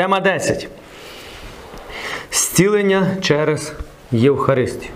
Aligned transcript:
Тема 0.00 0.20
10. 0.20 0.68
Зцілення 2.32 3.06
через 3.20 3.72
Євхаристію. 4.12 4.92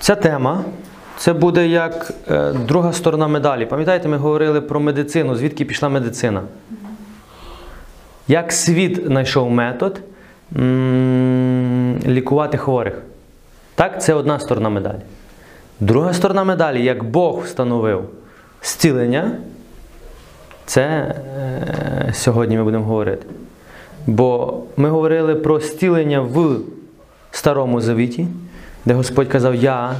Ця 0.00 0.14
тема 0.14 0.64
це 1.16 1.32
буде 1.32 1.66
як 1.66 2.12
е, 2.30 2.52
друга 2.52 2.92
сторона 2.92 3.28
медалі. 3.28 3.66
Пам'ятаєте, 3.66 4.08
ми 4.08 4.16
говорили 4.16 4.60
про 4.60 4.80
медицину, 4.80 5.36
звідки 5.36 5.64
пішла 5.64 5.88
медицина? 5.88 6.42
Як 8.28 8.52
світ 8.52 9.06
знайшов 9.06 9.50
метод 9.50 10.00
лікувати 12.06 12.58
хворих. 12.58 12.94
Так, 13.74 14.02
це 14.02 14.14
одна 14.14 14.40
сторона 14.40 14.68
медалі. 14.68 15.00
Друга 15.80 16.12
сторона 16.12 16.44
медалі, 16.44 16.84
як 16.84 17.04
Бог 17.04 17.42
встановив 17.44 18.08
зцілення, 18.62 19.32
це 20.66 20.82
е, 20.82 22.10
сьогодні 22.12 22.56
ми 22.56 22.64
будемо 22.64 22.84
говорити. 22.84 23.26
Бо 24.06 24.60
ми 24.76 24.88
говорили 24.88 25.34
про 25.34 25.60
зцілення 25.60 26.20
в 26.20 26.56
Старому 27.30 27.80
Завіті, 27.80 28.26
де 28.84 28.94
Господь 28.94 29.28
казав 29.28 29.54
Я, 29.54 29.94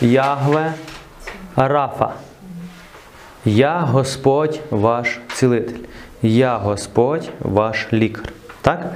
Ягве, 0.00 0.72
Рафа. 1.56 2.12
Я 3.44 3.80
Господь 3.80 4.60
ваш 4.70 5.20
цілитель. 5.34 5.78
Я 6.22 6.56
Господь 6.56 7.30
ваш 7.40 7.86
лікар. 7.92 8.24
Так? 8.62 8.92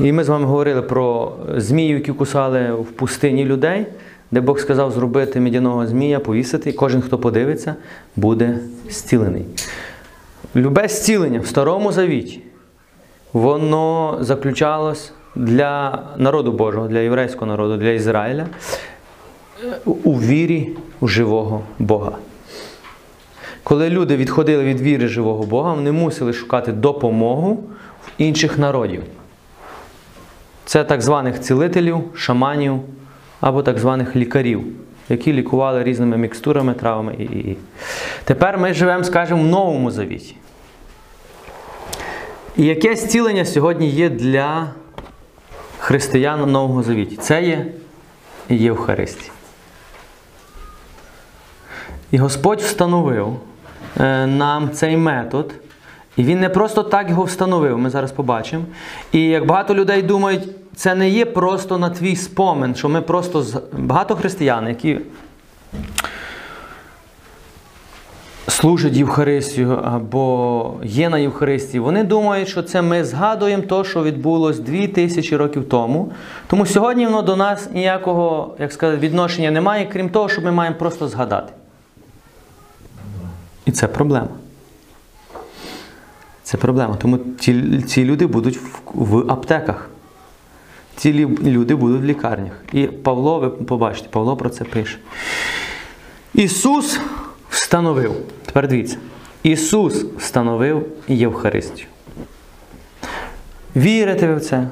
І 0.00 0.12
ми 0.12 0.24
з 0.24 0.28
вами 0.28 0.44
говорили 0.46 0.82
про 0.82 1.32
змію, 1.56 1.94
які 1.96 2.12
кусали 2.12 2.72
в 2.72 2.84
пустині 2.84 3.44
людей, 3.44 3.86
де 4.30 4.40
Бог 4.40 4.58
сказав 4.58 4.92
зробити 4.92 5.40
медяного 5.40 5.86
змія, 5.86 6.20
повісити, 6.20 6.70
і 6.70 6.72
кожен, 6.72 7.02
хто 7.02 7.18
подивиться, 7.18 7.74
буде 8.16 8.58
зцілений. 8.90 9.44
Любе 10.56 10.88
зцілення 10.88 11.40
в 11.40 11.46
Старому 11.46 11.92
Завіті, 11.92 12.40
воно 13.32 14.18
заключалось 14.20 15.12
для 15.34 16.02
народу 16.16 16.52
Божого, 16.52 16.88
для 16.88 16.98
єврейського 16.98 17.46
народу, 17.46 17.76
для 17.76 17.90
Ізраїля 17.90 18.46
у 19.84 20.20
вірі 20.20 20.68
у 21.00 21.08
живого 21.08 21.62
Бога. 21.78 22.12
Коли 23.62 23.90
люди 23.90 24.16
відходили 24.16 24.64
від 24.64 24.80
віри 24.80 25.08
живого 25.08 25.44
Бога, 25.44 25.72
вони 25.72 25.92
мусили 25.92 26.32
шукати 26.32 26.72
допомогу 26.72 27.64
в 28.06 28.10
інших 28.18 28.58
народів. 28.58 29.02
Це 30.64 30.84
так 30.84 31.02
званих 31.02 31.40
цілителів, 31.40 32.00
шаманів 32.14 32.80
або 33.40 33.62
так 33.62 33.78
званих 33.78 34.16
лікарів, 34.16 34.64
які 35.08 35.32
лікували 35.32 35.82
різними 35.82 36.16
мікстурами, 36.16 36.74
травами 36.74 37.12
і. 37.14 37.56
Тепер 38.24 38.58
ми 38.58 38.74
живемо, 38.74 39.04
скажімо, 39.04 39.42
в 39.42 39.46
новому 39.46 39.90
завіті. 39.90 40.36
І 42.56 42.64
яке 42.64 42.96
зцілення 42.96 43.44
сьогодні 43.44 43.88
є 43.88 44.10
для 44.10 44.70
християн 45.78 46.42
в 46.42 46.46
Новому 46.46 46.82
Завіті? 46.82 47.16
Це 47.16 47.42
є 47.42 47.66
Євхаристія. 48.48 49.32
І 52.10 52.18
Господь 52.18 52.60
встановив 52.60 53.36
е, 54.00 54.26
нам 54.26 54.70
цей 54.70 54.96
метод. 54.96 55.54
І 56.16 56.24
він 56.24 56.40
не 56.40 56.48
просто 56.48 56.82
так 56.82 57.10
його 57.10 57.24
встановив, 57.24 57.78
ми 57.78 57.90
зараз 57.90 58.12
побачимо. 58.12 58.64
І 59.12 59.20
як 59.20 59.46
багато 59.46 59.74
людей 59.74 60.02
думають, 60.02 60.48
це 60.76 60.94
не 60.94 61.08
є 61.08 61.24
просто 61.24 61.78
на 61.78 61.90
твій 61.90 62.16
спомин, 62.16 62.74
що 62.74 62.88
ми 62.88 63.00
просто 63.00 63.44
багато 63.72 64.16
християн, 64.16 64.68
які 64.68 65.00
служать 68.48 68.96
Євхаристію 68.96 69.80
або 69.84 70.74
є 70.82 71.08
на 71.08 71.18
Євхаристії, 71.18 71.80
вони 71.80 72.04
думають, 72.04 72.48
що 72.48 72.62
це 72.62 72.82
ми 72.82 73.04
згадуємо 73.04 73.62
те, 73.62 73.84
що 73.84 74.02
відбулось 74.02 74.58
дві 74.58 74.88
тисячі 74.88 75.36
років 75.36 75.68
тому. 75.68 76.12
Тому 76.46 76.66
сьогодні 76.66 77.06
воно 77.06 77.22
до 77.22 77.36
нас 77.36 77.68
ніякого, 77.72 78.54
як 78.58 78.72
сказати, 78.72 78.98
відношення 79.00 79.50
немає, 79.50 79.88
крім 79.92 80.08
того, 80.08 80.28
що 80.28 80.42
ми 80.42 80.52
маємо 80.52 80.76
просто 80.76 81.08
згадати. 81.08 81.52
І 83.66 83.72
це 83.72 83.88
проблема. 83.88 84.28
Це 86.42 86.56
проблема. 86.56 86.96
Тому 86.96 87.18
ці, 87.40 87.82
ці 87.82 88.04
люди 88.04 88.26
будуть 88.26 88.56
в, 88.56 88.80
в 88.94 89.32
аптеках. 89.32 89.88
Ці 90.96 91.12
люди 91.42 91.74
будуть 91.74 92.00
в 92.00 92.04
лікарнях. 92.04 92.52
І 92.72 92.86
Павло, 92.86 93.38
ви 93.38 93.50
побачите, 93.50 94.08
Павло 94.08 94.36
про 94.36 94.50
це 94.50 94.64
пише. 94.64 94.98
Ісус 96.34 97.00
встановив. 97.52 98.14
Тепер 98.46 98.68
дивіться. 98.68 98.96
Ісус 99.42 100.04
встановив 100.18 100.86
Євхаристію. 101.08 101.86
Вірите 103.76 104.26
ви 104.26 104.34
в 104.34 104.40
це? 104.40 104.66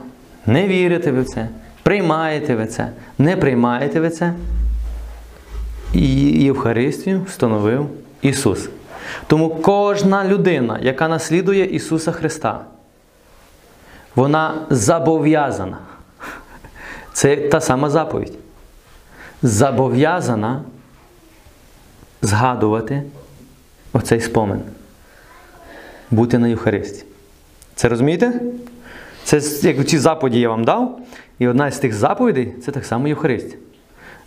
Не 0.47 0.69
вірите 0.69 1.13
ви 1.13 1.21
в 1.21 1.25
це? 1.25 1.49
Приймаєте 1.83 2.57
ви 2.57 2.67
це? 2.67 2.91
Не 3.19 3.37
приймаєте 3.37 4.01
ви 4.01 4.11
це? 4.11 4.33
І 5.95 6.05
Євхаристію 6.45 7.23
встановив 7.29 7.89
Ісус. 8.23 8.69
Тому 9.27 9.51
кожна 9.51 10.25
людина, 10.25 10.79
яка 10.83 11.09
наслідує 11.09 11.65
Ісуса 11.65 12.13
Христа, 12.13 12.61
вона 14.17 14.55
зобов'язана. 14.71 15.79
Це 17.13 17.37
та 17.37 17.61
сама 17.61 17.91
заповідь. 17.91 18.33
Зобов'язана 19.43 20.63
згадувати 22.23 23.03
оцей 23.93 24.21
спомин. 24.21 24.61
Бути 26.11 26.39
на 26.39 26.49
Євхаристі. 26.49 27.05
Це 27.75 27.89
розумієте? 27.89 28.41
Це 29.25 29.41
як 29.69 29.87
ці 29.87 29.99
заповіді 29.99 30.41
я 30.41 30.49
вам 30.49 30.65
дав, 30.65 31.01
і 31.39 31.49
одна 31.49 31.71
з 31.71 31.79
тих 31.79 31.95
заповідей 31.95 32.55
це 32.65 32.73
так 32.73 32.85
само 32.85 33.09
Євхаристія. 33.09 33.57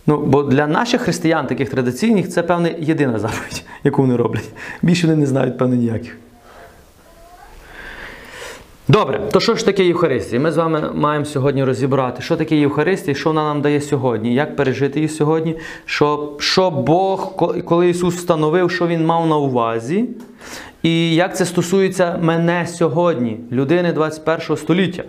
Ну, 0.06 0.18
бо 0.26 0.42
для 0.42 0.66
наших 0.66 1.00
християн, 1.00 1.46
таких 1.46 1.70
традиційних, 1.70 2.28
це 2.28 2.42
певне 2.42 2.74
єдина 2.78 3.18
заповідь, 3.18 3.64
яку 3.84 4.02
вони 4.02 4.16
роблять. 4.16 4.48
Більше 4.82 5.06
вони 5.06 5.18
не 5.18 5.26
знають, 5.26 5.58
певне, 5.58 5.76
ніяких. 5.76 6.16
Добре, 8.88 9.20
то 9.32 9.40
що 9.40 9.54
ж 9.54 9.64
таке 9.64 9.84
Євхаристія? 9.84 10.40
Ми 10.40 10.52
з 10.52 10.56
вами 10.56 10.90
маємо 10.94 11.24
сьогодні 11.24 11.64
розібрати, 11.64 12.22
що 12.22 12.36
таке 12.36 12.56
Євхаристія, 12.56 13.14
що 13.14 13.30
вона 13.30 13.44
нам 13.44 13.62
дає 13.62 13.80
сьогодні, 13.80 14.34
як 14.34 14.56
пережити 14.56 14.98
її 14.98 15.08
сьогодні, 15.08 15.56
що, 15.84 16.32
що 16.38 16.70
Бог, 16.70 17.36
коли 17.64 17.88
Ісус 17.88 18.14
встановив, 18.14 18.70
що 18.70 18.86
Він 18.86 19.06
мав 19.06 19.26
на 19.26 19.36
увазі, 19.36 20.08
і 20.82 21.14
як 21.14 21.36
це 21.36 21.44
стосується 21.44 22.18
мене 22.22 22.66
сьогодні, 22.66 23.40
людини 23.52 23.92
21 23.92 24.56
століття. 24.56 25.04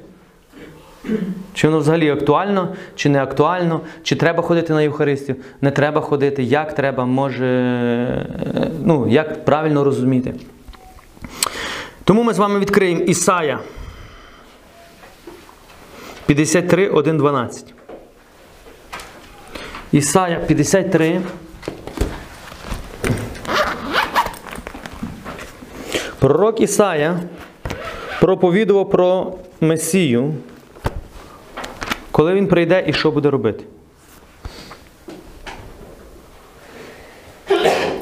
Чи 1.54 1.68
воно 1.68 1.80
взагалі 1.80 2.10
актуально, 2.10 2.70
чи 2.96 3.10
не 3.10 3.24
актуально, 3.24 3.82
чи 4.04 4.16
треба 4.16 4.44
ходити 4.44 4.74
на 4.74 4.82
Євхаристію, 4.82 5.36
не 5.62 5.72
треба 5.72 6.02
ходити, 6.02 6.44
як 6.44 6.76
треба, 6.76 7.06
може, 7.06 7.46
е, 7.46 8.72
ну, 8.84 9.08
як 9.08 9.46
правильно 9.46 9.84
розуміти. 9.84 10.34
Тому 12.06 12.24
ми 12.24 12.34
з 12.34 12.38
вами 12.38 12.60
відкриємо 12.60 13.02
Ісая 13.02 13.60
53, 16.26 16.90
1, 16.90 17.18
12. 17.18 17.74
Ісая 19.92 20.40
53. 20.40 21.22
Пророк 26.20 26.62
Ісая 26.62 27.20
проповідував 28.20 28.90
про 28.90 29.34
Месію, 29.62 30.34
коли 32.12 32.34
він 32.34 32.48
прийде 32.48 32.84
і 32.88 32.94
що 32.94 33.12
буде 33.12 33.30
робити. 33.30 33.66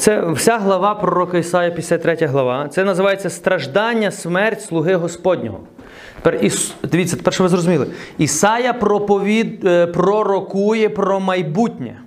Це 0.03 0.21
вся 0.31 0.57
глава 0.57 0.95
пророка 0.95 1.38
Ісая, 1.38 1.71
53 1.71 2.27
глава. 2.27 2.67
Це 2.67 2.83
називається 2.83 3.29
страждання, 3.29 4.11
смерть 4.11 4.61
слуги 4.61 4.95
Господнього. 4.95 5.59
Тепер, 6.15 6.45
Іс... 6.45 6.73
Дивіться, 6.83 7.15
тепер 7.15 7.33
що 7.33 7.44
ви 7.44 7.50
зрозуміли. 7.50 7.88
Ісая 8.17 8.73
проповід... 8.73 9.65
е, 9.65 9.88
пророкує 9.88 10.89
про 10.89 11.19
майбутнє. 11.19 12.00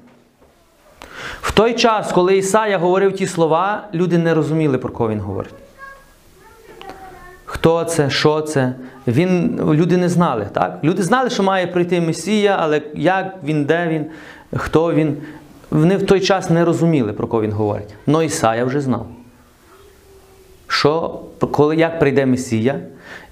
В 1.41 1.53
той 1.53 1.75
час, 1.75 2.13
коли 2.13 2.37
Ісая 2.37 2.79
говорив 2.79 3.13
ті 3.13 3.27
слова, 3.27 3.89
люди 3.95 4.19
не 4.19 4.35
розуміли, 4.35 4.79
про 4.79 4.93
кого 4.93 5.11
він 5.11 5.21
говорить. 5.21 5.55
Хто 7.45 7.85
це, 7.85 8.11
що 8.11 8.41
це? 8.41 8.75
Він, 9.07 9.61
люди 9.73 9.97
не 9.97 10.09
знали. 10.09 10.47
Так? 10.53 10.79
Люди 10.85 11.03
знали, 11.03 11.31
що 11.31 11.43
має 11.43 11.67
прийти 11.67 12.01
Месія, 12.01 12.57
але 12.61 12.83
як 12.95 13.37
він, 13.45 13.65
де 13.65 13.89
він, 13.89 14.07
хто 14.53 14.95
він. 14.95 15.17
Вони 15.71 15.97
в 15.97 16.07
той 16.07 16.21
час 16.21 16.51
не 16.51 16.65
розуміли, 16.65 17.13
про 17.13 17.27
кого 17.27 17.43
він 17.43 17.53
говорить. 17.53 17.95
Но 18.07 18.23
Ісая 18.23 18.65
вже 18.65 18.81
знав. 18.81 19.07
Що, 20.69 21.21
коли, 21.51 21.77
як 21.77 21.99
прийде 21.99 22.27
Месія, 22.27 22.81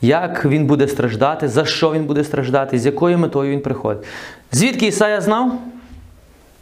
як 0.01 0.45
він 0.45 0.67
буде 0.67 0.89
страждати, 0.89 1.49
за 1.49 1.65
що 1.65 1.93
він 1.93 2.05
буде 2.05 2.25
страждати, 2.25 2.79
з 2.79 2.87
якою 2.87 3.19
метою 3.19 3.53
він 3.53 3.61
приходить. 3.61 4.05
Звідки 4.53 4.87
Ісая 4.87 5.21
знав? 5.21 5.59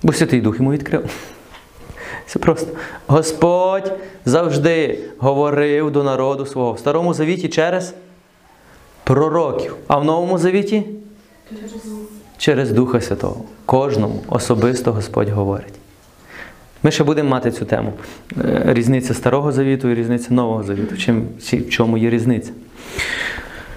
Бо 0.03 0.13
Святий 0.13 0.41
Дух 0.41 0.57
йому 0.57 0.73
відкрив. 0.73 1.05
Все 2.27 2.39
просто. 2.39 2.71
Господь 3.07 3.93
завжди 4.25 4.99
говорив 5.19 5.91
до 5.91 6.03
народу 6.03 6.47
свого 6.47 6.73
в 6.73 6.79
Старому 6.79 7.15
Завіті 7.15 7.49
через 7.49 7.95
пророків, 9.05 9.77
а 9.87 9.97
в 9.97 10.05
Новому 10.05 10.39
Завіті 10.39 10.85
через 12.43 12.73
Духа 12.73 13.01
Святого. 13.01 13.45
Кожному 13.67 14.21
особисто 14.29 14.93
Господь 14.93 15.29
говорить. 15.29 15.75
Ми 16.83 16.91
ще 16.91 17.05
будемо 17.05 17.29
мати 17.29 17.51
цю 17.51 17.65
тему. 17.65 17.93
Е, 18.45 18.63
Різниця 18.67 19.15
Старого 19.15 19.53
Завіту 19.53 19.89
і 19.89 19.95
різниця 19.95 20.35
Нового 20.35 20.63
Завіту. 20.63 20.97
Чим, 20.97 21.27
в 21.39 21.69
чому 21.69 21.99
є 21.99 22.11
різниця? 22.11 22.53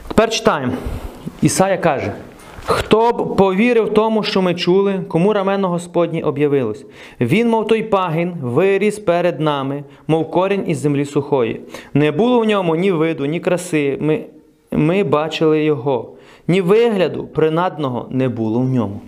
Тепер 0.07 0.29
читаємо. 0.29 0.73
Ісая 1.41 1.77
каже: 1.77 2.11
Хто 2.65 3.11
б 3.11 3.35
повірив 3.35 3.93
тому, 3.93 4.23
що 4.23 4.41
ми 4.41 4.53
чули, 4.55 5.01
кому 5.07 5.33
рамено 5.33 5.69
Господнє 5.69 6.21
об'явилось? 6.21 6.85
Він, 7.21 7.49
мов 7.49 7.67
той 7.67 7.83
пагін, 7.83 8.33
виріс 8.41 8.99
перед 8.99 9.39
нами, 9.39 9.83
мов 10.07 10.31
корінь 10.31 10.63
із 10.67 10.77
землі 10.77 11.05
сухої. 11.05 11.61
Не 11.93 12.11
було 12.11 12.39
в 12.39 12.45
ньому 12.45 12.75
ні 12.75 12.91
виду, 12.91 13.25
ні 13.25 13.39
краси. 13.39 13.97
Ми, 14.01 14.25
ми 14.71 15.03
бачили 15.03 15.63
його, 15.63 16.14
ні 16.47 16.61
вигляду 16.61 17.27
принадного 17.27 18.07
не 18.09 18.29
було 18.29 18.59
в 18.59 18.69
ньому. 18.69 19.01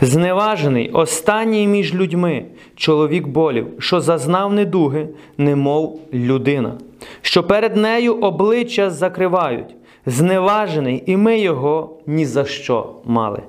Зневажений, 0.00 0.90
останній 0.90 1.66
між 1.66 1.94
людьми, 1.94 2.44
чоловік 2.76 3.26
болів, 3.26 3.66
що 3.78 4.00
зазнав 4.00 4.52
недуги, 4.52 5.08
немов 5.38 6.00
людина, 6.12 6.72
що 7.22 7.42
перед 7.42 7.76
нею 7.76 8.14
обличчя 8.14 8.90
закривають, 8.90 9.74
зневажений, 10.06 11.02
і 11.06 11.16
ми 11.16 11.38
його 11.38 11.98
ні 12.06 12.26
за 12.26 12.44
що 12.44 12.94
мали. 13.04 13.42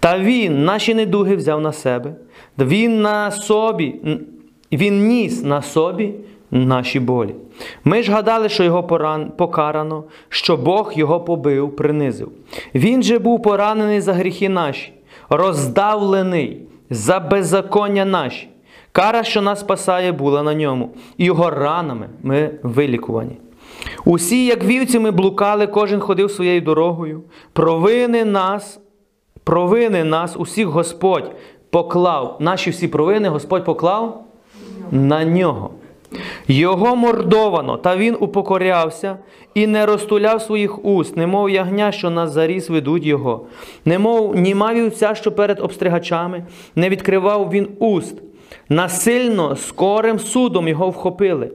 Та 0.00 0.18
він 0.18 0.64
наші 0.64 0.94
недуги 0.94 1.36
взяв 1.36 1.60
на 1.60 1.72
себе, 1.72 2.14
він 2.58 3.02
на 3.02 3.30
собі, 3.30 3.94
він 4.72 5.06
ніс 5.06 5.44
на 5.44 5.62
собі 5.62 6.14
наші 6.50 7.00
болі. 7.00 7.34
Ми 7.84 8.02
ж 8.02 8.12
гадали, 8.12 8.48
що 8.48 8.64
його 8.64 8.82
поран... 8.82 9.32
покарано, 9.36 10.04
що 10.28 10.56
Бог 10.56 10.92
його 10.94 11.20
побив, 11.20 11.76
принизив. 11.76 12.28
Він 12.74 13.02
же 13.02 13.18
був 13.18 13.42
поранений 13.42 14.00
за 14.00 14.12
гріхи 14.12 14.48
наші, 14.48 14.92
роздавлений 15.28 16.60
за 16.90 17.20
беззаконня 17.20 18.04
наші. 18.04 18.48
Кара, 18.92 19.24
що 19.24 19.42
нас 19.42 19.60
спасає, 19.60 20.12
була 20.12 20.42
на 20.42 20.54
ньому, 20.54 20.90
і 21.16 21.24
його 21.24 21.50
ранами 21.50 22.08
ми 22.22 22.50
вилікувані. 22.62 23.36
Усі, 24.04 24.46
як 24.46 24.64
вівці, 24.64 24.98
ми 24.98 25.10
блукали, 25.10 25.66
кожен 25.66 26.00
ходив 26.00 26.30
своєю 26.30 26.60
дорогою. 26.60 27.22
Провини 27.52 28.24
нас, 28.24 28.80
провини 29.44 30.04
нас, 30.04 30.36
усіх 30.36 30.66
Господь 30.66 31.32
поклав. 31.70 32.36
Наші 32.40 32.70
всі 32.70 32.88
провини 32.88 33.28
Господь 33.28 33.64
поклав 33.64 34.24
на 34.90 35.24
нього. 35.24 35.70
Його 36.48 36.96
мордовано, 36.96 37.76
та 37.76 37.96
він 37.96 38.16
упокорявся 38.20 39.18
і 39.54 39.66
не 39.66 39.86
розтуляв 39.86 40.42
своїх 40.42 40.84
уст, 40.84 41.16
немов 41.16 41.50
ягня, 41.50 41.92
що 41.92 42.10
на 42.10 42.26
заріз 42.26 42.70
ведуть 42.70 43.06
його, 43.06 43.46
немов 43.84 44.36
німа 44.36 44.74
вівця, 44.74 45.14
що 45.14 45.32
перед 45.32 45.60
обстригачами, 45.60 46.44
не 46.76 46.88
відкривав 46.88 47.50
він 47.52 47.68
уст. 47.78 48.22
Насильно 48.68 49.56
скорим 49.56 50.18
судом 50.18 50.68
його 50.68 50.90
вхопили. 50.90 51.50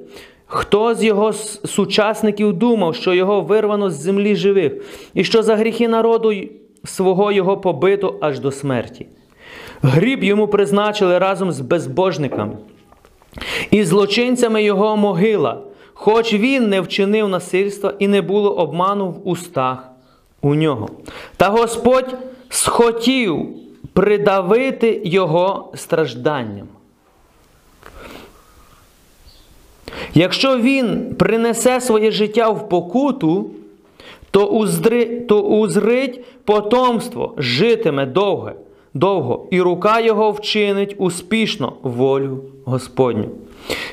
Хто 0.46 0.96
з 0.96 1.04
його 1.04 1.34
сучасників 1.34 2.54
думав, 2.54 2.96
що 2.96 3.14
його 3.14 3.42
вирвано 3.42 3.90
з 3.90 3.94
землі 3.94 4.36
живих, 4.36 4.74
і 5.14 5.24
що 5.24 5.44
за 5.44 5.56
гріхи 5.56 5.88
народу 5.88 6.34
свого 6.84 7.32
його 7.32 7.58
побито 7.58 8.16
аж 8.22 8.40
до 8.40 8.52
смерті? 8.52 9.08
Гріб 9.82 10.24
йому 10.24 10.48
призначили 10.48 11.18
разом 11.18 11.52
з 11.52 11.62
безбожниками. 11.62 12.58
І 13.72 13.84
злочинцями 13.84 14.64
його 14.64 14.98
могила, 14.98 15.60
хоч 15.94 16.34
він 16.34 16.70
не 16.70 16.82
вчинив 16.82 17.30
насильства 17.30 17.94
і 18.00 18.08
не 18.08 18.22
було 18.22 18.56
обману 18.56 19.10
в 19.10 19.28
устах 19.28 19.90
у 20.42 20.56
нього. 20.56 20.90
Та 21.38 21.50
Господь 21.50 22.16
схотів 22.50 23.48
придавити 23.94 25.02
його 25.06 25.72
стражданням. 25.76 26.68
Якщо 30.14 30.58
він 30.58 31.16
принесе 31.16 31.82
своє 31.82 32.12
життя 32.12 32.50
в 32.50 32.70
покуту, 32.70 33.52
то, 34.32 34.46
узрить 34.46 36.26
потомство 36.46 37.34
житиме 37.38 38.06
довге, 38.06 38.54
довго, 38.98 39.48
і 39.52 39.62
рука 39.62 40.00
його 40.00 40.32
вчинить 40.32 40.96
успішно 40.98 41.74
волю 41.82 42.44
Господню. 42.66 43.30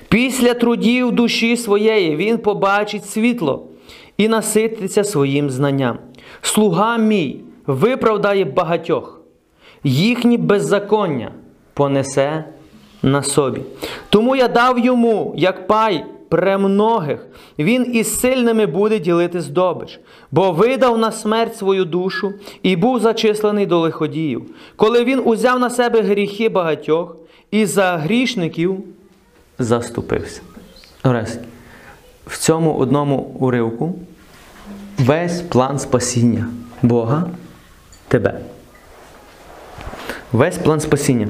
Після 0.08 0.54
трудів 0.54 1.12
душі 1.12 1.56
своєї 1.56 2.16
він 2.16 2.38
побачить 2.38 3.06
світло 3.06 3.62
і 4.16 4.28
насититься 4.28 5.04
своїм 5.04 5.50
знанням. 5.50 5.98
Слуга 6.42 6.96
мій 6.96 7.40
виправдає 7.66 8.44
багатьох, 8.44 9.20
їхні 9.84 10.38
беззаконня 10.38 11.30
понесе 11.74 12.44
на 13.02 13.22
собі. 13.22 13.60
Тому 14.08 14.36
я 14.36 14.48
дав 14.48 14.78
йому, 14.78 15.34
як 15.36 15.66
пай 15.66 16.04
премногих, 16.34 17.26
він 17.58 17.96
із 17.96 18.20
сильними 18.20 18.66
буде 18.66 18.98
ділити 18.98 19.40
здобич, 19.40 20.00
бо 20.30 20.52
видав 20.52 20.98
на 20.98 21.12
смерть 21.12 21.56
свою 21.56 21.84
душу 21.84 22.32
і 22.62 22.76
був 22.76 23.00
зачислений 23.00 23.66
до 23.66 23.80
лиходіїв, 23.80 24.42
коли 24.76 25.04
він 25.04 25.22
узяв 25.24 25.60
на 25.60 25.70
себе 25.70 26.02
гріхи 26.02 26.48
багатьох 26.48 27.16
і 27.50 27.66
за 27.66 27.96
грішників 27.96 28.78
заступився. 29.58 30.40
Орес, 31.04 31.38
в 32.26 32.38
цьому 32.38 32.74
одному 32.74 33.16
уривку 33.16 33.98
весь 34.98 35.40
план 35.40 35.78
спасіння 35.78 36.46
Бога 36.82 37.30
тебе. 38.08 38.40
Весь 40.32 40.58
план 40.58 40.80
спасіння. 40.80 41.28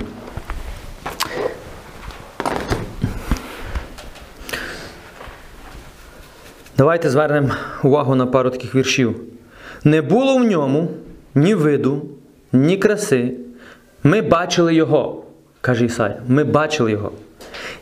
Давайте 6.76 7.10
звернемо 7.10 7.50
увагу 7.82 8.14
на 8.14 8.26
пару 8.26 8.50
таких 8.50 8.74
віршів. 8.74 9.20
Не 9.84 10.02
було 10.02 10.36
в 10.36 10.44
ньому 10.44 10.88
ні 11.34 11.54
виду, 11.54 12.02
ні 12.52 12.76
краси. 12.76 13.32
Ми 14.02 14.22
бачили 14.22 14.74
його, 14.74 15.24
каже 15.60 15.84
Ісая. 15.84 16.22
Ми 16.28 16.44
бачили 16.44 16.90
його. 16.90 17.12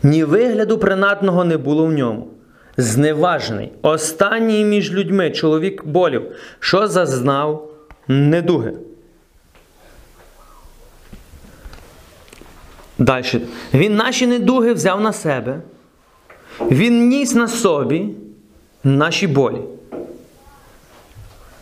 Ні 0.02 0.25
вигляду 0.25 0.78
принадного 0.78 1.44
не 1.44 1.56
було 1.56 1.87
в 1.87 1.92
ньому. 1.92 2.28
Зневажений, 2.76 3.72
останній 3.82 4.64
між 4.64 4.92
людьми 4.92 5.30
чоловік 5.30 5.84
болів, 5.84 6.22
що 6.61 6.88
зазнав 6.88 7.70
недуги. 8.08 8.72
Далі. 12.99 13.42
Він 13.75 13.96
наші 13.96 14.26
недуги 14.26 14.72
взяв 14.72 15.00
на 15.00 15.12
себе. 15.12 15.61
Він 16.61 17.08
ніс 17.08 17.34
на 17.34 17.49
собі 17.49 18.08
наші 18.84 19.26
болі. 19.26 19.60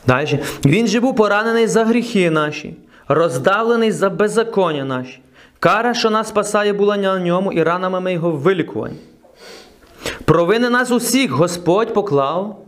Далі. 0.07 0.39
Він 0.65 0.87
же 0.87 1.01
був 1.01 1.17
поранений 1.17 1.67
за 1.67 1.85
гріхи 1.85 2.31
наші, 2.31 2.75
роздавлений 3.09 3.93
за 3.93 4.11
беззаконня 4.11 4.85
наші. 4.85 5.21
Кара, 5.59 5.95
що 5.95 6.11
нас 6.11 6.29
спасає, 6.29 6.73
була 6.73 6.97
на 6.97 7.19
ньому, 7.19 7.53
і 7.53 7.63
ранами 7.63 8.01
ми 8.01 8.13
його 8.13 8.31
вилікувані. 8.31 8.97
Провини 10.25 10.71
нас 10.71 10.91
усіх 10.91 11.31
Господь 11.31 11.95
поклав 11.95 12.65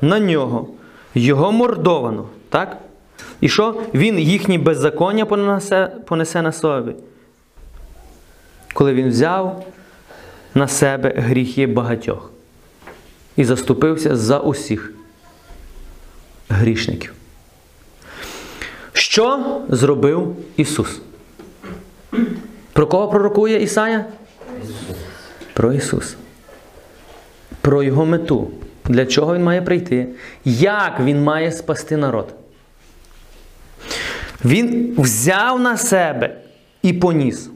на 0.00 0.18
нього, 0.18 0.68
його 1.14 1.52
мордовано. 1.52 2.26
Так? 2.48 2.76
І 3.40 3.48
що? 3.48 3.80
Він 3.94 4.18
їхні 4.18 4.58
беззаконня 4.58 5.26
понесе, 5.26 5.92
понесе 6.06 6.42
на 6.42 6.52
собі. 6.52 6.92
Коли 8.72 8.94
він 8.94 9.08
взяв 9.08 9.64
на 10.54 10.68
себе 10.68 11.14
гріхи 11.16 11.66
багатьох 11.66 12.33
і 13.36 13.44
заступився 13.44 14.16
за 14.16 14.38
усіх 14.38 14.92
грішників. 16.48 17.12
Що 18.92 19.60
зробив 19.68 20.36
Ісус? 20.56 21.00
Про 22.72 22.86
кого 22.86 23.08
пророкує 23.08 23.62
Ісая? 23.62 24.04
Про 25.52 25.72
Ісуса. 25.72 26.16
Про 27.60 27.82
Його 27.82 28.06
мету. 28.06 28.50
Для 28.84 29.06
чого 29.06 29.34
Він 29.34 29.42
має 29.42 29.62
прийти? 29.62 30.06
Як 30.44 31.00
Він 31.00 31.22
має 31.22 31.52
спасти 31.52 31.96
народ? 31.96 32.34
Він 34.44 34.94
взяв 34.98 35.60
на 35.60 35.76
себе 35.76 36.36
і 36.82 36.92
поніс. 36.92 37.50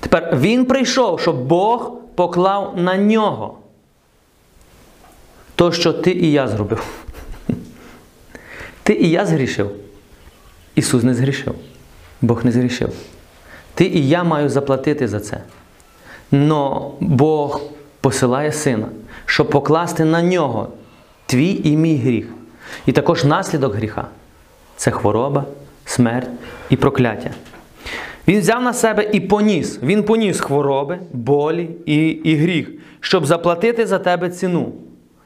Тепер 0.00 0.36
Він 0.36 0.64
прийшов, 0.64 1.20
щоб 1.20 1.46
Бог 1.46 1.92
поклав 2.14 2.74
на 2.76 2.96
нього 2.96 3.58
то, 5.60 5.72
що 5.72 5.92
ти 5.92 6.10
і 6.10 6.32
я 6.32 6.48
зробив. 6.48 6.82
Ти 8.82 8.92
і 8.92 9.10
я 9.10 9.26
згрішив. 9.26 9.70
Ісус 10.74 11.02
не 11.02 11.14
згрішив. 11.14 11.54
Бог 12.22 12.44
не 12.44 12.52
згрішив. 12.52 12.92
Ти 13.74 13.84
і 13.84 14.08
я 14.08 14.24
маю 14.24 14.48
заплатити 14.48 15.08
за 15.08 15.20
це. 15.20 15.40
Но 16.30 16.92
Бог 17.00 17.60
посилає 18.00 18.52
сина, 18.52 18.86
щоб 19.26 19.50
покласти 19.50 20.04
на 20.04 20.22
нього 20.22 20.68
твій 21.26 21.60
і 21.64 21.76
мій 21.76 21.96
гріх. 21.96 22.26
І 22.86 22.92
також 22.92 23.24
наслідок 23.24 23.74
гріха 23.74 24.06
це 24.76 24.90
хвороба, 24.90 25.44
смерть 25.84 26.30
і 26.70 26.76
прокляття. 26.76 27.30
Він 28.28 28.40
взяв 28.40 28.62
на 28.62 28.74
себе 28.74 29.10
і 29.12 29.20
поніс. 29.20 29.78
Він 29.82 30.02
поніс 30.02 30.40
хвороби, 30.40 30.98
болі 31.12 31.70
і, 31.86 32.08
і 32.08 32.36
гріх, 32.36 32.70
щоб 33.00 33.26
заплатити 33.26 33.86
за 33.86 33.98
тебе 33.98 34.30
ціну. 34.30 34.72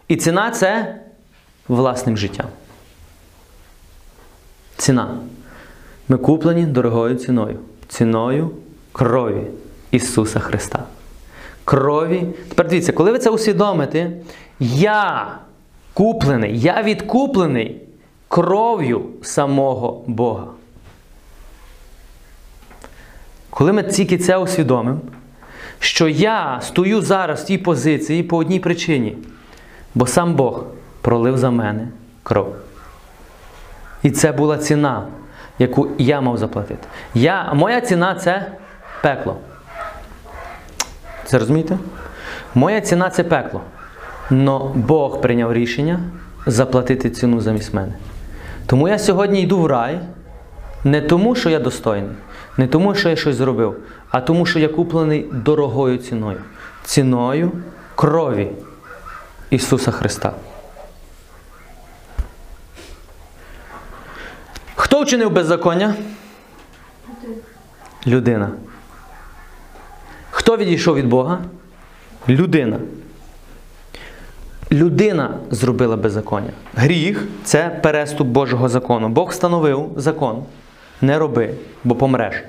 І 0.08 0.16
ціна 0.16 0.50
це 0.50 1.00
власним 1.68 2.16
життям. 2.16 2.46
Ціна. 4.76 5.18
Ми 6.08 6.16
куплені 6.16 6.66
дорогою 6.66 7.14
ціною. 7.14 7.58
Ціною 7.88 8.50
крові 8.92 9.46
Ісуса 9.90 10.40
Христа. 10.40 10.84
Крові. 11.64 12.26
Тепер 12.48 12.68
дивіться, 12.68 12.92
коли 12.92 13.12
ви 13.12 13.18
це 13.18 13.30
усвідомите, 13.30 14.12
я 14.60 15.38
куплений, 15.94 16.60
я 16.60 16.82
відкуплений 16.82 17.80
кров'ю 18.28 19.04
самого 19.22 20.04
Бога. 20.06 20.46
Коли 23.50 23.72
ми 23.72 23.82
тільки 23.82 24.18
це 24.18 24.36
усвідомимо, 24.36 25.00
що 25.78 26.08
я 26.08 26.60
стою 26.62 27.00
зараз 27.02 27.42
в 27.42 27.46
тій 27.46 27.58
позиції 27.58 28.22
по 28.22 28.36
одній 28.36 28.60
причині, 28.60 29.16
бо 29.94 30.06
сам 30.06 30.34
Бог 30.34 30.64
пролив 31.00 31.38
за 31.38 31.50
мене 31.50 31.88
кров. 32.22 32.54
І 34.02 34.10
це 34.10 34.32
була 34.32 34.58
ціна, 34.58 35.06
яку 35.58 35.88
я 35.98 36.20
мав 36.20 36.38
заплатити. 36.38 36.88
Я, 37.14 37.52
Моя 37.54 37.80
ціна 37.80 38.14
це 38.14 38.52
пекло. 39.02 39.36
Це 41.24 41.38
розумієте? 41.38 41.78
Моя 42.54 42.80
ціна 42.80 43.10
це 43.10 43.24
пекло. 43.24 43.60
Но 44.30 44.72
Бог 44.74 45.20
прийняв 45.20 45.52
рішення 45.52 46.00
заплатити 46.46 47.10
ціну 47.10 47.40
замість 47.40 47.74
мене. 47.74 47.92
Тому 48.66 48.88
я 48.88 48.98
сьогодні 48.98 49.42
йду 49.42 49.58
в 49.58 49.66
рай 49.66 50.00
не 50.84 51.00
тому, 51.00 51.34
що 51.34 51.50
я 51.50 51.58
достойний, 51.58 52.10
не 52.56 52.66
тому, 52.66 52.94
що 52.94 53.08
я 53.08 53.16
щось 53.16 53.36
зробив, 53.36 53.76
а 54.10 54.20
тому, 54.20 54.46
що 54.46 54.58
я 54.58 54.68
куплений 54.68 55.26
дорогою 55.32 55.98
ціною. 55.98 56.38
Ціною 56.84 57.52
крові 57.94 58.50
Ісуса 59.54 59.90
Христа. 59.90 60.32
Хто 64.74 65.02
вчинив 65.02 65.30
беззаконня? 65.30 65.94
Людина. 68.06 68.50
Хто 70.30 70.56
відійшов 70.56 70.96
від 70.96 71.06
Бога? 71.06 71.38
Людина. 72.28 72.78
Людина 74.72 75.38
зробила 75.50 75.96
беззаконня. 75.96 76.50
Гріх 76.74 77.28
це 77.44 77.80
переступ 77.82 78.28
Божого 78.28 78.68
закону. 78.68 79.08
Бог 79.08 79.30
встановив 79.30 79.90
закон. 79.96 80.44
Не 81.00 81.18
роби, 81.18 81.54
бо 81.84 81.94
помреш. 81.94 82.42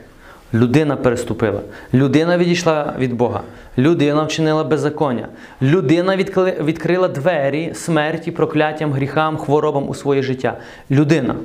Людина 0.54 0.96
переступила. 0.96 1.62
Людина 1.94 2.38
відійшла 2.38 2.94
від 3.00 3.14
Бога. 3.14 3.42
Людина 3.78 4.24
вчинила 4.24 4.64
беззаконня. 4.64 5.28
Людина 5.62 6.18
відкли- 6.18 6.64
відкрила 6.64 7.08
двері 7.08 7.72
смерті, 7.74 8.32
прокляттям, 8.32 8.94
гріхам, 8.94 9.38
хворобам 9.38 9.90
у 9.90 9.94
своє 9.94 10.22
життя. 10.24 10.58
Людина. 10.92 11.36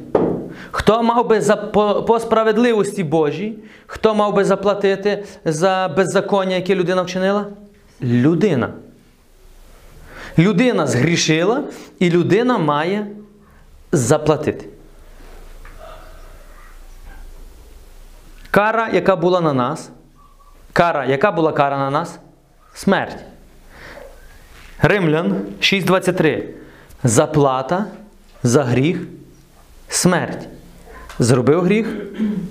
Хто 0.71 1.03
мав 1.03 1.29
би 1.29 1.41
за, 1.41 1.57
по, 1.57 2.03
по 2.03 2.21
справедливості 2.21 3.05
Божій, 3.05 3.55
хто 3.87 4.15
мав 4.15 4.35
би 4.35 4.45
заплатити 4.45 5.25
за 5.45 5.95
беззаконня, 5.97 6.55
яке 6.57 6.75
людина 6.75 7.03
вчинила? 7.03 7.47
Людина. 8.03 8.69
Людина 10.39 10.87
згрішила, 10.87 11.63
і 11.99 12.11
людина 12.11 12.59
має 12.59 13.07
заплатити. 13.93 14.67
Кара, 18.51 18.89
яка 18.93 19.17
була 19.17 19.41
на 19.41 19.53
нас, 19.53 19.91
кара, 20.73 21.05
яка 21.05 21.33
була 21.33 21.53
кара 21.53 21.79
на 21.79 21.91
нас? 21.91 22.19
Смерть. 22.75 23.17
Римлян 24.83 25.43
6.23. 25.61 26.45
Заплата 27.05 27.87
за 28.43 28.65
гріх 28.65 28.99
смерть. 29.89 30.49
Зробив 31.19 31.63
гріх, 31.63 31.87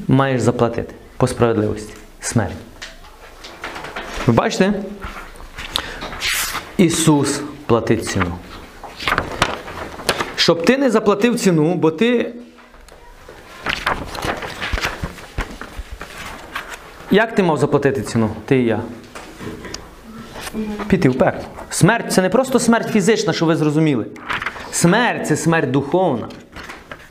маєш 0.07 0.41
заплатити 0.41 0.95
по 1.17 1.27
справедливості. 1.27 1.93
Смерть. 2.19 2.55
Ви 4.27 4.33
бачите? 4.33 4.73
Ісус 6.77 7.41
платить 7.65 8.05
ціну. 8.05 8.35
Щоб 10.35 10.65
ти 10.65 10.77
не 10.77 10.89
заплатив 10.89 11.39
ціну, 11.39 11.75
бо 11.75 11.91
ти. 11.91 12.33
Як 17.11 17.35
ти 17.35 17.43
мав 17.43 17.57
заплатити 17.57 18.01
ціну? 18.01 18.29
Ти 18.45 18.59
і 18.59 18.65
я. 18.65 18.81
Піти 20.87 21.09
в 21.09 21.17
пекло. 21.17 21.43
Смерть 21.69 22.11
це 22.11 22.21
не 22.21 22.29
просто 22.29 22.59
смерть 22.59 22.87
фізична, 22.87 23.33
що 23.33 23.45
ви 23.45 23.55
зрозуміли. 23.55 24.05
Смерть 24.71 25.27
це 25.27 25.35
смерть 25.35 25.71
духовна. 25.71 26.27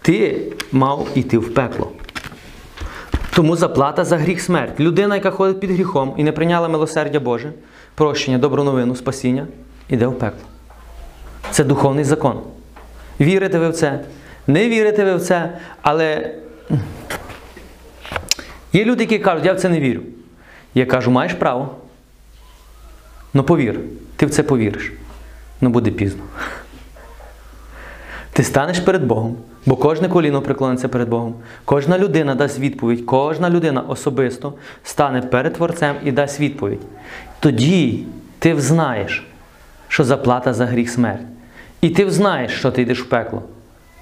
Ти 0.03 0.43
мав 0.73 1.09
іти 1.15 1.39
в 1.39 1.55
пекло. 1.55 1.93
Тому 3.35 3.57
заплата 3.57 4.05
за 4.05 4.17
гріх 4.17 4.41
смерть. 4.41 4.81
Людина, 4.81 5.15
яка 5.15 5.31
ходить 5.31 5.61
під 5.61 5.71
гріхом 5.71 6.15
і 6.17 6.25
не 6.25 6.33
прийняла 6.33 6.69
милосердя 6.69 7.21
Боже, 7.21 7.53
прощення, 7.95 8.39
добру 8.39 8.65
новину, 8.65 8.97
спасіння, 8.97 9.47
іде 9.89 10.07
в 10.07 10.19
пекло. 10.19 10.41
Це 11.51 11.65
духовний 11.65 12.05
закон. 12.05 12.41
Вірите 13.21 13.59
ви 13.59 13.69
в 13.69 13.73
це? 13.73 14.01
Не 14.47 14.69
вірите 14.69 15.05
ви 15.05 15.17
в 15.17 15.21
це, 15.21 15.59
але 15.83 16.35
є 18.73 18.85
люди, 18.85 19.05
які 19.05 19.19
кажуть, 19.19 19.45
я 19.45 19.53
в 19.53 19.61
це 19.61 19.69
не 19.69 19.81
вірю. 19.81 20.01
Я 20.75 20.87
кажу, 20.87 21.11
маєш 21.11 21.35
право. 21.35 21.75
Ну 23.35 23.43
повір, 23.43 23.81
ти 24.17 24.27
в 24.27 24.31
це 24.31 24.43
повіриш. 24.43 24.93
Ну 25.61 25.71
буде 25.71 25.91
пізно. 25.91 26.23
Ти 28.33 28.45
станеш 28.45 28.81
перед 28.81 29.05
Богом, 29.05 29.37
бо 29.67 29.77
кожне 29.77 30.09
коліно 30.09 30.43
преклониться 30.43 30.89
перед 30.89 31.09
Богом. 31.09 31.35
Кожна 31.65 31.99
людина 31.99 32.35
дасть 32.35 32.59
відповідь, 32.59 33.05
кожна 33.05 33.51
людина 33.51 33.81
особисто 33.81 34.55
стане 34.85 35.23
перед 35.23 35.55
Творцем 35.55 35.97
і 36.05 36.13
дасть 36.13 36.41
відповідь. 36.41 36.81
Тоді 37.41 38.05
ти 38.39 38.55
взнаєш, 38.55 39.27
що 39.89 40.05
заплата 40.05 40.55
за 40.55 40.67
гріх 40.67 40.91
смерть. 40.91 41.27
І 41.81 41.91
ти 41.91 42.05
взнаєш, 42.05 42.53
що 42.53 42.71
ти 42.71 42.83
йдеш 42.83 43.03
в 43.03 43.09
пекло. 43.09 43.43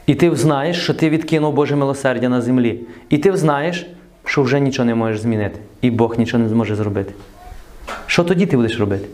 І 0.06 0.14
ти 0.14 0.30
взнаєш, 0.30 0.82
що 0.82 0.94
ти 0.94 1.10
відкинув 1.10 1.54
Боже 1.54 1.76
милосердя 1.76 2.28
на 2.28 2.40
землі. 2.40 2.80
І 3.08 3.18
ти 3.18 3.30
взнаєш, 3.30 3.86
що 4.26 4.42
вже 4.42 4.60
нічого 4.60 4.86
не 4.86 4.94
можеш 4.94 5.20
змінити. 5.20 5.58
І 5.80 5.90
Бог 5.90 6.18
нічого 6.18 6.42
не 6.42 6.48
зможе 6.48 6.76
зробити. 6.76 7.12
Що 8.06 8.24
тоді 8.24 8.46
ти 8.46 8.56
будеш 8.56 8.78
робити? 8.78 9.08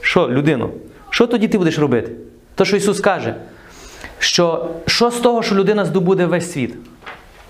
Що, 0.00 0.28
людино? 0.28 0.70
Що 1.10 1.26
тоді 1.26 1.48
ти 1.48 1.58
будеш 1.58 1.78
робити? 1.78 2.12
То, 2.54 2.64
що 2.64 2.76
Ісус 2.76 3.00
каже, 3.00 3.34
що 4.18 4.70
що 4.86 5.10
з 5.10 5.16
того, 5.16 5.42
що 5.42 5.54
людина 5.54 5.84
здобуде 5.84 6.26
весь 6.26 6.52
світ? 6.52 6.74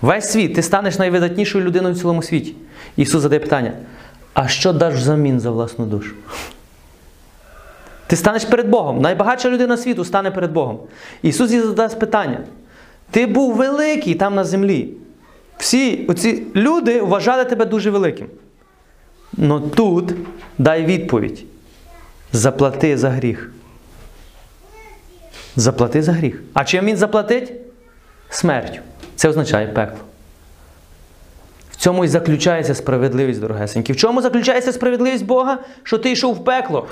Весь 0.01 0.31
світ, 0.31 0.55
ти 0.55 0.61
станеш 0.61 0.99
найвидатнішою 0.99 1.65
людиною 1.65 1.95
в 1.95 1.97
цілому 1.97 2.23
світі. 2.23 2.55
Ісус 2.97 3.21
задає 3.21 3.39
питання: 3.39 3.71
а 4.33 4.47
що 4.47 4.73
даш 4.73 4.93
взамін 4.93 5.39
за 5.39 5.51
власну 5.51 5.85
душу? 5.85 6.15
Ти 8.07 8.15
станеш 8.15 8.45
перед 8.45 8.67
Богом. 8.67 9.01
Найбагатша 9.01 9.49
людина 9.49 9.77
світу 9.77 10.05
стане 10.05 10.31
перед 10.31 10.51
Богом. 10.51 10.79
Ісус 11.21 11.51
їй 11.51 11.61
задасть 11.61 11.99
питання. 11.99 12.39
Ти 13.11 13.25
був 13.25 13.55
великий 13.55 14.15
там 14.15 14.35
на 14.35 14.43
землі. 14.43 14.93
Всі 15.61 16.05
оці 16.07 16.43
люди 16.55 17.01
вважали 17.01 17.45
тебе 17.45 17.65
дуже 17.65 17.89
великим. 17.89 18.27
Но 19.33 19.59
тут 19.59 20.13
дай 20.57 20.85
відповідь. 20.85 21.43
Заплати 22.31 22.97
за 22.97 23.09
гріх. 23.09 23.51
Заплати 25.55 26.01
за 26.01 26.11
гріх. 26.11 26.41
А 26.53 26.63
чим 26.63 26.85
він 26.85 26.97
заплатить? 26.97 27.53
Смертю. 28.29 28.79
Це 29.15 29.29
означає 29.29 29.67
пекло. 29.67 29.97
В 31.71 31.75
цьому 31.75 32.05
і 32.05 32.07
заключається 32.07 32.75
справедливість, 32.75 33.39
дорогесенькі. 33.39 33.93
В 33.93 33.95
чому 33.95 34.21
заключається 34.21 34.71
справедливість 34.71 35.25
Бога? 35.25 35.57
Що 35.83 35.97
ти 35.97 36.11
йшов 36.11 36.35
в 36.35 36.43
пекло. 36.43 36.87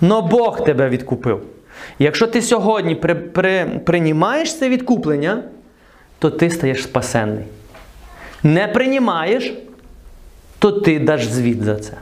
Но 0.00 0.22
Бог 0.22 0.64
тебе 0.64 0.88
відкупив. 0.88 1.42
Якщо 1.98 2.26
ти 2.26 2.42
сьогодні 2.42 2.94
при, 2.94 3.14
при, 3.14 3.64
приймаєш 3.64 4.58
це 4.58 4.68
відкуплення, 4.68 5.42
то 6.22 6.30
ти 6.30 6.50
стаєш 6.50 6.82
спасенний. 6.82 7.44
Не 8.42 8.68
приймаєш, 8.68 9.54
то 10.58 10.72
ти 10.72 10.98
даш 10.98 11.26
звіт 11.26 11.62
за 11.62 11.76
це. 11.76 11.92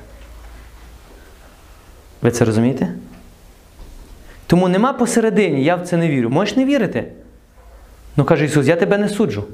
Ви 2.23 2.31
це 2.31 2.45
розумієте? 2.45 2.89
Тому 4.47 4.69
нема 4.69 4.93
посередині, 4.93 5.65
я 5.65 5.77
в 5.77 5.87
це 5.87 5.97
не 5.97 6.09
вірю. 6.09 6.31
Можеш 6.31 6.57
не 6.57 6.65
вірити? 6.65 7.05
Ну 8.17 8.25
каже 8.25 8.45
Ісус, 8.45 8.67
я 8.67 8.77
тебе 8.77 8.99
не 8.99 9.09
суджу. 9.09 9.45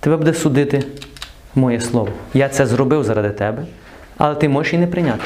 Тебе 0.00 0.16
буде 0.16 0.34
судити 0.34 0.84
моє 1.54 1.80
Слово. 1.80 2.12
Я 2.34 2.48
це 2.48 2.66
зробив 2.66 3.04
заради 3.04 3.30
тебе, 3.30 3.64
але 4.18 4.34
ти 4.34 4.48
можеш 4.48 4.72
і 4.72 4.78
не 4.78 4.86
прийняти. 4.86 5.24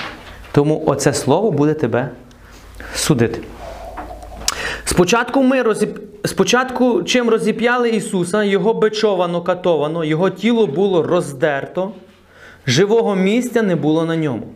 Тому 0.53 0.83
оце 0.87 1.13
слово 1.13 1.51
буде 1.51 1.75
тебе 1.75 2.09
судити. 2.95 3.41
Спочатку 4.87 5.43
ми 5.43 5.63
розіп... 5.63 5.99
Спочатку, 6.25 7.03
чим 7.03 7.29
розіп'яли 7.29 7.91
Ісуса, 7.91 8.45
Його 8.45 8.75
бичовано, 8.75 9.43
катовано, 9.43 10.05
Його 10.05 10.31
тіло 10.31 10.67
було 10.67 11.03
роздерто, 11.03 11.93
живого 12.67 13.15
місця 13.15 13.63
не 13.63 13.77
було 13.77 14.05
на 14.05 14.17
ньому. 14.17 14.47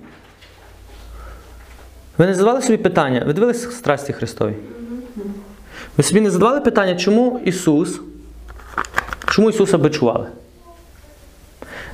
Ви 2.18 2.26
не 2.26 2.34
задавали 2.34 2.62
собі 2.62 2.76
питання? 2.76 3.22
Ви 3.26 3.32
дивились 3.32 3.76
страсті 3.76 4.12
Христові? 4.12 4.54
Ви 5.96 6.04
собі 6.04 6.20
не 6.20 6.30
задавали 6.30 6.60
питання, 6.60 6.96
чому 6.96 7.40
Ісус, 7.44 8.00
чому 9.28 9.50
Ісуса 9.50 9.78
бичували? 9.78 10.26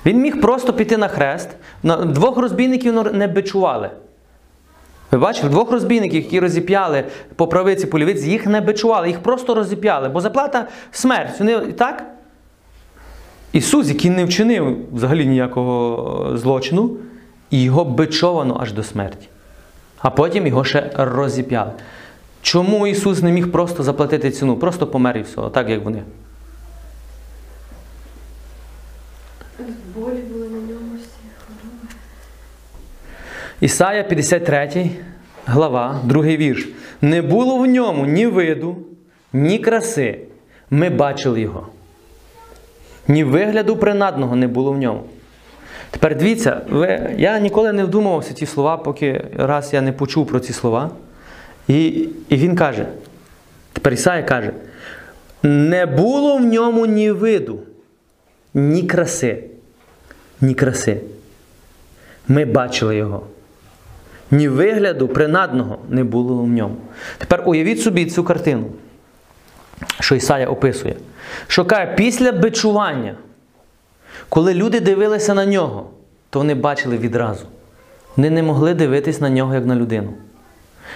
Він 0.07 0.21
міг 0.21 0.41
просто 0.41 0.73
піти 0.73 0.97
на 0.97 1.09
хрест. 1.09 1.49
Двох 2.05 2.37
розбійників 2.37 3.15
не 3.15 3.27
бичували. 3.27 3.91
Ви 5.17 5.21
бачили, 5.21 5.49
двох 5.49 5.71
розбійників, 5.71 6.23
які 6.23 6.41
розіп'яли 6.41 7.05
по 7.37 7.49
правиці, 7.49 7.87
по 7.87 7.99
лівиці, 7.99 8.31
їх 8.31 8.47
не 8.47 8.61
бичували, 8.61 9.09
їх 9.09 9.21
просто 9.21 9.55
розіп'яли, 9.55 10.09
бо 10.09 10.21
заплата 10.21 10.69
смерть. 10.93 11.39
Вони, 11.39 11.59
так? 11.73 12.05
Ісус, 13.53 13.89
який 13.89 14.11
не 14.11 14.25
вчинив 14.25 14.77
взагалі 14.93 15.27
ніякого 15.27 16.33
е, 16.35 16.39
злочину, 16.39 16.91
і 17.51 17.63
його 17.63 17.85
бичовано 17.85 18.59
аж 18.61 18.73
до 18.73 18.83
смерті. 18.83 19.29
А 19.99 20.11
потім 20.11 20.47
його 20.47 20.65
ще 20.65 20.91
розіп'яли. 20.95 21.71
Чому 22.43 22.87
Ісус 22.87 23.23
не 23.23 23.33
міг 23.33 23.53
просто 23.53 23.83
заплатити 23.83 24.31
ціну? 24.31 24.57
Просто 24.57 24.87
помер 24.87 25.17
і 25.17 25.23
все, 25.23 25.43
так 25.53 25.69
як 25.69 25.85
вони. 25.85 26.03
Болі 29.95 30.21
були 30.33 30.49
на 30.49 30.59
ньому 30.59 30.97
всі 30.97 31.27
хвороби. 31.39 31.95
Ісая 33.61 34.03
53, 34.03 34.91
глава, 35.47 36.01
другий 36.05 36.37
вірш. 36.37 36.69
Не 37.01 37.23
було 37.23 37.59
в 37.59 37.67
ньому 37.67 38.07
ні 38.07 38.27
виду, 38.27 38.77
ні 39.33 39.59
краси. 39.59 40.19
Ми 40.71 40.91
бачили 40.91 41.41
його. 41.41 41.67
Ні 43.09 43.25
вигляду 43.25 43.77
принадного 43.77 44.37
не 44.37 44.49
було 44.49 44.73
в 44.73 44.79
ньому. 44.79 45.05
Тепер 45.91 46.17
дивіться, 46.17 46.61
ви, 46.71 47.15
я 47.19 47.39
ніколи 47.39 47.73
не 47.73 47.85
вдумувався 47.85 48.35
ці 48.35 48.47
слова, 48.47 48.77
поки 48.77 49.25
раз 49.37 49.75
я 49.75 49.81
не 49.81 49.93
почув 49.93 50.27
про 50.27 50.41
ці 50.41 50.53
слова. 50.53 50.91
І, 51.69 51.87
і 52.29 52.37
він 52.37 52.57
каже: 52.57 52.87
тепер 53.73 53.93
Ісая 53.93 54.23
каже: 54.23 54.53
не 55.43 55.87
було 55.87 56.37
в 56.37 56.45
ньому 56.45 56.87
ні 56.87 57.11
виду, 57.11 57.59
ні 58.55 58.83
краси, 58.83 59.45
ні 60.41 60.55
краси. 60.55 61.01
Ми 62.29 62.45
бачили 62.45 62.97
його. 62.97 63.27
Ні 64.31 64.49
вигляду 64.49 65.09
принадного 65.09 65.79
не 65.89 66.05
було 66.05 66.37
в 66.37 66.49
ньому. 66.49 66.77
Тепер 67.19 67.43
уявіть 67.47 67.83
собі 67.83 68.07
цю 68.07 68.25
картину, 68.25 68.67
що 70.01 70.15
Ісая 70.15 70.47
описує. 70.47 70.97
Що 71.47 71.65
каже, 71.65 71.95
після 71.97 72.33
бичування, 72.33 73.15
коли 74.29 74.55
люди 74.55 74.81
дивилися 74.81 75.35
на 75.35 75.47
нього, 75.47 75.91
то 76.31 76.39
вони 76.39 76.55
бачили 76.55 76.99
відразу. 76.99 77.45
Вони 78.17 78.31
не 78.31 78.43
могли 78.43 78.75
дивитись 78.75 79.21
на 79.21 79.31
нього 79.31 79.55
як 79.55 79.67
на 79.67 79.77
людину. 79.77 80.13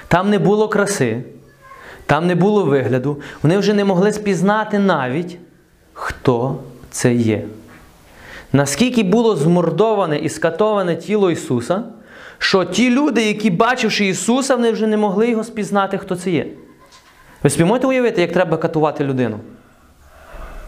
Там 0.08 0.30
не 0.30 0.38
було 0.38 0.68
краси, 0.68 1.22
там 2.06 2.26
не 2.26 2.34
було 2.34 2.64
вигляду, 2.64 3.20
вони 3.42 3.58
вже 3.58 3.74
не 3.74 3.84
могли 3.84 4.12
спізнати 4.12 4.78
навіть, 4.78 5.38
хто 5.92 6.58
це 6.90 7.14
є. 7.14 7.44
Наскільки 8.52 9.02
було 9.02 9.36
змордоване 9.36 10.18
і 10.18 10.28
скатоване 10.28 10.96
тіло 10.96 11.30
Ісуса, 11.30 11.82
що 12.42 12.64
ті 12.64 12.90
люди, 12.90 13.26
які 13.26 13.50
бачивши 13.50 14.06
Ісуса, 14.06 14.56
вони 14.56 14.72
вже 14.72 14.86
не 14.86 14.96
могли 14.96 15.30
його 15.30 15.44
спізнати, 15.44 15.98
хто 15.98 16.16
це 16.16 16.30
є. 16.30 16.46
Ви 17.42 17.50
собі 17.50 17.86
уявити, 17.86 18.20
як 18.20 18.32
треба 18.32 18.56
катувати 18.56 19.04
людину? 19.04 19.38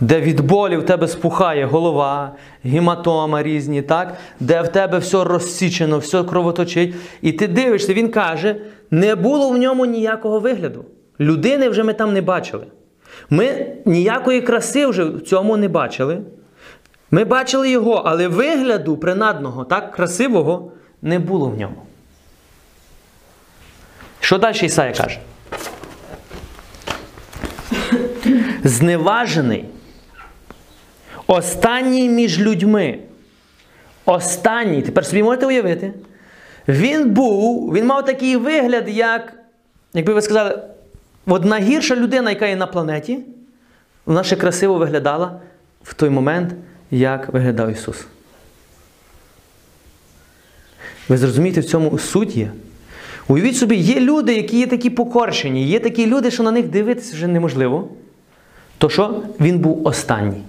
Де 0.00 0.20
від 0.20 0.40
болі 0.40 0.76
в 0.76 0.87
тебе 0.87 1.08
спухає 1.08 1.64
голова, 1.64 2.32
гематома 2.64 3.42
різні, 3.42 3.82
так? 3.82 4.16
де 4.40 4.62
в 4.62 4.68
тебе 4.68 4.98
все 4.98 5.24
розсічено, 5.24 5.98
все 5.98 6.24
кровоточить. 6.24 6.94
І 7.22 7.32
ти 7.32 7.48
дивишся, 7.48 7.94
він 7.94 8.08
каже, 8.08 8.56
не 8.90 9.14
було 9.14 9.50
в 9.50 9.58
ньому 9.58 9.87
ніякого 9.87 10.40
вигляду. 10.40 10.85
Людини 11.20 11.68
вже 11.68 11.82
ми 11.82 11.92
там 11.92 12.12
не 12.12 12.22
бачили. 12.22 12.66
Ми 13.30 13.66
ніякої 13.85 14.40
краси 14.40 14.87
вже 14.87 15.04
в 15.04 15.20
цьому 15.20 15.56
не 15.56 15.68
бачили. 15.68 16.18
Ми 17.11 17.24
бачили 17.24 17.70
його, 17.70 18.02
але 18.04 18.28
вигляду 18.28 18.96
принадного, 18.96 19.64
так, 19.64 19.92
красивого, 19.92 20.72
не 21.02 21.18
було 21.18 21.48
в 21.48 21.58
ньому. 21.58 21.82
Що 24.20 24.38
далі 24.38 24.56
Ісая 24.56 24.92
каже? 24.92 25.18
Зневажений. 28.64 29.64
Останній 31.26 32.08
між 32.08 32.40
людьми. 32.40 32.98
Останній, 34.04 34.82
тепер 34.82 35.06
собі 35.06 35.22
можете 35.22 35.46
уявити. 35.46 35.92
Він 36.68 37.10
був, 37.10 37.72
він 37.72 37.86
мав 37.86 38.04
такий 38.04 38.36
вигляд, 38.36 38.88
як, 38.88 39.32
якби 39.94 40.14
ви 40.14 40.22
сказали, 40.22 40.62
от 41.26 41.44
найгірша 41.44 41.96
людина, 41.96 42.30
яка 42.30 42.46
є 42.46 42.56
на 42.56 42.66
планеті, 42.66 43.18
вона 44.06 44.24
ще 44.24 44.36
красиво 44.36 44.74
виглядала 44.74 45.40
в 45.82 45.94
той 45.94 46.10
момент, 46.10 46.54
як 46.90 47.28
виглядав 47.32 47.70
Ісус. 47.70 48.06
Ви 51.08 51.16
зрозумієте, 51.16 51.60
в 51.60 51.64
цьому 51.64 51.98
суть 51.98 52.36
є. 52.36 52.50
Уявіть 53.28 53.56
собі, 53.56 53.76
є 53.76 54.00
люди, 54.00 54.34
які 54.34 54.58
є 54.58 54.66
такі 54.66 54.90
покорчені, 54.90 55.66
є 55.66 55.78
такі 55.80 56.06
люди, 56.06 56.30
що 56.30 56.42
на 56.42 56.50
них 56.50 56.68
дивитися 56.68 57.14
вже 57.14 57.26
неможливо. 57.26 57.88
То 58.78 58.88
що 58.88 59.22
він 59.40 59.58
був 59.58 59.86
останній. 59.86 60.42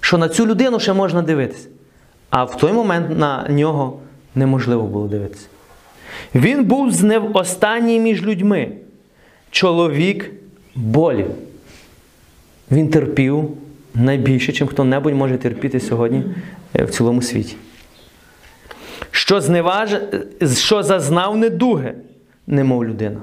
Що 0.00 0.18
на 0.18 0.28
цю 0.28 0.46
людину 0.46 0.80
ще 0.80 0.92
можна 0.92 1.22
дивитися. 1.22 1.68
А 2.30 2.44
в 2.44 2.56
той 2.56 2.72
момент 2.72 3.18
на 3.18 3.48
нього 3.48 3.98
неможливо 4.34 4.82
було 4.82 5.08
дивитися. 5.08 5.46
Він 6.34 6.64
був 6.64 6.92
знев 6.92 7.36
останній 7.36 8.00
між 8.00 8.22
людьми. 8.22 8.68
Чоловік 9.50 10.30
болів. 10.74 11.26
Він 12.70 12.88
терпів 12.88 13.48
найбільше, 13.94 14.52
чим 14.52 14.66
хто-небудь 14.66 15.14
може 15.14 15.36
терпіти 15.36 15.80
сьогодні 15.80 16.22
е, 16.78 16.84
в 16.84 16.90
цілому 16.90 17.22
світі. 17.22 17.56
Що, 19.24 19.40
зневаж... 19.40 19.96
що 20.56 20.82
зазнав 20.82 21.36
недуги, 21.36 21.94
немов 22.46 22.84
людина. 22.84 23.20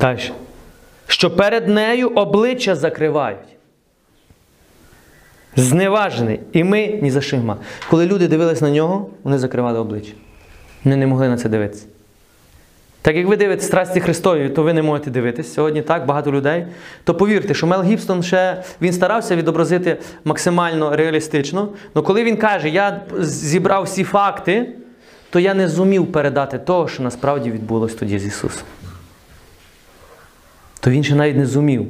Далі. 0.00 0.30
Що 1.06 1.30
перед 1.30 1.68
нею 1.68 2.08
обличчя 2.08 2.76
закривають. 2.76 3.56
Зневажений. 5.56 6.40
І 6.52 6.64
ми 6.64 6.86
ні 6.86 7.10
за 7.10 7.36
нема. 7.36 7.56
Коли 7.90 8.06
люди 8.06 8.28
дивились 8.28 8.60
на 8.60 8.70
нього, 8.70 9.10
вони 9.22 9.38
закривали 9.38 9.78
обличчя. 9.78 10.12
Вони 10.84 10.96
не 10.96 11.06
могли 11.06 11.28
на 11.28 11.36
це 11.36 11.48
дивитися. 11.48 11.86
Так 13.04 13.16
як 13.16 13.26
ви 13.26 13.36
дивитесь 13.36 13.66
страсті 13.66 14.00
Христові, 14.00 14.48
то 14.48 14.62
ви 14.62 14.72
не 14.72 14.82
можете 14.82 15.10
дивитись 15.10 15.54
сьогодні 15.54 15.82
так, 15.82 16.06
багато 16.06 16.32
людей. 16.32 16.66
То 17.04 17.14
повірте, 17.14 17.54
що 17.54 17.66
Мел 17.66 17.82
Гібстон 17.82 18.22
ще 18.22 18.62
він 18.80 18.92
старався 18.92 19.36
відобразити 19.36 19.96
максимально 20.24 20.96
реалістично. 20.96 21.68
Але 21.94 22.04
коли 22.04 22.24
він 22.24 22.36
каже, 22.36 22.68
я 22.68 23.02
зібрав 23.20 23.82
всі 23.82 24.04
факти, 24.04 24.72
то 25.30 25.38
я 25.38 25.54
не 25.54 25.68
зумів 25.68 26.12
передати 26.12 26.58
того, 26.58 26.88
що 26.88 27.02
насправді 27.02 27.50
відбулося 27.50 27.98
тоді 27.98 28.18
з 28.18 28.26
Ісусом. 28.26 28.64
То 30.80 30.90
він 30.90 31.04
ще 31.04 31.14
навіть 31.14 31.36
не 31.36 31.46
зумів. 31.46 31.86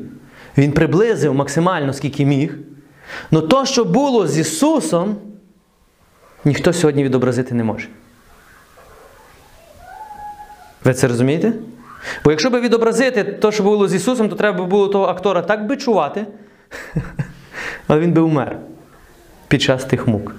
Він 0.59 0.73
приблизив 0.73 1.35
максимально, 1.35 1.93
скільки 1.93 2.25
міг. 2.25 2.59
Але 3.33 3.43
то, 3.43 3.67
що 3.67 3.85
було 3.85 4.27
з 4.27 4.39
Ісусом, 4.39 5.17
ніхто 6.45 6.73
сьогодні 6.73 7.05
відобразити 7.05 7.55
не 7.55 7.65
може. 7.65 7.89
Ви 10.85 10.95
це 10.95 11.09
розумієте? 11.09 11.53
Бо 12.25 12.31
якщо 12.31 12.51
би 12.51 12.61
відобразити 12.61 13.25
те, 13.25 13.53
що 13.53 13.63
було 13.63 13.89
з 13.89 13.95
Ісусом, 13.95 14.29
то 14.29 14.37
треба 14.37 14.65
було 14.65 14.89
того 14.89 15.05
актора 15.05 15.43
так 15.43 15.67
би 15.67 15.77
чувати, 15.77 16.27
але 17.87 18.01
він 18.01 18.13
би 18.13 18.23
вмер 18.23 18.59
під 19.49 19.63
час 19.63 19.85
тих 19.85 20.09
мук. 20.09 20.35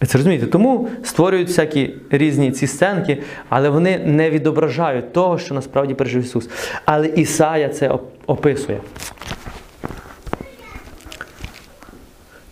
Ви 0.00 0.06
це 0.06 0.18
розумієте? 0.18 0.46
Тому 0.46 0.88
створюють 1.04 1.48
всякі 1.48 1.94
різні 2.10 2.52
ці 2.52 2.66
сценки, 2.66 3.22
але 3.48 3.68
вони 3.68 3.98
не 3.98 4.30
відображають 4.30 5.12
того, 5.12 5.38
що 5.38 5.54
насправді 5.54 5.94
пережив 5.94 6.22
Ісус. 6.22 6.48
Але 6.84 7.06
Ісая 7.06 7.68
це 7.68 7.98
описує. 8.26 8.80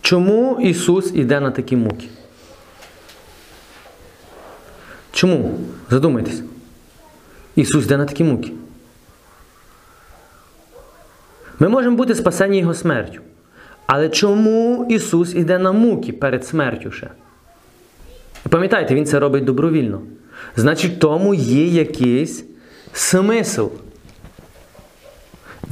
Чому 0.01 0.61
Ісус 0.61 1.13
іде 1.15 1.41
на 1.41 1.51
такі 1.51 1.77
муки? 1.77 2.09
Чому? 5.19 5.59
Задумайтесь. 5.91 6.43
Ісус 7.57 7.85
йде 7.85 7.97
на 7.97 8.05
такі 8.05 8.25
муки. 8.25 8.53
Ми 11.59 11.69
можемо 11.69 11.97
бути 11.97 12.15
спасені 12.15 12.59
Його 12.59 12.75
смертю. 12.75 13.21
Але 13.87 14.09
чому 14.09 14.87
Ісус 14.91 15.35
іде 15.35 15.59
на 15.59 15.73
муки 15.73 16.13
перед 16.13 16.47
смертю 16.47 16.91
ще? 16.91 17.11
Пам'ятайте, 18.51 18.95
Він 18.95 19.07
це 19.07 19.19
робить 19.19 19.45
добровільно. 19.45 20.03
Значить, 20.57 20.99
тому 20.99 21.35
є 21.35 21.67
якийсь 21.67 22.45
смисл. 22.93 23.67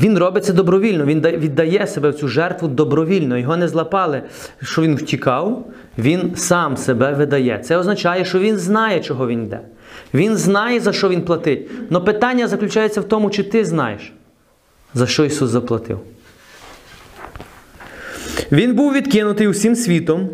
Він 0.00 0.18
робить 0.18 0.44
це 0.44 0.52
добровільно, 0.52 1.04
він 1.04 1.20
віддає 1.20 1.87
себе 1.87 2.11
в 2.11 2.14
цю 2.14 2.28
жертву 2.28 2.68
добровільно. 2.68 3.38
Його 3.38 3.56
не 3.56 3.68
злапали, 3.68 4.22
що 4.62 4.82
він 4.82 4.96
втікав, 4.96 5.66
він 5.98 6.37
сам 6.37 6.76
себе 6.76 7.12
видає. 7.12 7.59
Це 7.59 7.76
означає, 7.76 8.24
що 8.24 8.38
він 8.38 8.56
знає, 8.56 9.00
чого 9.00 9.26
він 9.26 9.42
йде. 9.42 9.61
Він 10.14 10.37
знає, 10.37 10.80
за 10.80 10.92
що 10.92 11.09
він 11.09 11.22
платить. 11.22 11.70
Але 11.90 12.00
питання 12.00 12.48
заключається 12.48 13.00
в 13.00 13.04
тому, 13.04 13.30
чи 13.30 13.42
ти 13.42 13.64
знаєш, 13.64 14.12
за 14.94 15.06
що 15.06 15.24
Ісус 15.24 15.50
заплатив. 15.50 16.00
Він 18.52 18.74
був 18.74 18.92
відкинутий 18.92 19.48
усім 19.48 19.76
світом. 19.76 20.28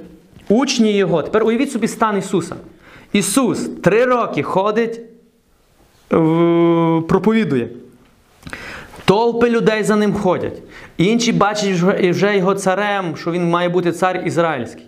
Учні 0.48 0.96
його. 0.96 1.22
Тепер 1.22 1.44
уявіть 1.44 1.72
собі 1.72 1.88
стан 1.88 2.18
Ісуса. 2.18 2.56
Ісус 3.12 3.70
три 3.82 4.04
роки 4.04 4.42
ходить, 4.42 5.00
проповідує. 7.08 7.68
Толпи 9.04 9.50
людей 9.50 9.82
за 9.82 9.96
ним 9.96 10.12
ходять. 10.14 10.62
Інші 10.96 11.32
бачать 11.32 11.70
вже- 11.70 12.36
його 12.36 12.54
царем, 12.54 13.16
що 13.16 13.30
він 13.30 13.50
має 13.50 13.68
бути 13.68 13.92
цар 13.92 14.22
ізраїльський. 14.26 14.86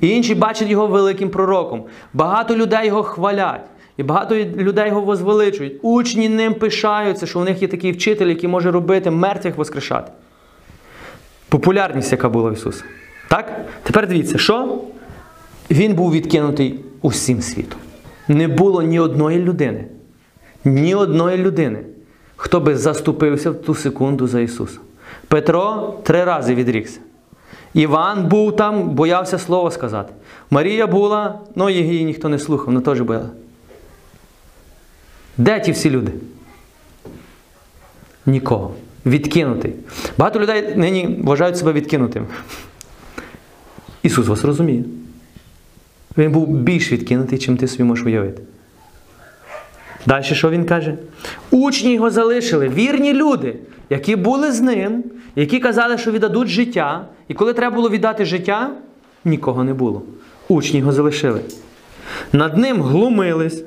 Інші 0.00 0.34
бачать 0.34 0.68
його 0.70 0.86
великим 0.86 1.30
пророком. 1.30 1.84
Багато 2.14 2.56
людей 2.56 2.86
його 2.86 3.02
хвалять. 3.02 3.64
І 3.96 4.02
багато 4.02 4.34
людей 4.36 4.88
його 4.88 5.00
возвеличують. 5.00 5.72
Учні 5.82 6.28
ним 6.28 6.54
пишаються, 6.54 7.26
що 7.26 7.40
у 7.40 7.44
них 7.44 7.62
є 7.62 7.68
такий 7.68 7.92
вчитель, 7.92 8.26
який 8.26 8.48
може 8.48 8.70
робити 8.70 9.10
мертвих 9.10 9.56
воскрешати. 9.56 10.12
Популярність, 11.48 12.12
яка 12.12 12.28
була 12.28 12.50
в 12.50 12.52
Ісуса. 12.52 12.84
Так? 13.28 13.60
Тепер 13.82 14.08
дивіться, 14.08 14.38
що? 14.38 14.78
Він 15.70 15.94
був 15.94 16.12
відкинутий 16.12 16.80
усім 17.02 17.42
світом. 17.42 17.78
Не 18.28 18.48
було 18.48 18.82
ні 18.82 19.00
одної 19.00 19.38
людини, 19.38 19.84
ні 20.64 20.94
одної 20.94 21.36
людини, 21.38 21.78
хто 22.42 22.60
би 22.60 22.76
заступився 22.76 23.50
в 23.50 23.54
ту 23.54 23.74
секунду 23.74 24.26
за 24.26 24.40
Ісуса. 24.40 24.78
Петро 25.28 25.94
три 26.02 26.24
рази 26.24 26.54
відрікся. 26.54 27.00
Іван 27.74 28.28
був 28.28 28.56
там, 28.56 28.90
боявся 28.90 29.38
слово 29.38 29.70
сказати. 29.70 30.12
Марія 30.50 30.86
була, 30.86 31.38
ну 31.54 31.70
її 31.70 32.04
ніхто 32.04 32.28
не 32.28 32.38
слухав, 32.38 32.66
вона 32.66 32.80
теж 32.80 33.00
бояла. 33.00 33.28
Де 35.36 35.60
ті 35.60 35.72
всі 35.72 35.90
люди? 35.90 36.12
Нікого. 38.26 38.74
Відкинутий. 39.06 39.74
Багато 40.18 40.40
людей 40.40 40.76
нині 40.76 41.20
вважають 41.22 41.58
себе 41.58 41.72
відкинутим. 41.72 42.26
Ісус 44.02 44.26
вас 44.26 44.44
розуміє. 44.44 44.84
Він 46.18 46.32
був 46.32 46.48
більш 46.48 46.92
відкинутий, 46.92 47.38
чим 47.38 47.56
ти 47.56 47.68
собі 47.68 47.84
можеш 47.84 48.06
уявити. 48.06 48.42
Далі 50.06 50.24
що 50.24 50.50
він 50.50 50.64
каже? 50.64 50.94
Учні 51.50 51.92
його 51.92 52.10
залишили, 52.10 52.68
вірні 52.68 53.14
люди, 53.14 53.56
які 53.90 54.16
були 54.16 54.52
з 54.52 54.60
ним, 54.60 55.04
які 55.36 55.58
казали, 55.58 55.98
що 55.98 56.10
віддадуть 56.10 56.48
життя. 56.48 57.06
І 57.28 57.34
коли 57.34 57.54
треба 57.54 57.76
було 57.76 57.90
віддати 57.90 58.24
життя, 58.24 58.70
нікого 59.24 59.64
не 59.64 59.74
було. 59.74 60.02
Учні 60.48 60.78
його 60.78 60.92
залишили. 60.92 61.40
Над 62.32 62.56
ним 62.56 62.82
глумились, 62.82 63.64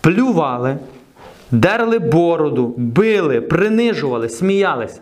плювали, 0.00 0.78
дерли 1.50 1.98
бороду, 1.98 2.74
били, 2.76 3.40
принижували, 3.40 4.28
сміялися. 4.28 5.00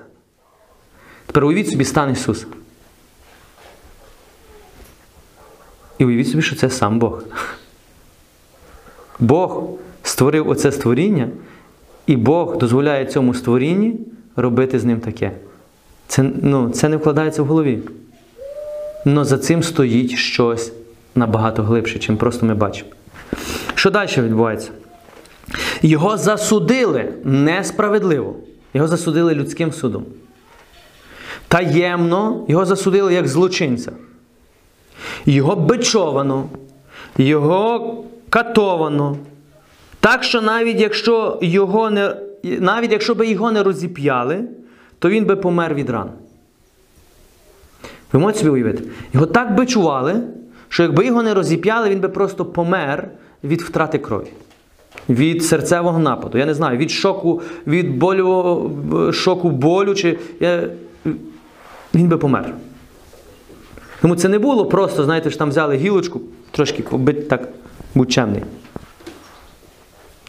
Тепер 1.27 1.45
уявіть 1.45 1.71
собі 1.71 1.85
стан 1.85 2.13
Ісуса. 2.13 2.47
І 5.99 6.05
уявіть 6.05 6.29
собі, 6.29 6.43
що 6.43 6.57
це 6.57 6.71
сам 6.71 6.99
Бог. 6.99 7.23
Бог 9.19 9.69
створив 10.05 10.49
оце 10.49 10.73
створіння, 10.73 11.29
і 12.07 12.17
Бог 12.17 12.59
дозволяє 12.59 13.07
цьому 13.07 13.35
створінні 13.35 13.95
робити 14.37 14.79
з 14.79 14.85
ним 14.85 15.01
таке. 15.01 15.33
Це, 16.07 16.23
ну, 16.43 16.71
це 16.71 16.89
не 16.89 16.97
вкладається 16.97 17.43
в 17.43 17.47
голові. 17.47 17.79
Но 19.05 19.25
за 19.25 19.39
цим 19.39 19.63
стоїть 19.63 20.11
щось 20.11 20.73
набагато 21.15 21.63
глибше, 21.63 21.99
чим 21.99 22.17
просто 22.17 22.47
ми 22.47 22.55
бачимо. 22.55 22.91
Що 23.75 23.91
далі 23.91 24.11
відбувається? 24.17 24.71
Його 25.83 26.17
засудили 26.17 27.13
несправедливо. 27.25 28.37
Його 28.75 28.89
засудили 28.89 29.35
людським 29.35 29.73
судом. 29.73 30.05
Таємно 31.49 32.45
його 32.49 32.65
засудили 32.65 33.15
як 33.15 33.29
злочинця. 33.29 33.93
Його 35.27 35.57
бичовано, 35.57 36.49
його 37.19 38.05
катовано. 38.31 39.17
Так 40.05 40.25
що 40.25 40.41
навіть 40.41 40.81
якщо 40.81 41.39
його 41.43 41.91
не, 41.91 42.17
навіть 42.45 42.93
якщо 42.93 43.15
би 43.15 43.27
його 43.27 43.53
не 43.53 43.63
розіп'яли, 43.63 44.45
то 44.99 45.09
він 45.09 45.25
би 45.25 45.37
помер 45.37 45.75
від 45.75 45.91
ран. 45.91 46.11
Ви 48.13 48.21
можете 48.21 48.39
собі 48.39 48.51
уявити? 48.51 48.83
Його 49.15 49.27
так 49.27 49.55
бичували, 49.55 50.21
що 50.69 50.83
якби 50.83 51.07
його 51.07 51.23
не 51.23 51.35
розіп'яли, 51.35 51.89
він 51.89 52.01
би 52.01 52.09
просто 52.09 52.45
помер 52.45 53.09
від 53.45 53.63
втрати 53.63 53.99
крові. 53.99 54.33
Від 55.09 55.45
серцевого 55.45 55.99
нападу. 55.99 56.39
Я 56.39 56.47
не 56.47 56.55
знаю, 56.55 56.79
від 56.79 56.91
шоку, 56.91 57.43
від 57.67 57.99
болю, 57.99 59.13
шоку 59.13 59.51
болю, 59.51 59.95
чи 59.95 60.19
я... 60.41 60.69
він 61.95 62.09
би 62.09 62.17
помер. 62.17 62.55
Тому 64.01 64.17
це 64.17 64.29
не 64.29 64.39
було 64.39 64.67
просто, 64.67 65.05
знаєте, 65.05 65.31
що 65.31 65.39
там 65.39 65.49
взяли 65.49 65.77
гілочку, 65.77 66.21
трошки 66.51 66.83
так, 67.29 67.49
будь. 67.95 68.19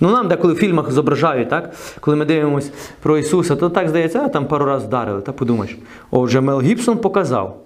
Ну, 0.02 0.12
нам 0.12 0.28
деколи 0.28 0.54
в 0.54 0.58
фільмах 0.58 0.92
зображають, 0.92 1.50
так? 1.50 1.74
коли 2.00 2.18
ми 2.18 2.26
дивимося 2.26 2.72
про 3.02 3.18
Ісуса, 3.18 3.56
то 3.56 3.70
так 3.70 3.90
здається, 3.90 4.20
а 4.20 4.28
там 4.28 4.46
пару 4.48 4.66
разів 4.66 4.88
вдарили. 4.88 5.22
Та 5.22 5.32
подумаєш, 5.32 5.78
о, 6.12 6.22
вже 6.22 6.42
Мел 6.42 6.62
Гібсон 6.62 6.98
показав, 6.98 7.62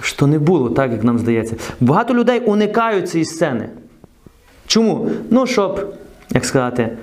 що 0.00 0.26
не 0.26 0.38
було 0.38 0.70
так, 0.70 0.92
як 0.92 1.04
нам 1.04 1.18
здається. 1.18 1.56
Багато 1.80 2.14
людей 2.14 2.40
уникають 2.40 3.10
цієї 3.10 3.24
сцени. 3.24 3.68
Чому? 4.66 5.10
Ну, 5.30 5.46
щоб, 5.46 5.94
як 6.30 6.44
сказати, 6.44 6.96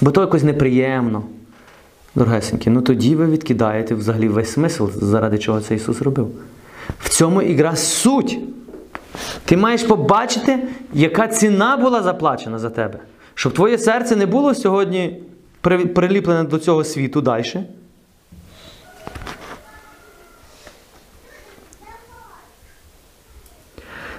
бо 0.00 0.10
то 0.10 0.20
якось 0.20 0.42
неприємно. 0.42 1.22
Дорогесенькі, 2.14 2.70
ну 2.70 2.82
тоді 2.82 3.16
ви 3.16 3.26
відкидаєте 3.26 3.94
взагалі 3.94 4.28
весь 4.28 4.52
смисл, 4.52 4.86
заради 4.94 5.38
чого 5.38 5.60
це 5.60 5.74
Ісус 5.74 6.02
робив. 6.02 6.28
В 7.00 7.08
цьому 7.08 7.42
ігра 7.42 7.76
суть. 7.76 8.38
Ти 9.44 9.56
маєш 9.56 9.82
побачити, 9.82 10.58
яка 10.92 11.28
ціна 11.28 11.76
була 11.76 12.02
заплачена 12.02 12.58
за 12.58 12.70
тебе. 12.70 12.98
Щоб 13.34 13.54
твоє 13.54 13.78
серце 13.78 14.16
не 14.16 14.26
було 14.26 14.54
сьогодні 14.54 15.20
приліплене 15.94 16.44
до 16.44 16.58
цього 16.58 16.84
світу 16.84 17.20
далі. 17.20 17.64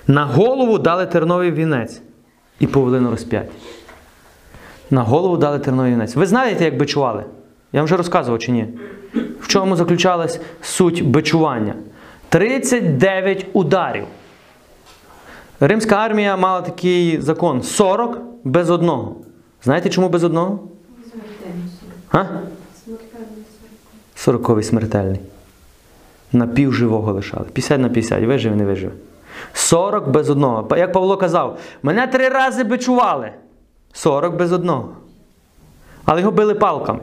На 0.08 0.26
голову 0.26 0.80
дали 0.80 1.06
терновий 1.06 1.52
вінець 1.52 2.02
і 2.60 2.68
повели 2.68 3.02
на 3.02 3.10
розп'яття. 3.10 3.52
На 4.92 5.04
голову 5.04 5.38
дали 5.38 5.60
терновий 5.60 5.92
вінець. 5.92 6.16
Ви 6.16 6.26
знаєте, 6.26 6.66
як 6.66 6.78
бичували? 6.78 7.24
Я 7.74 7.80
вам 7.80 7.86
вже 7.86 7.98
розказував 7.98 8.40
чи 8.40 8.52
ні? 8.52 8.68
В 9.42 9.48
чому 9.48 9.76
заключалась 9.76 10.40
суть 10.62 11.06
бичування? 11.06 11.76
39 12.30 13.46
ударів. 13.54 14.06
Римська 15.60 15.96
армія 15.96 16.38
мала 16.38 16.62
такий 16.62 17.22
закон 17.22 17.64
40 17.64 18.35
без 18.46 18.70
одного. 18.70 19.16
Знаєте, 19.64 19.90
чому 19.90 20.10
без 20.10 20.24
одного? 20.24 20.60
А? 22.12 22.26
Сороковий 24.16 24.64
смертельний. 24.64 25.20
На 26.32 26.48
півживого 26.48 27.14
лишали. 27.14 27.46
50 27.54 27.80
на 27.80 27.90
50, 27.90 28.24
виживе, 28.24 28.56
не 28.56 28.66
виживе. 28.66 28.94
40 29.54 30.10
без 30.10 30.30
одного. 30.30 30.78
Як 30.78 30.94
Павло 30.94 31.18
казав, 31.18 31.60
мене 31.84 32.08
три 32.08 32.30
рази 32.30 32.64
бичували. 32.64 33.32
40 33.94 34.36
без 34.36 34.52
одного. 34.52 34.96
Але 36.06 36.20
його 36.20 36.32
били 36.32 36.56
палками. 36.56 37.00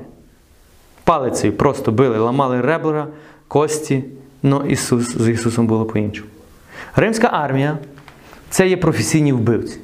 Палицею 1.05 1.52
просто 1.52 1.92
били, 1.92 2.18
ламали 2.18 2.61
ребра, 2.61 3.07
кості. 3.48 4.05
Ну, 4.42 4.66
Ісус, 4.66 5.16
з 5.16 5.28
Ісусом 5.28 5.66
було 5.66 5.85
по-іншому. 5.85 6.28
Римська 6.96 7.26
армія 7.26 7.78
це 8.50 8.68
є 8.68 8.76
професійні 8.76 9.33
вбивці. 9.33 9.78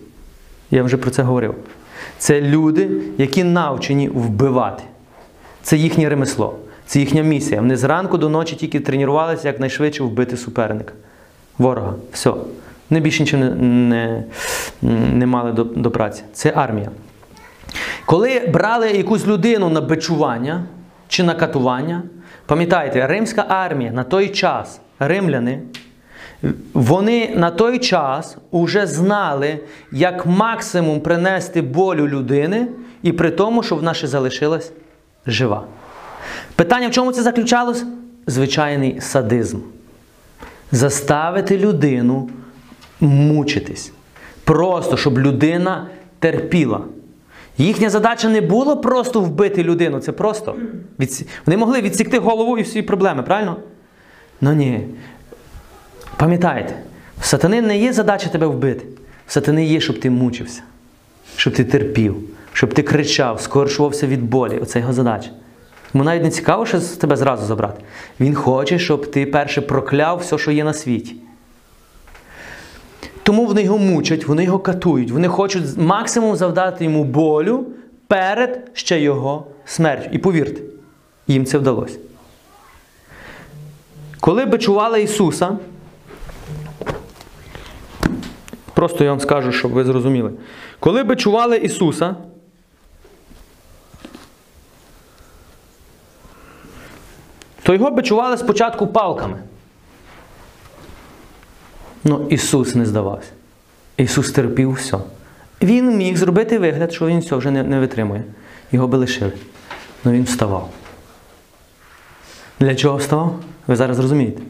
Я 0.70 0.82
вже 0.82 0.96
про 0.96 1.10
це 1.10 1.22
говорив. 1.22 1.54
Це 2.18 2.40
люди, 2.40 2.90
які 3.18 3.44
навчені 3.44 4.08
вбивати. 4.08 4.82
Це 5.62 5.76
їхнє 5.76 6.08
ремесло, 6.08 6.58
це 6.86 7.00
їхня 7.00 7.22
місія. 7.22 7.60
Вони 7.60 7.76
зранку 7.76 8.18
до 8.18 8.28
ночі 8.28 8.56
тільки 8.56 8.80
тренувалися 8.80 9.48
якнайшвидше 9.48 10.02
вбити 10.02 10.36
суперника. 10.36 10.92
Ворога. 11.58 11.94
Все. 12.12 12.32
Вони 12.90 13.00
більше 13.00 13.22
нічого 13.22 13.44
не, 13.44 13.54
не, 13.54 14.24
не 15.12 15.26
мали 15.26 15.52
до, 15.52 15.64
до 15.64 15.90
праці. 15.90 16.22
Це 16.32 16.52
армія. 16.56 16.90
Коли 18.04 18.40
брали 18.52 18.90
якусь 18.90 19.26
людину 19.26 19.68
на 19.68 19.80
бичування 19.80 20.64
чи 21.08 21.22
на 21.22 21.34
катування, 21.34 22.02
пам'ятайте, 22.46 23.06
римська 23.06 23.44
армія 23.48 23.92
на 23.92 24.04
той 24.04 24.28
час 24.28 24.80
римляни, 24.98 25.60
вони 26.74 27.32
на 27.36 27.50
той 27.50 27.78
час 27.78 28.36
уже 28.50 28.86
знали, 28.86 29.58
як 29.92 30.26
максимум 30.26 31.00
принести 31.00 31.62
болю 31.62 32.08
людини, 32.08 32.68
і 33.02 33.12
при 33.12 33.30
тому, 33.30 33.62
щоб 33.62 33.78
вона 33.78 33.94
ще 33.94 34.06
залишилась 34.06 34.72
жива. 35.26 35.64
Питання, 36.54 36.88
в 36.88 36.90
чому 36.90 37.12
це 37.12 37.22
заключалось? 37.22 37.84
Звичайний 38.26 39.00
садизм. 39.00 39.58
Заставити 40.72 41.58
людину 41.58 42.30
мучитись. 43.00 43.92
Просто, 44.44 44.96
щоб 44.96 45.18
людина 45.18 45.86
терпіла. 46.18 46.80
Їхня 47.58 47.90
задача 47.90 48.28
не 48.28 48.40
було 48.40 48.76
просто 48.76 49.20
вбити 49.20 49.62
людину, 49.62 50.00
це 50.00 50.12
просто. 50.12 50.56
Вони 51.46 51.56
могли 51.56 51.80
відсікти 51.80 52.18
голову 52.18 52.58
і 52.58 52.62
всі 52.62 52.82
проблеми, 52.82 53.22
правильно? 53.22 53.56
Ну 54.40 54.52
ні. 54.52 54.88
Пам'ятайте, 56.16 56.74
в 57.20 57.24
сатани 57.24 57.62
не 57.62 57.78
є 57.78 57.92
задача 57.92 58.28
тебе 58.28 58.46
вбити. 58.46 58.84
В 59.26 59.32
сатани 59.32 59.64
є, 59.64 59.80
щоб 59.80 60.00
ти 60.00 60.10
мучився, 60.10 60.62
щоб 61.36 61.54
ти 61.54 61.64
терпів, 61.64 62.16
щоб 62.52 62.74
ти 62.74 62.82
кричав, 62.82 63.40
скорчувався 63.40 64.06
від 64.06 64.22
болі. 64.22 64.58
Оце 64.62 64.80
його 64.80 64.92
задача. 64.92 65.30
Йому 65.94 66.04
навіть 66.04 66.22
не 66.22 66.30
цікаво, 66.30 66.66
що 66.66 66.80
з 66.80 66.88
тебе 66.88 67.16
зразу 67.16 67.46
забрати. 67.46 67.82
Він 68.20 68.34
хоче, 68.34 68.78
щоб 68.78 69.10
ти 69.10 69.26
перше 69.26 69.60
прокляв 69.60 70.18
все, 70.18 70.38
що 70.38 70.50
є 70.50 70.64
на 70.64 70.74
світі. 70.74 71.14
Тому 73.22 73.46
вони 73.46 73.62
його 73.62 73.78
мучать, 73.78 74.26
вони 74.26 74.44
його 74.44 74.58
катують, 74.58 75.10
вони 75.10 75.28
хочуть 75.28 75.64
максимум 75.76 76.36
завдати 76.36 76.84
йому 76.84 77.04
болю 77.04 77.66
перед 78.06 78.70
ще 78.72 79.00
його 79.00 79.46
смертю. 79.64 80.08
І 80.12 80.18
повірте, 80.18 80.60
їм 81.26 81.46
це 81.46 81.58
вдалося. 81.58 81.98
Коли 84.20 84.44
бичували 84.44 85.02
Ісуса, 85.02 85.58
просто 88.78 89.04
я 89.04 89.10
вам 89.10 89.20
скажу, 89.20 89.52
щоб 89.52 89.72
ви 89.72 89.84
зрозуміли. 89.84 90.30
Коли 90.80 91.02
бичували 91.02 91.56
Ісуса, 91.56 92.16
то 97.62 97.74
його 97.74 97.90
бичували 97.90 98.36
спочатку 98.36 98.86
палками. 98.86 99.38
Ну, 102.04 102.26
Ісус 102.30 102.74
не 102.74 102.86
здавався. 102.86 103.30
Ісус 103.96 104.32
терпів 104.32 104.72
все. 104.72 104.98
Він 105.62 105.96
міг 105.96 106.16
зробити 106.16 106.58
вигляд, 106.58 106.92
що 106.92 107.06
він 107.06 107.18
все 107.18 107.36
вже 107.36 107.50
не, 107.50 107.62
не 107.62 107.80
витримує. 107.80 108.24
Його 108.72 108.88
би 108.88 108.98
лишили. 108.98 109.32
Ну 110.04 110.12
він 110.12 110.24
вставав. 110.24 110.70
Для 112.60 112.74
чого 112.74 112.96
вставав? 112.96 113.40
Ви 113.66 113.76
зараз 113.76 113.96
зрозумієте. 113.96 114.42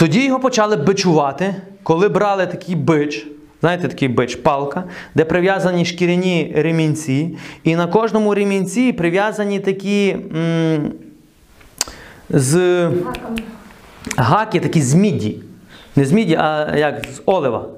Тоді 0.00 0.26
його 0.26 0.40
почали 0.40 0.76
бичувати, 0.76 1.54
коли 1.82 2.08
брали 2.08 2.46
такий 2.46 2.74
бич, 2.74 3.26
знаєте, 3.60 3.88
такий 3.88 4.08
бич, 4.08 4.34
палка, 4.34 4.84
де 5.14 5.24
прив'язані 5.24 5.84
шкіряні 5.84 6.52
ремінці, 6.56 7.38
і 7.64 7.76
на 7.76 7.86
кожному 7.86 8.34
ремінці 8.34 8.92
прив'язані 8.92 9.60
такі 9.60 10.16
м, 10.36 10.92
з 12.30 12.88
гаки, 14.16 14.60
такі 14.60 14.82
з 14.82 14.94
міді. 14.94 15.42
Не 15.96 16.04
з 16.04 16.12
міді, 16.12 16.34
а 16.34 16.76
як 16.76 17.04
з 17.04 17.22
олива. 17.26 17.68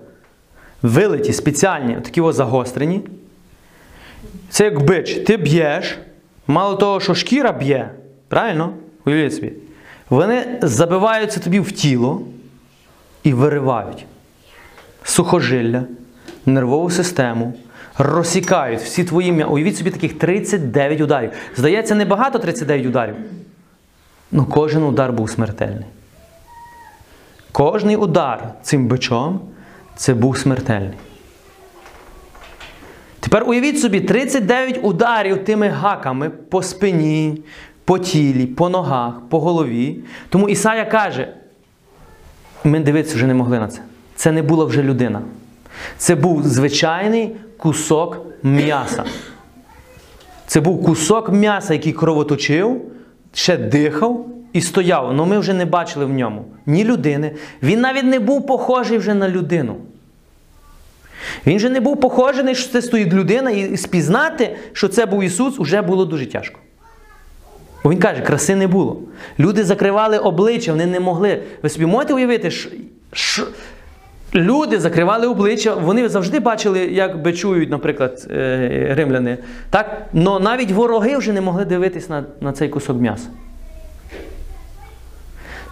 Вилиті, 0.83 1.33
спеціальні, 1.33 1.95
такі 1.95 2.21
ось 2.21 2.37
загострені. 2.37 3.01
Це 4.49 4.65
як 4.65 4.83
бич. 4.83 5.15
Ти 5.15 5.37
б'єш, 5.37 5.99
мало 6.47 6.77
того, 6.77 7.01
що 7.01 7.15
шкіра 7.15 7.53
б'є, 7.53 7.91
правильно? 8.29 8.73
Уявіть 9.07 9.35
собі. 9.35 9.53
Вони 10.13 10.59
забиваються 10.63 11.41
тобі 11.41 11.61
в 11.61 11.73
тіло 11.73 12.23
і 13.23 13.33
виривають 13.33 14.07
сухожилля, 15.03 15.83
нервову 16.47 16.91
систему, 16.91 17.55
розсікають 17.99 18.81
всі 18.81 19.05
твої 19.05 19.33
м'я. 19.33 19.47
Уявіть 19.47 19.77
собі 19.77 19.91
таких 19.91 20.19
39 20.19 21.01
ударів. 21.01 21.31
Здається, 21.57 21.95
небагато 21.95 22.39
39 22.39 22.87
ударів. 22.87 23.15
Ну 24.33 24.45
кожен 24.45 24.83
удар 24.83 25.13
був 25.13 25.31
смертельний. 25.31 25.87
Кожний 27.53 27.97
удар 27.97 28.55
цим 28.63 28.87
бичом 28.87 29.41
це 29.97 30.15
був 30.15 30.39
смертельний. 30.39 30.99
Тепер 33.21 33.45
уявіть 33.47 33.81
собі 33.81 34.01
39 34.01 34.81
ударів 34.83 35.45
тими 35.45 35.69
гаками 35.69 36.31
по 36.31 36.63
спині, 36.63 37.43
по 37.85 37.99
тілі, 37.99 38.47
по 38.47 38.69
ногах, 38.69 39.21
по 39.29 39.41
голові. 39.41 39.99
Тому 40.29 40.49
Ісая 40.49 40.85
каже: 40.85 41.29
ми 42.65 42.81
дивитися 42.81 43.15
вже 43.17 43.27
не 43.27 43.35
могли 43.35 43.59
на 43.59 43.69
це. 43.69 43.81
Це 44.17 44.33
не 44.33 44.43
була 44.43 44.65
вже 44.65 44.83
людина. 44.83 45.23
Це 45.97 46.15
був 46.15 46.43
звичайний 46.43 47.37
кусок 47.57 48.27
м'яса. 48.43 49.05
Це 50.47 50.61
був 50.61 50.85
кусок 50.85 51.33
м'яса, 51.33 51.73
який 51.73 51.93
кровоточив, 51.93 52.83
ще 53.33 53.57
дихав 53.57 54.27
і 54.53 54.61
стояв. 54.61 55.07
Але 55.07 55.27
ми 55.27 55.39
вже 55.39 55.55
не 55.55 55.65
бачили 55.65 56.05
в 56.05 56.13
ньому 56.13 56.45
ні 56.67 56.85
людини. 56.85 57.33
Він 57.63 57.81
навіть 57.81 58.05
не 58.05 58.19
був 58.19 58.47
похожий 58.47 58.99
вже 58.99 59.15
на 59.15 59.29
людину. 59.29 59.77
Він 61.47 61.59
же 61.59 61.71
не 61.71 61.81
був 61.81 62.01
похожий, 62.01 62.55
що 62.55 62.73
це 62.73 62.83
стоїть 62.83 63.13
людина, 63.13 63.51
і 63.51 63.77
спізнати, 63.77 64.57
що 64.73 64.89
це 64.89 65.07
був 65.07 65.23
Ісус, 65.23 65.59
вже 65.59 65.83
було 65.83 66.05
дуже 66.05 66.27
тяжко. 66.27 66.59
Бо 67.85 67.91
Він 67.91 67.99
каже, 67.99 68.21
краси 68.21 68.57
не 68.57 68.67
було. 68.67 69.01
Люди 69.39 69.65
закривали 69.65 70.19
обличчя, 70.19 70.73
вони 70.73 70.87
не 70.87 71.01
могли. 71.01 71.43
Ви 71.63 71.69
собі 71.69 71.87
можете 71.87 72.15
уявити, 72.15 72.51
що, 73.13 73.47
люди 74.35 74.81
закривали 74.81 75.27
обличчя, 75.27 75.75
вони 75.75 76.09
завжди 76.09 76.41
бачили, 76.41 76.79
як 76.79 77.23
бичують, 77.23 77.71
наприклад, 77.71 78.27
е, 78.31 78.95
римляни. 78.97 79.39
Так? 79.71 80.07
Но 80.13 80.41
навіть 80.41 80.71
вороги 80.71 81.17
вже 81.17 81.33
не 81.33 81.41
могли 81.41 81.65
дивитись 81.65 82.09
на, 82.09 82.25
на 82.41 82.53
цей 82.53 82.69
кусок 82.69 83.01
м'яса. 83.01 83.29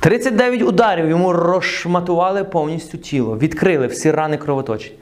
39 0.00 0.62
ударів 0.62 1.08
йому 1.08 1.32
розшматували 1.32 2.44
повністю 2.44 2.98
тіло, 2.98 3.38
відкрили 3.38 3.86
всі 3.86 4.10
рани 4.10 4.36
кровоточення. 4.36 4.96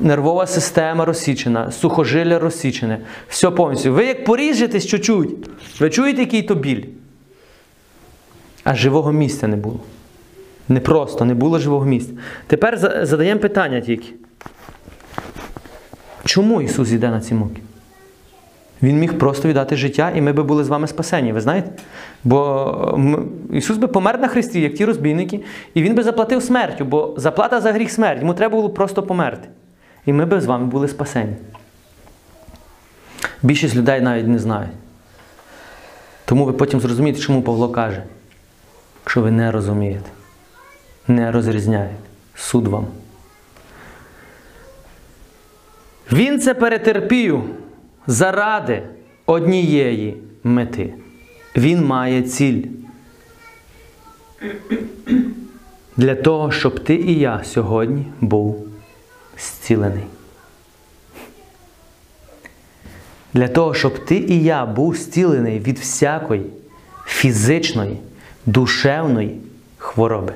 Нервова 0.00 0.46
система 0.46 1.04
розсічена, 1.04 1.70
сухожилля 1.72 2.38
розсічене. 2.38 2.98
Все 3.28 3.50
повністю. 3.50 3.92
Ви 3.92 4.04
як 4.04 4.24
поріжетесь 4.24 4.86
чуть-чуть, 4.86 5.30
ви 5.80 5.90
чуєте, 5.90 6.20
який 6.20 6.42
то 6.42 6.54
біль? 6.54 6.84
А 8.64 8.74
живого 8.74 9.12
місця 9.12 9.48
не 9.48 9.56
було. 9.56 9.80
Не 10.68 10.80
просто, 10.80 11.24
не 11.24 11.34
було 11.34 11.58
живого 11.58 11.84
місця. 11.84 12.12
Тепер 12.46 12.78
задаємо 13.06 13.40
питання 13.40 13.80
тільки. 13.80 14.08
Чому 16.24 16.62
Ісус 16.62 16.92
йде 16.92 17.10
на 17.10 17.20
ці 17.20 17.34
муки? 17.34 17.62
Він 18.82 18.98
міг 18.98 19.18
просто 19.18 19.48
віддати 19.48 19.76
життя, 19.76 20.12
і 20.16 20.20
ми 20.20 20.32
би 20.32 20.42
були 20.42 20.64
з 20.64 20.68
вами 20.68 20.86
спасені, 20.86 21.32
ви 21.32 21.40
знаєте? 21.40 21.70
Бо 22.24 22.98
Ісус 23.52 23.76
би 23.76 23.88
помер 23.88 24.20
на 24.20 24.28
хресті, 24.28 24.60
як 24.60 24.74
ті 24.74 24.84
розбійники, 24.84 25.40
і 25.74 25.82
Він 25.82 25.94
би 25.94 26.02
заплатив 26.02 26.42
смертю, 26.42 26.84
бо 26.84 27.14
заплата 27.16 27.60
за 27.60 27.72
гріх 27.72 27.90
смерть. 27.90 28.20
Йому 28.20 28.34
треба 28.34 28.56
було 28.56 28.70
просто 28.70 29.02
померти. 29.02 29.48
І 30.06 30.12
ми 30.12 30.26
би 30.26 30.40
з 30.40 30.46
вами 30.46 30.66
були 30.66 30.88
спасені. 30.88 31.34
Більшість 33.42 33.76
людей 33.76 34.00
навіть 34.00 34.26
не 34.26 34.38
знають. 34.38 34.72
Тому 36.24 36.44
ви 36.44 36.52
потім 36.52 36.80
зрозумієте, 36.80 37.20
чому 37.20 37.42
Павло 37.42 37.68
каже, 37.68 38.02
якщо 39.04 39.22
ви 39.22 39.30
не 39.30 39.50
розумієте, 39.50 40.10
не 41.08 41.32
розрізняєте, 41.32 41.94
суд 42.34 42.68
вам. 42.68 42.86
Він 46.12 46.40
це 46.40 46.54
перетерпів 46.54 47.42
заради 48.06 48.82
однієї 49.26 50.16
мети. 50.44 50.94
Він 51.56 51.84
має 51.84 52.22
ціль. 52.22 52.62
Для 55.96 56.14
того, 56.14 56.52
щоб 56.52 56.84
ти 56.84 56.94
і 56.94 57.18
я 57.18 57.44
сьогодні 57.44 58.06
був 58.20 58.71
зцілений. 59.42 60.04
Для 63.34 63.48
того, 63.48 63.74
щоб 63.74 64.04
ти 64.04 64.16
і 64.16 64.42
я 64.42 64.66
був 64.66 64.96
зцілений 64.96 65.58
від 65.58 65.78
всякої 65.78 66.42
фізичної, 67.06 67.98
душевної 68.46 69.40
хвороби. 69.78 70.34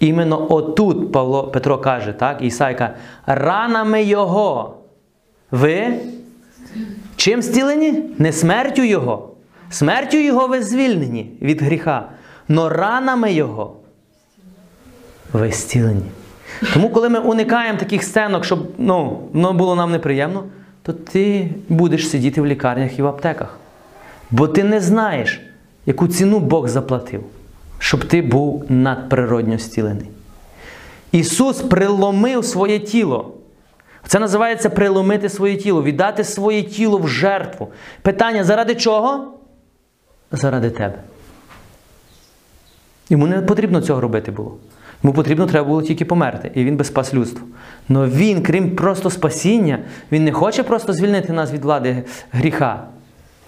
Іменно 0.00 0.52
отут 0.52 1.12
Павло 1.12 1.48
Петро 1.48 1.78
каже, 1.78 2.12
так, 2.12 2.42
Ісайка, 2.42 2.94
ранами 3.26 4.02
Його. 4.02 4.74
Ви 5.50 6.00
чим 7.16 7.42
зцілені? 7.42 8.04
Не 8.18 8.32
смертю 8.32 8.82
Його. 8.82 9.30
Смертю 9.70 10.16
Його 10.16 10.46
ви 10.46 10.62
звільнені 10.62 11.32
від 11.42 11.62
гріха. 11.62 12.08
Но 12.48 12.68
ранами 12.68 13.32
Його 13.32 13.76
ви 15.32 15.52
зцілені. 15.52 16.10
Тому, 16.74 16.90
коли 16.90 17.08
ми 17.08 17.18
уникаємо 17.18 17.78
таких 17.78 18.02
сценок, 18.02 18.44
щоб 18.44 18.68
ну, 18.78 19.22
ну, 19.32 19.52
було 19.52 19.74
нам 19.74 19.90
неприємно, 19.90 20.44
то 20.82 20.92
ти 20.92 21.50
будеш 21.68 22.08
сидіти 22.08 22.40
в 22.40 22.46
лікарнях 22.46 22.98
і 22.98 23.02
в 23.02 23.06
аптеках. 23.06 23.58
Бо 24.30 24.48
ти 24.48 24.64
не 24.64 24.80
знаєш, 24.80 25.40
яку 25.86 26.08
ціну 26.08 26.38
Бог 26.38 26.68
заплатив. 26.68 27.24
щоб 27.78 28.04
ти 28.04 28.22
був 28.22 28.64
надприродньо 28.68 29.58
зцілений. 29.58 30.08
Ісус 31.12 31.60
приломив 31.60 32.44
своє 32.44 32.78
тіло. 32.78 33.34
Це 34.06 34.18
називається 34.18 34.70
приломити 34.70 35.28
своє 35.28 35.56
тіло, 35.56 35.82
віддати 35.82 36.24
своє 36.24 36.62
тіло 36.62 36.98
в 36.98 37.08
жертву. 37.08 37.68
Питання: 38.02 38.44
заради 38.44 38.74
чого? 38.74 39.34
Заради 40.32 40.70
тебе. 40.70 40.98
Йому 43.10 43.26
не 43.26 43.40
потрібно 43.42 43.80
цього 43.80 44.00
робити 44.00 44.30
було. 44.30 44.56
Йому 45.02 45.14
потрібно 45.14 45.46
треба 45.46 45.68
було 45.68 45.82
тільки 45.82 46.04
померти, 46.04 46.50
і 46.54 46.64
він 46.64 46.76
би 46.76 46.84
спас 46.84 47.14
людство. 47.14 47.46
Но 47.88 48.08
він, 48.08 48.42
крім 48.42 48.76
просто 48.76 49.10
спасіння, 49.10 49.78
він 50.12 50.24
не 50.24 50.32
хоче 50.32 50.62
просто 50.62 50.92
звільнити 50.92 51.32
нас 51.32 51.52
від 51.52 51.64
влади 51.64 52.02
гріха. 52.32 52.82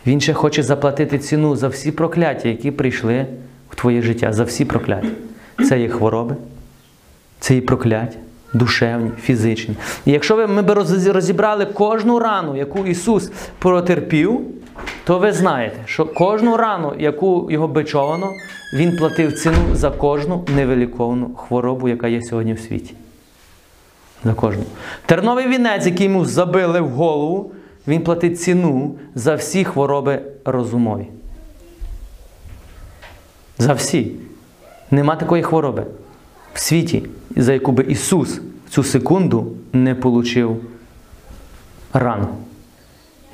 Він 0.07 0.21
ще 0.21 0.35
хоче 0.35 0.63
заплатити 0.63 1.19
ціну 1.19 1.57
за 1.57 1.69
всі 1.69 1.93
прокляття, 1.93 2.49
які 2.49 2.71
прийшли 2.71 3.27
в 3.71 3.77
твоє 3.77 4.03
життя, 4.03 4.33
за 4.33 4.45
всі 4.45 4.65
прокляття. 4.65 5.09
Це 5.69 5.81
є 5.81 5.89
хвороби, 5.89 6.37
це 7.41 7.55
є 7.55 7.61
прокляття, 7.61 8.19
душевні, 8.53 9.11
фізичні. 9.23 9.77
І 10.07 10.13
якщо 10.13 10.37
ви, 10.37 10.47
ми 10.47 10.63
б 10.63 10.71
розібрали 11.07 11.67
кожну 11.67 12.19
рану, 12.19 12.57
яку 12.57 12.87
Ісус 12.87 13.31
протерпів, 13.59 14.41
то 15.05 15.19
ви 15.19 15.33
знаєте, 15.33 15.77
що 15.85 16.07
кожну 16.07 16.57
рану, 16.57 16.95
яку 16.99 17.51
його 17.51 17.69
бичовано, 17.69 18.31
Він 18.75 18.97
платив 18.97 19.33
ціну 19.33 19.75
за 19.75 19.91
кожну 19.91 20.45
невиліковану 20.57 21.35
хворобу, 21.35 21.89
яка 21.89 22.09
є 22.09 22.23
сьогодні 22.23 22.53
в 22.53 22.61
світі. 22.61 22.95
За 24.25 24.35
кожну. 24.35 24.63
Терновий 25.07 25.49
вінець, 25.49 25.87
який 25.87 26.07
йому 26.07 26.25
забили 26.25 26.81
в 26.81 26.89
голову, 26.89 27.53
він 27.89 28.03
платить 28.03 28.41
ціну 28.41 28.95
за 29.15 29.35
всі 29.35 29.65
хвороби 29.65 30.23
розумові. 30.45 31.07
За 33.59 33.73
всі. 33.73 34.13
Нема 34.91 35.17
такої 35.17 35.43
хвороби 35.43 35.87
в 36.55 36.61
світі, 36.61 37.03
за 37.37 37.53
яку 37.53 37.73
би 37.73 37.85
Ісус 37.85 38.41
в 38.67 38.71
цю 38.71 38.83
секунду 38.83 39.53
не 39.73 39.95
получив 39.95 40.57
рану. 41.93 42.29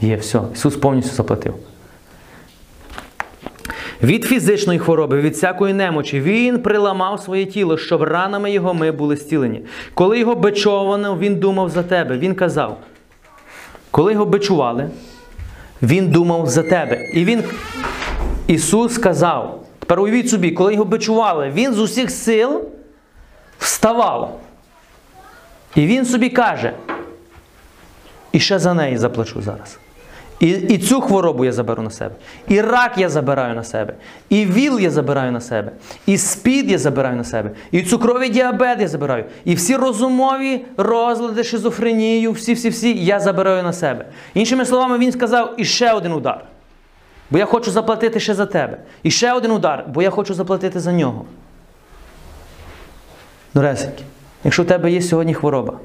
Є 0.01 0.17
все. 0.17 0.41
Ісус 0.55 0.77
повністю 0.77 1.15
заплатив. 1.15 1.55
Від 4.03 4.25
фізичної 4.25 4.79
хвороби, 4.79 5.21
від 5.21 5.33
всякої 5.33 5.75
немочі, 5.75 6.21
він 6.21 6.59
приламав 6.59 7.21
своє 7.21 7.47
тіло, 7.47 7.79
щоб 7.79 8.03
ранами 8.03 8.51
його 8.51 8.75
ми 8.75 8.93
були 8.93 9.17
зцілені. 9.17 9.63
Коли 9.95 10.19
його 10.19 10.35
бичовано, 10.35 11.19
він 11.19 11.37
думав 11.37 11.71
за 11.71 11.83
тебе. 11.83 12.19
Він 12.19 12.35
казав, 12.35 12.79
коли 13.91 14.13
його 14.13 14.27
бичували, 14.27 14.91
він 15.83 16.11
думав 16.11 16.47
за 16.47 16.63
тебе. 16.63 16.99
І 17.15 17.25
він, 17.25 17.43
Ісус 18.47 18.95
сказав, 18.95 19.65
тепер 19.79 20.01
уявіть 20.01 20.31
собі, 20.31 20.51
коли 20.51 20.73
його 20.73 20.85
бичували, 20.85 21.53
він 21.55 21.73
з 21.75 21.79
усіх 21.79 22.11
сил 22.11 22.63
вставав. 23.59 24.41
І 25.75 25.87
він 25.87 26.07
собі 26.07 26.31
каже, 26.31 26.73
і 28.33 28.41
ще 28.41 28.59
за 28.59 28.75
неї 28.75 28.99
заплачу 28.99 29.43
зараз. 29.43 29.79
І, 30.41 30.49
і 30.49 30.79
цю 30.79 31.01
хворобу 31.01 31.45
я 31.45 31.53
заберу 31.53 31.83
на 31.83 31.91
себе. 31.91 32.15
І 32.49 32.61
рак 32.61 32.99
я 32.99 33.09
забираю 33.09 33.55
на 33.55 33.65
себе. 33.65 33.95
І 34.29 34.45
ВІЛ 34.45 34.81
я 34.81 34.91
забираю 34.91 35.33
на 35.33 35.41
себе. 35.41 35.73
І 36.07 36.19
СПІД 36.19 36.71
я 36.71 36.79
забираю 36.79 37.17
на 37.17 37.25
себе. 37.25 37.51
І 37.71 37.83
цукровий 37.83 38.31
діабет 38.31 38.81
я 38.81 38.89
забираю. 38.89 39.25
І 39.45 39.55
всі 39.55 39.77
розумові 39.77 40.65
розлади, 40.77 41.45
шизофренію, 41.45 42.33
всі-всі-всі 42.33 43.05
я 43.05 43.21
забираю 43.21 43.63
на 43.63 43.73
себе. 43.73 44.05
Іншими 44.35 44.65
словами, 44.65 44.99
він 44.99 45.13
сказав, 45.13 45.55
і 45.57 45.65
ще 45.65 45.93
один 45.93 46.13
удар. 46.13 46.45
Бо 47.31 47.39
я 47.39 47.45
хочу 47.45 47.71
заплатити 47.71 48.21
ще 48.21 48.35
за 48.35 48.47
тебе. 48.47 48.79
І 49.03 49.11
ще 49.11 49.33
один 49.33 49.51
удар, 49.51 49.85
бо 49.89 50.03
я 50.03 50.11
хочу 50.11 50.35
заплатити 50.35 50.81
за 50.81 50.93
нього. 50.93 51.25
Доресеньки, 53.57 54.03
якщо 54.45 54.63
в 54.63 54.67
тебе 54.67 54.93
є 54.93 55.03
сьогодні 55.03 55.35
хвороба, 55.35 55.79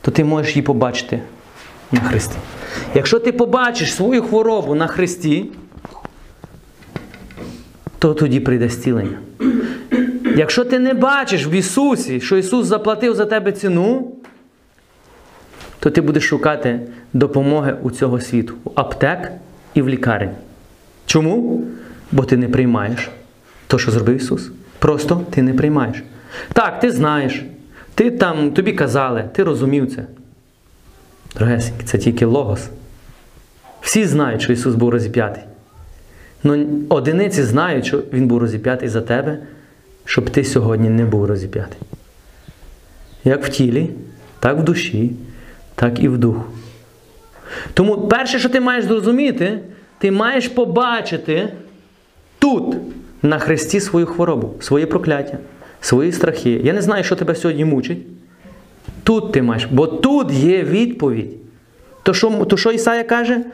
то 0.00 0.10
ти 0.10 0.24
можеш 0.24 0.56
її 0.56 0.62
побачити 0.62 1.20
на 1.92 2.00
Христі. 2.00 2.36
Якщо 2.94 3.18
ти 3.18 3.32
побачиш 3.32 3.94
свою 3.94 4.22
хворобу 4.22 4.74
на 4.74 4.86
Христі, 4.86 5.46
то 7.98 8.14
тоді 8.14 8.40
прийде 8.40 8.68
зцілення. 8.68 9.18
Якщо 10.36 10.64
ти 10.64 10.78
не 10.78 10.94
бачиш 10.94 11.46
в 11.46 11.52
Ісусі, 11.54 12.20
що 12.20 12.36
Ісус 12.36 12.66
заплатив 12.66 13.14
за 13.14 13.26
тебе 13.26 13.52
ціну, 13.52 14.12
то 15.78 15.90
ти 15.90 16.00
будеш 16.00 16.28
шукати 16.28 16.80
допомоги 17.12 17.76
у 17.82 17.90
цього 17.90 18.20
світу, 18.20 18.54
у 18.64 18.70
аптек 18.74 19.30
і 19.74 19.82
в 19.82 19.88
лікарні. 19.88 20.32
Чому? 21.06 21.64
Бо 22.12 22.24
ти 22.24 22.36
не 22.36 22.48
приймаєш 22.48 23.10
то, 23.66 23.78
що 23.78 23.90
зробив 23.90 24.16
Ісус. 24.16 24.50
Просто 24.78 25.24
ти 25.30 25.42
не 25.42 25.54
приймаєш. 25.54 26.02
Так, 26.52 26.80
ти 26.80 26.90
знаєш, 26.90 27.44
ти 27.94 28.10
там, 28.10 28.50
тобі 28.50 28.72
казали, 28.72 29.28
ти 29.32 29.42
розумів 29.42 29.94
це. 29.94 30.04
Дорогесенькі, 31.34 31.84
це 31.84 31.98
тільки 31.98 32.24
логос. 32.24 32.68
Всі 33.80 34.06
знають, 34.06 34.42
що 34.42 34.52
Ісус 34.52 34.74
був 34.74 34.90
розіп'ятий. 34.90 35.42
Ну, 36.42 36.66
одиниці 36.88 37.42
знають, 37.42 37.86
що 37.86 38.02
Він 38.12 38.26
був 38.26 38.38
розіп'ятий 38.38 38.88
за 38.88 39.00
тебе, 39.00 39.38
щоб 40.04 40.30
ти 40.30 40.44
сьогодні 40.44 40.88
не 40.88 41.04
був 41.04 41.24
розіп'ятий. 41.24 41.78
Як 43.24 43.44
в 43.44 43.48
тілі, 43.48 43.90
так 44.40 44.58
в 44.58 44.62
душі, 44.62 45.12
так 45.74 46.00
і 46.00 46.08
в 46.08 46.18
духу. 46.18 46.44
Тому 47.74 48.08
перше, 48.08 48.38
що 48.38 48.48
ти 48.48 48.60
маєш 48.60 48.84
зрозуміти, 48.84 49.58
ти 49.98 50.10
маєш 50.10 50.48
побачити 50.48 51.48
тут, 52.38 52.76
на 53.22 53.38
Христі, 53.38 53.80
свою 53.80 54.06
хворобу, 54.06 54.54
своє 54.60 54.86
прокляття, 54.86 55.38
свої 55.84 56.12
страхи. 56.12 56.60
Я 56.64 56.72
не 56.72 56.82
знаю, 56.82 57.04
що 57.04 57.16
тебе 57.16 57.34
сьогодні 57.34 57.64
мучить. 57.64 57.98
Тут 59.02 59.32
ти 59.32 59.42
маєш, 59.42 59.64
бо 59.70 59.86
тут 59.86 60.32
є 60.32 60.62
відповідь. 60.62 61.30
То 62.02 62.14
що, 62.14 62.44
то 62.44 62.56
що 62.56 62.70
Ісая 62.70 63.04
каже? 63.04 63.44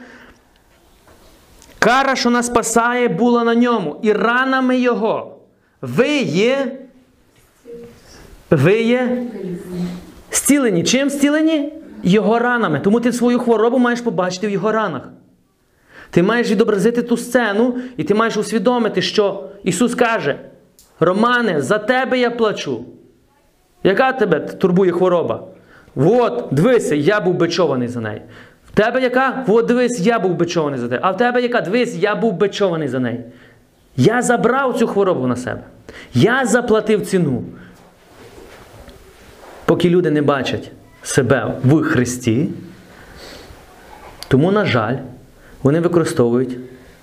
Кара, 1.79 2.15
що 2.15 2.29
нас 2.29 2.45
спасає, 2.45 3.07
була 3.07 3.43
на 3.43 3.55
ньому, 3.55 3.99
і 4.01 4.13
ранами 4.13 4.79
Його. 4.79 5.37
Ви 5.81 6.17
є. 6.17 6.77
Ви 8.49 8.81
є 8.81 9.23
зцілені. 10.31 10.83
Чим 10.83 11.09
зцілені? 11.09 11.73
Його 12.03 12.39
ранами. 12.39 12.79
Тому 12.79 12.99
ти 12.99 13.13
свою 13.13 13.39
хворобу 13.39 13.77
маєш 13.77 14.01
побачити 14.01 14.47
в 14.47 14.49
його 14.49 14.71
ранах. 14.71 15.09
Ти 16.09 16.23
маєш 16.23 16.51
відобразити 16.51 17.01
ту 17.01 17.17
сцену, 17.17 17.75
і 17.97 18.03
ти 18.03 18.13
маєш 18.13 18.37
усвідомити, 18.37 19.01
що 19.01 19.49
Ісус 19.63 19.95
каже: 19.95 20.50
Романе, 21.01 21.61
за 21.61 21.79
тебе 21.79 22.19
я 22.19 22.31
плачу. 22.31 22.85
Яка 23.83 24.13
тебе 24.13 24.39
турбує 24.39 24.91
хвороба? 24.91 25.43
От, 25.95 26.47
дивися, 26.51 26.95
я 26.95 27.21
був 27.21 27.33
бичований 27.33 27.87
за 27.87 27.99
неї. 28.01 28.21
В 28.67 28.71
тебе 28.71 29.01
яка? 29.01 29.45
От 29.47 29.65
дивись, 29.65 29.99
я 29.99 30.19
був 30.19 30.35
бичований 30.35 30.79
за 30.79 30.87
тебе. 30.87 30.99
А 31.03 31.11
в 31.11 31.17
тебе 31.17 31.41
яка? 31.41 31.61
Дивись, 31.61 31.95
я 31.95 32.15
був 32.15 32.33
бичований 32.33 32.87
за 32.87 32.99
неї. 32.99 33.23
Я 33.97 34.21
забрав 34.21 34.79
цю 34.79 34.87
хворобу 34.87 35.27
на 35.27 35.35
себе. 35.35 35.63
Я 36.13 36.45
заплатив 36.45 37.07
ціну. 37.07 37.43
Поки 39.65 39.89
люди 39.89 40.11
не 40.11 40.21
бачать 40.21 40.71
себе 41.03 41.53
в 41.63 41.83
Христі, 41.83 42.49
тому, 44.27 44.51
на 44.51 44.65
жаль, 44.65 44.95
вони 45.63 45.79
використовують 45.79 46.57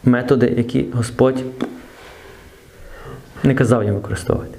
методи, 0.04 0.54
які 0.56 0.86
Господь 0.92 1.44
не 3.48 3.54
казав 3.54 3.84
їм 3.84 3.94
використовувати. 3.94 4.58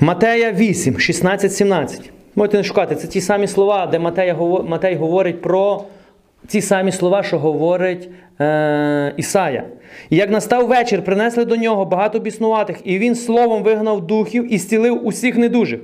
Матея 0.00 0.52
8, 0.52 0.98
16, 0.98 1.54
17. 1.54 2.10
Можете 2.34 2.56
не 2.56 2.64
шукати. 2.64 2.94
Це 2.94 3.06
ті 3.06 3.20
самі 3.20 3.46
слова, 3.46 3.86
де 3.86 3.98
Матея, 3.98 4.34
Матей 4.64 4.96
говорить 4.96 5.42
про 5.42 5.84
ті 6.46 6.60
самі 6.60 6.92
слова, 6.92 7.22
що 7.22 7.38
говорить 7.38 8.08
е, 8.40 9.14
Ісая. 9.16 9.64
І 10.10 10.16
як 10.16 10.30
настав 10.30 10.68
вечір, 10.68 11.04
принесли 11.04 11.44
до 11.44 11.56
нього 11.56 11.84
багато 11.84 12.18
біснуватих, 12.18 12.76
і 12.84 12.98
він 12.98 13.14
словом 13.14 13.62
вигнав 13.62 14.06
духів 14.06 14.54
і 14.54 14.58
зцілив 14.58 15.06
усіх 15.06 15.36
недужих. 15.36 15.80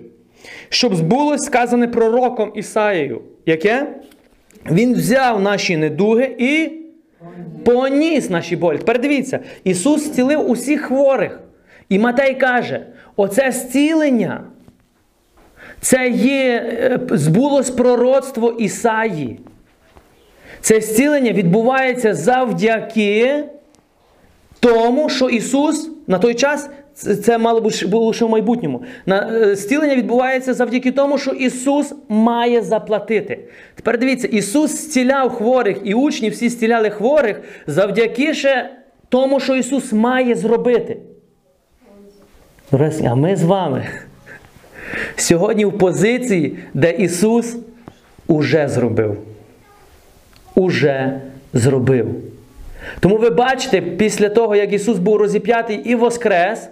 Щоб 0.68 0.94
збулось 0.94 1.42
сказане 1.44 1.88
пророком 1.88 2.52
Ісаєю. 2.54 3.20
Яке? 3.46 3.86
Він 4.70 4.94
взяв 4.94 5.40
наші 5.40 5.76
недуги 5.76 6.36
і 6.38 6.70
поніс 7.64 8.30
наші 8.30 8.56
болі. 8.56 8.78
Тепер 8.78 9.00
дивіться, 9.00 9.40
Ісус 9.64 10.04
зцілив 10.04 10.50
усіх 10.50 10.82
хворих. 10.82 11.40
І 11.88 11.98
Матей 11.98 12.34
каже: 12.34 12.86
оце 13.16 13.52
зцілення. 13.52 14.44
Це 15.80 16.08
є, 16.08 16.56
е, 16.56 17.00
збулось 17.10 17.70
пророцтво 17.70 18.50
Ісаї. 18.50 19.40
Це 20.60 20.80
зцілення 20.80 21.32
відбувається 21.32 22.14
завдяки 22.14 23.44
тому, 24.60 25.08
що 25.08 25.28
Ісус 25.28 25.90
на 26.06 26.18
той 26.18 26.34
час, 26.34 26.70
це- 26.98 27.38
мало 27.38 27.60
бути 27.60 27.86
було 27.86 28.12
ще 28.12 28.24
в 28.24 28.30
майбутньому. 28.30 28.82
На, 29.06 29.30
е, 29.32 29.56
відбувається 29.96 30.54
завдяки 30.54 30.92
тому, 30.92 31.18
що 31.18 31.30
Ісус 31.30 31.94
має 32.08 32.62
заплатити. 32.62 33.38
Тепер 33.74 33.98
дивіться, 33.98 34.26
Ісус 34.28 34.70
зціляв 34.70 35.30
хворих, 35.30 35.76
і 35.84 35.94
учні 35.94 36.30
всі 36.30 36.48
зціляли 36.48 36.90
хворих 36.90 37.40
завдяки 37.66 38.34
ще 38.34 38.70
тому, 39.08 39.40
що 39.40 39.54
Ісус 39.54 39.92
має 39.92 40.34
зробити. 40.34 40.96
А 43.04 43.14
ми 43.14 43.36
з 43.36 43.42
вами 43.42 43.86
сьогодні 45.16 45.64
в 45.64 45.78
позиції, 45.78 46.58
де 46.74 46.90
Ісус 46.90 47.56
уже 48.26 48.68
зробив. 48.68 49.16
Уже 50.54 51.20
зробив. 51.52 52.06
Тому 53.00 53.16
ви 53.16 53.30
бачите, 53.30 53.80
після 53.80 54.28
того, 54.28 54.56
як 54.56 54.72
Ісус 54.72 54.98
був 54.98 55.16
розіп'ятий 55.16 55.76
і 55.76 55.94
воскрес, 55.94 56.68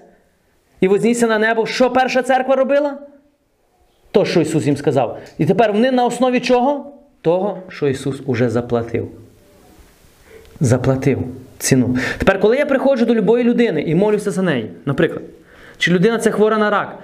і 0.80 0.88
вознісся 0.88 1.26
на 1.26 1.38
небо, 1.38 1.66
що 1.66 1.90
перша 1.90 2.22
церква 2.22 2.56
робила? 2.56 2.98
То, 4.10 4.24
що 4.24 4.40
Ісус 4.40 4.66
їм 4.66 4.76
сказав. 4.76 5.18
І 5.38 5.46
тепер 5.46 5.72
вони 5.72 5.90
на 5.90 6.04
основі 6.04 6.40
чого? 6.40 6.92
Того, 7.20 7.58
що 7.68 7.88
Ісус 7.88 8.16
уже 8.26 8.50
заплатив. 8.50 9.08
Заплатив 10.60 11.18
ціну. 11.58 11.96
Тепер, 12.18 12.40
коли 12.40 12.56
я 12.56 12.66
приходжу 12.66 13.04
до 13.04 13.14
любої 13.14 13.44
людини 13.44 13.82
і 13.82 13.94
молюся 13.94 14.30
за 14.30 14.42
неї, 14.42 14.70
наприклад, 14.86 15.22
чи 15.78 15.90
людина 15.90 16.18
це 16.18 16.30
хвора 16.30 16.58
на 16.58 16.70
рак, 16.70 16.98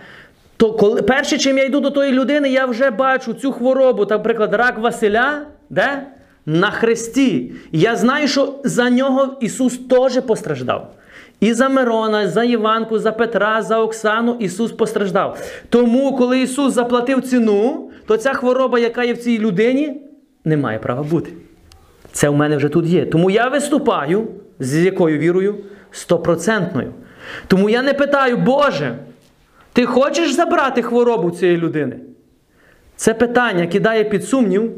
то 0.57 0.73
коли, 0.73 1.03
перше, 1.03 1.39
чим 1.39 1.59
я 1.59 1.65
йду 1.65 1.81
до 1.81 1.91
тої 1.91 2.13
людини, 2.13 2.49
я 2.49 2.67
вже 2.67 2.91
бачу 2.91 3.35
цю 3.35 3.53
хворобу, 3.53 4.07
наприклад, 4.11 4.55
рак 4.55 4.79
Василя, 4.79 5.43
де? 5.71 6.03
На 6.47 6.71
хресті. 6.71 7.53
І 7.73 7.81
я 7.81 7.97
знаю, 7.97 8.29
що 8.29 8.55
за 8.65 8.91
нього 8.91 9.37
Ісус 9.41 9.79
теж 9.79 10.21
постраждав. 10.21 10.91
І 11.43 11.53
за 11.53 11.69
Мирона, 11.69 12.29
за 12.29 12.45
Іванку, 12.45 12.99
за 12.99 13.13
Петра, 13.13 13.63
за 13.63 13.81
Оксану 13.81 14.37
Ісус 14.41 14.73
постраждав. 14.73 15.39
Тому, 15.69 16.17
коли 16.17 16.41
Ісус 16.41 16.75
заплатив 16.75 17.23
ціну, 17.23 17.91
то 18.07 18.17
ця 18.17 18.33
хвороба, 18.33 18.79
яка 18.79 19.05
є 19.05 19.13
в 19.13 19.19
цій 19.19 19.39
людині, 19.39 20.03
не 20.45 20.57
має 20.57 20.79
права 20.79 21.03
бути. 21.03 21.33
Це 22.13 22.29
в 22.29 22.37
мене 22.37 22.57
вже 22.57 22.69
тут 22.69 22.87
є. 22.87 23.07
Тому 23.07 23.31
я 23.31 23.49
виступаю 23.49 24.29
з 24.59 24.85
якою 24.85 25.19
вірою? 25.19 25.59
Стопроцентною. 25.91 26.93
Тому 27.47 27.71
я 27.71 27.83
не 27.83 27.95
питаю, 27.95 28.37
Боже, 28.37 28.99
ти 29.73 29.87
хочеш 29.87 30.33
забрати 30.33 30.83
хворобу 30.83 31.31
цієї 31.31 31.59
людини? 31.59 31.97
Це 32.97 33.15
питання 33.15 33.67
кидає 33.67 34.05
під 34.05 34.25
сумнів 34.25 34.73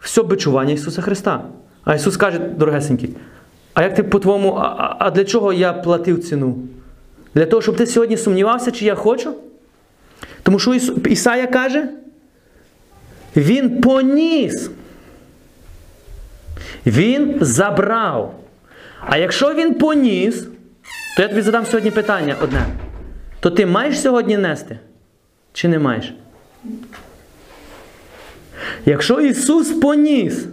все 0.00 0.22
бичування 0.22 0.72
Ісуса 0.72 1.02
Христа. 1.02 1.44
А 1.84 1.94
Ісус 1.94 2.16
каже, 2.16 2.38
дорогесенький, 2.38 3.14
а 3.76 3.82
як 3.82 3.94
ти 3.94 4.02
по-твоєму, 4.02 4.52
а, 4.54 4.96
а- 4.98 5.10
для 5.10 5.24
чого 5.24 5.52
я 5.52 5.72
платив 5.72 6.24
ціну? 6.24 6.58
Для 7.34 7.46
того, 7.46 7.62
щоб 7.62 7.76
ти 7.76 7.86
сьогодні 7.86 8.16
сумнівався, 8.16 8.70
чи 8.70 8.84
я 8.84 8.94
хочу? 8.94 9.34
Тому 10.42 10.58
що 10.58 10.74
Ісу- 10.74 11.06
Ісая 11.08 11.46
каже, 11.46 11.88
Він 13.36 13.80
поніс. 13.80 14.70
Він 16.86 17.38
забрав. 17.40 18.34
А 19.00 19.16
якщо 19.16 19.54
він 19.54 19.74
поніс, 19.74 20.46
то 21.16 21.22
я 21.22 21.28
тобі 21.28 21.42
задам 21.42 21.66
сьогодні 21.66 21.90
питання 21.90 22.36
одне. 22.42 22.66
То 23.40 23.50
ти 23.50 23.66
маєш 23.66 24.00
сьогодні 24.00 24.36
нести? 24.38 24.78
Чи 25.52 25.68
не 25.68 25.78
маєш? 25.78 26.14
Якщо 28.86 29.20
Ісус 29.20 29.70
поніс, 29.70 30.44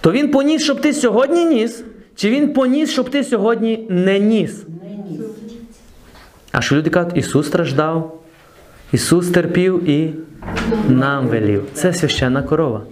то 0.00 0.12
Він 0.12 0.30
поніс, 0.30 0.62
щоб 0.62 0.80
ти 0.80 0.92
сьогодні 0.92 1.44
ніс, 1.44 1.82
чи 2.16 2.30
Він 2.30 2.52
поніс, 2.52 2.90
щоб 2.90 3.10
ти 3.10 3.24
сьогодні 3.24 3.86
не 3.88 4.18
ніс? 4.18 4.64
А 6.52 6.60
що 6.60 6.76
люди 6.76 6.90
кажуть, 6.90 7.16
Ісус 7.16 7.46
страждав, 7.46 8.20
Ісус 8.92 9.28
терпів 9.28 9.88
і 9.88 10.10
нам 10.88 11.28
велів. 11.28 11.62
Це 11.72 11.92
священна 11.92 12.42
корова. 12.42 12.82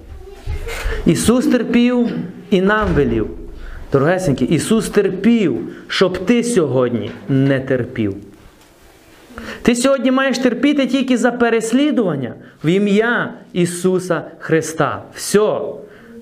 Ісус 1.07 1.47
терпів 1.47 2.09
і 2.51 2.61
нам 2.61 2.89
велів. 2.95 3.31
Дорогесенькі, 3.93 4.45
Ісус 4.45 4.89
терпів, 4.89 5.59
щоб 5.89 6.19
ти 6.27 6.45
сьогодні 6.45 7.11
не 7.29 7.61
терпів. 7.61 8.17
Ти 9.63 9.77
сьогодні 9.77 10.11
маєш 10.11 10.39
терпіти 10.39 10.87
тільки 10.87 11.17
за 11.17 11.33
переслідування 11.33 12.35
в 12.65 12.69
ім'я 12.69 13.35
Ісуса 13.53 14.25
Христа. 14.39 15.03
Все. 15.15 15.61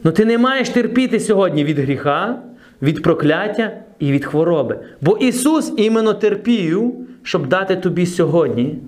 Ну 0.04 0.12
ти 0.12 0.24
не 0.24 0.38
маєш 0.38 0.68
терпіти 0.68 1.20
сьогодні 1.20 1.64
від 1.64 1.78
гріха, 1.78 2.38
від 2.82 3.02
прокляття 3.02 3.72
і 3.98 4.12
від 4.12 4.24
хвороби. 4.24 4.78
Бо 5.00 5.16
Ісус 5.16 5.72
іменно 5.76 6.14
терпів, 6.14 6.94
щоб 7.22 7.46
дати 7.46 7.76
тобі 7.76 8.06
сьогодні 8.06 8.78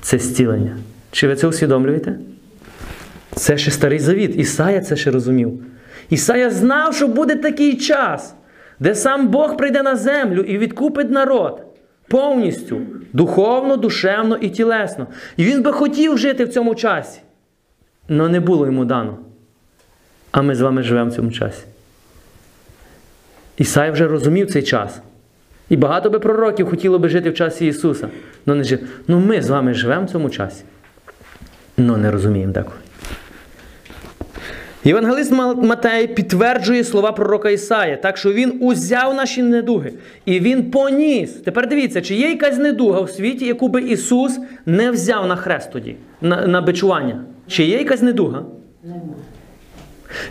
це 0.00 0.18
зцілення. 0.18 0.76
Чи 1.10 1.28
ви 1.28 1.36
це 1.36 1.46
усвідомлюєте? 1.46 2.18
Це 3.34 3.58
ще 3.58 3.70
старий 3.70 3.98
завіт. 3.98 4.36
Ісая 4.36 4.80
це 4.80 4.96
ще 4.96 5.10
розумів. 5.10 5.52
Ісая 6.10 6.50
знав, 6.50 6.94
що 6.94 7.08
буде 7.08 7.36
такий 7.36 7.76
час, 7.76 8.34
де 8.80 8.94
сам 8.94 9.28
Бог 9.28 9.56
прийде 9.56 9.82
на 9.82 9.96
землю 9.96 10.40
і 10.40 10.58
відкупить 10.58 11.10
народ 11.10 11.62
повністю, 12.08 12.80
духовно, 13.12 13.76
душевно 13.76 14.36
і 14.36 14.48
тілесно. 14.48 15.06
І 15.36 15.44
він 15.44 15.62
би 15.62 15.72
хотів 15.72 16.18
жити 16.18 16.44
в 16.44 16.48
цьому 16.48 16.74
часі. 16.74 17.20
але 18.10 18.28
не 18.28 18.40
було 18.40 18.66
йому 18.66 18.84
дано. 18.84 19.18
А 20.30 20.42
ми 20.42 20.54
з 20.54 20.60
вами 20.60 20.82
живемо 20.82 21.10
в 21.10 21.14
цьому 21.14 21.30
часі. 21.30 21.64
Ісай 23.58 23.90
вже 23.90 24.06
розумів 24.08 24.50
цей 24.50 24.62
час. 24.62 25.00
І 25.68 25.76
багато 25.76 26.10
би 26.10 26.18
пророків 26.18 26.70
хотіло 26.70 26.98
би 26.98 27.08
жити 27.08 27.30
в 27.30 27.34
часі 27.34 27.66
Ісуса. 27.66 28.08
Но 28.46 28.54
не 28.54 28.64
жив. 28.64 28.78
Ну 29.08 29.18
ми 29.20 29.42
з 29.42 29.50
вами 29.50 29.74
живемо 29.74 30.06
в 30.06 30.10
цьому 30.10 30.30
часі. 30.30 30.64
Ну 31.76 31.96
не 31.96 32.10
розуміємо 32.10 32.52
деколи. 32.52 32.76
Євангелист 34.84 35.32
Матей 35.56 36.06
підтверджує 36.06 36.84
слова 36.84 37.12
пророка 37.12 37.50
Ісая, 37.50 37.96
так 37.96 38.16
що 38.16 38.32
він 38.32 38.58
узяв 38.60 39.14
наші 39.14 39.42
недуги 39.42 39.92
і 40.24 40.40
він 40.40 40.70
поніс. 40.70 41.32
Тепер 41.32 41.68
дивіться, 41.68 42.00
чи 42.00 42.14
є 42.14 42.28
якась 42.28 42.58
недуга 42.58 43.00
в 43.00 43.10
світі, 43.10 43.46
яку 43.46 43.68
би 43.68 43.82
Ісус 43.82 44.38
не 44.66 44.90
взяв 44.90 45.26
на 45.26 45.36
хрест 45.36 45.72
тоді, 45.72 45.96
на, 46.20 46.46
на 46.46 46.60
бичування? 46.60 47.24
Чи 47.48 47.64
є 47.64 47.78
якась 47.78 48.02
недуга? 48.02 48.44
Нема. 48.84 49.00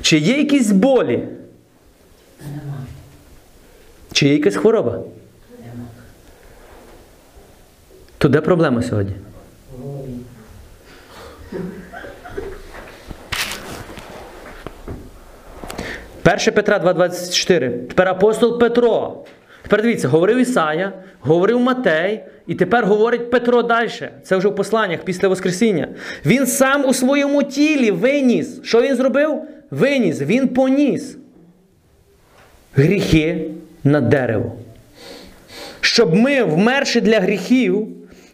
Чи 0.02 0.18
є 0.18 0.38
якісь 0.38 0.72
болі? 0.72 1.24
Нема. 2.42 2.77
Чи 4.18 4.28
є 4.28 4.34
якась 4.34 4.56
хвороба? 4.56 5.00
То 8.18 8.30
де 8.30 8.42
проблема 8.42 8.82
сьогодні? 8.82 9.14
1 16.26 16.54
Петра 16.54 16.78
2,24. 16.80 17.88
Тепер 17.88 18.08
апостол 18.08 18.60
Петро. 18.60 19.24
Тепер 19.62 19.82
дивіться, 19.82 20.08
говорив 20.08 20.38
Ісая, 20.38 20.94
говорив 21.20 21.60
Матей, 21.60 22.24
і 22.48 22.56
тепер 22.56 22.86
говорить 22.86 23.32
Петро 23.32 23.64
далі. 23.64 23.90
Це 24.24 24.38
вже 24.38 24.48
в 24.48 24.56
посланнях 24.56 25.00
після 25.04 25.28
Воскресіння. 25.28 25.88
Він 26.26 26.48
сам 26.48 26.86
у 26.86 26.94
своєму 26.94 27.44
тілі 27.44 27.92
виніс. 27.92 28.64
Що 28.64 28.82
він 28.82 28.96
зробив? 28.96 29.42
Виніс, 29.72 30.22
він 30.22 30.48
поніс 30.48 31.18
гріхи 32.76 33.52
на 33.88 34.02
дерево. 34.02 34.56
Щоб 35.82 36.16
ми, 36.16 36.44
вмерши 36.44 37.02
для 37.02 37.20
гріхів, 37.20 37.88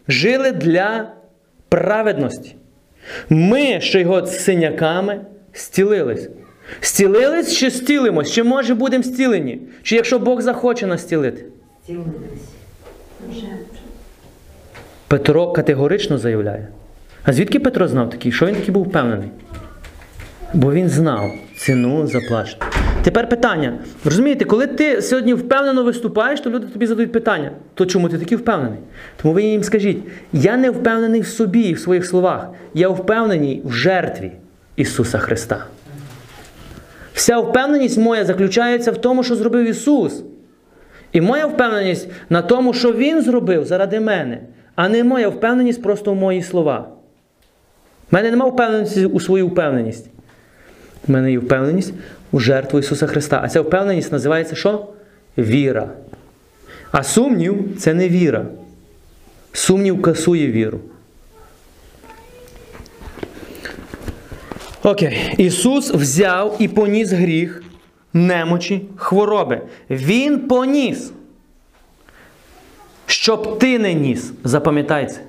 жили 0.07 0.51
для 0.51 1.11
праведності. 1.69 2.55
Ми, 3.29 3.81
що 3.81 3.99
його 3.99 4.25
синяками, 4.25 5.21
зцілились. 5.53 6.29
Зцілились 6.81 7.57
чи 7.57 7.69
зцілимось? 7.69 8.31
Чи 8.31 8.43
може 8.43 8.75
будемо 8.75 9.03
зцілені? 9.03 9.61
Чи 9.83 9.95
якщо 9.95 10.19
Бог 10.19 10.41
захоче 10.41 10.87
нас 10.87 11.01
зцілити? 11.01 11.45
Цілились. 11.85 12.07
Вже. 13.29 13.47
Петро 15.07 15.51
категорично 15.51 16.17
заявляє. 16.17 16.67
А 17.23 17.33
звідки 17.33 17.59
Петро 17.59 17.87
знав 17.87 18.09
такий? 18.09 18.31
Що 18.31 18.45
він 18.45 18.55
такий 18.55 18.71
був 18.71 18.83
впевнений? 18.83 19.29
Бо 20.53 20.73
він 20.73 20.89
знав 20.89 21.31
ціну 21.57 22.07
заплачену. 22.07 22.63
Тепер 23.03 23.29
питання. 23.29 23.73
Розумієте, 24.05 24.45
коли 24.45 24.67
ти 24.67 25.01
сьогодні 25.01 25.33
впевнено 25.33 25.83
виступаєш, 25.83 26.41
то 26.41 26.49
люди 26.49 26.67
тобі 26.67 26.87
задають 26.87 27.11
питання. 27.11 27.51
То 27.73 27.85
чому 27.85 28.09
ти 28.09 28.17
такий 28.17 28.37
впевнений? 28.37 28.79
Тому 29.21 29.33
ви 29.33 29.43
їм 29.43 29.63
скажіть: 29.63 29.97
я 30.33 30.57
не 30.57 30.69
впевнений 30.69 31.21
в 31.21 31.27
собі 31.27 31.61
і 31.61 31.73
в 31.73 31.79
своїх 31.79 32.05
словах. 32.05 32.49
Я 32.73 32.89
впевнений 32.89 33.61
в 33.65 33.71
жертві 33.71 34.31
Ісуса 34.75 35.17
Христа. 35.17 35.65
Вся 37.13 37.39
впевненість 37.39 37.97
моя 37.97 38.25
заключається 38.25 38.91
в 38.91 38.97
тому, 38.97 39.23
що 39.23 39.35
зробив 39.35 39.65
Ісус. 39.65 40.23
І 41.11 41.21
моя 41.21 41.45
впевненість 41.45 42.09
на 42.29 42.41
тому, 42.41 42.73
що 42.73 42.93
Він 42.93 43.21
зробив 43.21 43.65
заради 43.65 43.99
мене, 43.99 44.39
а 44.75 44.89
не 44.89 45.03
моя 45.03 45.29
впевненість 45.29 45.83
просто 45.83 46.13
в 46.13 46.15
мої 46.15 46.43
слова. 46.43 46.87
У 48.11 48.15
мене 48.15 48.31
немає 48.31 48.51
впевненості 48.51 49.05
у 49.05 49.19
свою 49.19 49.47
впевненість. 49.47 50.09
У 51.07 51.11
мене 51.11 51.31
є 51.31 51.39
впевненість 51.39 51.93
у 52.34 52.39
жертву 52.39 52.79
Ісуса 52.79 53.07
Христа. 53.07 53.41
А 53.43 53.49
ця 53.49 53.61
впевненість 53.61 54.11
називається 54.11 54.55
що? 54.55 54.88
Віра. 55.38 55.89
А 56.91 57.03
сумнів 57.03 57.65
це 57.79 57.93
не 57.93 58.09
віра. 58.09 58.45
Сумнів 59.51 60.01
касує 60.01 60.51
віру. 60.51 60.79
Окей. 64.84 65.34
Ісус 65.38 65.91
взяв 65.91 66.55
і 66.59 66.67
поніс 66.67 67.11
гріх 67.11 67.63
немочі, 68.13 68.86
хвороби. 68.95 69.61
Він 69.89 70.39
поніс. 70.39 71.11
Щоб 73.05 73.59
ти 73.59 73.79
не 73.79 73.93
ніс. 73.93 74.31
Запам'ятай 74.43 75.07
це. 75.07 75.19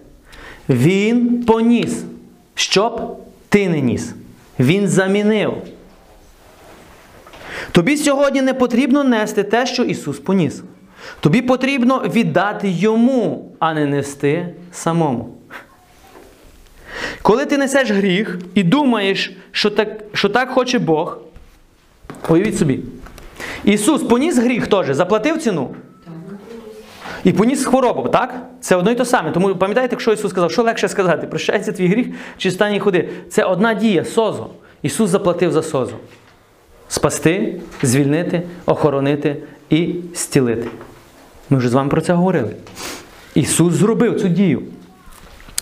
Він 0.68 1.44
поніс. 1.44 2.04
Щоб 2.54 3.18
ти 3.48 3.68
не 3.68 3.80
ніс. 3.80 4.14
Він 4.58 4.88
замінив. 4.88 5.54
Тобі 7.74 7.96
сьогодні 7.96 8.42
не 8.42 8.54
потрібно 8.54 9.04
нести 9.04 9.42
те, 9.42 9.66
що 9.66 9.82
Ісус 9.82 10.18
поніс. 10.18 10.62
Тобі 11.20 11.42
потрібно 11.42 11.98
віддати 12.14 12.68
Йому, 12.68 13.52
а 13.58 13.74
не 13.74 13.86
нести 13.86 14.54
самому. 14.72 15.34
Коли 17.22 17.46
ти 17.46 17.58
несеш 17.58 17.90
гріх 17.90 18.38
і 18.54 18.62
думаєш, 18.62 19.36
що 19.50 19.70
так, 19.70 19.88
що 20.12 20.28
так 20.28 20.50
хоче 20.50 20.78
Бог, 20.78 21.18
уявіть 22.28 22.58
собі. 22.58 22.80
Ісус 23.64 24.02
поніс 24.02 24.38
гріх 24.38 24.66
теж, 24.66 24.96
заплатив 24.96 25.38
ціну. 25.38 25.74
І 27.24 27.32
поніс 27.32 27.64
хворобу, 27.64 28.08
так? 28.08 28.34
Це 28.60 28.76
одно 28.76 28.90
і 28.90 28.94
те 28.94 29.04
саме. 29.04 29.30
Тому 29.30 29.56
пам'ятаєте, 29.56 29.94
якщо 29.94 30.12
Ісус 30.12 30.30
сказав, 30.30 30.52
що 30.52 30.62
легше 30.62 30.88
сказати, 30.88 31.26
прощається 31.26 31.72
твій 31.72 31.88
гріх 31.88 32.06
чи 32.36 32.50
стані 32.50 32.80
ходи. 32.80 33.08
Це 33.30 33.44
одна 33.44 33.74
дія, 33.74 34.04
созо. 34.04 34.46
Ісус 34.82 35.10
заплатив 35.10 35.52
за 35.52 35.62
созу. 35.62 35.96
Спасти, 36.88 37.60
звільнити, 37.82 38.42
охоронити 38.66 39.36
і 39.70 39.94
стілити. 40.14 40.68
Ми 41.50 41.58
вже 41.58 41.68
з 41.68 41.72
вами 41.72 41.90
про 41.90 42.00
це 42.00 42.12
говорили. 42.12 42.56
Ісус 43.34 43.74
зробив 43.74 44.20
цю 44.20 44.28
дію. 44.28 44.62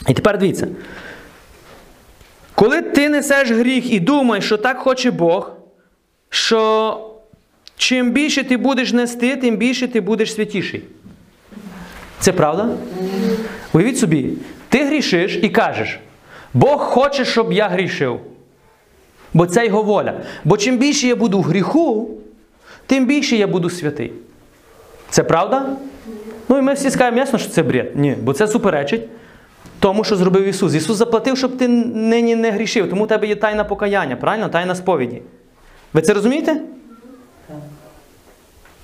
І 0.09 0.15
тепер 0.15 0.39
дивіться. 0.39 0.69
Коли 2.55 2.83
ти 2.83 3.09
несеш 3.09 3.51
гріх 3.51 3.93
і 3.93 4.01
думаєш, 4.01 4.45
що 4.45 4.57
так 4.57 4.79
хоче 4.79 5.11
Бог, 5.11 5.51
що 6.29 6.99
чим 7.77 8.11
більше 8.11 8.45
ти 8.45 8.57
будеш 8.57 8.93
нести, 8.93 9.37
тим 9.37 9.57
більше 9.57 9.89
ти 9.89 10.01
будеш 10.01 10.35
святіший. 10.35 10.83
Це 12.21 12.33
правда? 12.33 12.69
Уявіть 13.73 13.99
собі, 13.99 14.31
ти 14.69 14.87
грішиш 14.87 15.39
і 15.43 15.49
кажеш, 15.49 15.99
Бог 16.55 16.81
хоче, 16.81 17.25
щоб 17.25 17.53
я 17.53 17.69
грішив. 17.69 18.21
Бо 19.35 19.47
це 19.47 19.67
його 19.67 19.83
воля. 19.83 20.15
Бо 20.45 20.57
чим 20.57 20.79
більше 20.79 21.07
я 21.07 21.17
буду 21.17 21.39
в 21.39 21.43
гріху, 21.43 22.11
тим 22.87 23.07
більше 23.07 23.37
я 23.37 23.47
буду 23.47 23.71
святий. 23.71 24.13
Це 25.11 25.23
правда? 25.23 25.67
Ну 26.49 26.59
і 26.59 26.63
ми 26.63 26.75
всі 26.75 26.91
скажемо, 26.91 27.19
ясно, 27.19 27.39
що 27.39 27.51
це 27.51 27.63
бред. 27.63 27.97
Ні, 27.97 28.17
бо 28.23 28.33
це 28.33 28.49
суперечить 28.49 29.03
тому, 29.79 30.05
що 30.05 30.17
зробив 30.17 30.45
Ісус. 30.45 30.75
Ісус 30.75 30.97
заплатив, 30.97 31.39
щоб 31.39 31.57
ти 31.57 31.69
нині 31.69 32.37
не 32.37 32.51
грішив. 32.51 32.91
Тому 32.91 33.05
у 33.05 33.07
тебе 33.07 33.27
є 33.27 33.37
тайна 33.37 33.65
покаяння, 33.65 34.17
правильно? 34.17 34.49
Тайна 34.49 34.75
сповіді. 34.75 35.23
Ви 35.93 36.03
це 36.03 36.15
розумієте? 36.15 36.61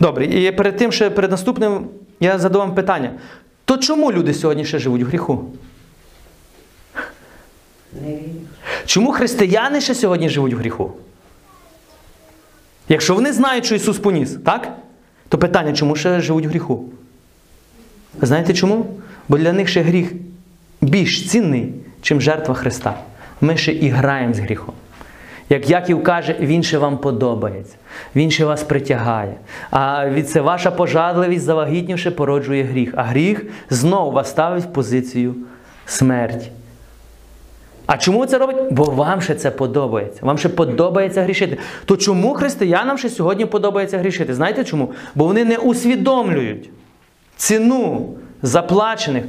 Добре, 0.01 0.27
і 0.27 0.53
перед 0.53 0.77
тим, 0.77 0.93
ще 0.93 1.11
перед 1.11 1.31
наступним, 1.31 1.89
я 2.21 2.39
задав 2.39 2.61
вам 2.61 2.75
питання. 2.75 3.11
То 3.65 3.77
чому 3.77 4.13
люди 4.13 4.35
сьогодні 4.35 4.65
ще 4.65 4.79
живуть 4.79 5.03
в 5.03 5.07
гріху? 5.07 5.45
Не 8.03 8.11
вірю. 8.11 8.58
Чому 8.87 9.13
християни 9.13 9.81
ще 9.81 9.95
сьогодні 9.95 10.29
живуть 10.29 10.55
в 10.55 10.59
гріху? 10.59 10.93
Якщо 12.89 13.15
вони 13.15 13.33
знають, 13.33 13.65
що 13.65 13.75
Ісус 13.75 13.99
поніс, 13.99 14.37
так? 14.45 14.69
То 15.29 15.39
питання, 15.39 15.73
чому 15.73 15.97
ще 15.97 16.21
живуть 16.21 16.47
в 16.47 16.49
гріху? 16.49 16.85
Знаєте 18.23 18.55
чому? 18.55 18.87
Бо 19.29 19.39
для 19.39 19.53
них 19.53 19.69
ще 19.69 19.81
гріх 19.81 20.13
більш 20.81 21.29
цінний, 21.29 21.75
чим 22.03 22.21
жертва 22.21 22.55
Христа. 22.55 22.95
Ми 23.41 23.57
ще 23.57 23.73
і 23.73 23.89
граємо 23.89 24.35
з 24.35 24.39
гріхом. 24.39 24.75
Як 25.51 25.71
Яків 25.71 26.03
каже, 26.03 26.37
він 26.41 26.63
ще 26.63 26.79
вам 26.79 26.99
подобається, 26.99 27.77
він 28.17 28.31
ще 28.31 28.45
вас 28.45 28.63
притягає. 28.63 29.35
А 29.71 30.09
від 30.09 30.31
це 30.31 30.41
ваша 30.41 30.71
пожадливість, 30.71 31.45
завагітнівши, 31.45 32.11
породжує 32.11 32.63
гріх. 32.63 32.95
А 32.97 33.03
гріх 33.03 33.47
знову 33.71 34.11
вас 34.11 34.31
ставить 34.31 34.65
в 34.65 34.73
позицію 34.73 35.35
смерті. 35.87 36.51
А 37.89 37.97
чому 37.97 38.27
це 38.27 38.39
робить? 38.39 38.57
Бо 38.71 38.85
вам 38.85 39.21
ще 39.21 39.35
це 39.35 39.51
подобається. 39.51 40.21
Вам 40.23 40.39
ще 40.39 40.49
подобається 40.49 41.23
грішити. 41.23 41.59
То 41.85 41.97
чому 41.97 42.35
християнам 42.35 42.99
ще 42.99 43.09
сьогодні 43.09 43.47
подобається 43.47 43.99
грішити? 43.99 44.35
Знаєте 44.35 44.65
чому? 44.65 44.93
Бо 45.15 45.25
вони 45.25 45.45
не 45.45 45.57
усвідомлюють 45.57 46.71
ціну 47.37 48.15
заплачених, 48.43 49.25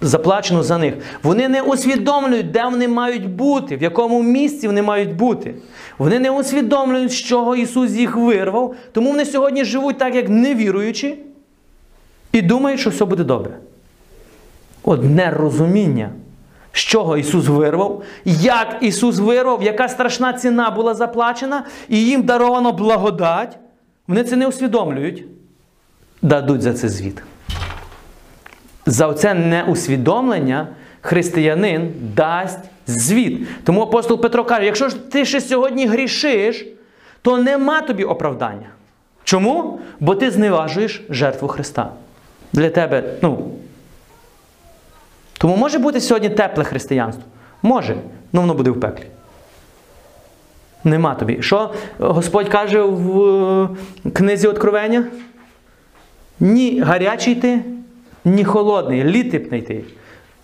заплачену 0.00 0.62
за 0.62 0.78
них. 0.78 0.94
Вони 1.22 1.48
не 1.48 1.62
усвідомлюють, 1.62 2.50
де 2.50 2.64
вони 2.64 2.88
мають 2.88 3.28
бути, 3.30 3.76
в 3.76 3.82
якому 3.82 4.22
місці 4.22 4.66
вони 4.66 4.82
мають 4.82 5.16
бути. 5.16 5.54
Вони 5.98 6.18
не 6.18 6.30
усвідомлюють, 6.30 7.12
з 7.12 7.16
чого 7.16 7.56
Ісус 7.56 7.90
їх 7.90 8.16
вирвав, 8.16 8.74
тому 8.92 9.10
вони 9.10 9.24
сьогодні 9.24 9.64
живуть 9.64 9.98
так, 9.98 10.14
як 10.14 10.28
невіруючі, 10.28 11.18
і 12.32 12.42
думають, 12.42 12.80
що 12.80 12.90
все 12.90 13.04
буде 13.04 13.24
добре. 13.24 13.58
Одне 14.82 15.30
розуміння, 15.30 16.10
з 16.72 16.78
чого 16.78 17.16
Ісус 17.16 17.46
вирвав, 17.46 18.02
як 18.24 18.76
Ісус 18.80 19.18
вирвав, 19.18 19.62
яка 19.62 19.88
страшна 19.88 20.32
ціна 20.32 20.70
була 20.70 20.94
заплачена, 20.94 21.64
і 21.88 22.04
їм 22.04 22.22
даровано 22.22 22.72
благодать. 22.72 23.58
Вони 24.08 24.24
це 24.24 24.36
не 24.36 24.46
усвідомлюють, 24.46 25.24
дадуть 26.22 26.62
за 26.62 26.72
це 26.72 26.88
звіт. 26.88 27.22
За 28.86 29.14
це 29.14 29.34
неусвідомлення 29.34 30.68
християнин 31.00 31.92
дасть 32.16 32.58
звіт. 32.86 33.48
Тому 33.64 33.82
апостол 33.82 34.20
Петро 34.20 34.44
каже: 34.44 34.64
якщо 34.64 34.88
ж 34.88 34.96
ти 34.96 35.24
ще 35.24 35.40
сьогодні 35.40 35.86
грішиш, 35.86 36.66
то 37.22 37.38
нема 37.38 37.80
тобі 37.80 38.04
оправдання. 38.04 38.68
Чому? 39.24 39.80
Бо 40.00 40.14
ти 40.14 40.30
зневажуєш 40.30 41.02
жертву 41.10 41.48
Христа. 41.48 41.90
Для 42.52 42.70
тебе, 42.70 43.04
ну. 43.22 43.50
Тому 45.42 45.56
може 45.56 45.78
бути 45.78 46.00
сьогодні 46.00 46.28
тепле 46.28 46.64
християнство? 46.64 47.24
Може, 47.62 47.96
але 48.32 48.40
воно 48.40 48.54
буде 48.54 48.70
в 48.70 48.80
пеклі. 48.80 49.04
Нема 50.84 51.14
тобі. 51.14 51.42
Що 51.42 51.74
Господь 51.98 52.48
каже 52.48 52.82
в 52.82 53.20
е, 53.24 53.68
книзі 54.12 54.48
Откровення? 54.48 55.04
Ні 56.40 56.80
гарячий 56.80 57.34
ти, 57.34 57.64
ні 58.24 58.44
холодний, 58.44 59.04
літипний 59.04 59.62
ти. 59.62 59.84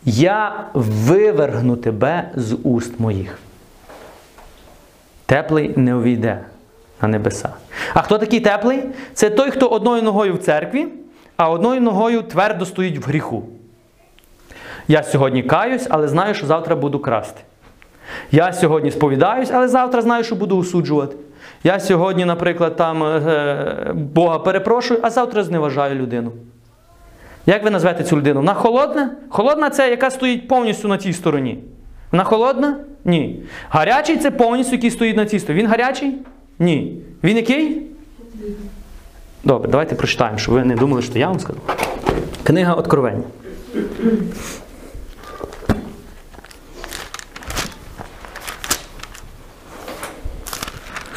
Я 0.05 0.64
вивергну 0.74 1.76
тебе 1.76 2.30
з 2.34 2.57
уст 2.62 3.01
моїх. 3.01 3.38
Теплий 5.26 5.72
не 5.76 5.94
увійде 5.94 6.40
на 7.03 7.09
небеса. 7.09 7.49
А 7.94 8.03
хто 8.03 8.18
такий 8.18 8.40
теплий? 8.40 8.82
Це 9.14 9.30
той, 9.30 9.51
хто 9.51 9.66
одною 9.66 10.03
ногою 10.03 10.34
в 10.34 10.38
церкві, 10.38 10.86
а 11.36 11.51
одною 11.51 11.80
ногою 11.80 12.22
твердо 12.22 12.66
стоїть 12.66 12.99
в 12.99 13.09
гріху. 13.09 13.44
Я 14.89 15.03
сьогодні 15.03 15.43
каюсь, 15.43 15.86
але 15.91 16.09
знаю, 16.09 16.34
що 16.34 16.47
завтра 16.47 16.76
буду 16.76 16.99
красти. 16.99 17.41
Я 18.32 18.53
сьогодні 18.53 18.91
сповідаюсь, 18.91 19.51
але 19.53 19.68
завтра 19.68 20.03
знаю, 20.03 20.24
що 20.24 20.34
буду 20.34 20.59
осуджувати. 20.59 21.16
Я 21.64 21.80
сьогодні, 21.80 22.24
наприклад, 22.24 22.76
там 22.76 23.03
е, 23.05 23.93
Бога 23.95 24.39
перепрошую, 24.39 25.01
а 25.03 25.11
завтра 25.11 25.45
зневажаю 25.45 25.95
людину. 25.95 26.32
Як 27.47 27.64
ви 27.64 27.70
назвете 27.70 28.05
цю 28.05 28.16
людину? 28.16 28.41
Вона 28.41 28.55
холодна? 28.55 29.11
Холодна 29.28 29.70
це 29.70 29.91
яка 29.91 30.11
стоїть 30.11 30.49
повністю 30.49 30.89
на 30.89 30.99
цій 30.99 31.12
стороні. 31.12 31.59
Вона 32.12 32.24
холодна? 32.24 32.76
Ні. 33.05 33.43
Гарячий 33.68 34.16
це 34.16 34.30
повністю, 34.30 34.72
який 34.72 34.91
стоїть 34.91 35.16
на 35.16 35.26
цій 35.26 35.39
стороні. 35.39 35.62
Він 35.62 35.70
гарячий? 35.70 36.14
Ні. 36.59 37.03
Він 37.24 37.36
який? 37.36 37.82
Добре, 39.45 39.70
давайте 39.70 39.95
прочитаємо, 39.95 40.39
щоб 40.39 40.55
ви 40.55 40.64
не 40.64 40.74
думали, 40.76 41.03
що 41.03 41.18
я 41.18 41.28
вам 41.28 41.41
скажу. 41.41 41.59
Книга 42.43 42.74
Откровення. 42.74 43.22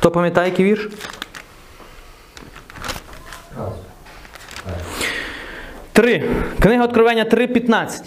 Хто 0.01 0.11
пам'ятає 0.11 0.49
який 0.49 0.65
вірш? 0.65 0.89
Три. 5.93 6.29
Книга 6.59 6.85
Откровення 6.85 7.23
3.15. 7.23 8.01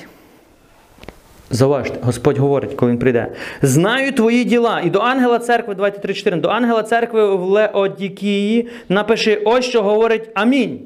Зауважте, 1.51 1.99
Господь 2.03 2.39
говорить, 2.39 2.75
коли 2.75 2.93
він 2.93 2.99
прийде. 2.99 3.33
Знаю 3.63 4.13
твої 4.13 4.45
діла. 4.45 4.81
І 4.81 4.91
до 4.91 4.99
ангела 4.99 5.39
церкви, 5.39 5.75
давайте 5.75 6.09
3.4. 6.09 6.41
До 6.41 6.49
ангела 6.49 6.83
церкви 6.83 7.37
в 7.37 7.43
Леодікії 7.43 8.69
напиши, 8.89 9.43
ось 9.45 9.65
що 9.65 9.83
говорить 9.83 10.31
Амінь. 10.35 10.81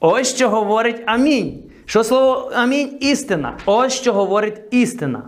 Ось 0.00 0.34
що 0.34 0.48
говорить 0.48 1.02
Амінь. 1.06 1.62
Що 1.86 2.04
слово 2.04 2.52
Амінь? 2.54 2.98
Істина. 3.00 3.56
Ось 3.66 3.92
що 3.92 4.12
говорить 4.12 4.60
істина. 4.70 5.22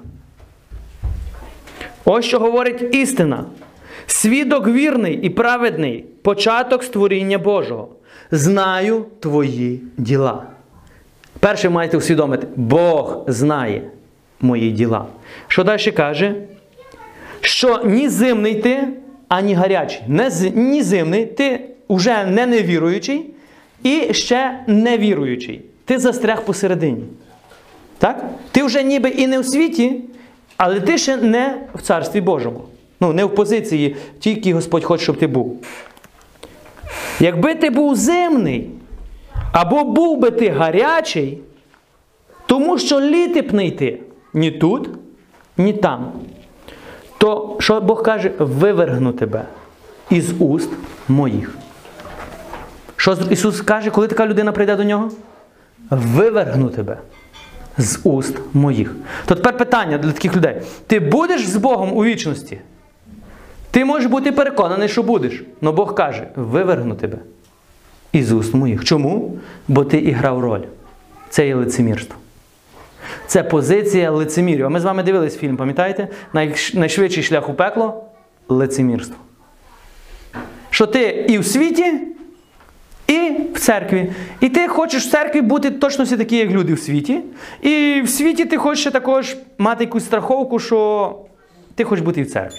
Ось 2.04 2.24
що 2.24 2.38
говорить 2.38 2.94
істина. 2.94 3.44
Свідок 4.06 4.68
вірний 4.68 5.18
і 5.22 5.30
праведний, 5.30 6.04
початок 6.22 6.84
створіння 6.84 7.38
Божого. 7.38 7.88
Знаю 8.30 9.06
твої 9.20 9.80
діла. 9.96 10.42
Перше 11.40 11.68
маєте 11.68 11.96
усвідомити, 11.96 12.46
Бог 12.56 13.24
знає 13.26 13.82
мої 14.40 14.70
діла. 14.70 15.06
Що 15.48 15.64
далі 15.64 15.92
каже? 15.92 16.34
Що 17.40 17.82
ні 17.84 18.08
зимний 18.08 18.54
ти, 18.54 18.88
ані 19.28 19.54
гарячий. 19.54 20.02
Не 20.08 20.30
ні 20.54 20.82
зимний, 20.82 21.26
ти 21.26 21.60
вже 21.88 22.24
не 22.24 22.46
невіруючий 22.46 23.30
і 23.82 24.14
ще 24.14 24.60
невіруючий. 24.66 25.62
Ти 25.84 25.98
застряг 25.98 26.44
посередині. 26.44 27.02
Так? 27.98 28.24
Ти 28.50 28.62
вже 28.62 28.82
ніби 28.82 29.08
і 29.08 29.26
не 29.26 29.38
в 29.38 29.44
світі, 29.44 30.00
але 30.56 30.80
ти 30.80 30.98
ще 30.98 31.16
не 31.16 31.58
в 31.74 31.82
Царстві 31.82 32.20
Божому. 32.20 32.60
Ну, 33.00 33.12
не 33.12 33.24
в 33.24 33.34
позиції, 33.34 33.96
тільки 34.18 34.54
Господь 34.54 34.84
хоче, 34.84 35.02
щоб 35.02 35.18
ти 35.18 35.26
був. 35.26 35.64
Якби 37.20 37.54
ти 37.54 37.70
був 37.70 37.96
земний, 37.96 38.70
або 39.52 39.84
був 39.84 40.18
би 40.18 40.30
ти 40.30 40.48
гарячий, 40.48 41.38
тому 42.46 42.78
що 42.78 43.00
літи 43.00 43.42
б 43.42 43.54
не 43.54 43.66
йти 43.66 44.00
ні 44.34 44.50
тут, 44.50 44.88
ні 45.56 45.72
там. 45.72 46.12
То 47.18 47.56
що 47.60 47.80
Бог 47.80 48.02
каже, 48.02 48.32
вивергну 48.38 49.12
тебе 49.12 49.44
із 50.10 50.34
уст 50.38 50.70
моїх. 51.08 51.56
Що 52.96 53.16
Ісус 53.30 53.60
каже, 53.60 53.90
коли 53.90 54.08
така 54.08 54.26
людина 54.26 54.52
прийде 54.52 54.76
до 54.76 54.84
нього? 54.84 55.10
Вивергну 55.90 56.68
тебе 56.68 56.98
з 57.78 58.00
уст 58.04 58.36
моїх. 58.54 58.94
То 59.26 59.34
тепер 59.34 59.56
питання 59.56 59.98
для 59.98 60.12
таких 60.12 60.36
людей: 60.36 60.62
ти 60.86 61.00
будеш 61.00 61.46
з 61.46 61.56
Богом 61.56 61.96
у 61.96 62.04
вічності? 62.04 62.58
Ти 63.76 63.84
можеш 63.84 64.10
бути 64.10 64.32
переконаний, 64.32 64.88
що 64.88 65.02
будеш. 65.02 65.42
Але 65.62 65.72
Бог 65.72 65.94
каже, 65.94 66.26
вивергну 66.36 66.94
тебе 66.94 67.18
із 68.12 68.32
уст 68.32 68.54
моїх. 68.54 68.84
Чому? 68.84 69.38
Бо 69.68 69.84
ти 69.84 69.98
і 69.98 70.10
грав 70.10 70.40
роль. 70.40 70.60
Це 71.28 71.46
є 71.46 71.54
лицемірство. 71.54 72.16
Це 73.26 73.42
позиція 73.42 74.10
лицемірів. 74.10 74.66
А 74.66 74.68
ми 74.68 74.80
з 74.80 74.84
вами 74.84 75.02
дивились 75.02 75.36
фільм, 75.36 75.56
пам'ятаєте? 75.56 76.08
Найшвидший 76.74 77.22
шлях 77.22 77.48
у 77.48 77.54
пекло 77.54 78.04
лицемірство. 78.48 79.16
Що 80.70 80.86
ти 80.86 81.26
і 81.28 81.38
в 81.38 81.46
світі, 81.46 82.00
і 83.06 83.30
в 83.54 83.60
церкві. 83.60 84.12
І 84.40 84.48
ти 84.48 84.68
хочеш 84.68 85.06
в 85.06 85.10
церкві 85.10 85.40
бути 85.40 85.70
точно 85.70 86.04
всі 86.04 86.16
такі, 86.16 86.36
як 86.36 86.50
люди 86.50 86.74
в 86.74 86.78
світі. 86.78 87.20
І 87.62 88.02
в 88.04 88.08
світі 88.08 88.44
ти 88.44 88.56
хочеш 88.56 88.92
також 88.92 89.36
мати 89.58 89.84
якусь 89.84 90.04
страховку, 90.04 90.58
що 90.58 91.18
ти 91.74 91.84
хочеш 91.84 92.04
бути 92.04 92.20
і 92.20 92.24
в 92.24 92.30
церкві. 92.30 92.58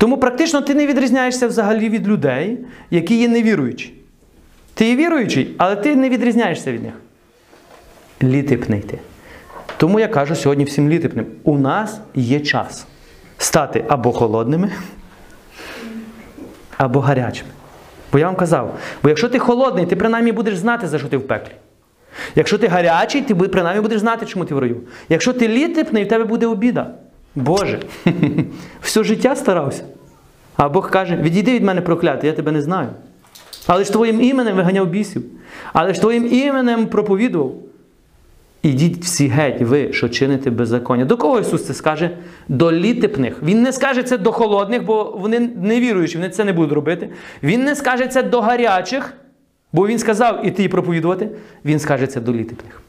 Тому 0.00 0.18
практично 0.18 0.60
ти 0.60 0.74
не 0.74 0.86
відрізняєшся 0.86 1.46
взагалі 1.46 1.88
від 1.88 2.08
людей, 2.08 2.58
які 2.90 3.20
є 3.20 3.28
невіруючі. 3.28 3.94
Ти 4.74 4.88
є 4.88 4.96
віруючий, 4.96 5.54
але 5.58 5.76
ти 5.76 5.96
не 5.96 6.08
відрізняєшся 6.08 6.72
від 6.72 6.82
них. 6.82 6.92
Літипнити. 8.22 8.98
Тому 9.76 10.00
я 10.00 10.08
кажу 10.08 10.34
сьогодні 10.34 10.64
всім 10.64 10.88
літипним: 10.88 11.26
у 11.44 11.58
нас 11.58 12.00
є 12.14 12.40
час 12.40 12.86
стати 13.38 13.84
або 13.88 14.12
холодними, 14.12 14.70
або 16.76 17.00
гарячими. 17.00 17.50
Бо 18.12 18.18
я 18.18 18.26
вам 18.26 18.36
казав, 18.36 18.78
бо 19.02 19.08
якщо 19.08 19.28
ти 19.28 19.38
холодний, 19.38 19.86
ти 19.86 19.96
принаймні 19.96 20.32
будеш 20.32 20.56
знати, 20.56 20.88
за 20.88 20.98
що 20.98 21.08
ти 21.08 21.16
в 21.16 21.26
пеклі. 21.26 21.52
Якщо 22.34 22.58
ти 22.58 22.66
гарячий, 22.66 23.22
ти 23.22 23.34
принаймні 23.34 23.82
будеш 23.82 24.00
знати, 24.00 24.26
чому 24.26 24.44
ти 24.44 24.54
в 24.54 24.58
раю. 24.58 24.80
Якщо 25.08 25.32
ти 25.32 25.48
літипний, 25.48 26.04
в 26.04 26.08
тебе 26.08 26.24
буде 26.24 26.46
обіда. 26.46 26.94
Боже, 27.34 27.80
все 28.80 29.04
життя 29.04 29.36
старався. 29.36 29.84
А 30.56 30.68
Бог 30.68 30.90
каже: 30.90 31.16
відійди 31.16 31.54
від 31.54 31.64
мене 31.64 31.80
проклятий, 31.80 32.30
я 32.30 32.36
тебе 32.36 32.52
не 32.52 32.62
знаю. 32.62 32.88
Але 33.66 33.84
ж 33.84 33.92
твоїм 33.92 34.22
іменем 34.22 34.56
виганяв 34.56 34.86
бісів. 34.86 35.22
Але 35.72 35.94
ж 35.94 36.00
твоїм 36.00 36.32
іменем 36.32 36.86
проповідував. 36.86 37.54
Ідіть 38.62 39.04
всі 39.04 39.28
геть, 39.28 39.62
ви, 39.62 39.92
що 39.92 40.08
чините 40.08 40.50
беззаконня. 40.50 41.04
До 41.04 41.16
кого 41.16 41.40
Ісус 41.40 41.64
це 41.64 41.74
скаже? 41.74 42.10
До 42.48 42.72
літипних. 42.72 43.42
Він 43.42 43.62
не 43.62 43.72
скаже 43.72 44.02
це 44.02 44.18
до 44.18 44.32
холодних, 44.32 44.84
бо 44.84 45.16
вони 45.18 45.40
не 45.40 45.80
віруючі, 45.80 46.18
вони 46.18 46.30
це 46.30 46.44
не 46.44 46.52
будуть 46.52 46.72
робити. 46.72 47.08
Він 47.42 47.64
не 47.64 47.76
скаже 47.76 48.06
це 48.06 48.22
до 48.22 48.40
гарячих, 48.40 49.14
бо 49.72 49.86
Він 49.86 49.98
сказав 49.98 50.46
іти 50.46 50.64
і 50.64 50.68
проповідувати. 50.68 51.28
Він 51.64 51.78
скаже 51.78 52.06
це 52.06 52.20
до 52.20 52.32
літипних. 52.32 52.82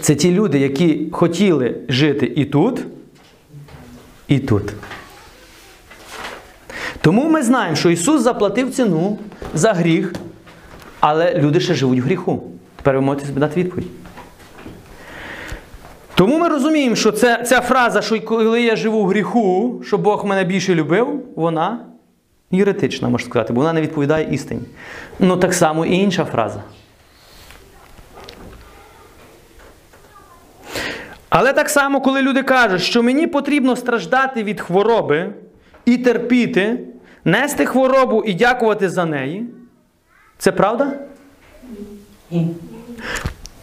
Це 0.00 0.14
ті 0.14 0.32
люди, 0.32 0.58
які 0.58 1.08
хотіли 1.12 1.74
жити 1.88 2.32
і 2.36 2.44
тут, 2.44 2.84
і 4.28 4.38
тут. 4.38 4.72
Тому 7.00 7.28
ми 7.28 7.42
знаємо, 7.42 7.76
що 7.76 7.90
Ісус 7.90 8.22
заплатив 8.22 8.74
ціну 8.74 9.18
за 9.54 9.72
гріх, 9.72 10.12
але 11.00 11.34
люди 11.34 11.60
ще 11.60 11.74
живуть 11.74 12.00
в 12.00 12.02
гріху. 12.02 12.42
Тепер 12.76 12.94
ви 12.94 13.00
можете 13.00 13.26
собі 13.26 13.40
дати 13.40 13.60
відповідь. 13.60 13.86
Тому 16.14 16.38
ми 16.38 16.48
розуміємо, 16.48 16.96
що 16.96 17.12
це, 17.12 17.44
ця 17.46 17.60
фраза, 17.60 18.02
що 18.02 18.20
коли 18.20 18.62
я 18.62 18.76
живу 18.76 19.04
в 19.04 19.08
гріху, 19.08 19.80
що 19.86 19.98
Бог 19.98 20.26
мене 20.26 20.44
більше 20.44 20.74
любив, 20.74 21.22
вона 21.36 21.86
єретична, 22.50 23.08
можна 23.08 23.28
сказати, 23.28 23.52
бо 23.52 23.60
вона 23.60 23.72
не 23.72 23.80
відповідає 23.80 24.34
істині. 24.34 24.60
Ну 25.18 25.36
так 25.36 25.54
само 25.54 25.86
і 25.86 25.96
інша 25.96 26.24
фраза. 26.24 26.62
Але 31.36 31.52
так 31.52 31.68
само, 31.68 32.00
коли 32.00 32.22
люди 32.22 32.42
кажуть, 32.42 32.82
що 32.82 33.02
мені 33.02 33.26
потрібно 33.26 33.76
страждати 33.76 34.42
від 34.42 34.60
хвороби 34.60 35.32
і 35.84 35.96
терпіти, 35.96 36.78
нести 37.24 37.66
хворобу 37.66 38.22
і 38.26 38.34
дякувати 38.34 38.88
за 38.88 39.04
неї, 39.04 39.46
це 40.38 40.52
правда? 40.52 40.92
Ні. 42.30 42.48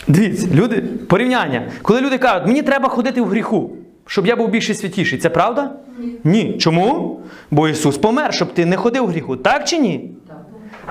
Дивіться, 0.07 0.47
люди, 0.53 0.83
порівняння. 1.07 1.71
Коли 1.81 2.01
люди 2.01 2.17
кажуть, 2.17 2.47
мені 2.47 2.61
треба 2.61 2.89
ходити 2.89 3.21
в 3.21 3.25
гріху, 3.25 3.71
щоб 4.05 4.27
я 4.27 4.35
був 4.35 4.49
більше 4.49 4.73
святіший, 4.73 5.19
це 5.19 5.29
правда? 5.29 5.71
Ні. 5.99 6.15
Ні. 6.23 6.57
Чому? 6.57 7.19
Бо 7.51 7.67
Ісус 7.67 7.97
помер, 7.97 8.33
щоб 8.33 8.53
ти 8.53 8.65
не 8.65 8.77
ходив 8.77 9.03
в 9.03 9.07
гріху. 9.07 9.37
Так 9.37 9.63
чи 9.63 9.77
ні? 9.77 10.11
Так. 10.27 10.45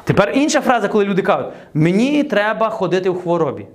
Тепер 0.05 0.33
інша 0.35 0.61
фраза, 0.61 0.89
коли 0.89 1.05
люди 1.05 1.23
кажуть, 1.23 1.53
мені 1.75 2.25
треба 2.25 2.71
ходити 2.71 3.11
в 3.11 3.23
хворобі. 3.23 3.67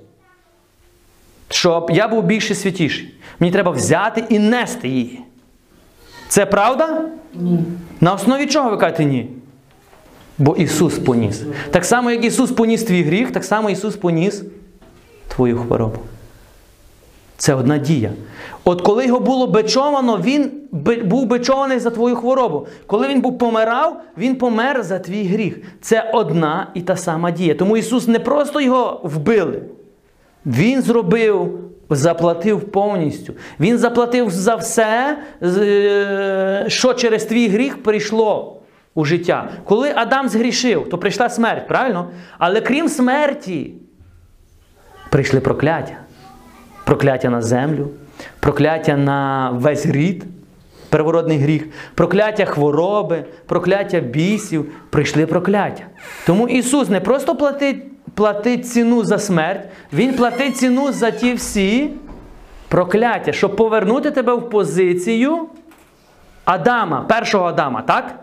Щоб 1.49 1.91
я 1.91 2.07
був 2.07 2.23
більше 2.23 2.55
святіший. 2.55 3.13
Мені 3.39 3.53
треба 3.53 3.71
взяти 3.71 4.23
і 4.29 4.39
нести 4.39 4.87
її. 4.87 5.21
Це 6.27 6.45
правда? 6.45 7.01
Ні. 7.33 7.59
На 8.01 8.13
основі 8.13 8.45
чого 8.45 8.69
ви 8.69 8.77
кажете 8.77 9.05
ні? 9.05 9.29
Бо 10.37 10.55
Ісус 10.55 10.99
поніс. 10.99 11.43
Так 11.71 11.85
само, 11.85 12.11
як 12.11 12.25
Ісус 12.25 12.51
поніс 12.51 12.83
твій 12.83 13.03
гріх, 13.03 13.31
так 13.31 13.43
само 13.43 13.69
Ісус 13.69 13.95
поніс 13.95 14.43
твою 15.27 15.57
хворобу. 15.57 15.99
Це 17.37 17.53
одна 17.53 17.77
дія. 17.77 18.11
От 18.63 18.81
коли 18.81 19.05
його 19.05 19.19
було 19.19 19.47
бичовано, 19.47 20.21
він 20.23 20.51
був 21.05 21.25
бичований 21.25 21.79
за 21.79 21.89
твою 21.89 22.15
хворобу. 22.15 22.67
Коли 22.87 23.07
він 23.07 23.21
був 23.21 23.37
помирав, 23.37 24.01
він 24.17 24.35
помер 24.35 24.83
за 24.83 24.99
твій 24.99 25.27
гріх. 25.27 25.57
Це 25.81 26.11
одна 26.13 26.67
і 26.73 26.81
та 26.81 26.95
сама 26.95 27.31
дія. 27.31 27.55
Тому 27.55 27.77
Ісус 27.77 28.07
не 28.07 28.19
просто 28.19 28.61
його 28.61 29.01
вбили. 29.03 29.61
Він 30.45 30.81
зробив, 30.81 31.59
заплатив 31.89 32.71
повністю. 32.71 33.33
Він 33.59 33.77
заплатив 33.77 34.29
за 34.29 34.55
все, 34.55 35.17
е, 35.43 36.65
що 36.67 36.93
через 36.93 37.25
твій 37.25 37.47
гріх 37.47 37.83
прийшло 37.83 38.61
у 38.95 39.05
життя. 39.05 39.49
Коли 39.63 39.93
Адам 39.95 40.29
згрішив, 40.29 40.89
то 40.89 40.97
прийшла 40.97 41.29
смерть, 41.29 41.67
правильно? 41.67 42.09
Але 42.37 42.61
крім 42.61 42.89
смерті, 42.89 43.71
прийшли 45.09 45.39
прокляття. 45.39 45.97
Прокляття 46.85 47.29
на 47.29 47.41
землю, 47.41 47.87
прокляття 48.39 48.97
на 48.97 49.49
весь 49.53 49.85
рід, 49.85 50.25
первородний 50.89 51.37
гріх, 51.37 51.67
прокляття 51.95 52.45
хвороби, 52.45 53.25
прокляття 53.45 53.99
бісів, 53.99 54.71
прийшли 54.89 55.25
прокляття. 55.25 55.83
Тому 56.25 56.47
Ісус 56.47 56.89
не 56.89 56.99
просто 56.99 57.35
платить, 57.35 57.83
платить 58.15 58.67
ціну 58.67 59.03
за 59.03 59.19
смерть, 59.19 59.69
Він 59.93 60.13
платить 60.13 60.57
ціну 60.57 60.91
за 60.91 61.11
ті 61.11 61.33
всі 61.33 61.89
прокляття, 62.67 63.31
щоб 63.31 63.55
повернути 63.55 64.11
тебе 64.11 64.33
в 64.33 64.49
позицію 64.49 65.47
Адама, 66.45 67.01
першого 67.01 67.45
Адама, 67.45 67.81
так? 67.81 68.19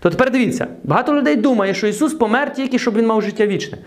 То 0.00 0.10
тепер 0.10 0.30
дивіться, 0.30 0.66
багато 0.84 1.14
людей 1.14 1.36
думає, 1.36 1.74
що 1.74 1.86
Ісус 1.86 2.14
помер 2.14 2.52
тільки, 2.52 2.78
щоб 2.78 2.94
Він 2.96 3.06
мав 3.06 3.22
життя 3.22 3.46
вічне. 3.46 3.78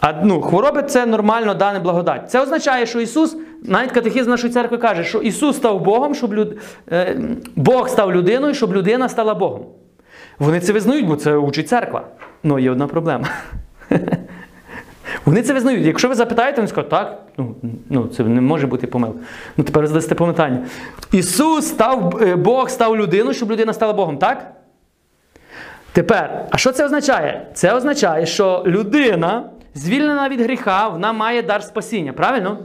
А 0.00 0.12
ну, 0.24 0.42
хвороби 0.42 0.82
це 0.82 1.06
нормально 1.06 1.54
дане 1.54 1.78
благодать. 1.78 2.30
Це 2.30 2.40
означає, 2.40 2.86
що 2.86 3.00
Ісус, 3.00 3.36
навіть 3.62 3.92
катехізм 3.92 4.30
нашої 4.30 4.52
церкви 4.52 4.78
каже, 4.78 5.04
що 5.04 5.18
Ісус 5.18 5.56
став 5.56 5.80
Богом, 5.80 6.14
щоб 6.14 6.34
люд... 6.34 6.58
е, 6.92 7.20
Бог 7.56 7.88
став 7.88 8.12
людиною, 8.12 8.54
щоб 8.54 8.74
людина 8.74 9.08
стала 9.08 9.34
Богом. 9.34 9.66
Вони 10.38 10.60
це 10.60 10.72
визнають, 10.72 11.06
бо 11.06 11.16
це 11.16 11.36
учить 11.36 11.68
церква. 11.68 12.04
Ну, 12.42 12.58
є 12.58 12.70
одна 12.70 12.86
проблема. 12.86 13.28
Вони 15.24 15.42
це 15.42 15.52
визнають. 15.52 15.86
Якщо 15.86 16.08
ви 16.08 16.14
запитаєте, 16.14 16.56
вони 16.56 16.68
скажуть, 16.68 16.90
так, 16.90 17.22
ну, 17.36 17.54
ну 17.90 18.06
це 18.06 18.24
не 18.24 18.40
може 18.40 18.66
бути 18.66 18.86
помилка. 18.86 19.18
Ну 19.56 19.64
тепер 19.64 19.86
задасте 19.86 20.14
питання. 20.14 20.58
Ісус 21.12 21.66
став, 21.68 22.22
е, 22.22 22.36
Бог 22.36 22.70
став 22.70 22.96
людиною, 22.96 23.34
щоб 23.34 23.50
людина 23.50 23.72
стала 23.72 23.92
Богом, 23.92 24.18
так? 24.18 24.52
Тепер, 25.92 26.46
а 26.50 26.56
що 26.56 26.72
це 26.72 26.84
означає? 26.84 27.46
Це 27.54 27.72
означає, 27.72 28.26
що 28.26 28.62
людина, 28.66 29.50
звільнена 29.74 30.28
від 30.28 30.40
гріха, 30.40 30.88
вона 30.88 31.12
має 31.12 31.42
дар 31.42 31.62
спасіння, 31.62 32.12
правильно? 32.12 32.58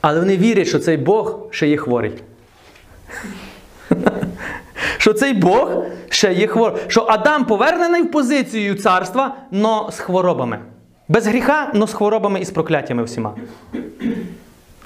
Але 0.00 0.20
вони 0.20 0.36
вірять, 0.36 0.68
що 0.68 0.78
цей 0.78 0.96
Бог 0.96 1.38
ще 1.50 1.68
є 1.68 1.76
хворий. 1.76 2.12
Що 4.98 5.12
цей 5.12 5.32
Бог 5.32 5.70
ще 6.08 6.32
є 6.32 6.46
хвороб. 6.46 6.78
Що 6.88 7.06
Адам 7.08 7.44
повернений 7.44 8.02
в 8.02 8.10
позицію 8.10 8.74
царства, 8.74 9.34
но 9.50 9.90
з 9.92 9.98
хворобами. 9.98 10.58
Без 11.08 11.26
гріха, 11.26 11.70
но 11.74 11.86
з 11.86 11.92
хворобами 11.92 12.40
і 12.40 12.44
з 12.44 12.50
прокляттями 12.50 13.04
всіма. 13.04 13.34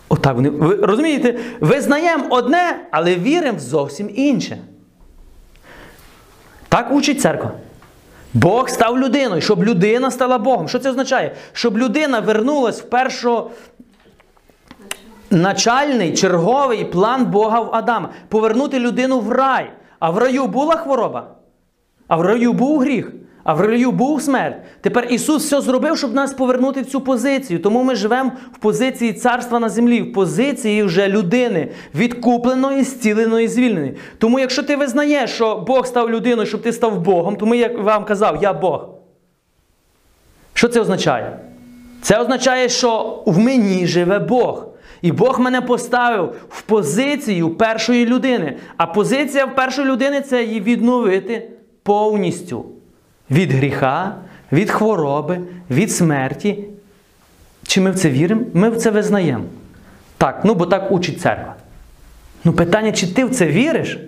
Отак 0.09 0.35
вони. 0.35 0.51
Ви 0.51 0.75
розумієте, 0.75 1.39
визнаємо 1.61 2.25
одне, 2.31 2.87
але 2.91 3.15
віримо 3.15 3.59
в 3.59 3.61
зовсім 3.61 4.11
інше. 4.15 4.59
Так 6.69 6.93
учить 6.93 7.21
церква. 7.21 7.53
Бог 8.35 8.69
став 8.69 8.99
людиною, 8.99 9.43
щоб 9.43 9.65
людина 9.65 10.11
стала 10.11 10.39
Богом. 10.39 10.69
Що 10.69 10.79
це 10.79 10.91
означає? 10.91 11.35
Щоб 11.53 11.79
людина 11.79 12.21
вернулась 12.21 12.81
в 12.81 12.85
першо 12.85 13.51
начальний 15.31 16.15
черговий 16.15 16.85
план 16.85 17.27
Бога 17.27 17.61
в 17.61 17.75
Адама. 17.75 18.09
Повернути 18.29 18.79
людину 18.79 19.21
в 19.21 19.33
рай. 19.33 19.71
А 19.99 20.11
в 20.11 20.19
раю 20.19 20.47
була 20.47 20.77
хвороба. 20.77 21.27
А 22.09 22.17
в 22.17 22.21
раю 22.21 22.53
був 22.53 22.81
гріх. 22.81 23.13
А 23.45 23.55
в 23.55 23.61
раю 23.61 23.93
був 23.93 24.23
смерть. 24.23 24.57
Тепер 24.81 25.07
Ісус 25.11 25.45
все 25.45 25.61
зробив, 25.61 25.99
щоб 25.99 26.15
нас 26.15 26.33
повернути 26.33 26.83
в 26.83 26.87
цю 26.87 27.01
позицію. 27.01 27.59
Тому 27.59 27.83
ми 27.83 27.95
живемо 27.95 28.33
в 28.53 28.59
позиції 28.59 29.13
царства 29.13 29.59
на 29.59 29.69
землі, 29.69 30.03
в 30.03 30.13
позиції 30.13 30.83
вже 30.83 31.09
людини, 31.09 31.69
відкупленої, 31.95 32.83
зціленої, 32.83 33.49
звільненої. 33.49 33.97
Тому, 34.19 34.39
якщо 34.39 34.63
ти 34.63 34.77
визнаєш, 34.77 35.31
що 35.31 35.57
Бог 35.57 35.87
став 35.87 36.11
людиною, 36.11 36.47
щоб 36.47 36.63
ти 36.63 36.73
став 36.73 37.01
Богом, 37.01 37.37
тому 37.37 37.55
я 37.55 37.69
вам 37.69 38.05
казав, 38.05 38.39
я 38.43 38.53
Бог. 38.53 38.89
Що 40.55 40.69
це 40.69 40.81
означає? 40.81 41.39
Це 42.03 42.21
означає, 42.21 42.69
що 42.69 43.23
в 43.27 43.39
мені 43.39 43.87
живе 43.87 44.19
Бог. 44.19 44.67
І 45.03 45.13
Бог 45.13 45.41
мене 45.41 45.61
поставив 45.61 46.35
в 46.49 46.63
позицію 46.63 47.51
першої 47.51 48.07
людини. 48.07 48.57
А 48.77 48.87
позиція 48.87 49.47
першої 49.47 49.89
людини 49.89 50.21
це 50.21 50.45
її 50.45 50.61
відновити 50.61 51.49
повністю. 51.83 52.65
Від 53.31 53.53
гріха, 53.53 54.15
від 54.53 54.71
хвороби, 54.71 55.41
від 55.71 55.93
смерті. 55.93 56.65
Чи 57.67 57.81
ми 57.81 57.91
в 57.91 57.95
це 57.95 58.11
віримо? 58.11 58.43
Ми 58.55 58.71
в 58.71 58.77
це 58.77 58.91
визнаємо. 58.91 59.45
Так, 60.17 60.41
ну 60.45 60.55
бо 60.55 60.67
так 60.67 60.93
учить 60.93 61.21
церква. 61.21 61.55
Ну 62.45 62.53
питання, 62.53 62.93
чи 62.93 63.07
ти 63.07 63.25
в 63.25 63.31
це 63.31 63.47
віриш? 63.47 63.99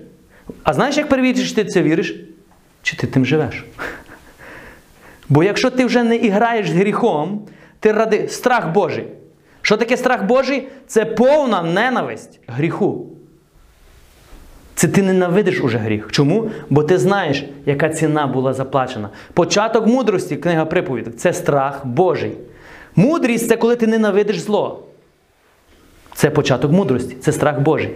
А 0.63 0.73
знаєш, 0.73 0.97
як 0.97 1.09
перевірити, 1.09 1.45
чи 1.45 1.55
ти 1.55 1.63
в 1.63 1.73
це 1.73 1.83
віриш? 1.83 2.17
Чи 2.83 2.97
ти 2.97 3.07
тим 3.07 3.27
живеш? 3.27 3.65
Бо 5.29 5.45
якщо 5.45 5.71
ти 5.71 5.85
вже 5.85 6.03
не 6.03 6.17
іграєш 6.17 6.71
з 6.71 6.73
гріхом, 6.73 7.43
ти 7.81 7.93
ради 7.93 8.29
страх 8.29 8.73
Божий. 8.73 9.07
Що 9.63 9.77
таке 9.77 9.97
страх 9.97 10.25
Божий? 10.25 10.69
Це 10.87 11.05
повна 11.05 11.63
ненависть 11.63 12.41
гріху. 12.47 13.07
Це 14.75 14.89
ти 14.89 15.03
ненавидиш 15.03 15.61
уже 15.61 15.79
гріх. 15.79 16.09
Чому? 16.11 16.51
Бо 16.71 16.83
ти 16.83 16.99
знаєш, 16.99 17.45
яка 17.67 17.89
ціна 17.89 18.27
була 18.27 18.53
заплачена. 18.53 19.09
Початок 19.35 19.87
мудрості, 19.87 20.37
книга 20.37 20.65
приповідок, 20.65 21.17
це 21.17 21.33
страх 21.33 21.87
Божий. 21.87 22.33
Мудрість 22.97 23.49
це 23.49 23.57
коли 23.57 23.77
ти 23.77 23.87
ненавидиш 23.87 24.39
зло. 24.39 24.83
Це 26.15 26.31
початок 26.31 26.73
мудрості, 26.73 27.17
це 27.21 27.33
страх 27.33 27.61
Божий. 27.61 27.91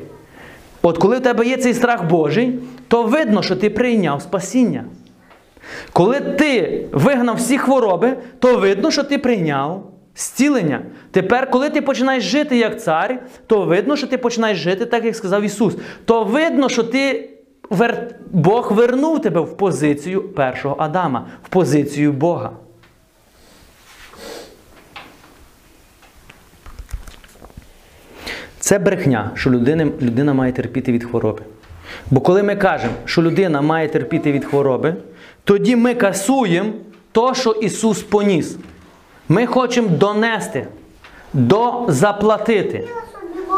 От 0.82 0.98
коли 0.98 1.16
в 1.16 1.20
тебе 1.20 1.46
є 1.46 1.56
цей 1.56 1.74
страх 1.74 2.04
Божий, 2.04 2.58
то 2.88 3.02
видно, 3.02 3.42
що 3.42 3.56
ти 3.56 3.70
прийняв 3.70 4.22
спасіння. 4.22 4.84
Коли 5.92 6.20
ти 6.20 6.84
вигнав 6.92 7.36
всі 7.36 7.58
хвороби, 7.58 8.16
то 8.38 8.56
видно, 8.58 8.90
що 8.90 9.02
ти 9.02 9.18
прийняв 9.18 9.90
зцілення. 10.16 10.82
Тепер, 11.10 11.50
коли 11.50 11.70
ти 11.70 11.82
починаєш 11.82 12.24
жити 12.24 12.56
як 12.56 12.82
цар, 12.82 13.22
то 13.46 13.64
видно, 13.64 13.96
що 13.96 14.06
ти 14.06 14.18
починаєш 14.18 14.58
жити 14.58 14.86
так, 14.86 15.04
як 15.04 15.16
сказав 15.16 15.42
Ісус. 15.42 15.76
То 16.04 16.24
видно, 16.24 16.68
що 16.68 16.82
ти 16.82 17.30
вер... 17.70 18.14
Бог 18.30 18.72
вернув 18.72 19.22
тебе 19.22 19.40
в 19.40 19.56
позицію 19.56 20.22
першого 20.22 20.76
Адама, 20.78 21.26
в 21.42 21.48
позицію 21.48 22.12
Бога. 22.12 22.50
Це 28.58 28.78
брехня, 28.78 29.30
що 29.34 29.50
людина, 29.50 29.84
людина 30.02 30.34
має 30.34 30.52
терпіти 30.52 30.92
від 30.92 31.04
хвороби. 31.04 31.42
Бо 32.10 32.20
коли 32.20 32.42
ми 32.42 32.56
кажемо, 32.56 32.92
що 33.04 33.22
людина 33.22 33.60
має 33.60 33.88
терпіти 33.88 34.32
від 34.32 34.44
хвороби, 34.44 34.94
тоді 35.44 35.76
ми 35.76 35.94
касуємо 35.94 36.72
то, 37.12 37.34
що 37.34 37.50
Ісус 37.50 38.02
поніс. 38.02 38.56
Ми 39.28 39.46
хочемо 39.46 39.88
донести, 39.88 40.66
дозаплатити. 41.32 42.88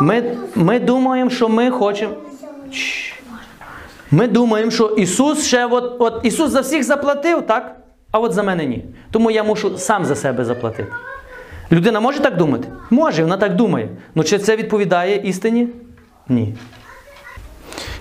Ми, 0.01 0.37
ми 0.55 0.81
думаємо, 0.81 1.31
що 1.31 1.49
ми 1.49 1.71
хочемо. 1.71 2.14
Ми 4.11 4.29
думаємо, 4.29 4.71
що 4.71 4.87
Ісус 4.87 5.47
ще 5.47 5.67
от, 5.67 5.97
от 5.99 6.21
Ісус 6.23 6.51
за 6.51 6.61
всіх 6.61 6.85
заплатив, 6.85 7.43
так? 7.47 7.77
А 8.11 8.19
от 8.19 8.33
за 8.33 8.43
мене 8.43 8.67
ні. 8.67 8.85
Тому 9.11 9.31
я 9.31 9.45
мушу 9.45 9.79
сам 9.79 10.05
за 10.05 10.14
себе 10.14 10.45
заплатити. 10.45 10.93
Людина 11.73 12.01
може 12.01 12.21
так 12.21 12.37
думати? 12.37 12.69
Може, 12.91 13.23
вона 13.23 13.37
так 13.37 13.57
думає. 13.57 13.89
Ну 14.14 14.25
чи 14.25 14.39
це 14.39 14.57
відповідає 14.57 15.17
істині? 15.17 15.69
Ні. 16.29 16.55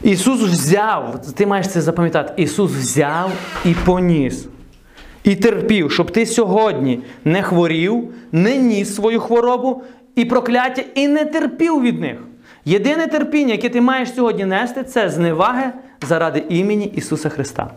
Ісус 0.03 0.41
взяв, 0.41 1.22
ти 1.36 1.45
маєш 1.45 1.68
це 1.68 1.82
запам'ятати, 1.82 2.43
Ісус 2.43 2.72
взяв 2.72 3.32
і 3.66 3.74
поніс. 3.74 4.47
І 5.26 5.36
терпів, 5.36 5.91
щоб 5.91 6.11
ти 6.11 6.26
сьогодні 6.26 6.99
не 7.26 7.43
хворів, 7.43 8.13
не 8.32 8.57
ніс 8.57 8.95
свою 8.95 9.19
хворобу 9.19 9.84
і 10.15 10.26
прокляття, 10.26 10.84
і 10.95 11.07
не 11.07 11.26
терпів 11.26 11.82
від 11.82 11.99
них. 11.99 12.17
Єдине 12.65 13.07
терпіння, 13.07 13.51
яке 13.51 13.69
ти 13.69 13.82
маєш 13.82 14.13
сьогодні 14.15 14.45
нести, 14.45 14.84
це 14.84 15.09
зневаги 15.09 15.71
заради 16.07 16.43
імені 16.49 16.86
Ісуса 16.86 17.30
Христа. 17.30 17.71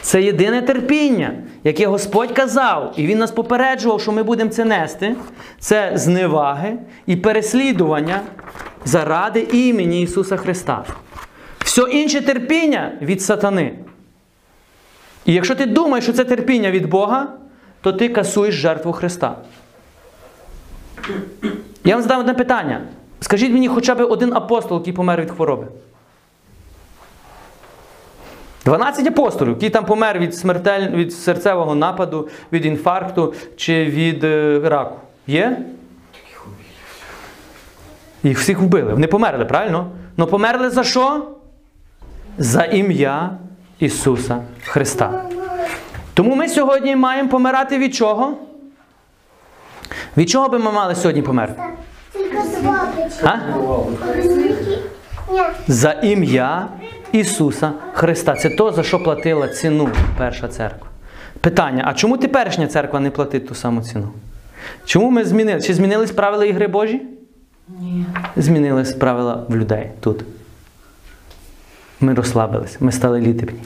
Це 0.00 0.22
єдине 0.22 0.62
терпіння, 0.62 1.32
яке 1.64 1.86
Господь 1.86 2.32
казав, 2.32 2.94
і 2.96 3.06
Він 3.06 3.18
нас 3.18 3.30
попереджував, 3.30 4.00
що 4.00 4.12
ми 4.12 4.22
будемо 4.22 4.50
це 4.50 4.64
нести. 4.64 5.14
Це 5.58 5.92
зневаги 5.94 6.76
і 7.06 7.16
переслідування 7.16 8.20
заради 8.84 9.40
імені 9.52 10.02
Ісуса 10.02 10.36
Христа. 10.36 10.84
Все 11.58 11.82
інше 11.82 12.20
терпіння 12.20 12.92
від 13.02 13.22
сатани. 13.22 13.72
І 15.28 15.32
якщо 15.32 15.54
ти 15.54 15.66
думаєш, 15.66 16.04
що 16.04 16.12
це 16.12 16.24
терпіння 16.24 16.70
від 16.70 16.86
Бога, 16.86 17.26
то 17.80 17.92
ти 17.92 18.08
касуєш 18.08 18.54
жертву 18.54 18.92
Христа. 18.92 19.36
Я 21.84 21.94
вам 21.94 22.02
задам 22.02 22.20
одне 22.20 22.34
питання. 22.34 22.80
Скажіть 23.20 23.52
мені 23.52 23.68
хоча 23.68 23.94
б 23.94 24.00
один 24.00 24.32
апостол, 24.34 24.78
який 24.78 24.92
помер 24.92 25.20
від 25.20 25.30
хвороби. 25.30 25.66
12 28.64 29.06
апостолів, 29.06 29.52
який 29.52 29.70
там 29.70 29.84
помер 29.84 30.18
від 30.18 30.34
смертель... 30.34 30.90
від 30.90 31.12
серцевого 31.12 31.74
нападу, 31.74 32.28
від 32.52 32.66
інфаркту 32.66 33.34
чи 33.56 33.84
від 33.84 34.24
е, 34.24 34.60
раку. 34.64 34.96
Є? 35.26 35.58
Їх 38.22 38.38
всіх 38.38 38.60
вбили. 38.60 38.92
Вони 38.92 39.06
померли, 39.06 39.44
правильно? 39.44 39.90
Ну 40.16 40.26
померли 40.26 40.70
за 40.70 40.84
що? 40.84 41.26
За 42.38 42.64
ім'я 42.64 43.30
Ісуса 43.78 44.42
Христа. 44.64 45.22
Тому 46.14 46.34
ми 46.34 46.48
сьогодні 46.48 46.96
маємо 46.96 47.28
помирати 47.28 47.78
від 47.78 47.94
чого? 47.94 48.38
Від 50.16 50.30
чого 50.30 50.48
би 50.48 50.58
ми 50.58 50.72
мали 50.72 50.94
сьогодні 50.94 51.22
померти? 51.22 51.62
Тільки 52.12 52.38
А? 53.22 53.36
За 55.68 55.92
ім'я 55.92 56.68
Ісуса 57.12 57.72
Христа. 57.92 58.34
Це 58.34 58.50
то, 58.50 58.72
за 58.72 58.82
що 58.82 59.02
платила 59.02 59.48
ціну 59.48 59.88
перша 60.18 60.48
церква. 60.48 60.88
Питання: 61.40 61.84
а 61.86 61.94
чому 61.94 62.16
теперішня 62.16 62.66
церква 62.66 63.00
не 63.00 63.10
платить 63.10 63.48
ту 63.48 63.54
саму 63.54 63.82
ціну? 63.82 64.08
Чому 64.84 65.10
ми 65.10 65.24
змінили? 65.24 65.62
Чи 65.62 65.74
змінились 65.74 66.10
правила 66.10 66.44
ігри 66.44 66.66
Божі? 66.66 67.02
Ні. 67.68 68.04
Змінились 68.36 68.92
правила 68.92 69.44
в 69.48 69.56
людей 69.56 69.90
тут. 70.00 70.24
Ми 72.00 72.14
розслабились, 72.14 72.80
ми 72.80 72.92
стали 72.92 73.20
літебні. 73.20 73.60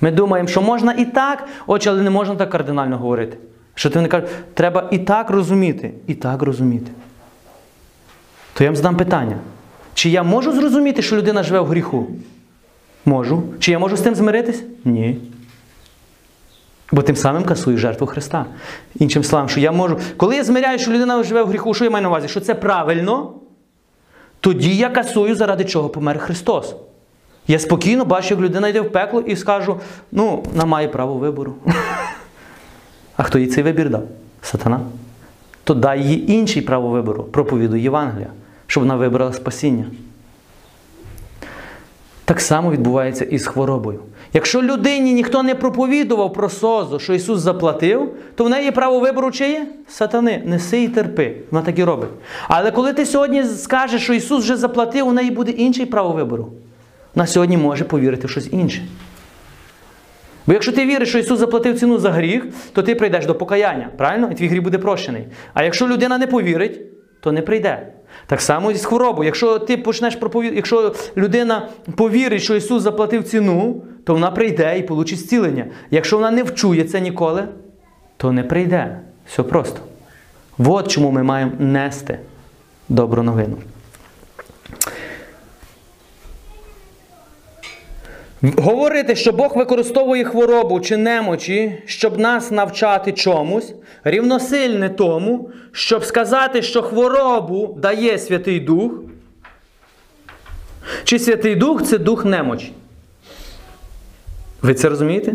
Ми 0.00 0.10
думаємо, 0.10 0.48
що 0.48 0.62
можна 0.62 0.92
і 0.92 1.04
так, 1.04 1.48
очі, 1.66 1.88
але 1.88 2.02
не 2.02 2.10
можна 2.10 2.34
так 2.34 2.50
кардинально 2.50 2.98
говорити. 2.98 3.36
Що 3.74 3.90
ти 3.90 4.00
не 4.00 4.08
кажеш, 4.08 4.30
треба 4.54 4.88
і 4.90 4.98
так 4.98 5.30
розуміти, 5.30 5.94
і 6.06 6.14
так 6.14 6.42
розуміти. 6.42 6.92
То 8.54 8.64
я 8.64 8.70
вам 8.70 8.76
задам 8.76 8.96
питання. 8.96 9.36
Чи 9.94 10.10
я 10.10 10.22
можу 10.22 10.52
зрозуміти, 10.52 11.02
що 11.02 11.16
людина 11.16 11.42
живе 11.42 11.60
в 11.60 11.66
гріху? 11.66 12.06
Можу. 13.04 13.42
Чи 13.58 13.70
я 13.70 13.78
можу 13.78 13.96
з 13.96 14.00
тим 14.00 14.14
змиритись? 14.14 14.62
Ні. 14.84 15.18
Бо 16.92 17.02
тим 17.02 17.16
самим 17.16 17.44
касую 17.44 17.78
жертву 17.78 18.06
Христа. 18.06 18.46
Іншим 18.94 19.24
словом, 19.24 19.48
що 19.48 19.60
я 19.60 19.72
можу. 19.72 19.98
Коли 20.16 20.36
я 20.36 20.44
змиряю, 20.44 20.78
що 20.78 20.90
людина 20.90 21.22
живе 21.22 21.42
в 21.42 21.48
гріху, 21.48 21.74
що 21.74 21.84
я 21.84 21.90
маю 21.90 22.02
на 22.02 22.08
увазі? 22.08 22.28
Що 22.28 22.40
це 22.40 22.54
правильно, 22.54 23.32
тоді 24.40 24.76
я 24.76 24.88
касую, 24.88 25.34
заради 25.34 25.64
чого 25.64 25.88
помер 25.88 26.18
Христос. 26.18 26.74
Я 27.48 27.58
спокійно 27.58 28.04
бачу, 28.04 28.34
як 28.34 28.40
людина 28.40 28.68
йде 28.68 28.80
в 28.80 28.92
пекло 28.92 29.20
і 29.20 29.36
скажу, 29.36 29.76
ну, 30.12 30.42
вона 30.52 30.64
має 30.64 30.88
право 30.88 31.14
вибору. 31.14 31.54
А 33.16 33.22
хто 33.22 33.38
їй 33.38 33.46
цей 33.46 33.64
вибір 33.64 33.90
дав? 33.90 34.02
Сатана. 34.42 34.80
То 35.64 35.74
дай 35.74 36.02
їй 36.02 36.32
інший 36.32 36.62
право 36.62 36.88
вибору, 36.88 37.22
проповідуй 37.24 37.82
Євангелія, 37.82 38.28
щоб 38.66 38.82
вона 38.82 38.96
вибрала 38.96 39.32
спасіння. 39.32 39.84
Так 42.24 42.40
само 42.40 42.70
відбувається 42.70 43.24
і 43.24 43.38
з 43.38 43.46
хворобою. 43.46 44.00
Якщо 44.32 44.62
людині 44.62 45.12
ніхто 45.12 45.42
не 45.42 45.54
проповідував 45.54 46.32
про 46.32 46.48
созу, 46.48 46.98
що 46.98 47.14
Ісус 47.14 47.40
заплатив, 47.40 48.12
то 48.34 48.44
в 48.44 48.48
неї 48.48 48.64
є 48.64 48.72
право 48.72 49.00
вибору 49.00 49.30
чиє? 49.30 49.66
Сатани. 49.88 50.42
Неси 50.46 50.82
і 50.82 50.88
терпи. 50.88 51.36
Вона 51.50 51.64
так 51.64 51.78
і 51.78 51.84
робить. 51.84 52.08
Але 52.48 52.70
коли 52.70 52.92
ти 52.92 53.06
сьогодні 53.06 53.44
скажеш, 53.44 54.02
що 54.02 54.14
Ісус 54.14 54.44
вже 54.44 54.56
заплатив, 54.56 55.08
у 55.08 55.12
неї 55.12 55.30
буде 55.30 55.50
інший 55.50 55.86
право 55.86 56.12
вибору. 56.12 56.52
Вона 57.16 57.26
сьогодні 57.26 57.56
може 57.56 57.84
повірити 57.84 58.26
в 58.26 58.30
щось 58.30 58.48
інше. 58.52 58.82
Бо 60.46 60.52
якщо 60.52 60.72
ти 60.72 60.86
віриш, 60.86 61.08
що 61.08 61.18
Ісус 61.18 61.38
заплатив 61.38 61.78
ціну 61.78 61.98
за 61.98 62.10
гріх, 62.10 62.46
то 62.72 62.82
ти 62.82 62.94
прийдеш 62.94 63.26
до 63.26 63.34
покаяння, 63.34 63.88
правильно? 63.96 64.28
І 64.32 64.34
твій 64.34 64.48
гріх 64.48 64.62
буде 64.62 64.78
прощений. 64.78 65.26
А 65.54 65.64
якщо 65.64 65.88
людина 65.88 66.18
не 66.18 66.26
повірить, 66.26 66.80
то 67.20 67.32
не 67.32 67.42
прийде. 67.42 67.92
Так 68.26 68.40
само 68.40 68.70
і 68.70 68.74
з 68.74 68.84
хворобою. 68.84 69.26
Якщо 69.26 69.58
ти 69.58 69.76
почнеш 69.76 70.16
проповідати, 70.16 70.56
якщо 70.56 70.94
людина 71.16 71.68
повірить, 71.96 72.42
що 72.42 72.56
Ісус 72.56 72.82
заплатив 72.82 73.24
ціну, 73.24 73.82
то 74.04 74.14
вона 74.14 74.30
прийде 74.30 74.78
і 74.78 74.82
получить 74.82 75.18
зцілення. 75.18 75.66
Якщо 75.90 76.16
вона 76.16 76.30
не 76.30 76.42
вчує 76.42 76.84
це 76.84 77.00
ніколи, 77.00 77.48
то 78.16 78.32
не 78.32 78.42
прийде. 78.42 79.00
Все 79.26 79.42
просто. 79.42 79.80
От 80.58 80.88
чому 80.88 81.10
ми 81.10 81.22
маємо 81.22 81.52
нести 81.58 82.18
добру 82.88 83.22
новину. 83.22 83.56
Говорити, 88.42 89.16
що 89.16 89.32
Бог 89.32 89.56
використовує 89.56 90.24
хворобу 90.24 90.80
чи 90.80 90.96
немочі, 90.96 91.82
щоб 91.86 92.18
нас 92.18 92.50
навчати 92.50 93.12
чомусь, 93.12 93.74
рівносильне 94.04 94.88
тому, 94.88 95.50
щоб 95.72 96.04
сказати, 96.04 96.62
що 96.62 96.82
хворобу 96.82 97.78
дає 97.82 98.18
Святий 98.18 98.60
Дух, 98.60 98.92
чи 101.04 101.18
Святий 101.18 101.54
Дух 101.54 101.82
це 101.82 101.98
дух 101.98 102.24
немочі. 102.24 102.72
Ви 104.62 104.74
це 104.74 104.88
розумієте? 104.88 105.32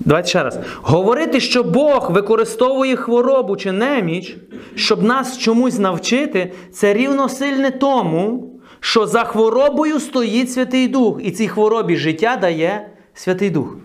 Давайте 0.00 0.28
ще 0.28 0.42
раз. 0.42 0.58
Говорити, 0.82 1.40
що 1.40 1.62
Бог 1.62 2.12
використовує 2.12 2.96
хворобу 2.96 3.56
чи 3.56 3.72
неміч, 3.72 4.36
щоб 4.74 5.02
нас 5.02 5.38
чомусь 5.38 5.78
навчити, 5.78 6.52
це 6.72 6.94
рівносильне 6.94 7.70
тому, 7.70 8.55
що 8.86 9.06
за 9.06 9.24
хворобою 9.24 10.00
стоїть 10.00 10.52
Святий 10.52 10.88
Дух, 10.88 11.18
і 11.22 11.30
цій 11.30 11.48
хворобі 11.48 11.96
життя 11.96 12.36
дає 12.36 12.88
Святий 13.14 13.50
Дух. 13.50 13.76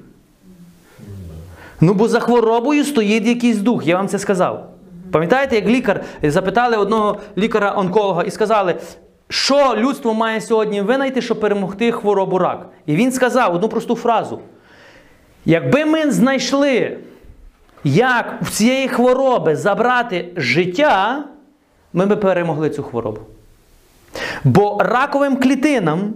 Ну, 1.82 1.94
бо 1.94 2.08
за 2.08 2.20
хворобою 2.20 2.84
стоїть 2.84 3.28
якийсь 3.28 3.58
дух, 3.58 3.88
я 3.88 3.98
вам 3.98 4.08
це 4.08 4.20
сказав. 4.20 4.70
Пам'ятаєте, 5.12 5.56
як 5.56 5.66
лікар 5.66 6.04
запитали 6.24 6.78
одного 6.78 7.18
лікаря-онколога 7.38 8.24
і 8.24 8.32
сказали, 8.32 8.76
що 9.30 9.76
людство 9.78 10.14
має 10.14 10.42
сьогодні 10.42 10.82
винайти, 10.82 11.22
щоб 11.22 11.40
перемогти 11.40 11.92
хворобу 11.92 12.38
рак? 12.38 12.70
І 12.86 12.96
він 12.96 13.12
сказав 13.12 13.56
одну 13.56 13.70
просту 13.70 13.96
фразу. 13.96 14.40
Якби 15.46 15.86
ми 15.86 16.12
знайшли, 16.12 16.98
як 17.84 18.42
в 18.42 18.52
цієї 18.52 18.88
хвороби 18.88 19.56
забрати 19.56 20.30
життя, 20.36 21.24
ми 21.94 22.06
би 22.06 22.16
перемогли 22.16 22.70
цю 22.70 22.84
хворобу. 22.84 23.22
Бо 24.44 24.78
раковим 24.80 25.38
клітинам, 25.38 26.14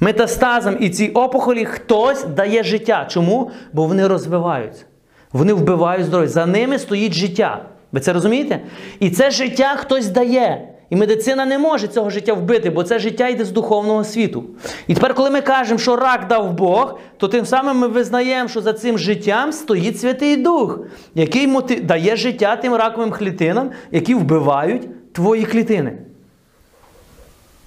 метастазам 0.00 0.76
і 0.80 0.90
цій 0.90 1.08
опухолі 1.08 1.64
хтось 1.64 2.24
дає 2.24 2.62
життя. 2.62 3.06
Чому? 3.10 3.50
Бо 3.72 3.86
вони 3.86 4.06
розвиваються. 4.06 4.84
Вони 5.32 5.52
вбивають 5.52 6.06
здоров'я. 6.06 6.28
За 6.28 6.46
ними 6.46 6.78
стоїть 6.78 7.12
життя. 7.12 7.64
Ви 7.92 8.00
це 8.00 8.12
розумієте? 8.12 8.60
І 9.00 9.10
це 9.10 9.30
життя 9.30 9.74
хтось 9.76 10.06
дає. 10.06 10.68
І 10.90 10.96
медицина 10.96 11.46
не 11.46 11.58
може 11.58 11.88
цього 11.88 12.10
життя 12.10 12.34
вбити, 12.34 12.70
бо 12.70 12.82
це 12.82 12.98
життя 12.98 13.28
йде 13.28 13.44
з 13.44 13.50
духовного 13.50 14.04
світу. 14.04 14.44
І 14.86 14.94
тепер, 14.94 15.14
коли 15.14 15.30
ми 15.30 15.40
кажемо, 15.40 15.78
що 15.78 15.96
рак 15.96 16.26
дав 16.28 16.52
Бог, 16.52 16.98
то 17.16 17.28
тим 17.28 17.46
самим 17.46 17.78
ми 17.78 17.88
визнаємо, 17.88 18.48
що 18.48 18.60
за 18.60 18.72
цим 18.72 18.98
життям 18.98 19.52
стоїть 19.52 20.00
Святий 20.00 20.36
Дух, 20.36 20.80
який 21.14 21.46
дає 21.82 22.16
життя 22.16 22.56
тим 22.56 22.74
раковим 22.74 23.10
клітинам, 23.10 23.70
які 23.90 24.14
вбивають 24.14 25.12
твої 25.12 25.44
клітини. 25.44 25.98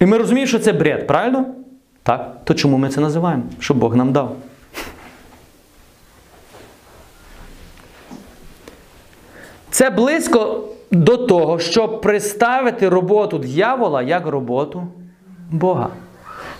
І 0.00 0.06
ми 0.06 0.18
розуміємо, 0.18 0.48
що 0.48 0.58
це 0.58 0.72
бред, 0.72 1.06
правильно? 1.06 1.46
Так. 2.02 2.36
То 2.44 2.54
чому 2.54 2.78
ми 2.78 2.88
це 2.88 3.00
називаємо? 3.00 3.42
Що 3.58 3.74
Бог 3.74 3.96
нам 3.96 4.12
дав. 4.12 4.36
Це 9.70 9.90
близько 9.90 10.64
до 10.90 11.16
того, 11.16 11.58
щоб 11.58 12.00
представити 12.00 12.88
роботу 12.88 13.38
дьявола 13.38 14.02
як 14.02 14.26
роботу 14.26 14.86
Бога. 15.50 15.88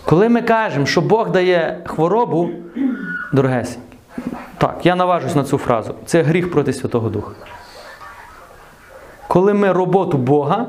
Коли 0.05 0.28
ми 0.28 0.43
кажемо, 0.43 0.86
що 0.86 1.01
Бог 1.01 1.30
дає 1.30 1.82
хворобу, 1.86 2.51
дорогесенькі, 3.32 3.97
так, 4.59 4.86
я 4.86 4.95
наважусь 4.95 5.34
на 5.34 5.45
цю 5.45 5.59
фразу. 5.59 5.95
Це 6.07 6.22
гріх 6.22 6.53
проти 6.53 6.72
Святого 6.72 7.09
Духа. 7.09 7.32
Коли 9.28 9.55
ми 9.55 9.72
роботу 9.72 10.18
Бога, 10.18 10.66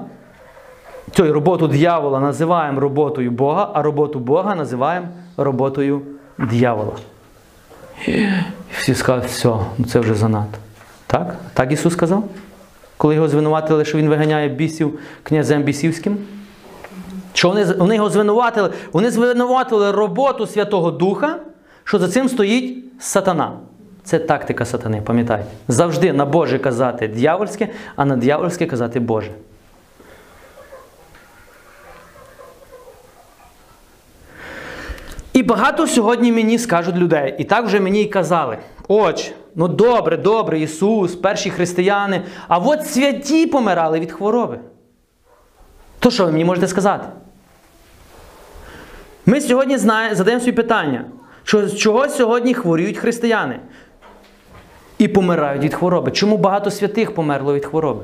цю 1.11 1.33
роботу 1.33 1.67
дьявола 1.67 2.19
називаємо 2.19 2.79
роботою 2.79 3.31
Бога, 3.31 3.71
а 3.73 3.81
роботу 3.81 4.19
Бога 4.19 4.55
називаємо 4.55 5.07
роботою 5.37 6.01
дьявола. 6.37 6.91
І 8.07 8.27
всі 8.77 8.95
скажуть, 8.95 9.29
все, 9.29 9.49
ну 9.77 9.85
це 9.85 9.99
вже 9.99 10.15
занадто. 10.15 10.57
Так? 11.07 11.35
Так 11.53 11.71
Ісус 11.71 11.93
сказав? 11.93 12.23
Коли 12.97 13.15
його 13.15 13.27
звинуватили, 13.27 13.85
що 13.85 13.97
Він 13.97 14.09
виганяє 14.09 14.49
бісів 14.49 14.99
князем 15.23 15.63
бісівським? 15.63 16.17
Що 17.33 17.49
вони, 17.49 17.63
вони 17.63 17.95
його 17.95 18.09
звинуватили? 18.09 18.69
Вони 18.93 19.11
звинуватили 19.11 19.91
роботу 19.91 20.47
Святого 20.47 20.91
Духа, 20.91 21.35
що 21.83 21.99
за 21.99 22.07
цим 22.07 22.29
стоїть 22.29 22.83
сатана. 22.99 23.51
Це 24.03 24.19
тактика 24.19 24.65
сатани, 24.65 25.01
пам'ятайте. 25.01 25.45
Завжди 25.67 26.13
на 26.13 26.25
Боже 26.25 26.59
казати 26.59 27.07
дьявольське, 27.07 27.67
а 27.95 28.05
на 28.05 28.15
дьявольське 28.15 28.65
казати 28.65 28.99
Боже. 28.99 29.31
І 35.39 35.43
багато 35.43 35.87
сьогодні 35.87 36.31
мені 36.31 36.59
скажуть 36.59 36.95
людей, 36.95 37.35
і 37.37 37.43
так 37.43 37.65
вже 37.65 37.79
мені 37.79 38.01
й 38.01 38.05
казали. 38.05 38.57
Оч, 38.87 39.31
ну 39.55 39.67
добре, 39.67 40.17
добре, 40.17 40.59
Ісус, 40.59 41.15
перші 41.15 41.49
християни, 41.49 42.21
а 42.47 42.57
от 42.57 42.87
святі 42.87 43.47
помирали 43.47 43.99
від 43.99 44.11
хвороби. 44.11 44.59
То 45.99 46.11
що 46.11 46.25
ви 46.25 46.31
мені 46.31 46.45
можете 46.45 46.67
сказати? 46.67 47.07
Ми 49.25 49.41
сьогодні 49.41 49.77
знає, 49.77 50.15
задаємо 50.15 50.41
собі 50.41 50.51
питання, 50.51 51.05
що, 51.43 51.69
чого 51.69 52.09
сьогодні 52.09 52.53
хворіють 52.53 52.97
християни 52.97 53.59
і 54.97 55.07
помирають 55.07 55.63
від 55.63 55.73
хвороби. 55.73 56.11
Чому 56.11 56.37
багато 56.37 56.71
святих 56.71 57.15
померло 57.15 57.53
від 57.53 57.65
хвороби? 57.65 58.03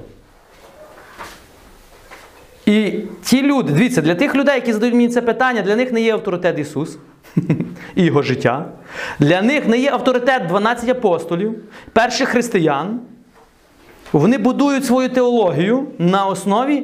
І 2.66 3.00
ті 3.24 3.42
люди, 3.42 3.74
дивіться, 3.74 4.02
для 4.02 4.16
тих 4.16 4.36
людей, 4.36 4.56
які 4.56 4.74
задають 4.74 4.96
мені 4.96 5.10
це 5.10 5.22
питання, 5.22 5.62
для 5.62 5.76
них 5.76 5.92
не 5.92 6.02
є 6.02 6.14
авторитет 6.14 6.60
Ісус 6.60 6.98
і 7.96 8.04
Його 8.04 8.22
життя. 8.22 8.66
Для 9.20 9.42
них 9.42 9.68
не 9.68 9.78
є 9.78 9.92
авторитет 9.92 10.48
12 10.48 10.90
апостолів, 10.90 11.56
перших 11.94 12.30
християн. 12.30 13.00
Вони 14.12 14.38
будують 14.38 14.86
свою 14.86 15.10
теологію 15.10 15.88
на 15.98 16.26
основі, 16.26 16.84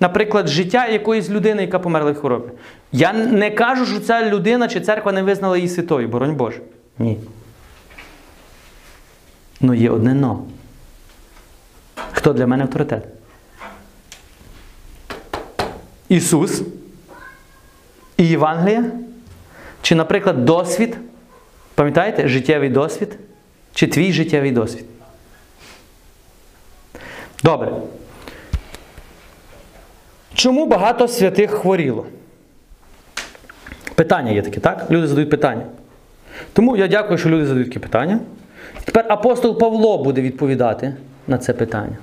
наприклад, 0.00 0.48
життя 0.48 0.86
якоїсь 0.86 1.30
людини, 1.30 1.62
яка 1.62 1.78
померла 1.78 2.10
від 2.10 2.18
хвороби. 2.18 2.50
Я 2.92 3.12
не 3.12 3.50
кажу, 3.50 3.86
що 3.86 4.00
ця 4.00 4.30
людина 4.30 4.68
чи 4.68 4.80
церква 4.80 5.12
не 5.12 5.22
визнала 5.22 5.56
її 5.56 5.68
святою, 5.68 6.08
боронь 6.08 6.34
Боже. 6.34 6.60
Ні. 6.98 7.18
Ну 9.60 9.74
є 9.74 9.90
одне 9.90 10.14
но. 10.14 10.44
Хто 12.12 12.32
для 12.32 12.46
мене 12.46 12.62
авторитет? 12.62 13.17
Ісус 16.08 16.62
і 18.16 18.26
Євангелія? 18.26 18.84
Чи, 19.82 19.94
наприклад, 19.94 20.44
досвід? 20.44 20.96
Пам'ятаєте, 21.74 22.28
життєвий 22.28 22.68
досвід? 22.68 23.18
Чи 23.74 23.86
твій 23.86 24.12
життєвий 24.12 24.50
досвід? 24.50 24.84
Добре. 27.44 27.72
Чому 30.34 30.66
багато 30.66 31.08
святих 31.08 31.50
хворіло? 31.50 32.06
Питання 33.94 34.32
є 34.32 34.42
таке, 34.42 34.60
так? 34.60 34.86
Люди 34.90 35.06
задають 35.06 35.30
питання. 35.30 35.62
Тому 36.52 36.76
я 36.76 36.88
дякую, 36.88 37.18
що 37.18 37.28
люди 37.28 37.46
задають 37.46 37.68
такі 37.68 37.78
питання. 37.78 38.20
Тепер 38.84 39.06
апостол 39.08 39.58
Павло 39.58 40.04
буде 40.04 40.20
відповідати 40.20 40.94
на 41.26 41.38
це 41.38 41.52
питання. 41.52 41.96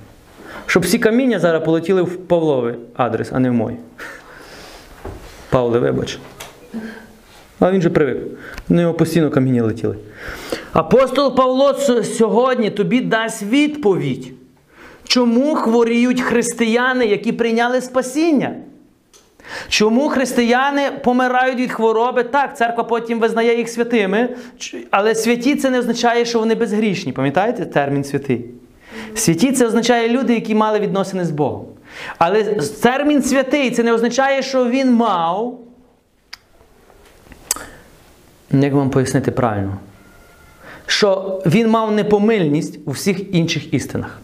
Щоб 0.66 0.82
всі 0.82 0.98
каміння 0.98 1.38
зараз 1.38 1.64
полетіли 1.64 2.02
в 2.02 2.16
Павловий 2.16 2.74
адрес, 2.96 3.28
а 3.32 3.38
не 3.38 3.50
в 3.50 3.52
мой. 3.52 3.76
Павле, 5.50 5.78
вибач. 5.78 6.18
А 7.60 7.72
він 7.72 7.82
же 7.82 7.90
привик. 7.90 8.16
На 8.68 8.82
нього 8.82 8.94
постійно 8.94 9.30
каміння 9.30 9.62
летіли. 9.62 9.96
Апостол 10.72 11.36
Павло 11.36 11.74
сьогодні 12.04 12.70
тобі 12.70 13.00
дасть 13.00 13.42
відповідь. 13.42 14.32
Чому 15.04 15.54
хворіють 15.54 16.20
християни, 16.20 17.06
які 17.06 17.32
прийняли 17.32 17.80
спасіння? 17.80 18.54
Чому 19.68 20.08
християни 20.08 20.82
помирають 21.04 21.58
від 21.58 21.72
хвороби? 21.72 22.24
Так, 22.24 22.56
церква 22.56 22.84
потім 22.84 23.20
визнає 23.20 23.56
їх 23.56 23.68
святими, 23.68 24.28
але 24.90 25.14
святі 25.14 25.54
це 25.54 25.70
не 25.70 25.78
означає, 25.78 26.24
що 26.24 26.38
вони 26.38 26.54
безгрішні. 26.54 27.12
Пам'ятаєте 27.12 27.66
термін 27.66 28.04
святий? 28.04 28.44
Святі 29.14 29.52
це 29.52 29.66
означає 29.66 30.08
люди, 30.08 30.34
які 30.34 30.54
мали 30.54 30.78
відносини 30.78 31.24
з 31.24 31.30
Богом. 31.30 31.64
Але 32.18 32.44
термін 32.82 33.22
святий 33.22 33.70
це 33.70 33.82
не 33.82 33.92
означає, 33.92 34.42
що 34.42 34.68
він 34.70 34.92
мав. 34.92 35.58
Як 38.50 38.72
вам 38.72 38.90
пояснити 38.90 39.30
правильно? 39.30 39.76
Що 40.86 41.42
він 41.46 41.70
мав 41.70 41.92
непомильність 41.92 42.78
у 42.86 42.90
всіх 42.90 43.34
інших 43.34 43.74
істинах. 43.74 44.20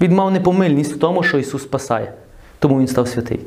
Він 0.00 0.14
мав 0.14 0.30
непомильність 0.30 0.92
в 0.92 0.98
тому, 0.98 1.22
що 1.22 1.38
Ісус 1.38 1.62
спасає. 1.62 2.12
Тому 2.58 2.80
Він 2.80 2.86
став 2.86 3.08
святий. 3.08 3.40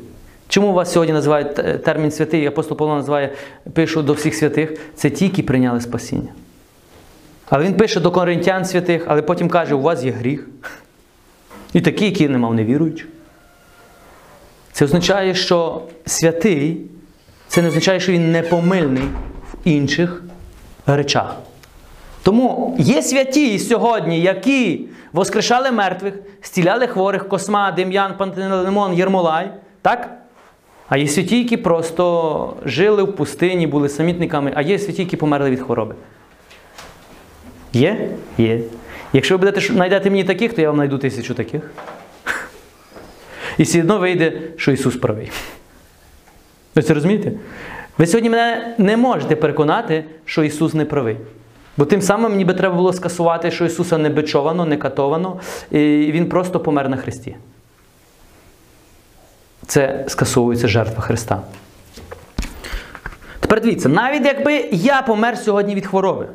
Чому 0.48 0.72
вас 0.72 0.92
сьогодні 0.92 1.12
називають 1.12 1.58
е, 1.58 1.78
термін 1.78 2.10
святий, 2.10 2.46
апостол 2.46 2.78
Павло 2.78 2.94
називає, 2.94 3.32
пишу 3.72 4.02
до 4.02 4.12
всіх 4.12 4.34
святих, 4.34 4.80
це 4.94 5.10
ті, 5.10 5.24
які 5.24 5.42
прийняли 5.42 5.80
спасіння. 5.80 6.28
Але 7.50 7.64
він 7.64 7.74
пише 7.74 8.00
до 8.00 8.10
коринтян 8.10 8.64
святих, 8.64 9.04
але 9.06 9.22
потім 9.22 9.48
каже, 9.48 9.74
у 9.74 9.80
вас 9.80 10.04
є 10.04 10.10
гріх. 10.10 10.48
І 11.72 11.80
такі, 11.80 12.04
які 12.04 12.28
не 12.28 12.38
мав 12.38 12.54
невіруючих. 12.54 13.08
Це 14.72 14.84
означає, 14.84 15.34
що 15.34 15.82
святий, 16.06 16.80
це 17.48 17.62
не 17.62 17.68
означає, 17.68 18.00
що 18.00 18.12
він 18.12 18.32
непомильний 18.32 19.02
в 19.52 19.56
інших 19.64 20.22
речах. 20.86 21.36
Тому 22.22 22.76
є 22.78 23.02
святі 23.02 23.58
сьогодні, 23.58 24.20
які 24.20 24.88
воскрешали 25.12 25.70
мертвих, 25.70 26.14
стіляли 26.40 26.86
хворих, 26.86 27.28
Косма, 27.28 27.72
Дем'ян, 27.72 28.14
Пантелеймон, 28.16 28.94
Єрмолай, 28.94 29.50
так? 29.82 30.10
А 30.88 30.96
є 30.96 31.08
святі, 31.08 31.38
які 31.38 31.56
просто 31.56 32.54
жили 32.64 33.02
в 33.02 33.16
пустині, 33.16 33.66
були 33.66 33.88
самітниками, 33.88 34.52
а 34.54 34.62
є 34.62 34.78
святі, 34.78 35.02
які 35.02 35.16
померли 35.16 35.50
від 35.50 35.60
хвороби. 35.60 35.94
Є? 37.72 38.08
Є. 38.38 38.60
Якщо 39.12 39.34
ви 39.34 39.38
будете 39.38 39.60
знайдете 39.60 40.10
мені 40.10 40.24
таких, 40.24 40.52
то 40.52 40.60
я 40.60 40.68
вам 40.68 40.76
знайду 40.76 40.98
тисячу 40.98 41.34
таких. 41.34 41.70
І 43.58 43.62
все 43.62 43.80
одно 43.80 43.98
вийде, 43.98 44.32
що 44.56 44.72
Ісус 44.72 44.96
правий. 44.96 45.30
Ви 46.74 46.82
це 46.82 46.94
розумієте? 46.94 47.32
Ви 47.98 48.06
сьогодні 48.06 48.30
мене 48.30 48.74
не 48.78 48.96
можете 48.96 49.36
переконати, 49.36 50.04
що 50.24 50.44
Ісус 50.44 50.74
не 50.74 50.84
правий. 50.84 51.16
Бо 51.76 51.84
тим 51.84 52.02
самим 52.02 52.36
ніби 52.36 52.54
треба 52.54 52.74
було 52.74 52.92
скасувати, 52.92 53.50
що 53.50 53.64
Ісуса 53.64 53.98
не 53.98 54.08
бичовано, 54.08 54.64
не 54.64 54.76
катовано, 54.76 55.40
і 55.70 55.78
Він 56.12 56.28
просто 56.28 56.60
помер 56.60 56.88
на 56.88 56.96
Христі. 56.96 57.36
Це 59.66 60.04
скасовується 60.08 60.68
жертва 60.68 61.02
Христа. 61.02 61.40
Тепер 63.40 63.60
дивіться, 63.60 63.88
навіть 63.88 64.26
якби 64.26 64.68
я 64.72 65.02
помер 65.02 65.38
сьогодні 65.38 65.74
від 65.74 65.86
хвороби, 65.86 66.26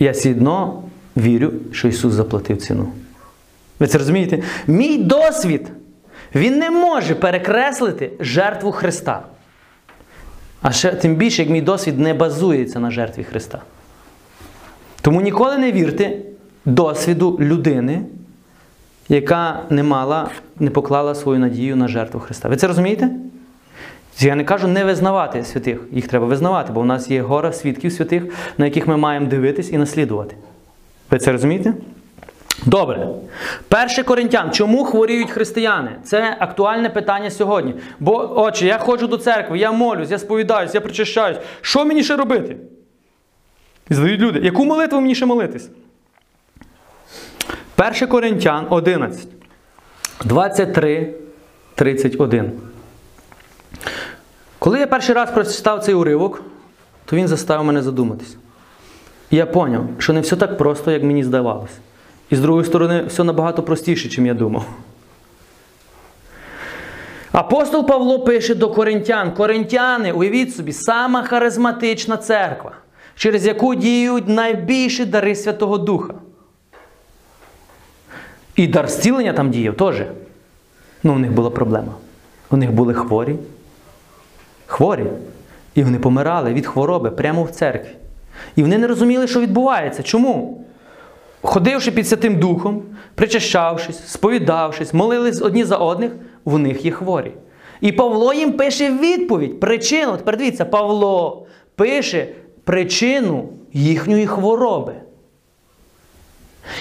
я 0.00 0.10
все 0.10 0.30
одно 0.30 0.82
вірю, 1.16 1.52
що 1.72 1.88
Ісус 1.88 2.12
заплатив 2.12 2.56
ціну. 2.56 2.88
Ви 3.78 3.86
це 3.86 3.98
розумієте? 3.98 4.42
Мій 4.66 4.98
досвід, 4.98 5.68
він 6.34 6.58
не 6.58 6.70
може 6.70 7.14
перекреслити 7.14 8.10
жертву 8.20 8.72
Христа. 8.72 9.22
А 10.62 10.72
ще 10.72 10.90
тим 10.90 11.14
більше, 11.14 11.42
як 11.42 11.50
мій 11.50 11.62
досвід 11.62 11.98
не 11.98 12.14
базується 12.14 12.80
на 12.80 12.90
жертві 12.90 13.24
Христа. 13.24 13.62
Тому 15.00 15.20
ніколи 15.20 15.58
не 15.58 15.72
вірте 15.72 16.18
досвіду 16.64 17.38
людини, 17.40 18.02
яка 19.08 19.62
не 19.70 19.82
мала, 19.82 20.30
не 20.58 20.70
поклала 20.70 21.14
свою 21.14 21.38
надію 21.38 21.76
на 21.76 21.88
жертву 21.88 22.20
Христа. 22.20 22.48
Ви 22.48 22.56
це 22.56 22.66
розумієте? 22.66 23.10
Я 24.22 24.34
не 24.34 24.44
кажу 24.44 24.68
не 24.68 24.84
визнавати 24.84 25.44
святих, 25.44 25.80
їх 25.92 26.08
треба 26.08 26.26
визнавати, 26.26 26.72
бо 26.72 26.80
у 26.80 26.84
нас 26.84 27.10
є 27.10 27.22
гора 27.22 27.52
свідків 27.52 27.92
святих, 27.92 28.24
на 28.58 28.64
яких 28.64 28.86
ми 28.86 28.96
маємо 28.96 29.26
дивитись 29.26 29.72
і 29.72 29.78
наслідувати. 29.78 30.36
Ви 31.10 31.18
це 31.18 31.32
розумієте? 31.32 31.74
Добре. 32.66 33.08
Перше 33.68 34.02
Коринтян. 34.02 34.50
Чому 34.50 34.84
хворіють 34.84 35.30
християни? 35.30 35.90
Це 36.04 36.36
актуальне 36.38 36.90
питання 36.90 37.30
сьогодні. 37.30 37.74
Бо, 38.00 38.40
отче, 38.40 38.66
я 38.66 38.78
ходжу 38.78 39.06
до 39.06 39.18
церкви, 39.18 39.58
я 39.58 39.72
молюсь, 39.72 40.10
я 40.10 40.18
сповідаюсь, 40.18 40.74
я 40.74 40.80
причащаюсь. 40.80 41.38
Що 41.60 41.84
мені 41.84 42.02
ще 42.02 42.16
робити? 42.16 42.56
І 43.90 43.94
задають 43.94 44.20
люди, 44.20 44.40
яку 44.42 44.64
молитву 44.64 45.00
мені 45.00 45.14
ще 45.14 45.26
молитись? 45.26 45.70
1 47.78 48.08
Коринтян 48.08 48.66
11, 48.70 49.28
23, 50.24 51.14
31. 51.74 52.69
Коли 54.70 54.80
я 54.80 54.86
перший 54.86 55.14
раз 55.14 55.30
прочитав 55.30 55.84
цей 55.84 55.94
уривок, 55.94 56.42
то 57.04 57.16
він 57.16 57.28
заставив 57.28 57.66
мене 57.66 57.82
задуматись. 57.82 58.36
Я 59.30 59.46
зрозумів, 59.52 59.88
що 59.98 60.12
не 60.12 60.20
все 60.20 60.36
так 60.36 60.58
просто, 60.58 60.90
як 60.90 61.02
мені 61.02 61.24
здавалося. 61.24 61.74
І 62.30 62.36
з 62.36 62.40
другої 62.40 62.66
сторони, 62.66 63.04
все 63.06 63.24
набагато 63.24 63.62
простіше, 63.62 64.08
чим 64.08 64.26
я 64.26 64.34
думав. 64.34 64.66
Апостол 67.32 67.86
Павло 67.86 68.20
пише 68.20 68.54
до 68.54 68.70
коринтян. 68.70 69.34
Коринтяни, 69.34 70.12
уявіть 70.12 70.56
собі, 70.56 70.72
сама 70.72 71.22
харизматична 71.22 72.16
церква, 72.16 72.72
через 73.14 73.46
яку 73.46 73.74
діють 73.74 74.28
найбільші 74.28 75.04
дари 75.04 75.34
Святого 75.34 75.78
Духа. 75.78 76.14
І 78.56 78.66
дар 78.66 78.88
зцілення 78.88 79.32
там 79.32 79.50
діяв 79.50 79.74
теж. 79.74 80.02
Ну, 81.02 81.14
у 81.14 81.18
них 81.18 81.32
була 81.32 81.50
проблема. 81.50 81.92
У 82.50 82.56
них 82.56 82.72
були 82.72 82.94
хворі. 82.94 83.36
Хворі. 84.70 85.06
І 85.74 85.82
вони 85.82 85.98
помирали 85.98 86.52
від 86.52 86.66
хвороби 86.66 87.10
прямо 87.10 87.44
в 87.44 87.50
церкві. 87.50 87.90
І 88.56 88.62
вони 88.62 88.78
не 88.78 88.86
розуміли, 88.86 89.26
що 89.26 89.40
відбувається. 89.40 90.02
Чому? 90.02 90.64
Ходивши 91.42 91.90
під 91.90 92.08
Святим 92.08 92.38
Духом, 92.38 92.82
причащавшись, 93.14 94.08
сповідавшись, 94.08 94.94
молились 94.94 95.42
одні 95.42 95.64
за 95.64 95.76
одних, 95.76 96.12
в 96.44 96.58
них 96.58 96.84
є 96.84 96.90
хворі. 96.90 97.32
І 97.80 97.92
Павло 97.92 98.32
їм 98.32 98.52
пише 98.52 98.92
відповідь, 98.92 99.60
причину. 99.60 100.16
Тепер 100.16 100.36
дивіться, 100.36 100.64
Павло 100.64 101.46
пише 101.74 102.28
причину 102.64 103.48
їхньої 103.72 104.26
хвороби. 104.26 104.92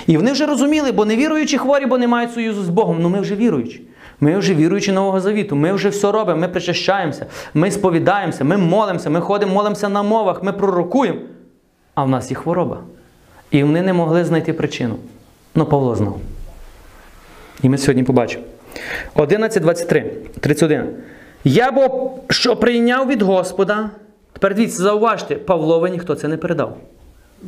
І 0.07 0.17
вони 0.17 0.31
вже 0.31 0.45
розуміли, 0.45 0.91
бо 0.91 1.05
невіруючі 1.05 1.57
хворі, 1.57 1.85
бо 1.85 1.97
не 1.97 2.07
мають 2.07 2.33
союзу 2.33 2.63
з 2.63 2.69
Богом. 2.69 2.97
Ну 3.01 3.09
ми 3.09 3.21
вже 3.21 3.35
віруючі. 3.35 3.81
Ми 4.21 4.37
вже 4.37 4.55
віруючі 4.55 4.91
Нового 4.91 5.19
Завіту. 5.19 5.55
Ми 5.55 5.73
вже 5.73 5.89
все 5.89 6.11
робимо, 6.11 6.41
ми 6.41 6.47
причащаємося, 6.47 7.25
ми 7.53 7.71
сповідаємося, 7.71 8.43
ми 8.43 8.57
молимося, 8.57 9.09
ми 9.09 9.21
ходимо, 9.21 9.53
молимося 9.53 9.89
на 9.89 10.03
мовах, 10.03 10.43
ми 10.43 10.53
пророкуємо. 10.53 11.19
А 11.95 12.03
в 12.03 12.09
нас 12.09 12.31
є 12.31 12.37
хвороба. 12.37 12.79
І 13.51 13.63
вони 13.63 13.81
не 13.81 13.93
могли 13.93 14.25
знайти 14.25 14.53
причину. 14.53 14.95
Ну, 15.55 15.65
Павло 15.65 15.95
знав. 15.95 16.19
І 17.63 17.69
ми 17.69 17.77
сьогодні 17.77 18.03
побачимо. 18.03 18.43
11.23, 19.15 20.03
31. 20.39 20.89
Я 21.43 21.71
бо 21.71 22.11
що 22.29 22.55
прийняв 22.55 23.07
від 23.07 23.21
Господа. 23.21 23.89
Тепер 24.33 24.55
дивіться, 24.55 24.83
зауважте, 24.83 25.35
Павлові 25.35 25.91
ніхто 25.91 26.15
це 26.15 26.27
не 26.27 26.37
передав. 26.37 26.77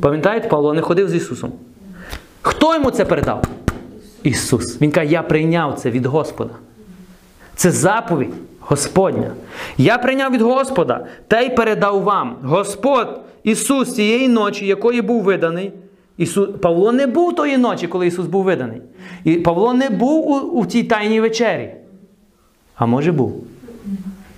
Пам'ятаєте, 0.00 0.48
Павло 0.48 0.74
не 0.74 0.80
ходив 0.80 1.08
з 1.08 1.14
Ісусом. 1.14 1.52
Хто 2.42 2.74
йому 2.74 2.90
це 2.90 3.04
передав? 3.04 3.44
Ісус. 4.22 4.80
Він 4.80 4.90
каже, 4.90 5.12
я 5.12 5.22
прийняв 5.22 5.74
це 5.74 5.90
від 5.90 6.06
Господа. 6.06 6.54
Це 7.54 7.70
заповідь 7.70 8.34
Господня. 8.60 9.30
Я 9.78 9.98
прийняв 9.98 10.32
від 10.32 10.40
Господа 10.40 11.06
та 11.28 11.40
й 11.40 11.50
передав 11.50 12.02
вам. 12.02 12.36
Господь 12.42 13.20
Ісус 13.44 13.94
цієї 13.94 14.28
ночі, 14.28 14.66
якої 14.66 15.02
був 15.02 15.22
виданий. 15.22 15.72
Ісус, 16.16 16.48
Павло 16.62 16.92
не 16.92 17.06
був 17.06 17.34
тої 17.34 17.58
ночі, 17.58 17.86
коли 17.86 18.06
Ісус 18.06 18.26
був 18.26 18.44
виданий. 18.44 18.82
І 19.24 19.34
Павло 19.34 19.74
не 19.74 19.90
був 19.90 20.30
у, 20.30 20.60
у 20.60 20.66
тій 20.66 20.82
тайній 20.82 21.20
вечері. 21.20 21.74
А 22.74 22.86
може 22.86 23.12
був. 23.12 23.44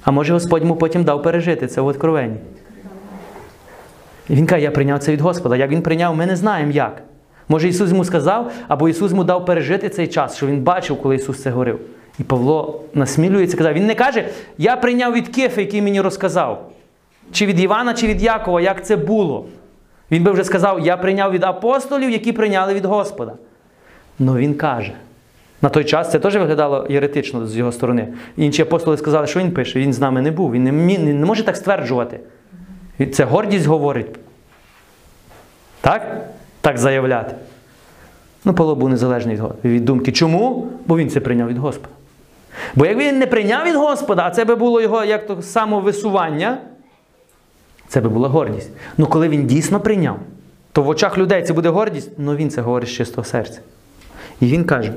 А 0.04 0.10
може 0.10 0.32
Господь 0.32 0.62
йому 0.62 0.76
потім 0.76 1.04
дав 1.04 1.22
пережити 1.22 1.66
це 1.66 1.80
в 1.80 1.86
откровенні. 1.86 2.36
І 4.28 4.34
він 4.34 4.46
каже, 4.46 4.62
я 4.62 4.70
прийняв 4.70 4.98
це 4.98 5.12
від 5.12 5.20
Господа. 5.20 5.56
Як 5.56 5.70
він 5.70 5.82
прийняв, 5.82 6.16
ми 6.16 6.26
не 6.26 6.36
знаємо 6.36 6.72
як. 6.72 7.02
Може 7.48 7.68
Ісус 7.68 7.90
йому 7.90 8.04
сказав, 8.04 8.52
або 8.68 8.88
Ісус 8.88 9.10
йому 9.10 9.24
дав 9.24 9.44
пережити 9.44 9.88
цей 9.88 10.06
час, 10.06 10.36
що 10.36 10.46
він 10.46 10.60
бачив, 10.60 11.02
коли 11.02 11.16
Ісус 11.16 11.42
це 11.42 11.50
говорив. 11.50 11.80
І 12.18 12.22
Павло 12.22 12.80
насмілюється 12.94 13.56
казав. 13.56 13.72
Він 13.72 13.86
не 13.86 13.94
каже, 13.94 14.28
я 14.58 14.76
прийняв 14.76 15.12
від 15.12 15.28
Кефа, 15.28 15.60
який 15.60 15.82
мені 15.82 16.00
розказав. 16.00 16.70
Чи 17.32 17.46
від 17.46 17.60
Івана, 17.60 17.94
чи 17.94 18.06
від 18.06 18.22
Якова, 18.22 18.60
як 18.60 18.86
це 18.86 18.96
було. 18.96 19.46
Він 20.10 20.22
би 20.22 20.30
вже 20.30 20.44
сказав, 20.44 20.80
я 20.80 20.96
прийняв 20.96 21.32
від 21.32 21.44
апостолів, 21.44 22.10
які 22.10 22.32
прийняли 22.32 22.74
від 22.74 22.84
Господа. 22.84 23.32
Ну 24.18 24.36
він 24.36 24.54
каже. 24.54 24.92
На 25.62 25.68
той 25.68 25.84
час 25.84 26.10
це 26.10 26.18
теж 26.18 26.36
виглядало 26.36 26.86
єретично 26.90 27.46
з 27.46 27.56
його 27.56 27.72
сторони. 27.72 28.08
Інші 28.36 28.62
апостоли 28.62 28.96
сказали, 28.96 29.26
що 29.26 29.40
він 29.40 29.50
пише, 29.52 29.78
він 29.80 29.92
з 29.92 30.00
нами 30.00 30.22
не 30.22 30.30
був, 30.30 30.52
він 30.52 30.64
не, 30.64 30.72
мі- 30.72 30.98
не 31.14 31.26
може 31.26 31.42
так 31.42 31.56
стверджувати. 31.56 32.20
Це 33.12 33.24
гордість 33.24 33.66
говорить. 33.66 34.06
Так? 35.80 36.16
Так 36.64 36.78
заявляти. 36.78 37.34
Ну, 38.44 38.54
Павло 38.54 38.74
був 38.74 38.88
незалежний 38.88 39.40
від, 39.64 39.84
думки. 39.84 40.12
Чому? 40.12 40.70
Бо 40.86 40.96
він 40.96 41.10
це 41.10 41.20
прийняв 41.20 41.48
від 41.48 41.58
Господа. 41.58 41.94
Бо 42.74 42.86
якби 42.86 43.04
він 43.04 43.18
не 43.18 43.26
прийняв 43.26 43.66
від 43.66 43.74
Господа, 43.74 44.22
а 44.26 44.30
це 44.30 44.44
би 44.44 44.54
було 44.54 44.80
його 44.80 45.04
як 45.04 45.26
то 45.26 45.42
самовисування, 45.42 46.58
це 47.88 48.00
би 48.00 48.08
була 48.08 48.28
гордість. 48.28 48.70
Ну 48.98 49.06
коли 49.06 49.28
він 49.28 49.46
дійсно 49.46 49.80
прийняв, 49.80 50.16
то 50.72 50.82
в 50.82 50.88
очах 50.88 51.18
людей 51.18 51.42
це 51.42 51.52
буде 51.52 51.68
гордість, 51.68 52.10
ну 52.18 52.36
він 52.36 52.50
це 52.50 52.60
говорить 52.60 52.88
з 52.88 52.92
чистого 52.92 53.24
серця. 53.24 53.60
І 54.40 54.46
він 54.46 54.64
каже: 54.64 54.92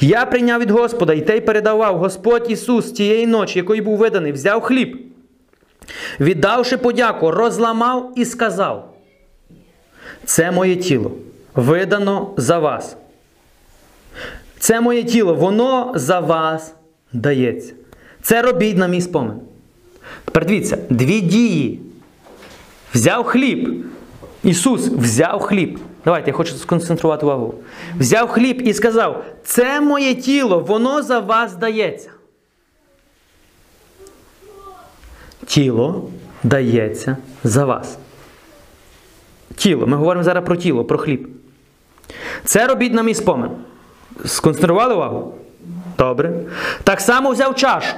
Я 0.00 0.26
прийняв 0.26 0.60
від 0.60 0.70
Господа, 0.70 1.12
і 1.12 1.20
те 1.20 1.36
й 1.36 1.40
передавав 1.40 1.98
Господь 1.98 2.50
Ісус 2.50 2.92
тієї 2.92 3.26
ночі, 3.26 3.58
якої 3.58 3.80
був 3.80 3.98
виданий, 3.98 4.32
взяв 4.32 4.60
хліб, 4.60 5.00
віддавши 6.20 6.76
подяку, 6.76 7.30
розламав 7.30 8.12
і 8.16 8.24
сказав: 8.24 8.95
Це 10.26 10.50
моє 10.50 10.76
тіло, 10.76 11.12
видано 11.54 12.34
за 12.36 12.58
вас. 12.58 12.96
Це 14.58 14.80
моє 14.80 15.04
тіло, 15.04 15.34
воно 15.34 15.92
за 15.94 16.20
вас 16.20 16.74
дається. 17.12 17.72
Це 18.22 18.42
робіть 18.42 18.76
на 18.76 18.86
мій 18.86 19.00
спомин. 19.00 19.40
Тепер 20.24 20.46
дивіться, 20.46 20.78
дві 20.90 21.20
дії. 21.20 21.80
Взяв 22.94 23.24
хліб. 23.24 23.84
Ісус 24.44 24.88
взяв 24.88 25.40
хліб. 25.40 25.78
Давайте, 26.04 26.30
я 26.30 26.36
хочу 26.36 26.54
сконцентрувати 26.54 27.26
увагу. 27.26 27.54
Взяв 27.98 28.28
хліб 28.28 28.62
і 28.62 28.74
сказав: 28.74 29.24
це 29.44 29.80
моє 29.80 30.14
тіло, 30.14 30.60
воно 30.60 31.02
за 31.02 31.20
вас 31.20 31.56
дається. 31.56 32.10
Тіло 35.46 36.10
дається 36.42 37.16
за 37.44 37.64
вас. 37.64 37.98
Тіло. 39.56 39.86
Ми 39.86 39.96
говоримо 39.96 40.24
зараз 40.24 40.44
про 40.44 40.56
тіло, 40.56 40.84
про 40.84 40.98
хліб. 40.98 41.28
Це 42.44 42.66
робіть 42.66 42.92
на 42.92 43.02
мій 43.02 43.14
спомин. 43.14 43.50
Сконцентрували 44.24 44.94
увагу? 44.94 45.34
Добре. 45.98 46.32
Так 46.84 47.00
само 47.00 47.30
взяв 47.30 47.54
чашу. 47.54 47.96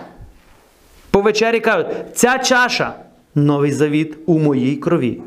По 1.10 1.20
вечері 1.20 1.60
кажуть, 1.60 1.86
ця 2.14 2.38
чаша 2.38 2.94
новий 3.34 3.72
завіт 3.72 4.18
у 4.26 4.38
моїй 4.38 4.76
крові. 4.76 5.20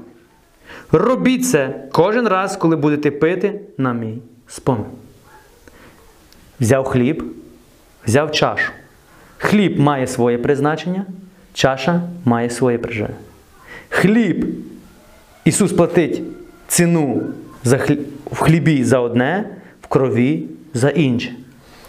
Робіть 0.91 1.49
це 1.49 1.88
кожен 1.91 2.27
раз, 2.27 2.57
коли 2.57 2.75
будете 2.75 3.11
пити 3.11 3.61
на 3.77 3.93
мій 3.93 4.17
спомин. 4.47 4.86
Взяв 6.59 6.86
хліб, 6.86 7.23
взяв 8.07 8.32
чашу. 8.32 8.71
Хліб 9.38 9.79
має 9.79 10.07
своє 10.07 10.38
призначення, 10.38 11.05
чаша 11.53 12.01
має 12.25 12.49
своє 12.49 12.77
призначення. 12.77 13.19
Хліб. 13.89 14.45
Ісус 15.46 15.74
платить 15.74 16.22
ціну 16.68 17.24
за 17.64 17.78
хліб, 17.78 18.00
в 18.32 18.39
хлібі 18.39 18.84
за 18.84 19.00
одне, 19.00 19.50
в 19.82 19.88
крові 19.88 20.44
за 20.74 20.89
інше. 20.89 21.36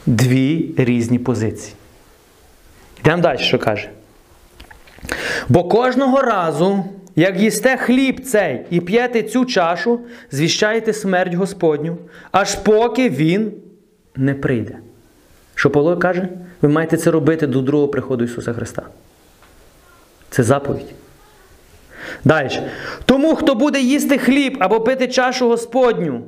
Дві 0.07 0.75
різні 0.77 1.19
позиції. 1.19 1.75
Йдемо 3.01 3.23
далі, 3.23 3.39
що 3.39 3.59
каже. 3.59 3.91
Бо 5.49 5.65
кожного 5.65 6.21
разу, 6.23 6.85
як 7.17 7.41
їсте 7.41 7.77
хліб 7.77 8.25
цей 8.25 8.61
і 8.71 8.81
п'єте 8.81 9.23
цю 9.23 9.45
чашу, 9.45 10.01
звіщаєте 10.31 10.93
смерть 10.93 11.35
Господню, 11.35 11.97
аж 12.31 12.55
поки 12.55 13.09
Він 13.09 13.53
не 14.17 14.35
прийде. 14.35 14.79
Що 15.55 15.71
Павло 15.71 15.97
каже? 15.97 16.29
Ви 16.63 16.69
маєте 16.69 16.97
це 16.97 17.11
робити 17.11 17.47
до 17.47 17.61
другого 17.61 17.89
приходу 17.89 18.25
Ісуса 18.25 18.53
Христа. 18.53 18.83
Це 20.31 20.43
заповідь. 20.43 20.95
Далі. 22.25 22.61
Тому, 23.05 23.35
хто 23.35 23.55
буде 23.55 23.81
їсти 23.81 24.19
хліб 24.19 24.57
або 24.61 24.81
пити 24.81 25.09
чашу 25.09 25.49
Господню, 25.49 26.21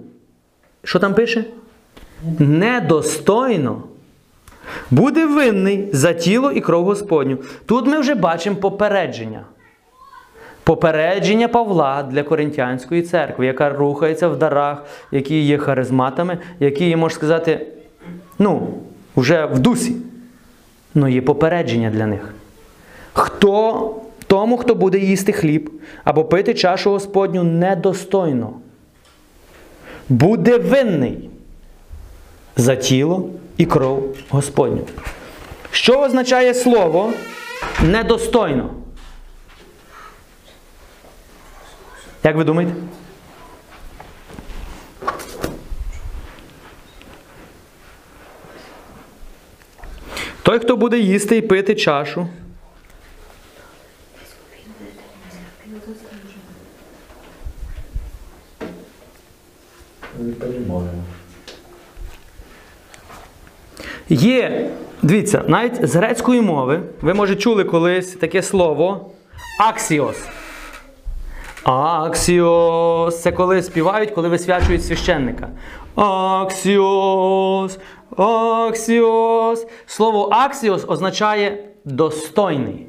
що 0.85 0.99
там 0.99 1.15
пише? 1.15 1.45
Недостойно. 2.39 3.83
Буде 4.91 5.27
винний 5.27 5.89
за 5.93 6.13
тіло 6.13 6.53
і 6.53 6.61
кров 6.61 6.85
Господню. 6.85 7.39
Тут 7.67 7.87
ми 7.87 7.99
вже 7.99 8.15
бачимо 8.15 8.57
попередження. 8.57 9.41
Попередження 10.65 11.49
Павла 11.49 12.03
для 12.03 12.23
Коринтянської 12.23 13.03
церкви, 13.03 13.47
яка 13.47 13.71
рухається 13.71 14.29
в 14.29 14.39
дарах, 14.39 14.85
які 15.11 15.41
є 15.41 15.59
харизматами, 15.59 16.39
які 16.61 16.89
є, 16.89 16.97
можна 16.97 17.17
сказати, 17.17 17.67
ну, 18.39 18.69
вже 19.17 19.47
в 19.47 19.59
дусі. 19.59 19.97
Ну 20.95 21.09
є 21.09 21.23
попередження 21.23 21.91
для 21.91 22.07
них. 22.07 22.35
Хто 23.13 23.95
тому, 24.35 24.57
хто 24.57 24.75
буде 24.75 24.99
їсти 24.99 25.33
хліб 25.33 25.71
або 26.05 26.25
пити 26.25 26.55
чашу 26.55 26.91
Господню 26.91 27.43
недостойно, 27.45 28.53
буде 30.09 30.59
винний 30.59 31.31
за 32.57 32.77
тіло 32.77 33.31
і 33.57 33.67
кров 33.67 34.17
Господню. 34.29 34.81
Що 35.71 36.01
означає 36.01 36.55
слово 36.55 37.13
недостойно? 37.83 38.71
Як 42.25 42.37
ви 42.37 42.45
думаєте? 42.45 42.75
Той, 50.43 50.59
хто 50.59 50.77
буде 50.77 50.99
їсти 50.99 51.37
і 51.37 51.43
пити 51.43 51.75
чашу. 51.75 52.29
Не 60.19 60.33
понимаю. 60.33 60.89
Є, 64.09 64.71
дивіться, 65.03 65.45
навіть 65.47 65.87
з 65.89 65.97
грецької 65.97 66.41
мови, 66.41 66.81
ви 67.03 67.15
може 67.15 67.37
чули 67.37 67.65
колись 67.65 68.13
таке 68.13 68.43
слово 68.43 69.11
аксіос. 69.61 70.17
Аксіос. 71.65 73.23
Це 73.23 73.33
коли 73.33 73.63
співають, 73.63 74.11
коли 74.11 74.29
висвячують 74.29 74.85
священника. 74.85 75.49
Аксіос. 75.95 77.79
Аксіос. 78.17 79.67
Слово 79.87 80.29
аксіос 80.33 80.85
означає 80.89 81.65
достойний 81.85 82.87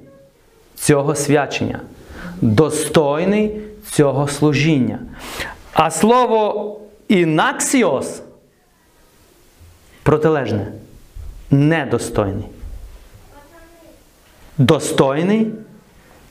цього 0.75 1.15
свячення. 1.15 1.79
Достойний 2.41 3.61
цього 3.91 4.27
служіння. 4.27 4.99
А 5.73 5.91
слово 5.91 6.79
анаксіос 7.07 8.21
протилежне. 10.03 10.71
Недостойний. 11.51 12.45
Достойний, 14.57 15.51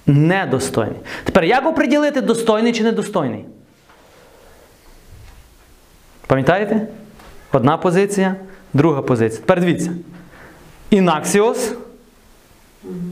недостойний. 0.06 0.98
Тепер 1.24 1.44
як 1.44 1.66
оприділити 1.66 2.20
достойний 2.20 2.72
чи 2.72 2.82
недостойний? 2.82 3.44
Пам'ятаєте? 6.26 6.88
Одна 7.52 7.76
позиція, 7.76 8.36
друга 8.72 9.02
позиція. 9.02 9.40
Тепер 9.40 9.60
дивіться. 9.60 9.90
Інаксіос 10.90 11.72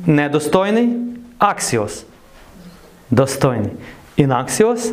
недостойний, 0.07 0.97
аксіос. 1.39 2.05
Достойний. 3.11 3.73
Інаксіос, 4.17 4.93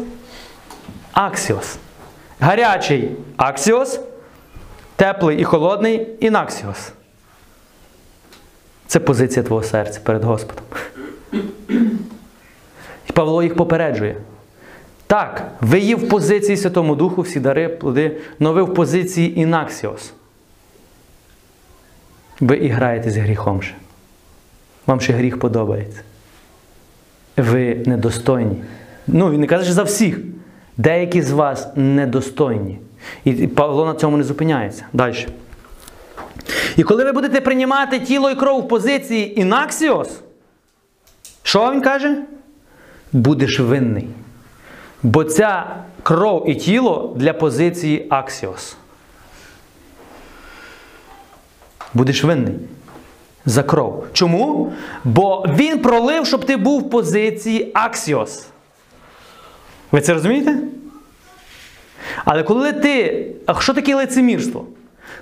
аксіос. 1.13 1.77
Гарячий 2.39 3.11
аксіос, 3.37 3.99
теплий 4.95 5.39
і 5.39 5.43
холодний 5.43 6.07
інаксіос. 6.19 6.91
Це 8.87 8.99
позиція 8.99 9.43
твого 9.43 9.63
серця 9.63 9.99
перед 10.03 10.23
Господом. 10.23 10.65
І 13.09 13.11
Павло 13.13 13.43
їх 13.43 13.55
попереджує. 13.55 14.15
Так, 15.07 15.51
ви 15.61 15.79
є 15.79 15.95
в 15.95 16.09
позиції 16.09 16.57
Святому 16.57 16.95
Духу, 16.95 17.21
всі 17.21 17.39
дари, 17.39 17.69
плоди, 17.69 18.17
але 18.39 18.51
ви 18.51 18.63
в 18.63 18.73
позиції 18.73 19.39
інаксіос. 19.39 20.13
Ви 22.39 22.57
і 22.57 22.67
граєте 22.67 23.11
з 23.11 23.17
гріхом 23.17 23.61
ще. 23.61 23.75
Вам 24.87 25.01
ще 25.01 25.13
гріх 25.13 25.39
подобається. 25.39 26.01
Ви 27.37 27.75
недостойні. 27.85 28.55
Ну, 29.07 29.31
він 29.31 29.41
не 29.41 29.47
каже 29.47 29.63
що 29.63 29.73
за 29.73 29.83
всіх. 29.83 30.19
Деякі 30.79 31.21
з 31.21 31.31
вас 31.31 31.67
недостойні. 31.75 32.79
І 33.23 33.47
Павло 33.47 33.85
на 33.85 33.93
цьому 33.93 34.17
не 34.17 34.23
зупиняється. 34.23 34.85
Далі. 34.93 35.27
І 36.77 36.83
коли 36.83 37.03
ви 37.03 37.11
будете 37.11 37.41
приймати 37.41 37.99
тіло 37.99 38.29
і 38.29 38.35
кров 38.35 38.61
в 38.61 38.67
позиції 38.67 39.39
інаксіос, 39.39 40.21
що 41.43 41.71
він 41.71 41.81
каже? 41.81 42.23
Будеш 43.11 43.59
винний. 43.59 44.07
Бо 45.03 45.23
ця 45.23 45.75
кров 46.03 46.49
і 46.49 46.55
тіло 46.55 47.13
для 47.15 47.33
позиції 47.33 48.07
аксіос. 48.09 48.77
Будеш 51.93 52.23
винний 52.23 52.55
за 53.45 53.63
кров. 53.63 54.05
Чому? 54.13 54.73
Бо 55.03 55.45
він 55.49 55.79
пролив, 55.79 56.27
щоб 56.27 56.45
ти 56.45 56.57
був 56.57 56.81
в 56.81 56.89
позиції 56.89 57.71
аксіос. 57.73 58.47
Ви 59.91 60.01
це 60.01 60.13
розумієте? 60.13 60.57
Але 62.25 62.43
коли 62.43 62.73
ти. 62.73 63.25
А 63.45 63.61
що 63.61 63.73
таке 63.73 63.95
лицемірство? 63.95 64.65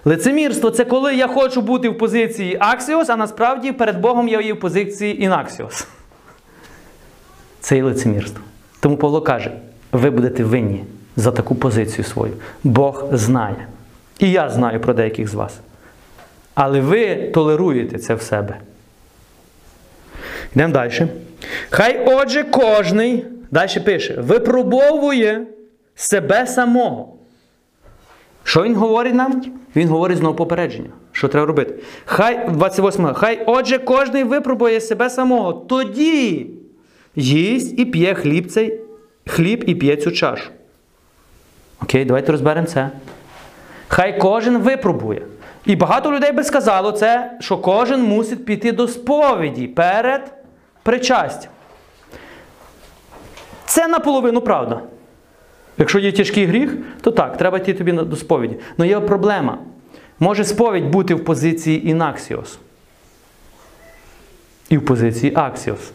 Лицемірство 0.05 0.71
це 0.71 0.85
коли 0.85 1.15
я 1.15 1.27
хочу 1.27 1.61
бути 1.61 1.89
в 1.89 1.97
позиції 1.97 2.57
аксіос, 2.59 3.09
а 3.09 3.15
насправді 3.15 3.71
перед 3.71 3.99
Богом 3.99 4.27
я 4.27 4.41
є 4.41 4.53
в 4.53 4.59
позиції 4.59 5.23
інаксіос. 5.23 5.87
Це 7.59 7.77
і 7.77 7.81
лицемірство. 7.81 8.43
Тому 8.79 8.97
Павло 8.97 9.21
каже: 9.21 9.51
ви 9.91 10.09
будете 10.09 10.43
винні 10.43 10.83
за 11.15 11.31
таку 11.31 11.55
позицію 11.55 12.05
свою. 12.05 12.33
Бог 12.63 13.05
знає. 13.11 13.67
І 14.19 14.31
я 14.31 14.49
знаю 14.49 14.79
про 14.79 14.93
деяких 14.93 15.27
з 15.27 15.33
вас. 15.33 15.59
Але 16.53 16.81
ви 16.81 17.15
толеруєте 17.15 17.97
це 17.97 18.15
в 18.15 18.21
себе. 18.21 18.57
Йдемо 20.55 20.73
далі. 20.73 21.07
Хай 21.69 22.05
отже 22.07 22.43
кожний, 22.43 23.25
далі 23.51 23.79
пише, 23.85 24.13
випробовує 24.21 25.47
себе 25.95 26.47
самого. 26.47 27.13
Що 28.43 28.63
він 28.63 28.75
говорить 28.75 29.13
нам? 29.13 29.43
Він 29.75 29.87
говорить 29.87 30.17
знову 30.17 30.35
попередження. 30.35 30.89
Що 31.11 31.27
треба 31.27 31.47
робити? 31.47 31.75
Хай 32.05 32.49
28. 32.49 33.13
Хай 33.13 33.43
отже 33.45 33.77
кожний 33.77 34.23
випробує 34.23 34.81
себе 34.81 35.09
самого. 35.09 35.53
Тоді 35.53 36.47
їсть 37.15 37.79
і 37.79 37.85
п'є 37.85 38.13
хліб 38.13 38.51
цей, 38.51 38.79
хліб 39.27 39.63
і 39.67 39.75
п'є 39.75 39.95
цю 39.95 40.11
чашу. 40.11 40.49
Окей, 41.81 42.05
давайте 42.05 42.31
розберемо 42.31 42.67
це. 42.67 42.89
Хай 43.87 44.19
кожен 44.19 44.57
випробує. 44.57 45.21
І 45.65 45.75
багато 45.75 46.11
людей 46.11 46.31
би 46.31 46.43
сказало 46.43 46.91
це, 46.91 47.31
що 47.39 47.57
кожен 47.57 48.01
мусить 48.01 48.45
піти 48.45 48.71
до 48.71 48.87
сповіді 48.87 49.67
перед 49.67 50.33
причастям. 50.83 51.51
Це 53.67 53.87
наполовину 53.87 54.41
правда. 54.41 54.81
Якщо 55.77 55.99
є 55.99 56.11
тяжкий 56.11 56.45
гріх, 56.45 56.77
то 57.01 57.11
так, 57.11 57.37
треба 57.37 57.57
йти 57.57 57.73
тобі 57.73 57.91
до 57.91 58.15
сповіді. 58.15 58.57
Але 58.77 58.87
є 58.87 58.99
проблема. 58.99 59.57
Може 60.19 60.43
сповідь 60.43 60.85
бути 60.89 61.15
в 61.15 61.25
позиції 61.25 61.89
інаксіос. 61.89 62.59
І 64.69 64.77
в 64.77 64.85
позиції 64.85 65.33
аксіос. 65.35 65.91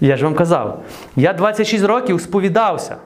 Я 0.00 0.16
ж 0.16 0.24
вам 0.24 0.34
казав, 0.34 0.82
я 1.16 1.32
26 1.32 1.84
років 1.84 2.20
сповідався. 2.20 2.96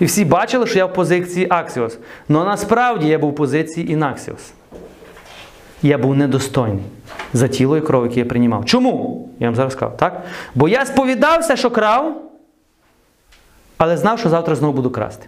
І 0.00 0.04
всі 0.04 0.24
бачили, 0.24 0.66
що 0.66 0.78
я 0.78 0.86
в 0.86 0.94
позиції 0.94 1.46
аксіос. 1.50 1.98
Але 2.28 2.44
насправді 2.44 3.08
я 3.08 3.18
був 3.18 3.30
в 3.30 3.34
позиції 3.34 3.92
інаксіос. 3.92 4.52
Я 5.82 5.98
був 5.98 6.16
недостойний 6.16 6.84
за 7.32 7.48
тіло 7.48 7.76
і 7.76 7.80
кров, 7.80 8.06
яке 8.06 8.20
я 8.20 8.26
приймав. 8.26 8.64
Чому? 8.64 9.28
Я 9.38 9.46
вам 9.46 9.54
зараз 9.54 9.72
скажу, 9.72 9.92
так? 9.98 10.22
Бо 10.54 10.68
я 10.68 10.86
сповідався, 10.86 11.56
що 11.56 11.70
крав, 11.70 12.22
але 13.76 13.96
знав, 13.96 14.18
що 14.18 14.28
завтра 14.28 14.54
знову 14.54 14.72
буду 14.72 14.90
красти. 14.90 15.26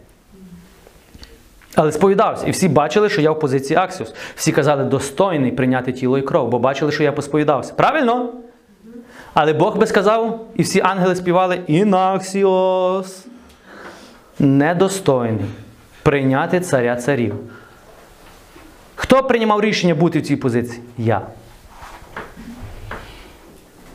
Але 1.74 1.92
сповідався. 1.92 2.46
І 2.46 2.50
всі 2.50 2.68
бачили, 2.68 3.08
що 3.08 3.20
я 3.20 3.30
в 3.30 3.40
позиції 3.40 3.76
Аксіос. 3.78 4.14
Всі 4.36 4.52
казали, 4.52 4.84
достойний 4.84 5.52
прийняти 5.52 5.92
тіло 5.92 6.18
і 6.18 6.22
кров, 6.22 6.48
бо 6.48 6.58
бачили, 6.58 6.92
що 6.92 7.02
я 7.02 7.12
посповідався. 7.12 7.72
Правильно? 7.74 8.32
Але 9.34 9.52
Бог 9.52 9.76
би 9.78 9.86
сказав, 9.86 10.46
і 10.56 10.62
всі 10.62 10.80
ангели 10.80 11.16
співали 11.16 11.60
Інаксіос. 11.66 13.26
Недостойний 14.38 15.44
прийняти 16.02 16.60
царя 16.60 16.96
царів. 16.96 17.34
Хто 18.94 19.22
приймав 19.22 19.60
рішення 19.60 19.94
бути 19.94 20.18
в 20.18 20.22
цій 20.22 20.36
позиції? 20.36 20.80
Я. 20.98 21.22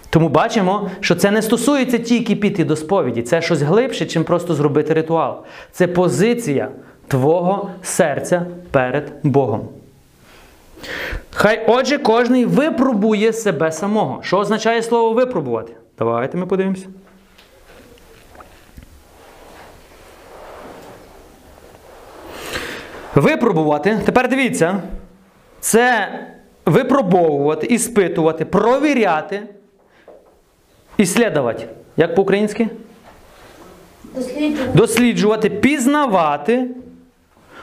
Тому 0.10 0.30
бачимо, 0.30 0.90
що 1.00 1.16
це 1.16 1.32
не 1.32 1.42
стосується 1.42 1.98
тільки 1.98 2.36
піти 2.36 2.64
до 2.66 2.76
сповіді, 2.76 3.22
це 3.22 3.42
щось 3.42 3.62
глибше, 3.62 4.06
чим 4.06 4.24
просто 4.24 4.54
зробити 4.54 4.94
ритуал. 4.94 5.44
Це 5.72 5.88
позиція 5.88 6.70
твого 7.08 7.70
серця 7.84 8.46
перед 8.72 9.12
Богом. 9.24 9.70
Хай 11.32 11.66
отже 11.68 11.98
кожний 11.98 12.46
випробує 12.46 13.34
себе 13.34 13.72
самого. 13.72 14.20
Що 14.24 14.38
означає 14.38 14.82
слово 14.82 15.14
випробувати? 15.14 15.74
Давайте 16.00 16.38
ми 16.38 16.46
подивимося. 16.46 16.88
Випробувати. 23.16 24.00
Тепер 24.06 24.30
дивіться. 24.30 24.82
Це 25.60 26.10
випробовувати, 26.66 27.68
іспитувати, 27.68 28.46
провіряти, 28.46 29.42
іслідувати. 30.98 31.68
Як 31.98 32.16
по-українськи? 32.16 32.68
Досліджувати. 34.16 34.72
Досліджувати, 34.78 35.50
пізнавати, 35.50 36.68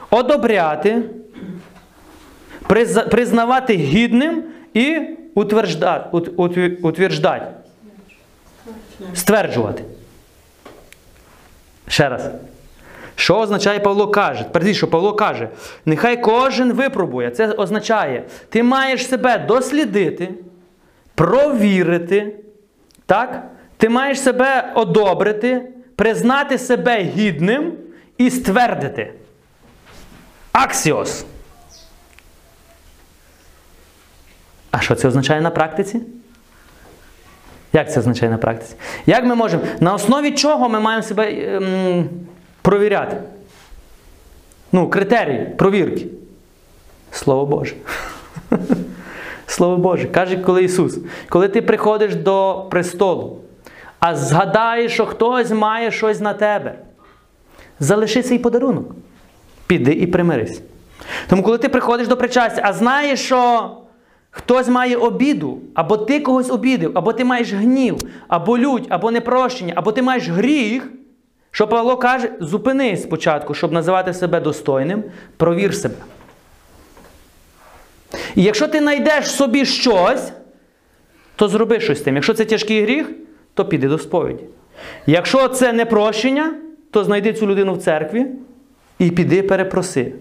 одобряти, 0.09 1.01
признавати 3.11 3.73
гідним 3.73 4.43
і 4.73 4.99
утверждати, 5.35 6.09
ут- 6.17 6.35
ут- 6.35 6.79
утверждати. 6.85 7.45
Стверджувати. 9.13 9.83
Ще 11.87 12.09
раз. 12.09 12.29
Що 13.19 13.35
означає 13.39 13.79
Павло 13.79 14.07
каже? 14.07 14.43
Перед 14.43 14.75
що 14.75 14.87
Павло 14.87 15.13
каже, 15.13 15.49
нехай 15.85 16.21
кожен 16.21 16.73
випробує. 16.73 17.31
Це 17.31 17.47
означає, 17.51 18.23
ти 18.49 18.63
маєш 18.63 19.07
себе 19.07 19.37
дослідити, 19.37 20.29
провірити, 21.15 22.35
так? 23.05 23.43
Ти 23.77 23.89
маєш 23.89 24.21
себе 24.21 24.71
одобрити, 24.75 25.69
признати 25.95 26.57
себе 26.57 27.01
гідним 27.01 27.73
і 28.17 28.29
ствердити. 28.29 29.13
Аксіос. 30.51 31.25
А 34.71 34.79
що 34.79 34.95
це 34.95 35.07
означає 35.07 35.41
на 35.41 35.49
практиці? 35.49 36.01
Як 37.73 37.93
це 37.93 37.99
означає 37.99 38.31
на 38.31 38.37
практиці? 38.37 38.75
Як 39.05 39.25
ми 39.25 39.35
можемо? 39.35 39.63
На 39.79 39.93
основі 39.93 40.31
чого 40.31 40.69
ми 40.69 40.79
маємо 40.79 41.03
себе 41.03 41.31
ем, 41.31 42.09
провіряти? 42.67 43.17
Ну, 44.71 44.89
критерії 44.89 45.45
провірки. 45.57 46.05
Слово 47.11 47.45
Боже. 47.45 47.75
Слово 49.45 49.77
Боже. 49.77 50.07
Каже, 50.07 50.37
коли 50.37 50.63
Ісус, 50.63 50.99
коли 51.29 51.47
ти 51.47 51.61
приходиш 51.61 52.15
до 52.15 52.65
престолу, 52.69 53.39
а 53.99 54.15
згадаєш, 54.15 54.93
що 54.93 55.05
хтось 55.05 55.51
має 55.51 55.91
щось 55.91 56.19
на 56.19 56.33
тебе, 56.33 56.75
залиши 57.79 58.21
цей 58.21 58.39
подарунок. 58.39 58.95
Піди 59.67 59.91
і 59.91 60.07
примирись. 60.07 60.61
Тому, 61.29 61.43
коли 61.43 61.57
ти 61.57 61.69
приходиш 61.69 62.07
до 62.07 62.17
причастя, 62.17 62.61
а 62.65 62.73
знаєш, 62.73 63.19
що 63.19 63.71
хтось 64.31 64.67
має 64.67 64.97
обіду, 64.97 65.57
або 65.73 65.97
ти 65.97 66.19
когось 66.19 66.49
обідив, 66.49 66.91
або 66.95 67.13
ти 67.13 67.25
маєш 67.25 67.53
гнів, 67.53 67.97
або 68.27 68.57
лють, 68.57 68.87
або 68.89 69.11
непрощення, 69.11 69.73
або 69.75 69.91
ти 69.91 70.01
маєш 70.01 70.29
гріх, 70.29 70.91
що 71.51 71.67
Павло 71.67 71.97
каже, 71.97 72.31
зупинись 72.39 73.03
спочатку, 73.03 73.53
щоб 73.53 73.71
називати 73.71 74.13
себе 74.13 74.39
достойним, 74.39 75.03
провір 75.37 75.75
себе. 75.75 75.95
І 78.35 78.43
якщо 78.43 78.67
ти 78.67 78.79
знайдеш 78.79 79.31
собі 79.31 79.65
щось, 79.65 80.31
то 81.35 81.47
зроби 81.47 81.79
щось 81.79 81.99
з 81.99 82.01
тим. 82.01 82.15
Якщо 82.15 82.33
це 82.33 82.45
тяжкий 82.45 82.83
гріх, 82.83 83.11
то 83.53 83.65
піди 83.65 83.87
до 83.87 83.97
сповіді. 83.97 84.43
Якщо 85.05 85.47
це 85.47 85.73
не 85.73 85.85
прощення, 85.85 86.53
то 86.91 87.03
знайди 87.03 87.33
цю 87.33 87.47
людину 87.47 87.73
в 87.73 87.77
церкві 87.77 88.25
і 88.99 89.11
піди 89.11 89.41
перепроси. 89.43 90.13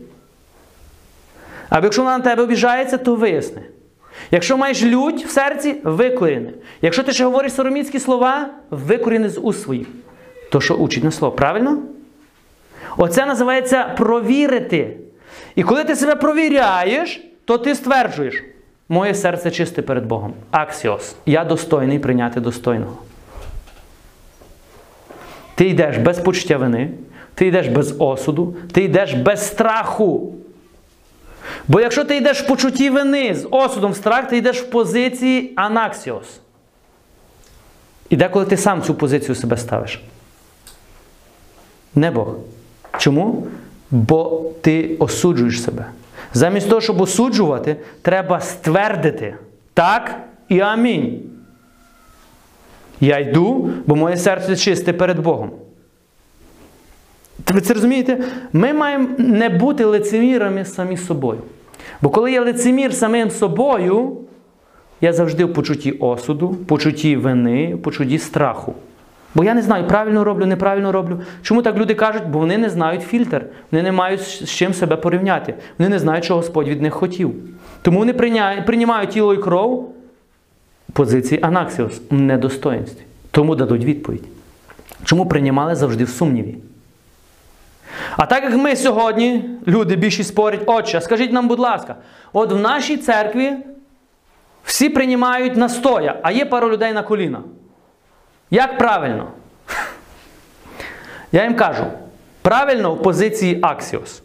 А 1.68 1.80
якщо 1.82 2.02
вона 2.02 2.18
на 2.18 2.24
тебе 2.24 2.42
обіжається, 2.42 2.98
то 2.98 3.14
виясни. 3.14 3.62
Якщо 4.30 4.56
маєш 4.56 4.82
лють 4.82 5.26
в 5.26 5.30
серці, 5.30 5.76
викоріни. 5.84 6.52
Якщо 6.82 7.02
ти 7.02 7.12
ще 7.12 7.24
говориш 7.24 7.52
сороміцькі 7.52 8.00
слова, 8.00 8.50
викоріни 8.70 9.28
з 9.28 9.38
уст 9.38 9.62
своїх. 9.62 9.86
То 10.50 10.60
що 10.60 10.74
учить 10.74 11.04
на 11.04 11.10
слово, 11.10 11.36
правильно? 11.36 11.78
Оце 12.96 13.26
називається 13.26 13.84
провірити. 13.84 14.96
І 15.54 15.62
коли 15.62 15.84
ти 15.84 15.96
себе 15.96 16.16
провіряєш, 16.16 17.20
то 17.44 17.58
ти 17.58 17.74
стверджуєш, 17.74 18.44
моє 18.88 19.14
серце 19.14 19.50
чисте 19.50 19.82
перед 19.82 20.06
Богом. 20.06 20.34
Аксіос. 20.50 21.16
Я 21.26 21.44
достойний 21.44 21.98
прийняти 21.98 22.40
достойного. 22.40 22.96
Ти 25.54 25.68
йдеш 25.68 25.96
без 25.96 26.18
почуття 26.18 26.56
вини, 26.56 26.90
ти 27.34 27.46
йдеш 27.46 27.68
без 27.68 27.94
осуду, 27.98 28.56
ти 28.72 28.82
йдеш 28.82 29.14
без 29.14 29.46
страху. 29.46 30.34
Бо 31.68 31.80
якщо 31.80 32.04
ти 32.04 32.16
йдеш 32.16 32.42
в 32.42 32.46
почутті 32.46 32.90
вини 32.90 33.34
з 33.34 33.48
осудом 33.50 33.92
в 33.92 33.96
страх, 33.96 34.28
ти 34.28 34.36
йдеш 34.36 34.60
в 34.60 34.70
позиції 34.70 35.52
анаксіос. 35.56 36.40
І 38.10 38.16
деколи 38.16 38.46
ти 38.46 38.56
сам 38.56 38.82
цю 38.82 38.94
позицію 38.94 39.34
себе 39.34 39.56
ставиш. 39.56 40.02
Не 41.96 42.10
Бог. 42.10 42.34
Чому? 42.98 43.46
Бо 43.90 44.50
ти 44.60 44.96
осуджуєш 44.98 45.62
себе. 45.62 45.86
Замість 46.34 46.68
того, 46.68 46.80
щоб 46.80 47.00
осуджувати, 47.00 47.76
треба 48.02 48.40
ствердити 48.40 49.34
так 49.74 50.20
і 50.48 50.60
амінь. 50.60 51.22
Я 53.00 53.18
йду, 53.18 53.70
бо 53.86 53.96
моє 53.96 54.16
серце 54.16 54.56
чисте 54.56 54.92
перед 54.92 55.18
Богом. 55.18 55.50
Ви 57.52 57.60
це 57.60 57.74
розумієте? 57.74 58.24
Ми 58.52 58.72
маємо 58.72 59.08
не 59.18 59.48
бути 59.48 59.84
лицемірами 59.84 60.64
самі 60.64 60.96
собою. 60.96 61.40
Бо 62.02 62.10
коли 62.10 62.32
я 62.32 62.42
лицемір 62.44 62.94
самим 62.94 63.30
собою, 63.30 64.16
я 65.00 65.12
завжди 65.12 65.44
в 65.44 65.52
почутті 65.52 65.92
осуду, 65.92 66.48
почутті 66.48 67.16
вини, 67.16 67.76
почутті 67.76 68.18
страху. 68.18 68.74
Бо 69.34 69.44
я 69.44 69.54
не 69.54 69.62
знаю, 69.62 69.86
правильно 69.86 70.24
роблю, 70.24 70.46
неправильно 70.46 70.92
роблю. 70.92 71.20
Чому 71.42 71.62
так 71.62 71.76
люди 71.76 71.94
кажуть? 71.94 72.26
Бо 72.26 72.38
вони 72.38 72.58
не 72.58 72.70
знають 72.70 73.02
фільтр, 73.02 73.46
вони 73.70 73.82
не 73.82 73.92
мають 73.92 74.20
з 74.20 74.50
чим 74.50 74.74
себе 74.74 74.96
порівняти. 74.96 75.54
Вони 75.78 75.90
не 75.90 75.98
знають, 75.98 76.24
що 76.24 76.36
Господь 76.36 76.68
від 76.68 76.82
них 76.82 76.94
хотів. 76.94 77.34
Тому 77.82 77.98
вони 77.98 78.12
приймають 78.66 79.10
тіло 79.10 79.34
і 79.34 79.36
кров 79.36 79.94
позиції 80.92 81.40
Анаксіос 81.42 82.00
в 82.10 82.14
недостоїнстві. 82.14 83.02
Тому 83.30 83.56
дадуть 83.56 83.84
відповідь. 83.84 84.24
Чому 85.04 85.26
приймали 85.26 85.74
завжди 85.74 86.04
в 86.04 86.08
сумніві? 86.08 86.56
А 88.16 88.26
так 88.26 88.44
як 88.44 88.56
ми 88.56 88.76
сьогодні, 88.76 89.50
люди 89.66 89.96
більшість 89.96 90.28
спорять, 90.28 90.62
отче, 90.66 91.00
скажіть 91.00 91.32
нам, 91.32 91.48
будь 91.48 91.58
ласка, 91.58 91.96
от 92.32 92.52
в 92.52 92.56
нашій 92.56 92.96
церкві 92.96 93.52
всі 94.64 94.88
приймають 94.88 95.56
настоя, 95.56 96.20
а 96.22 96.32
є 96.32 96.44
пару 96.44 96.70
людей 96.70 96.92
на 96.92 97.02
коліна. 97.02 97.40
Як 98.50 98.78
правильно? 98.78 99.30
Я 101.32 101.44
їм 101.44 101.54
кажу, 101.54 101.84
правильно 102.42 102.94
в 102.94 103.02
позиції 103.02 103.58
Аксіос. 103.62 104.22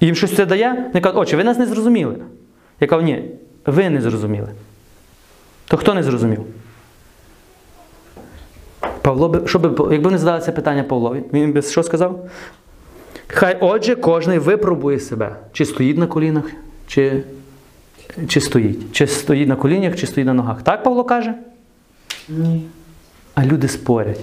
Їм 0.00 0.14
щось 0.14 0.36
це 0.36 0.46
дає? 0.46 0.72
Вони 0.72 1.00
кажуть, 1.00 1.18
отче, 1.18 1.36
ви 1.36 1.44
нас 1.44 1.58
не 1.58 1.66
зрозуміли. 1.66 2.16
Я 2.80 2.86
кажу, 2.86 3.02
ні, 3.02 3.30
ви 3.66 3.90
не 3.90 4.00
зрозуміли. 4.00 4.48
То 5.68 5.76
хто 5.76 5.94
не 5.94 6.02
зрозумів? 6.02 6.44
Павло 9.02 9.28
би, 9.28 9.48
що 9.48 9.58
би, 9.58 9.94
якби 9.94 10.10
не 10.10 10.18
задали 10.18 10.40
це 10.40 10.52
питання 10.52 10.82
Павлові, 10.82 11.22
він 11.32 11.52
би 11.52 11.62
що 11.62 11.82
сказав? 11.82 12.28
Хай 13.26 13.58
отже, 13.60 13.96
кожен 13.96 14.38
випробує 14.38 15.00
себе, 15.00 15.36
чи 15.52 15.64
стоїть 15.64 15.98
на 15.98 16.06
колінах, 16.06 16.44
чи, 16.86 17.24
чи 18.28 18.40
стоїть. 18.40 18.92
Чи 18.92 19.06
стоїть 19.06 19.48
на 19.48 19.56
колінах, 19.56 19.96
чи 19.96 20.06
стоїть 20.06 20.26
на 20.26 20.34
ногах. 20.34 20.62
Так 20.62 20.82
Павло 20.82 21.04
каже? 21.04 21.34
Ні. 22.28 22.62
А 23.34 23.44
люди 23.44 23.68
спорять. 23.68 24.20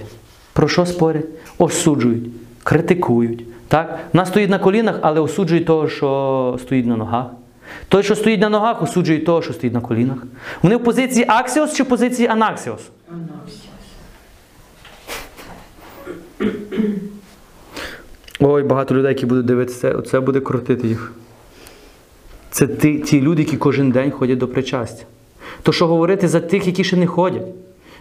Про 0.52 0.68
що 0.68 0.86
спорять? 0.86 1.26
Осуджують, 1.58 2.24
критикують. 2.64 3.44
Так? 3.68 3.98
Нас 4.12 4.28
стоїть 4.28 4.50
на 4.50 4.58
колінах, 4.58 4.98
але 5.02 5.20
осуджують 5.20 5.66
того, 5.66 5.88
що 5.88 6.58
стоїть 6.62 6.86
на 6.86 6.96
ногах. 6.96 7.26
Той, 7.88 8.02
що 8.02 8.16
стоїть 8.16 8.40
на 8.40 8.48
ногах, 8.48 8.82
осуджує 8.82 9.18
того, 9.18 9.42
що 9.42 9.52
стоїть 9.52 9.74
на 9.74 9.80
колінах. 9.80 10.18
Вони 10.62 10.76
в 10.76 10.84
позиції 10.84 11.24
Аксіос 11.28 11.74
чи 11.74 11.82
в 11.82 11.86
позиції 11.86 12.28
Анаксіос? 12.28 12.80
Анаксіос. 13.08 13.70
Ой, 18.40 18.62
багато 18.62 18.94
людей, 18.94 19.08
які 19.08 19.26
будуть 19.26 19.46
дивитися, 19.46 19.80
це, 19.80 20.02
це 20.02 20.20
буде 20.20 20.40
крутити 20.40 20.88
їх. 20.88 21.12
Це 22.50 22.66
ті, 22.66 22.98
ті 22.98 23.20
люди, 23.20 23.42
які 23.42 23.56
кожен 23.56 23.90
день 23.90 24.10
ходять 24.10 24.38
до 24.38 24.48
причастя. 24.48 25.04
То 25.62 25.72
що 25.72 25.86
говорити 25.86 26.28
за 26.28 26.40
тих, 26.40 26.66
які 26.66 26.84
ще 26.84 26.96
не 26.96 27.06
ходять? 27.06 27.46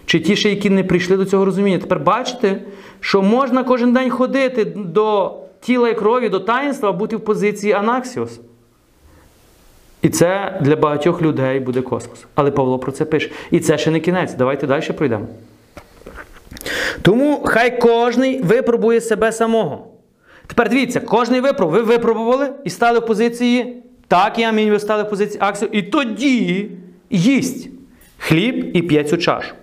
Чи 0.09 0.19
ті, 0.19 0.35
ще, 0.35 0.49
які 0.49 0.69
не 0.69 0.83
прийшли 0.83 1.17
до 1.17 1.25
цього 1.25 1.45
розуміння? 1.45 1.77
Тепер 1.77 1.99
бачите, 1.99 2.61
що 2.99 3.21
можна 3.21 3.63
кожен 3.63 3.93
день 3.93 4.09
ходити 4.09 4.65
до 4.65 5.37
тіла 5.61 5.89
і 5.89 5.95
крові, 5.95 6.29
до 6.29 6.39
таїнства, 6.39 6.91
бути 6.91 7.15
в 7.15 7.19
позиції 7.19 7.73
Анаксіос. 7.73 8.39
І 10.01 10.09
це 10.09 10.59
для 10.61 10.75
багатьох 10.75 11.21
людей 11.21 11.59
буде 11.59 11.81
космос. 11.81 12.25
Але 12.35 12.51
Павло 12.51 12.79
про 12.79 12.91
це 12.91 13.05
пише. 13.05 13.29
І 13.51 13.59
це 13.59 13.77
ще 13.77 13.91
не 13.91 13.99
кінець. 13.99 14.33
Давайте 14.33 14.67
далі 14.67 14.91
пройдемо. 14.97 15.27
Тому 17.01 17.43
хай 17.45 17.81
кожний 17.81 18.41
випробує 18.41 19.01
себе 19.01 19.31
самого. 19.31 19.87
Тепер 20.47 20.69
дивіться, 20.69 20.99
кожний 20.99 21.41
випробував. 21.41 21.85
Ви 21.85 21.87
випробували 21.87 22.49
і 22.63 22.69
стали 22.69 22.99
в 22.99 23.05
позиції 23.05 23.83
так, 24.07 24.39
і 24.39 24.43
амінь, 24.43 24.69
ви 24.69 24.79
стали 24.79 25.03
в 25.03 25.09
позиції 25.09 25.39
аксію. 25.41 25.69
І 25.73 25.81
тоді 25.81 26.71
їсть 27.09 27.69
хліб 28.17 28.77
і 28.77 28.81
п'є 28.81 29.03
цю 29.03 29.17
чашу. 29.17 29.53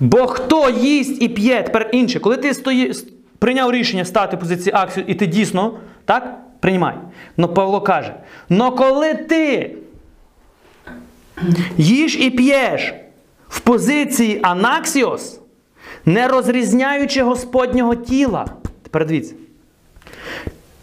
Бо 0.00 0.26
хто 0.26 0.70
їсть 0.70 1.22
і 1.22 1.28
п'є, 1.28 1.62
тепер 1.62 1.90
інше, 1.92 2.20
коли 2.20 2.36
ти 2.36 2.54
стої, 2.54 2.92
прийняв 3.38 3.72
рішення 3.72 4.04
стати 4.04 4.36
в 4.36 4.40
позиції 4.40 4.72
аксію, 4.74 5.06
і 5.08 5.14
ти 5.14 5.26
дійсно 5.26 5.78
так 6.04 6.38
приймай. 6.60 6.94
Но 7.36 7.48
Павло 7.48 7.80
каже: 7.80 8.14
но 8.48 8.72
коли 8.72 9.14
ти 9.14 9.74
їш 11.78 12.16
і 12.16 12.30
п'єш 12.30 12.94
в 13.48 13.60
позиції 13.60 14.40
анаксіос, 14.42 15.40
не 16.04 16.28
розрізняючи 16.28 17.22
Господнього 17.22 17.94
тіла. 17.94 18.46
Тепер 18.82 19.06
дивіться. 19.06 19.34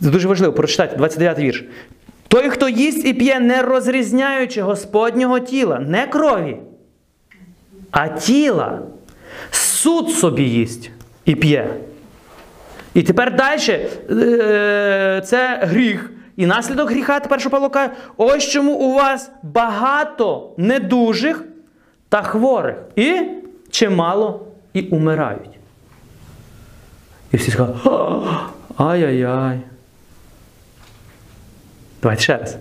Це 0.01 0.09
дуже 0.09 0.27
важливо, 0.27 0.53
прочитайте 0.53 0.95
29 0.95 1.39
вірш. 1.39 1.65
Той, 2.27 2.49
хто 2.49 2.69
їсть 2.69 3.05
і 3.05 3.13
п'є, 3.13 3.39
не 3.39 3.61
розрізняючи 3.61 4.61
Господнього 4.61 5.39
тіла, 5.39 5.79
не 5.79 6.07
крові, 6.07 6.57
а 7.97 8.07
тіла, 8.07 8.79
суд 9.51 10.09
собі 10.09 10.43
їсть 10.43 10.91
і 11.25 11.35
п'є. 11.35 11.75
І 12.93 13.03
тепер 13.03 13.35
далі 13.35 13.87
е, 14.09 15.21
це 15.25 15.59
гріх. 15.63 16.11
І 16.35 16.45
наслідок 16.45 16.89
гріха, 16.89 17.19
тепер 17.19 17.39
що 17.41 17.49
Павло 17.49 17.69
каже, 17.69 17.91
ось 18.17 18.47
чому 18.47 18.73
у 18.73 18.93
вас 18.93 19.31
багато 19.43 20.53
недужих 20.57 21.43
та 22.09 22.21
хворих. 22.21 22.75
І 22.95 23.21
чимало 23.71 24.47
і 24.73 24.81
умирають. 24.81 25.59
І 27.31 27.37
всі 27.37 27.53
«А, 27.57 28.83
ай-яй-яй. 28.83 29.59
Давайте 32.01 32.23
ще 32.23 32.37
раз. 32.37 32.57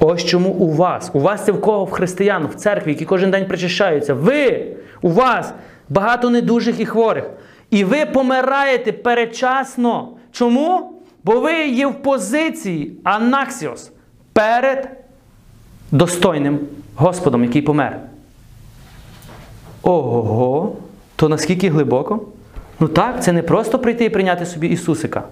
Ось 0.00 0.24
чому 0.24 0.50
у 0.50 0.72
вас. 0.72 1.10
У 1.12 1.20
вас 1.20 1.44
це 1.44 1.52
в 1.52 1.60
кого 1.60 1.84
в 1.84 1.90
християн, 1.90 2.46
в 2.46 2.54
церкві, 2.54 2.90
які 2.90 3.04
кожен 3.04 3.30
день 3.30 3.46
причащаються. 3.46 4.14
Ви, 4.14 4.66
у 5.02 5.10
вас 5.10 5.52
багато 5.88 6.30
недужих 6.30 6.80
і 6.80 6.86
хворих. 6.86 7.24
І 7.70 7.84
ви 7.84 8.06
помираєте 8.06 8.92
передчасно. 8.92 10.08
Чому? 10.32 10.92
Бо 11.24 11.40
ви 11.40 11.68
є 11.68 11.86
в 11.86 12.02
позиції 12.02 12.96
анаксіос 13.04 13.90
перед 14.32 14.88
достойним 15.90 16.58
Господом, 16.96 17.44
який 17.44 17.62
помер. 17.62 18.00
Ого, 19.82 20.76
то 21.16 21.28
наскільки 21.28 21.68
глибоко? 21.68 22.20
Ну 22.80 22.88
так, 22.88 23.22
це 23.24 23.32
не 23.32 23.42
просто 23.42 23.78
прийти 23.78 24.04
і 24.04 24.08
прийняти 24.08 24.46
собі 24.46 24.68
Ісусика. 24.68 25.22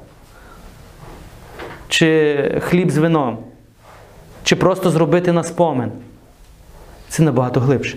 Чи 1.88 2.60
хліб 2.64 2.90
з 2.90 2.98
вином, 2.98 3.38
чи 4.46 4.56
просто 4.56 4.90
зробити 4.90 5.32
на 5.32 5.44
спомин. 5.44 5.92
Це 7.08 7.22
набагато 7.22 7.60
глибше. 7.60 7.96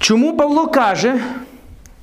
Чому 0.00 0.36
Павло 0.36 0.66
каже, 0.66 1.20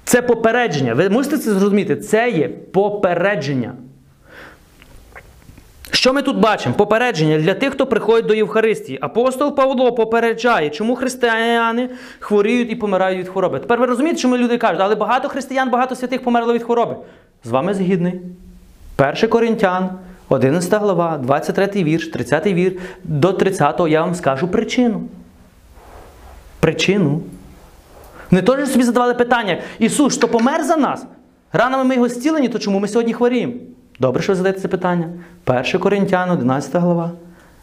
це 0.03 0.21
попередження? 0.21 0.93
Ви 0.93 1.09
мусите 1.09 1.37
це 1.37 1.51
зрозуміти, 1.51 1.95
це 1.95 2.29
є 2.29 2.47
попередження. 2.49 3.73
Що 5.91 6.13
ми 6.13 6.21
тут 6.21 6.37
бачимо? 6.37 6.75
Попередження 6.75 7.39
для 7.39 7.53
тих, 7.53 7.73
хто 7.73 7.87
приходить 7.87 8.25
до 8.25 8.33
Євхаристії. 8.33 8.99
Апостол 9.01 9.55
Павло 9.55 9.93
попереджає, 9.93 10.69
чому 10.69 10.95
християни 10.95 11.89
хворіють 12.19 12.71
і 12.71 12.75
помирають 12.75 13.19
від 13.19 13.29
хвороби. 13.29 13.59
Тепер 13.59 13.79
ви 13.79 13.85
розумієте, 13.85 14.21
чому 14.21 14.37
люди 14.37 14.57
кажуть, 14.57 14.81
але 14.81 14.95
багато 14.95 15.29
християн, 15.29 15.69
багато 15.69 15.95
святих 15.95 16.23
померли 16.23 16.53
від 16.53 16.63
хвороби. 16.63 16.95
З 17.43 17.49
вами 17.49 17.73
згідний. 17.73 18.21
1 18.97 19.29
Коринтян, 19.29 19.89
11 20.29 20.81
глава, 20.81 21.17
23 21.17 21.83
вірш, 21.83 22.07
30 22.07 22.45
вір 22.45 22.79
до 23.03 23.33
30 23.33 23.79
я 23.87 24.01
вам 24.01 24.15
скажу 24.15 24.47
причину. 24.47 25.01
Причину. 26.59 27.21
Вони 28.31 28.41
теж 28.41 28.69
собі 28.69 28.83
задавали 28.83 29.13
питання: 29.13 29.61
Ісус, 29.79 30.15
що 30.15 30.27
помер 30.27 30.63
за 30.63 30.77
нас? 30.77 31.05
Ранами 31.53 31.83
ми 31.83 31.95
його 31.95 32.09
зцілені, 32.09 32.49
то 32.49 32.59
чому 32.59 32.79
ми 32.79 32.87
сьогодні 32.87 33.13
хворіємо? 33.13 33.53
Добре, 33.99 34.23
що 34.23 34.31
ви 34.31 34.35
задаєте 34.35 34.61
це 34.61 34.67
питання. 34.67 35.09
1 35.45 35.63
Коринтян, 35.79 36.29
11 36.29 36.75
глава. 36.75 37.11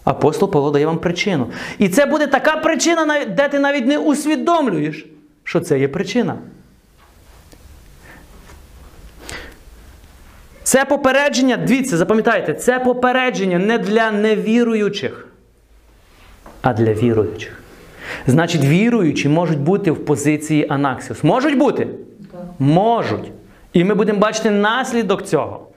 Апостол 0.04 0.50
Павло 0.50 0.70
дає 0.70 0.86
вам 0.86 0.98
причину. 0.98 1.46
І 1.78 1.88
це 1.88 2.06
буде 2.06 2.26
така 2.26 2.56
причина, 2.56 3.24
де 3.24 3.48
ти 3.48 3.58
навіть 3.58 3.86
не 3.86 3.98
усвідомлюєш, 3.98 5.06
що 5.44 5.60
це 5.60 5.78
є 5.78 5.88
причина. 5.88 6.34
Це 10.72 10.84
попередження, 10.84 11.56
дивіться, 11.56 11.96
запам'ятайте, 11.96 12.54
це 12.54 12.80
попередження 12.80 13.58
не 13.58 13.78
для 13.78 14.10
невіруючих, 14.10 15.28
а 16.62 16.72
для 16.72 16.92
віруючих. 16.92 17.62
Значить, 18.26 18.64
віруючі 18.64 19.28
можуть 19.28 19.58
бути 19.58 19.90
в 19.90 20.04
позиції 20.04 20.66
Анаксіус. 20.68 21.24
Можуть 21.24 21.58
бути? 21.58 21.88
Можуть. 22.58 23.32
І 23.72 23.84
ми 23.84 23.94
будемо 23.94 24.18
бачити 24.18 24.50
наслідок 24.50 25.26
цього. 25.26 25.68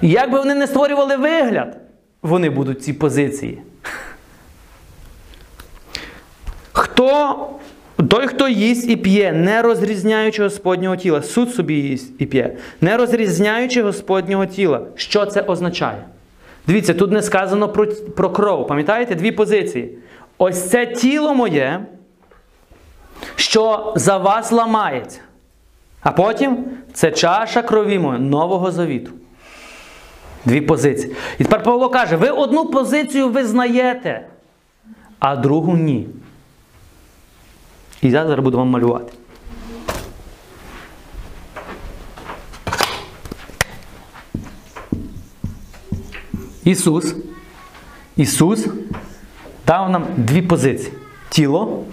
І 0.00 0.08
як 0.08 0.30
би 0.30 0.38
вони 0.38 0.54
не 0.54 0.66
створювали 0.66 1.16
вигляд, 1.16 1.76
вони 2.22 2.50
будуть 2.50 2.78
в 2.78 2.82
цій 2.82 2.92
позиції. 2.92 3.58
Хто 6.72 7.36
Той, 8.08 8.26
хто 8.26 8.48
їсть 8.48 8.90
і 8.90 8.96
п'є, 8.96 9.32
не 9.32 9.62
розрізняючи 9.62 10.42
Господнього 10.42 10.96
тіла, 10.96 11.22
суд 11.22 11.54
собі 11.54 11.74
їсть 11.74 12.12
і 12.18 12.26
п'є, 12.26 12.56
не 12.80 12.96
розрізняючи 12.96 13.82
Господнього 13.82 14.46
тіла. 14.46 14.80
Що 14.94 15.26
це 15.26 15.40
означає? 15.40 16.04
Дивіться, 16.66 16.94
тут 16.94 17.12
не 17.12 17.22
сказано 17.22 17.68
про, 17.68 17.86
про 17.86 18.30
кров. 18.30 18.66
Пам'ятаєте? 18.66 19.14
Дві 19.14 19.32
позиції. 19.32 19.98
Ось 20.38 20.70
це 20.70 20.86
тіло 20.86 21.34
моє, 21.34 21.80
що 23.36 23.92
за 23.96 24.18
вас 24.18 24.52
ламається. 24.52 25.20
А 26.02 26.12
потім 26.12 26.64
це 26.92 27.10
чаша 27.10 27.62
крові 27.62 27.98
моя 27.98 28.18
нового 28.18 28.70
завіту. 28.70 29.10
Дві 30.44 30.60
позиції. 30.60 31.14
І 31.38 31.44
тепер 31.44 31.62
Павло 31.62 31.88
каже: 31.88 32.16
ви 32.16 32.28
одну 32.28 32.66
позицію 32.66 33.28
визнаєте, 33.28 34.26
а 35.18 35.36
другу 35.36 35.76
ні. 35.76 36.06
І 38.02 38.10
я 38.10 38.26
зараз 38.26 38.44
буду 38.44 38.58
вам 38.58 38.68
малювати. 38.68 39.12
Ісус. 46.64 47.14
Ісус 48.16 48.66
дав 49.66 49.90
нам 49.90 50.06
дві 50.16 50.42
позиції: 50.42 50.92
тіло, 51.28 51.84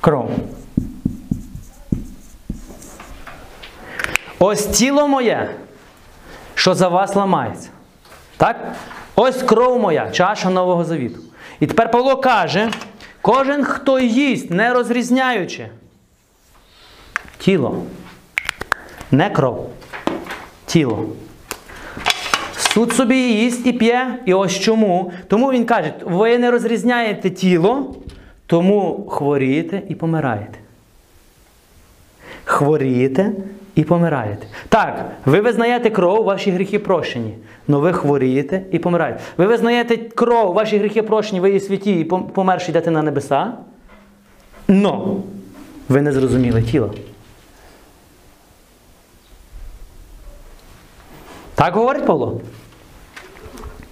кров. 0.00 0.30
Ось 4.38 4.66
тіло 4.66 5.08
моє, 5.08 5.50
що 6.54 6.74
за 6.74 6.88
вас 6.88 7.14
ламається. 7.14 7.68
Так? 8.36 8.74
Ось 9.14 9.42
кров 9.42 9.80
моя, 9.80 10.10
чаша 10.10 10.50
Нового 10.50 10.84
Завіту. 10.84 11.20
І 11.60 11.66
тепер 11.66 11.90
Павло 11.90 12.16
каже: 12.16 12.70
кожен, 13.24 13.64
хто 13.64 14.00
їсть, 14.00 14.50
не 14.50 14.72
розрізняючи 14.72 15.66
тіло, 17.38 17.82
не 19.10 19.30
кров, 19.30 19.70
тіло. 20.66 21.08
Суд 22.56 22.92
собі 22.92 23.16
їсть 23.16 23.66
і 23.66 23.72
п'є, 23.72 24.18
і 24.26 24.34
ось 24.34 24.60
чому. 24.60 25.12
Тому 25.28 25.52
він 25.52 25.64
каже: 25.64 25.94
ви 26.04 26.38
не 26.38 26.50
розрізняєте 26.50 27.30
тіло, 27.30 27.94
тому 28.46 29.06
хворієте 29.10 29.82
і 29.88 29.94
помираєте. 29.94 30.58
Хворієте 32.44 33.32
і 33.74 33.84
помираєте. 33.84 34.46
Так, 34.68 35.04
ви 35.24 35.40
визнаєте 35.40 35.90
кров, 35.90 36.24
ваші 36.24 36.50
гріхи 36.50 36.78
прощені, 36.78 37.34
але 37.68 37.78
ви 37.78 37.92
хворієте 37.92 38.62
і 38.72 38.78
помираєте. 38.78 39.20
Ви 39.36 39.46
визнаєте 39.46 39.96
кров, 39.96 40.54
ваші 40.54 40.78
гріхи 40.78 41.02
прощені, 41.02 41.40
ви 41.40 41.50
є 41.50 41.60
святі 41.60 42.00
і 42.00 42.04
померші 42.04 42.70
йдете 42.70 42.90
на 42.90 43.02
небеса. 43.02 43.52
Но 44.68 45.16
ви 45.88 46.02
не 46.02 46.12
зрозуміли 46.12 46.62
тіло. 46.62 46.94
Так 51.54 51.74
говорить 51.74 52.06
Павло? 52.06 52.40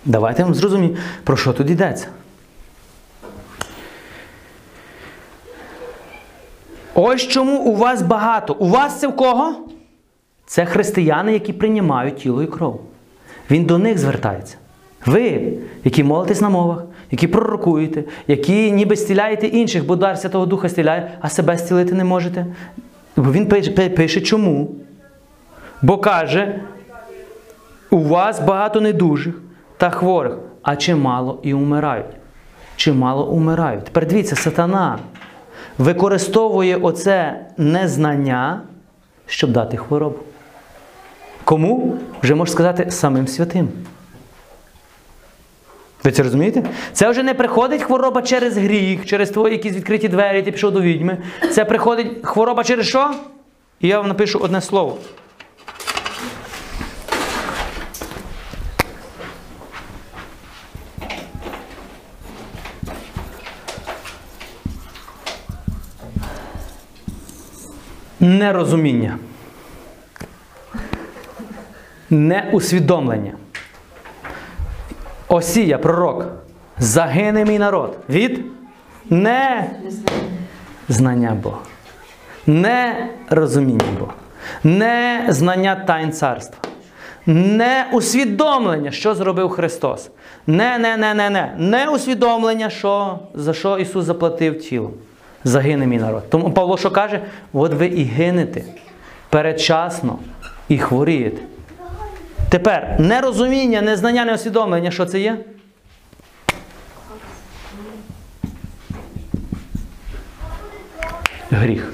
Давайте 0.05 0.45
ми 0.45 0.55
зрозуміємо, 0.55 0.97
про 1.25 1.37
що 1.37 1.53
тут 1.53 1.71
йдеться. 1.71 2.09
Ось 6.95 7.29
чому 7.29 7.59
у 7.59 7.77
вас 7.77 8.03
багато. 8.03 8.55
У 8.55 8.69
вас 8.69 9.01
це 9.01 9.09
в 9.09 9.17
кого? 9.17 9.55
Це 10.47 10.65
християни, 10.65 11.33
які 11.33 11.53
приймають 11.53 12.17
тіло 12.17 12.43
і 12.43 12.47
кров. 12.47 12.81
Він 13.53 13.65
до 13.65 13.79
них 13.79 13.99
звертається. 13.99 14.57
Ви, 15.07 15.53
які 15.85 16.05
молитесь 16.05 16.41
на 16.41 16.49
мовах, 16.49 16.85
які 17.11 17.29
пророкуєте, 17.29 18.05
які 18.27 18.73
ніби 18.73 18.97
стіляєте 18.97 19.47
інших, 19.47 19.87
бо 19.87 19.97
дар 19.97 20.19
Святого 20.19 20.47
Духа 20.47 20.69
стіляє, 20.69 21.19
а 21.21 21.29
себе 21.29 21.59
стілити 21.59 21.95
не 21.95 22.05
можете. 22.05 22.47
Бо 23.17 23.33
він 23.33 23.47
пише, 23.97 24.21
чому? 24.21 24.71
Бо 25.83 25.99
каже, 25.99 26.61
у 27.91 27.99
вас 27.99 28.41
багато 28.41 28.81
недужих 28.81 29.35
та 29.77 29.91
хворих, 29.91 30.39
а 30.63 30.77
чимало 30.77 31.41
і 31.43 31.55
умирають. 31.55 32.07
Чимало 32.77 33.27
умирають. 33.27 33.85
Тепер 33.85 34.07
дивіться, 34.07 34.37
сатана 34.37 34.99
використовує 35.79 36.77
оце 36.77 37.47
незнання, 37.57 38.63
щоб 39.27 39.51
дати 39.51 39.77
хворобу. 39.77 40.19
Кому? 41.45 41.99
Вже 42.23 42.35
можна 42.35 42.53
сказати 42.53 42.91
самим 42.91 43.29
святим. 43.29 43.69
Ви 46.05 46.13
це 46.13 46.23
розумієте? 46.23 46.63
Це 46.93 47.11
вже 47.11 47.23
не 47.23 47.35
приходить 47.35 47.83
хвороба 47.83 48.23
через 48.23 48.57
гріх, 48.57 49.07
через 49.07 49.31
твої 49.31 49.55
якісь 49.55 49.77
відкриті 49.77 50.09
двері, 50.09 50.43
ти 50.43 50.53
пішов 50.53 50.73
до 50.73 50.81
відьми. 50.81 51.19
Це 51.53 51.65
приходить 51.65 52.09
хвороба 52.23 52.65
через 52.65 52.87
що? 52.87 53.11
І 53.81 53.89
я 53.89 53.99
вам 53.99 54.09
напишу 54.09 54.39
одне 54.39 54.61
слово. 54.61 54.99
Нерозуміння. 68.21 69.19
Неусвідомлення. 72.13 73.33
Осія, 75.29 75.79
пророк, 75.79 76.27
загине 76.79 77.45
мій 77.45 77.59
народ 77.59 77.99
від 78.09 78.45
не 79.11 79.71
знання 80.89 81.37
Бога, 81.43 81.59
не 82.47 83.09
розуміння 83.31 83.85
Бога, 84.01 84.13
не 84.65 85.27
знання 85.29 85.77
тайн 85.77 86.13
царства, 86.13 86.59
не 87.27 87.87
усвідомлення, 87.93 88.91
що 88.91 89.15
зробив 89.15 89.51
Христос. 89.51 90.11
Не, 90.47 90.79
не, 90.79 90.97
не, 90.97 91.15
не, 91.15 91.31
не. 91.31 91.55
Не 91.59 91.89
усвідомлення, 91.89 92.71
що, 92.71 93.19
за 93.35 93.55
що 93.55 93.79
Ісус 93.79 94.05
заплатив 94.05 94.61
тілом. 94.61 94.93
Загине 95.45 95.87
мій 95.87 95.99
народ. 95.99 96.31
Тому 96.31 96.51
Павло 96.51 96.79
що 96.79 96.91
каже? 96.91 97.21
От 97.53 97.75
ви 97.75 97.87
і 97.87 98.05
гинете 98.05 98.63
передчасно 99.31 100.19
і 100.69 100.79
хворієте. 100.79 101.43
Тепер 102.53 102.97
нерозуміння, 102.99 103.83
незнання, 103.83 104.25
неосвідомлення, 104.25 104.91
що 104.91 105.07
це 105.07 105.21
є? 105.21 105.39
Гріх. 111.51 111.93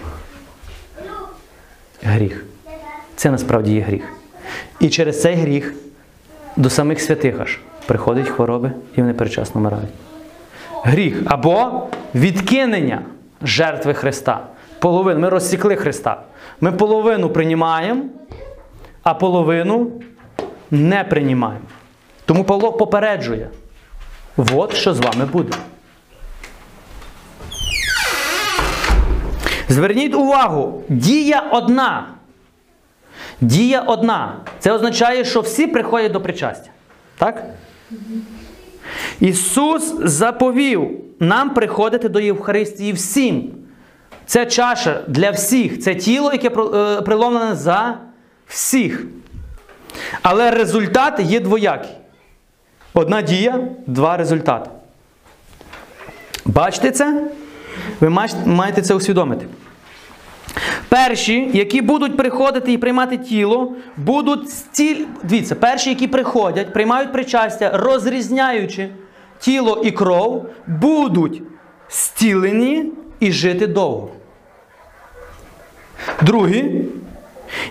Гріх. 2.03 2.45
Це 3.17 3.31
насправді 3.31 3.75
є 3.75 3.81
гріх. 3.81 4.03
І 4.81 4.89
через 4.89 5.21
цей 5.21 5.35
гріх 5.35 5.75
до 6.57 6.71
самих 6.71 7.01
святих 7.01 7.41
аж 7.41 7.59
приходять 7.87 8.29
хвороби 8.29 8.73
і 8.97 9.01
вони 9.01 9.15
передчасно 9.15 9.61
вмирають. 9.61 9.91
Гріх 10.83 11.23
або 11.27 11.87
відкинення 12.15 13.03
жертви 13.43 13.95
Христа. 13.95 14.41
Половину. 14.79 15.21
Ми 15.21 15.29
розсікли 15.29 15.77
Христа. 15.77 16.23
Ми 16.61 16.73
половину 16.73 17.31
приймаємо, 17.31 18.05
а 19.03 19.15
половину 19.15 19.91
не 20.71 21.05
приймаємо. 21.05 21.67
Тому 22.25 22.45
Павло 22.45 22.73
попереджує. 22.73 23.49
От 24.37 24.75
що 24.75 24.95
з 24.95 25.01
вами 25.01 25.25
буде. 25.25 25.53
Зверніть 29.69 30.15
увагу, 30.15 30.83
дія 30.89 31.41
одна. 31.53 32.07
Дія 33.41 33.81
одна. 33.81 34.37
Це 34.59 34.73
означає, 34.73 35.25
що 35.25 35.41
всі 35.41 35.67
приходять 35.67 36.13
до 36.13 36.21
причастя. 36.21 36.71
Так? 37.19 37.45
Ісус 39.21 39.95
заповів 39.99 40.91
нам 41.21 41.55
приходити 41.55 42.09
до 42.09 42.21
Євхаристії 42.21 42.93
всім. 42.93 43.51
Це 44.27 44.47
чаша 44.47 45.01
для 45.09 45.31
всіх, 45.31 45.81
це 45.81 45.95
тіло, 45.95 46.33
яке 46.33 46.49
е, 46.49 47.03
приломлене 47.03 47.55
за 47.55 47.99
всіх. 48.47 49.07
Але 50.23 50.51
результат 50.51 51.21
є 51.21 51.41
двоякий. 51.41 51.91
Одна 52.95 53.23
дія, 53.23 53.61
два 53.87 54.17
результати. 54.17 54.71
Бачите 56.45 56.91
це? 56.91 57.23
Ви 58.01 58.29
маєте 58.47 58.83
це 58.83 58.95
усвідомити. 58.95 59.47
Перші, 60.89 61.51
які 61.53 61.83
будуть 61.83 62.17
приходити 62.17 62.73
і 62.73 62.79
приймати 62.79 63.17
тіло, 63.17 63.73
будуть 63.97 64.51
стіль... 64.51 65.05
Дивіться, 65.23 65.55
перші, 65.55 65.91
які 65.91 66.07
приходять, 66.07 66.73
приймають 66.73 67.13
причастя, 67.13 67.71
розрізняючи 67.75 68.89
тіло 69.39 69.83
і 69.85 69.91
кров, 69.91 70.47
будуть 70.67 71.43
стілені 71.89 72.93
і 73.21 73.33
жити 73.33 73.67
довго. 73.67 74.11
Другі, 76.23 76.85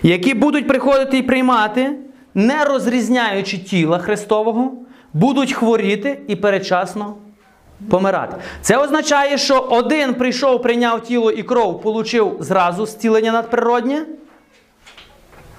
які 0.02 0.34
будуть 0.34 0.68
приходити 0.68 1.18
і 1.18 1.22
приймати, 1.22 1.90
не 2.38 2.64
розрізняючи 2.64 3.58
тіла 3.58 3.98
Христового, 3.98 4.72
будуть 5.12 5.52
хворіти 5.52 6.20
і 6.28 6.36
передчасно 6.36 7.14
помирати. 7.90 8.36
Це 8.60 8.76
означає, 8.76 9.38
що 9.38 9.58
один 9.58 10.14
прийшов, 10.14 10.62
прийняв 10.62 11.02
тіло 11.02 11.30
і 11.30 11.42
кров, 11.42 11.82
получив 11.82 12.36
зразу 12.40 12.86
зцілення 12.86 13.32
надприроднє. 13.32 14.06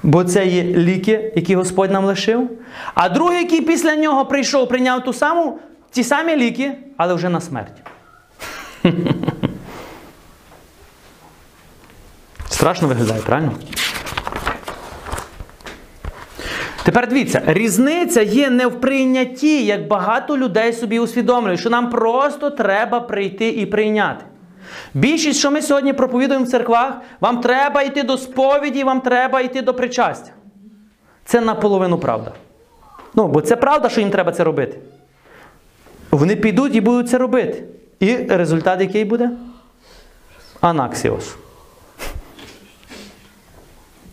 Бо 0.04 0.24
це 0.24 0.46
є 0.46 0.64
ліки, 0.64 1.34
які 1.36 1.56
Господь 1.56 1.92
нам 1.92 2.06
лишив. 2.06 2.50
А 2.94 3.10
другий, 3.10 3.38
який 3.38 3.62
після 3.62 3.96
нього 3.96 4.26
прийшов, 4.26 4.68
прийняв 4.68 5.04
ту 5.04 5.14
саму, 5.14 5.60
ті 5.92 6.04
самі 6.04 6.36
ліки, 6.36 6.78
але 6.98 7.14
вже 7.14 7.30
на 7.30 7.42
смерть. 7.42 7.78
Страшно 12.50 12.88
виглядає, 12.88 13.22
правильно? 13.22 13.52
Тепер 16.84 17.08
дивіться, 17.08 17.42
різниця 17.46 18.22
є 18.22 18.50
не 18.50 18.68
в 18.68 18.82
прийнятті, 18.82 19.66
як 19.66 19.88
багато 19.88 20.38
людей 20.38 20.74
собі 20.74 21.00
усвідомлюють, 21.00 21.60
що 21.60 21.70
нам 21.70 21.90
просто 21.90 22.50
треба 22.50 23.00
прийти 23.00 23.50
і 23.50 23.66
прийняти. 23.66 24.26
Більшість, 24.94 25.40
що 25.40 25.52
ми 25.52 25.62
сьогодні 25.62 25.94
проповідуємо 25.94 26.46
в 26.46 26.48
церквах, 26.48 26.94
вам 27.22 27.42
треба 27.42 27.82
йти 27.82 28.04
до 28.04 28.18
сповіді, 28.18 28.84
вам 28.84 29.02
треба 29.02 29.42
йти 29.42 29.62
до 29.62 29.74
причастя. 29.74 30.32
Це 31.26 31.42
наполовину 31.42 31.98
правда. 31.98 32.32
Ну, 33.16 33.28
бо 33.28 33.42
це 33.42 33.56
правда, 33.56 33.90
що 33.90 34.02
їм 34.02 34.10
треба 34.10 34.32
це 34.32 34.44
робити. 34.44 34.80
Вони 36.12 36.36
підуть 36.36 36.76
і 36.76 36.82
будуть 36.82 37.10
це 37.10 37.18
робити. 37.18 37.64
І 38.00 38.16
результат 38.16 38.82
який 38.82 39.06
буде? 39.06 39.32
Анаксіос. 40.62 41.36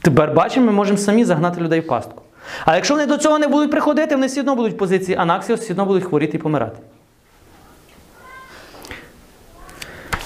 Тепер 0.02 0.32
бачимо, 0.32 0.66
ми 0.66 0.72
можемо 0.72 0.98
самі 0.98 1.24
загнати 1.24 1.60
людей 1.60 1.80
в 1.80 1.86
пастку. 1.86 2.22
А 2.64 2.74
якщо 2.74 2.94
вони 2.94 3.06
до 3.06 3.16
цього 3.16 3.38
не 3.38 3.48
будуть 3.48 3.70
приходити, 3.70 4.14
вони 4.14 4.26
все 4.26 4.40
одно 4.40 4.56
будуть 4.56 4.72
в 4.72 4.76
позиції 4.76 5.18
анаксіос, 5.18 5.60
все 5.60 5.72
одно 5.72 5.86
будуть 5.86 6.04
хворіти 6.04 6.36
і 6.36 6.40
помирати. 6.40 6.76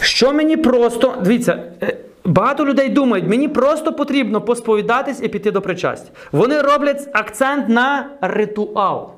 Що 0.00 0.32
мені 0.32 0.56
просто, 0.56 1.16
дивіться, 1.24 1.62
е, 1.82 1.96
багато 2.24 2.64
людей 2.64 2.88
думають, 2.88 3.28
мені 3.28 3.48
просто 3.48 3.92
потрібно 3.92 4.40
посповідатись 4.40 5.22
і 5.22 5.28
піти 5.28 5.50
до 5.50 5.62
причастя. 5.62 6.10
Вони 6.32 6.62
роблять 6.62 7.08
акцент 7.12 7.68
на 7.68 8.06
ритуал. 8.20 9.10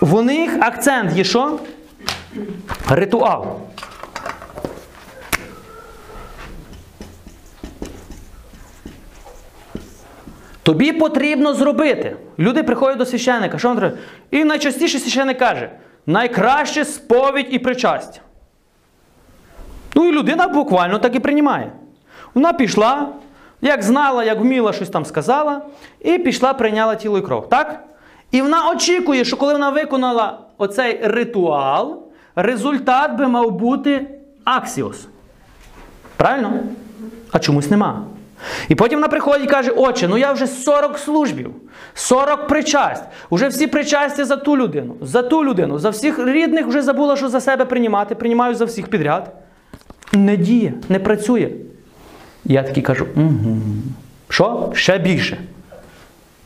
В 0.00 0.22
них 0.22 0.50
акцент 0.60 1.12
є 1.12 1.24
що? 1.24 1.58
Ритуал. 2.90 3.46
Тобі 10.64 10.92
потрібно 10.92 11.54
зробити. 11.54 12.16
Люди 12.38 12.62
приходять 12.62 12.98
до 12.98 13.06
священника. 13.06 13.58
Що 13.58 13.74
треба? 13.74 13.96
І 14.30 14.44
найчастіше 14.44 14.98
священник 14.98 15.38
каже: 15.38 15.70
найкраще 16.06 16.84
сповідь 16.84 17.46
і 17.50 17.58
причастя. 17.58 18.20
Ну 19.94 20.08
і 20.08 20.12
людина 20.12 20.48
буквально 20.48 20.98
так 20.98 21.14
і 21.14 21.20
приймає. 21.20 21.72
Вона 22.34 22.52
пішла, 22.52 23.08
як 23.60 23.82
знала, 23.82 24.24
як 24.24 24.40
вміла, 24.40 24.72
щось 24.72 24.88
там 24.88 25.04
сказала, 25.04 25.62
і 26.00 26.18
пішла, 26.18 26.54
прийняла 26.54 26.94
тіло 26.94 27.18
і 27.18 27.22
кров. 27.22 27.48
Так? 27.48 27.84
І 28.30 28.42
вона 28.42 28.70
очікує, 28.70 29.24
що 29.24 29.36
коли 29.36 29.52
вона 29.52 29.70
виконала 29.70 30.38
оцей 30.58 31.00
ритуал, 31.02 32.02
результат 32.36 33.18
би 33.18 33.28
мав 33.28 33.50
бути 33.50 34.06
аксіос. 34.44 35.08
Правильно? 36.16 36.52
А 37.32 37.38
чомусь 37.38 37.70
нема. 37.70 38.02
І 38.68 38.74
потім 38.74 38.98
вона 38.98 39.08
приходить 39.08 39.44
і 39.44 39.50
каже: 39.50 39.70
Отче, 39.70 40.08
ну 40.08 40.18
я 40.18 40.32
вже 40.32 40.46
40 40.46 40.98
службів, 40.98 41.50
40 41.94 42.48
причасть. 42.48 43.04
Уже 43.30 43.48
всі 43.48 43.66
причастя 43.66 44.24
за 44.24 44.36
ту 44.36 44.56
людину, 44.56 44.96
за 45.00 45.22
ту 45.22 45.44
людину, 45.44 45.78
за 45.78 45.90
всіх 45.90 46.18
рідних 46.18 46.66
вже 46.66 46.82
забула, 46.82 47.16
що 47.16 47.28
за 47.28 47.40
себе 47.40 47.64
приймати, 47.64 48.14
приймаю 48.14 48.54
за 48.54 48.64
всіх 48.64 48.88
підряд. 48.88 49.32
Не 50.12 50.36
діє, 50.36 50.74
не 50.88 50.98
працює. 50.98 51.50
Я 52.44 52.62
такий 52.62 52.82
кажу: 52.82 53.06
угу. 53.16 53.58
Що? 54.28 54.72
Ще 54.74 54.98
більше. 54.98 55.38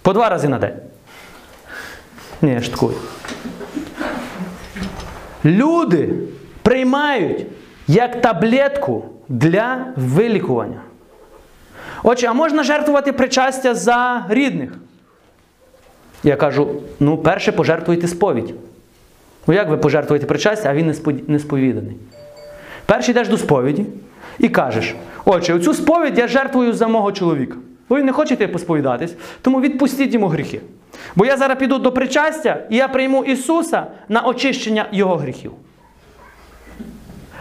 По 0.02 0.12
два 0.12 0.28
рази 0.28 0.48
на 0.48 0.58
день. 0.58 0.74
Ні, 2.42 2.52
я 2.52 2.62
шуткую. 2.62 2.94
Люди 5.44 6.14
приймають 6.62 7.46
як 7.88 8.20
таблетку 8.20 9.04
для 9.28 9.86
вилікування. 9.96 10.80
Отже, 12.02 12.26
а 12.26 12.32
можна 12.32 12.62
жертвувати 12.62 13.12
причастя 13.12 13.74
за 13.74 14.26
рідних? 14.28 14.70
Я 16.24 16.36
кажу: 16.36 16.68
ну, 17.00 17.18
перше 17.18 17.52
пожертвуйте 17.52 18.08
сповідь. 18.08 18.54
Ну, 19.46 19.54
як 19.54 19.68
ви 19.68 19.76
пожертвуєте 19.76 20.26
причастя, 20.26 20.68
а 20.68 20.74
він 20.74 20.94
не 21.26 21.38
сповіданий? 21.38 21.96
Перший 22.86 23.12
йдеш 23.12 23.28
до 23.28 23.38
сповіді 23.38 23.86
і 24.38 24.48
кажеш: 24.48 24.94
Отче, 25.24 25.54
оцю 25.54 25.74
сповідь 25.74 26.18
я 26.18 26.28
жертвую 26.28 26.72
за 26.72 26.88
мого 26.88 27.12
чоловіка. 27.12 27.56
Ви 27.88 28.02
не 28.02 28.12
хочете 28.12 28.48
посповідатись, 28.48 29.14
тому 29.42 29.60
відпустіть 29.60 30.14
йому 30.14 30.28
гріхи. 30.28 30.60
Бо 31.16 31.26
я 31.26 31.36
зараз 31.36 31.58
піду 31.58 31.78
до 31.78 31.92
причастя, 31.92 32.66
і 32.70 32.76
я 32.76 32.88
прийму 32.88 33.24
Ісуса 33.24 33.86
на 34.08 34.20
очищення 34.20 34.86
Його 34.92 35.16
гріхів. 35.16 35.52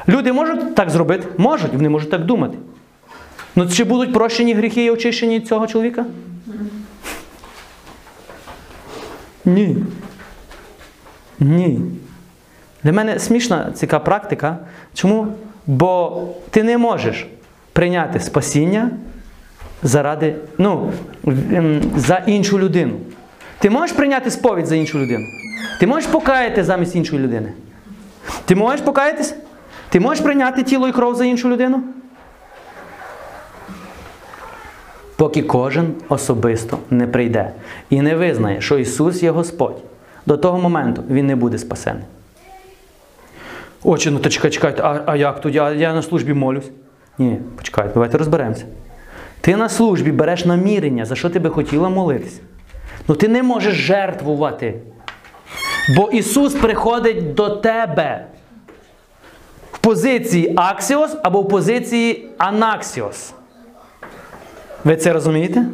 Люди 0.08 0.34
можуть 0.34 0.76
так 0.76 0.90
зробити? 0.90 1.28
Можуть, 1.38 1.74
вони 1.74 1.90
можуть 1.90 2.10
так 2.10 2.26
думати. 2.26 2.58
Ну 3.58 3.68
чи 3.70 3.84
будуть 3.84 4.14
прощені 4.14 4.54
гріхи 4.54 4.86
і 4.86 4.92
очищені 4.92 5.40
цього 5.40 5.68
чоловіка? 5.68 6.06
Ні. 9.46 9.76
Ні. 11.40 11.80
Для 12.84 12.94
мене 12.94 13.20
смішна 13.20 13.72
ця 13.76 14.00
практика. 14.00 14.58
Чому? 14.94 15.28
Бо 15.68 16.24
ти 16.50 16.64
не 16.64 16.78
можеш 16.78 17.28
прийняти 17.74 18.20
спасіння 18.20 18.92
заради, 19.84 20.36
ну, 20.58 20.92
ем, 21.26 21.82
за 21.96 22.18
іншу 22.18 22.60
людину. 22.60 22.94
Ти 23.60 23.70
можеш 23.70 23.96
прийняти 23.96 24.32
сповідь 24.32 24.66
за 24.66 24.76
іншу 24.76 25.00
людину? 25.00 25.26
Ти 25.80 25.88
можеш 25.88 26.10
покаяти 26.10 26.64
замість 26.64 26.96
іншої 26.96 27.22
людини? 27.22 27.54
Ти 28.46 28.56
можеш 28.56 28.82
покаятись? 28.82 29.36
Ти 29.90 30.00
можеш 30.00 30.24
прийняти 30.24 30.64
тіло 30.64 30.88
і 30.88 30.92
кров 30.92 31.16
за 31.16 31.26
іншу 31.26 31.50
людину? 31.50 31.84
Поки 35.18 35.41
кожен 35.41 35.94
особисто 36.10 36.77
не 36.89 37.07
прийде 37.07 37.52
і 37.89 38.02
не 38.02 38.15
визнає, 38.15 38.61
що 38.61 38.77
Ісус 38.77 39.23
є 39.23 39.31
Господь, 39.31 39.77
до 40.26 40.38
того 40.38 40.60
моменту 40.60 41.03
Він 41.10 41.27
не 41.27 41.35
буде 41.35 41.57
спасений. 41.57 42.03
Отче, 43.84 44.11
ну 44.11 44.19
то 44.19 44.30
чекай, 44.30 44.52
чекайте, 44.52 44.81
а, 44.84 45.02
а 45.06 45.15
як 45.15 45.41
тоді? 45.41 45.60
А 45.60 45.72
я 45.72 45.94
на 45.94 46.02
службі 46.02 46.34
молюсь. 46.34 46.69
Ні, 47.18 47.39
почекайте, 47.56 47.94
давайте 47.94 48.18
розберемося. 48.18 48.65
Ти 49.41 49.56
на 49.56 49.69
службі 49.69 50.11
береш 50.11 50.45
намірення, 50.45 51.06
за 51.06 51.15
що 51.15 51.30
ти 51.30 51.39
би 51.39 51.49
хотіла 51.49 51.89
молитися. 51.89 52.41
Ну 53.07 53.15
ти 53.15 53.27
не 53.27 53.44
можеш 53.44 53.73
жертвувати. 53.73 54.73
Бо 55.95 56.10
Ісус 56.10 56.53
приходить 56.53 57.34
до 57.34 57.49
тебе 57.49 58.26
в 59.72 59.77
позиції 59.77 60.53
аксіос 60.56 61.18
або 61.23 61.41
в 61.41 61.48
позиції 61.48 62.30
анаксіос. 62.38 63.34
Ви 64.84 64.95
це 64.95 65.14
розумієте? 65.14 65.66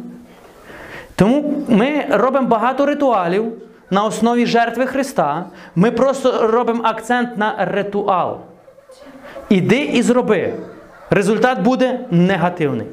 Тому 1.16 1.64
ми 1.68 2.06
робимо 2.10 2.48
багато 2.48 2.86
ритуалів 2.86 3.52
на 3.90 4.04
основі 4.04 4.46
жертви 4.46 4.86
Христа. 4.86 5.44
Ми 5.74 5.90
просто 5.90 6.46
робимо 6.46 6.80
акцент 6.84 7.38
на 7.38 7.64
ритуал. 7.64 8.38
Іди 9.48 9.78
і 9.78 10.02
зроби. 10.02 10.54
Результат 11.10 11.60
буде 11.60 12.00
негативний. 12.10 12.86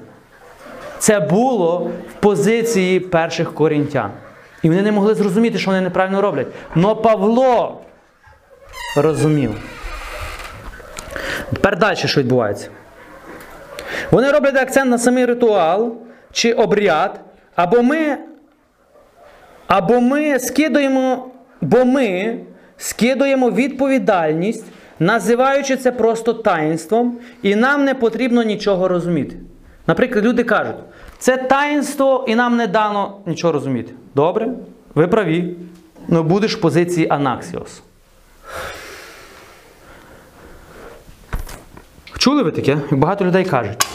Це 0.99 1.19
було 1.19 1.77
в 2.09 2.13
позиції 2.13 2.99
перших 2.99 3.53
корінтян. 3.53 4.11
І 4.63 4.69
вони 4.69 4.81
не 4.81 4.91
могли 4.91 5.15
зрозуміти, 5.15 5.57
що 5.57 5.71
вони 5.71 5.81
неправильно 5.81 6.21
роблять. 6.21 6.47
Но 6.75 6.95
Павло 6.95 7.81
розумів. 8.97 9.51
Тепер 11.53 11.77
далі 11.77 11.95
що 11.95 12.21
відбувається. 12.21 12.69
Вони 14.11 14.31
роблять 14.31 14.57
акцент 14.57 14.91
на 14.91 14.97
самий 14.97 15.25
ритуал 15.25 15.97
чи 16.31 16.53
обряд, 16.53 17.19
або 17.55 17.83
ми, 17.83 18.17
або 19.67 20.01
ми 20.01 20.39
скидуємо, 20.39 21.31
бо 21.61 21.85
ми 21.85 22.39
скидуємо 22.77 23.51
відповідальність, 23.51 24.65
називаючи 24.99 25.77
це 25.77 25.91
просто 25.91 26.33
таїнством, 26.33 27.17
і 27.41 27.55
нам 27.55 27.85
не 27.85 27.93
потрібно 27.93 28.43
нічого 28.43 28.87
розуміти. 28.87 29.35
Наприклад, 29.87 30.25
люди 30.25 30.43
кажуть, 30.43 30.75
це 31.17 31.37
таїнство 31.37 32.25
і 32.27 32.35
нам 32.35 32.57
не 32.57 32.67
дано 32.67 33.17
нічого 33.25 33.53
розуміти. 33.53 33.93
Добре, 34.15 34.49
ви 34.95 35.07
праві. 35.07 35.55
Ну 36.07 36.23
будеш 36.23 36.55
в 36.55 36.61
позиції 36.61 37.07
анаксіос. 37.09 37.81
Чули 42.21 42.43
ви 42.43 42.51
таке? 42.51 42.77
Багато 42.91 43.25
людей 43.25 43.45
кажуть. 43.45 43.87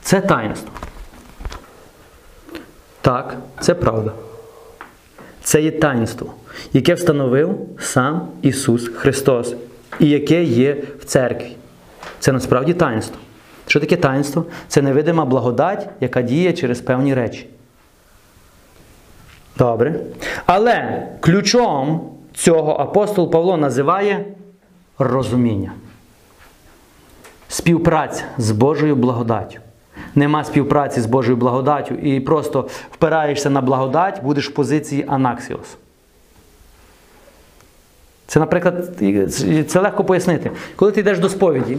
Це 0.00 0.20
таїнство. 0.20 0.70
Так, 3.00 3.36
це 3.60 3.74
правда. 3.74 4.12
Це 5.42 5.62
є 5.62 5.70
таїнство, 5.70 6.34
яке 6.72 6.94
встановив 6.94 7.58
сам 7.78 8.28
Ісус 8.42 8.88
Христос, 8.88 9.54
і 10.00 10.08
яке 10.08 10.44
є 10.44 10.82
в 11.00 11.04
церкві. 11.04 11.56
Це 12.20 12.32
насправді 12.32 12.74
таїнство. 12.74 13.18
Що 13.66 13.80
таке 13.80 13.96
таїнство? 13.96 14.44
Це 14.68 14.82
невидима 14.82 15.24
благодать, 15.24 15.88
яка 16.00 16.22
діє 16.22 16.52
через 16.52 16.80
певні 16.80 17.14
речі. 17.14 17.48
Добре. 19.58 20.00
Але 20.46 21.06
ключом 21.20 22.10
цього 22.34 22.72
апостол 22.72 23.30
Павло 23.30 23.56
називає 23.56 24.24
розуміння. 24.98 25.72
Співпраця 27.54 28.24
з 28.38 28.50
Божою 28.50 28.96
благодаттю. 28.96 29.58
Нема 30.14 30.44
співпраці 30.44 31.00
з 31.00 31.06
Божою 31.06 31.36
благодаттю 31.36 31.94
і 31.94 32.20
просто 32.20 32.68
впираєшся 32.90 33.50
на 33.50 33.60
благодать, 33.60 34.20
будеш 34.22 34.48
в 34.48 34.54
позиції 34.54 35.04
анаксіос. 35.08 35.76
Це, 38.26 38.40
наприклад, 38.40 38.90
це 39.68 39.80
легко 39.80 40.04
пояснити. 40.04 40.50
Коли 40.76 40.92
ти 40.92 41.00
йдеш 41.00 41.18
до 41.18 41.28
сповіді, 41.28 41.78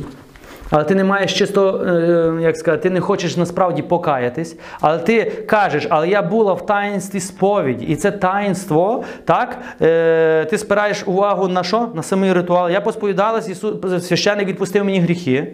але 0.70 0.84
ти 0.84 0.96
не 0.96 1.04
маєш 1.04 1.34
чисто, 1.34 1.86
е, 1.88 2.42
як 2.42 2.58
сказати, 2.58 2.84
ти 2.84 2.90
не 2.90 3.02
хочеш 3.02 3.38
насправді 3.38 3.82
покаятись, 3.82 4.56
але 4.80 4.98
ти 4.98 5.32
кажеш, 5.32 5.88
але 5.90 6.10
я 6.10 6.22
була 6.22 6.54
в 6.54 6.66
таїнстві 6.66 7.20
сповіді. 7.20 7.86
І 7.86 7.96
це 7.96 8.12
таїнство, 8.12 9.04
так, 9.26 9.58
е, 9.82 10.46
ти 10.46 10.58
спираєш 10.58 11.04
увагу 11.06 11.48
на 11.48 11.64
що? 11.64 11.90
На 11.94 12.04
самий 12.04 12.34
ритуал. 12.34 12.70
Я 12.70 12.82
посповідалась, 12.82 13.50
Ісус, 13.50 14.08
священник 14.08 14.48
відпустив 14.48 14.86
мені 14.86 15.00
гріхи. 15.00 15.54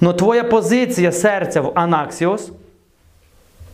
Но 0.00 0.12
твоя 0.12 0.44
позиція 0.44 1.12
серця 1.12 1.60
в 1.60 1.72
анаксіос, 1.74 2.52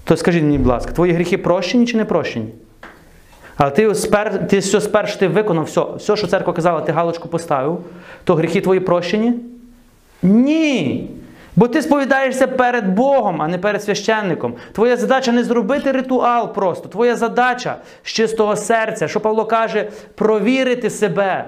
то 0.04 0.16
скажіть 0.16 0.42
мені, 0.42 0.58
будь 0.58 0.66
ласка, 0.66 0.92
твої 0.92 1.12
гріхи 1.12 1.38
прощені 1.38 1.86
чи 1.86 1.96
не 1.96 2.04
прощені? 2.04 2.48
Але 3.56 3.70
ти, 3.70 3.94
спер, 3.94 4.48
ти 4.48 4.58
все 4.58 4.80
спершу 4.80 5.18
ти 5.18 5.28
виконав 5.28 5.64
все, 5.64 5.84
все, 5.96 6.16
що 6.16 6.26
церква 6.26 6.52
казала, 6.52 6.80
ти 6.80 6.92
галочку 6.92 7.28
поставив, 7.28 7.80
то 8.24 8.34
гріхи 8.34 8.60
твої 8.60 8.80
прощені? 8.80 9.34
Ні. 10.22 11.10
Бо 11.56 11.68
ти 11.68 11.82
сповідаєшся 11.82 12.46
перед 12.46 12.88
Богом, 12.94 13.42
а 13.42 13.48
не 13.48 13.58
перед 13.58 13.82
священником. 13.82 14.54
Твоя 14.72 14.96
задача 14.96 15.32
не 15.32 15.44
зробити 15.44 15.92
ритуал 15.92 16.54
просто. 16.54 16.88
Твоя 16.88 17.16
задача 17.16 17.76
з 18.02 18.12
чистого 18.12 18.56
серця, 18.56 19.08
що 19.08 19.20
Павло 19.20 19.44
каже, 19.44 19.88
провірити 20.14 20.90
себе. 20.90 21.44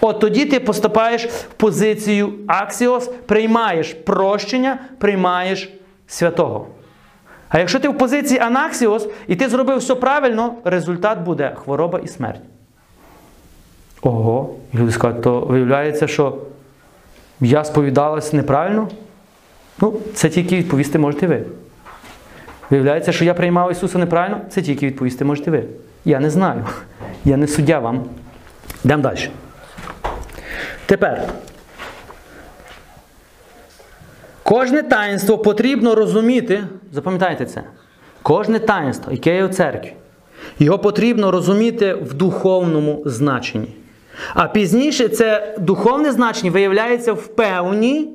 От 0.00 0.20
тоді 0.20 0.44
ти 0.44 0.60
поступаєш 0.60 1.26
в 1.26 1.44
позицію 1.44 2.32
аксіос, 2.46 3.10
приймаєш 3.26 3.94
прощення, 3.94 4.78
приймаєш 4.98 5.72
святого. 6.06 6.66
А 7.48 7.58
якщо 7.58 7.80
ти 7.80 7.88
в 7.88 7.98
позиції 7.98 8.40
анаксіос 8.40 9.08
і 9.28 9.36
ти 9.36 9.48
зробив 9.48 9.78
все 9.78 9.94
правильно, 9.94 10.54
результат 10.64 11.20
буде 11.20 11.56
хвороба 11.64 11.98
і 11.98 12.08
смерть. 12.08 12.40
Ого, 14.02 14.54
і 14.74 14.76
люди 14.76 14.92
скажуть, 14.92 15.22
то 15.22 15.40
виявляється, 15.40 16.06
що 16.06 16.34
я 17.40 17.64
сповідалась 17.64 18.32
неправильно? 18.32 18.88
Ну, 19.80 19.94
це 20.14 20.28
тільки 20.28 20.56
відповісти 20.56 20.98
можете 20.98 21.26
ви. 21.26 21.42
Виявляється, 22.70 23.12
що 23.12 23.24
я 23.24 23.34
приймав 23.34 23.72
Ісуса 23.72 23.98
неправильно? 23.98 24.40
Це 24.50 24.62
тільки 24.62 24.86
відповісти 24.86 25.24
можете 25.24 25.50
ви. 25.50 25.64
Я 26.04 26.20
не 26.20 26.30
знаю. 26.30 26.66
Я 27.24 27.36
не 27.36 27.46
суддя 27.46 27.78
вам. 27.78 28.04
Йдемо 28.84 29.02
далі. 29.02 29.30
Тепер. 30.90 31.22
Кожне 34.42 34.82
таїнство 34.82 35.38
потрібно 35.38 35.94
розуміти, 35.94 36.64
запам'ятайте 36.92 37.46
це. 37.46 37.62
Кожне 38.22 38.58
таїнство, 38.58 39.12
яке 39.12 39.36
є 39.36 39.44
в 39.44 39.54
церкві, 39.54 39.92
його 40.58 40.78
потрібно 40.78 41.30
розуміти 41.30 41.94
в 41.94 42.14
духовному 42.14 43.02
значенні. 43.04 43.68
А 44.34 44.48
пізніше 44.48 45.08
це 45.08 45.56
духовне 45.58 46.12
значення 46.12 46.50
виявляється 46.50 47.12
в 47.12 47.26
певній 47.26 48.08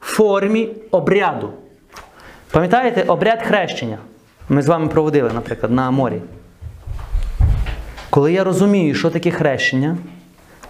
формі 0.00 0.68
обряду. 0.90 1.50
Пам'ятаєте, 2.50 3.04
обряд 3.06 3.42
хрещення? 3.42 3.98
Ми 4.48 4.62
з 4.62 4.66
вами 4.66 4.88
проводили, 4.88 5.30
наприклад, 5.34 5.72
на 5.72 5.90
морі. 5.90 6.22
Коли 8.10 8.32
я 8.32 8.44
розумію, 8.44 8.94
що 8.94 9.10
таке 9.10 9.30
хрещення, 9.30 9.96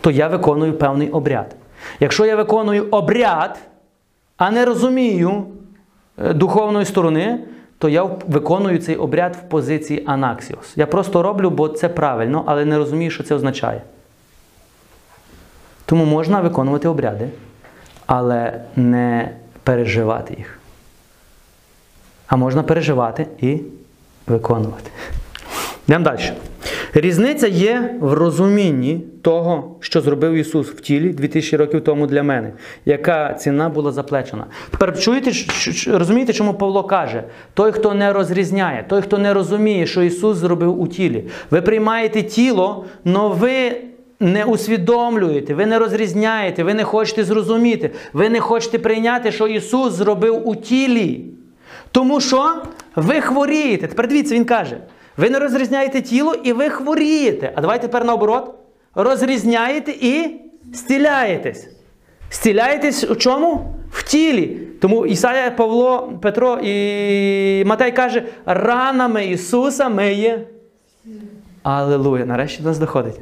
то 0.00 0.10
я 0.10 0.28
виконую 0.28 0.72
певний 0.72 1.10
обряд. 1.10 1.56
Якщо 2.00 2.26
я 2.26 2.36
виконую 2.36 2.88
обряд, 2.90 3.58
а 4.36 4.50
не 4.50 4.64
розумію 4.64 5.44
е, 6.18 6.32
духовної 6.32 6.84
сторони, 6.86 7.40
то 7.78 7.88
я 7.88 8.02
виконую 8.02 8.78
цей 8.78 8.96
обряд 8.96 9.36
в 9.36 9.48
позиції 9.48 10.02
анаксіос. 10.06 10.72
Я 10.76 10.86
просто 10.86 11.22
роблю, 11.22 11.50
бо 11.50 11.68
це 11.68 11.88
правильно, 11.88 12.44
але 12.46 12.64
не 12.64 12.78
розумію, 12.78 13.10
що 13.10 13.22
це 13.22 13.34
означає. 13.34 13.82
Тому 15.86 16.04
можна 16.04 16.40
виконувати 16.40 16.88
обряди, 16.88 17.28
але 18.06 18.60
не 18.76 19.30
переживати 19.62 20.34
їх. 20.38 20.58
А 22.26 22.36
можна 22.36 22.62
переживати 22.62 23.26
і 23.38 23.60
виконувати. 24.26 24.90
Йдемо 25.88 26.04
далі. 26.04 26.32
Різниця 26.94 27.46
є 27.46 27.94
в 28.00 28.12
розумінні 28.12 29.00
того, 29.22 29.76
що 29.80 30.00
зробив 30.00 30.34
Ісус 30.34 30.68
в 30.68 30.80
тілі 30.80 31.08
2000 31.08 31.56
років 31.56 31.84
тому 31.84 32.06
для 32.06 32.22
мене, 32.22 32.52
яка 32.84 33.34
ціна 33.34 33.68
була 33.68 33.92
заплачена. 33.92 34.46
Тепер 34.70 35.00
чуєте, 35.00 35.30
розумієте, 35.86 36.32
чому 36.32 36.54
Павло 36.54 36.84
каже: 36.84 37.24
той, 37.54 37.72
хто 37.72 37.94
не 37.94 38.12
розрізняє, 38.12 38.84
той, 38.88 39.02
хто 39.02 39.18
не 39.18 39.34
розуміє, 39.34 39.86
що 39.86 40.02
Ісус 40.02 40.36
зробив 40.36 40.80
у 40.80 40.88
тілі. 40.88 41.24
Ви 41.50 41.62
приймаєте 41.62 42.22
тіло, 42.22 42.84
але 43.04 43.28
ви 43.28 43.76
не 44.20 44.44
усвідомлюєте, 44.44 45.54
ви 45.54 45.66
не 45.66 45.78
розрізняєте, 45.78 46.64
ви 46.64 46.74
не 46.74 46.84
хочете 46.84 47.24
зрозуміти, 47.24 47.90
ви 48.12 48.28
не 48.28 48.40
хочете 48.40 48.78
прийняти, 48.78 49.32
що 49.32 49.46
Ісус 49.46 49.92
зробив 49.92 50.48
у 50.48 50.56
тілі. 50.56 51.24
Тому 51.90 52.20
що 52.20 52.62
ви 52.96 53.20
хворієте. 53.20 53.86
Тепер 53.86 54.08
дивіться, 54.08 54.34
Він 54.34 54.44
каже. 54.44 54.76
Ви 55.18 55.30
не 55.30 55.38
розрізняєте 55.38 56.02
тіло 56.02 56.34
і 56.34 56.52
ви 56.52 56.70
хворієте. 56.70 57.52
А 57.56 57.60
давайте 57.60 57.86
тепер 57.86 58.04
наоборот. 58.04 58.54
Розрізняєте 58.94 59.90
і 59.90 60.40
стіляєтесь. 60.74 61.68
Стіляєтесь 62.30 63.04
у 63.10 63.16
чому? 63.16 63.74
В 63.90 64.02
тілі. 64.02 64.60
Тому 64.80 65.06
Ісая, 65.06 65.50
Павло, 65.50 66.12
Петро 66.22 66.58
і 66.62 67.64
Матей 67.64 67.92
каже, 67.92 68.22
ранами 68.46 69.26
Ісуса 69.26 69.88
миє. 69.88 70.46
Аллилуйя. 71.62 72.26
Нарешті 72.26 72.62
до 72.62 72.68
нас 72.68 72.78
доходить. 72.78 73.20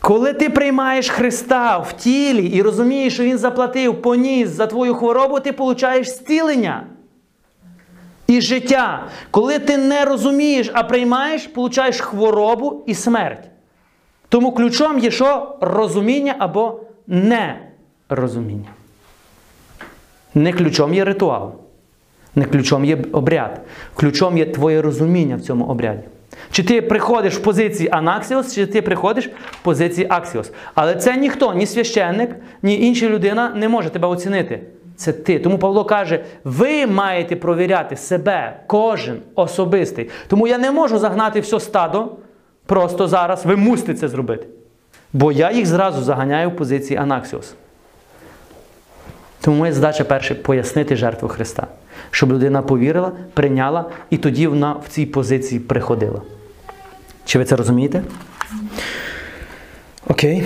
Коли 0.00 0.32
ти 0.32 0.50
приймаєш 0.50 1.08
Христа 1.10 1.78
в 1.78 1.92
тілі 1.92 2.46
і 2.46 2.62
розумієш, 2.62 3.14
що 3.14 3.22
Він 3.22 3.38
заплатив, 3.38 4.02
поніс 4.02 4.48
за 4.48 4.66
твою 4.66 4.94
хворобу, 4.94 5.40
ти 5.40 5.52
получаєш 5.52 6.08
зцілення 6.08 6.86
і 8.30 8.40
життя. 8.40 9.06
Коли 9.30 9.58
ти 9.58 9.76
не 9.76 10.04
розумієш, 10.04 10.70
а 10.72 10.82
приймаєш, 10.82 11.46
получаєш 11.46 12.00
хворобу 12.00 12.82
і 12.86 12.94
смерть. 12.94 13.44
Тому 14.28 14.52
ключом 14.52 14.98
є 14.98 15.10
що? 15.10 15.56
Розуміння 15.60 16.34
або 16.38 16.80
нерозуміння. 17.06 18.68
Не 20.34 20.52
ключом 20.52 20.94
є 20.94 21.04
ритуал. 21.04 21.52
Не 22.34 22.44
ключом 22.44 22.84
є 22.84 22.98
обряд. 23.12 23.60
Ключом 23.94 24.38
є 24.38 24.46
твоє 24.46 24.82
розуміння 24.82 25.36
в 25.36 25.40
цьому 25.40 25.64
обряді. 25.64 26.02
Чи 26.50 26.62
ти 26.62 26.82
приходиш 26.82 27.34
в 27.34 27.42
позиції 27.42 27.88
анаксіос, 27.92 28.54
чи 28.54 28.66
ти 28.66 28.82
приходиш 28.82 29.30
в 29.50 29.62
позиції 29.62 30.06
аксіос. 30.10 30.52
Але 30.74 30.94
це 30.94 31.16
ніхто, 31.16 31.54
ні 31.54 31.66
священник, 31.66 32.36
ні 32.62 32.86
інша 32.86 33.08
людина 33.08 33.52
не 33.54 33.68
може 33.68 33.90
тебе 33.90 34.08
оцінити 34.08 34.60
це 35.00 35.12
ти. 35.12 35.38
Тому 35.38 35.58
Павло 35.58 35.84
каже: 35.84 36.24
ви 36.44 36.86
маєте 36.86 37.36
провіряти 37.36 37.96
себе, 37.96 38.60
кожен 38.66 39.20
особистий. 39.34 40.10
Тому 40.28 40.46
я 40.46 40.58
не 40.58 40.70
можу 40.70 40.98
загнати 40.98 41.40
все 41.40 41.60
стадо 41.60 42.08
просто 42.66 43.08
зараз. 43.08 43.46
Ви 43.46 43.56
мусите 43.56 43.94
це 43.94 44.08
зробити. 44.08 44.46
Бо 45.12 45.32
я 45.32 45.52
їх 45.52 45.66
зразу 45.66 46.02
заганяю 46.02 46.50
в 46.50 46.56
позиції 46.56 46.98
Анаксіос. 46.98 47.54
Тому 49.40 49.56
моя 49.56 49.72
задача 49.72 50.04
перше 50.04 50.34
пояснити 50.34 50.96
жертву 50.96 51.28
Христа, 51.28 51.66
щоб 52.10 52.32
людина 52.32 52.62
повірила, 52.62 53.12
прийняла, 53.34 53.84
і 54.10 54.16
тоді 54.16 54.46
вона 54.46 54.72
в 54.72 54.88
цій 54.88 55.06
позиції 55.06 55.60
приходила. 55.60 56.22
Чи 57.24 57.38
ви 57.38 57.44
це 57.44 57.56
розумієте? 57.56 58.02
Окей. 60.08 60.44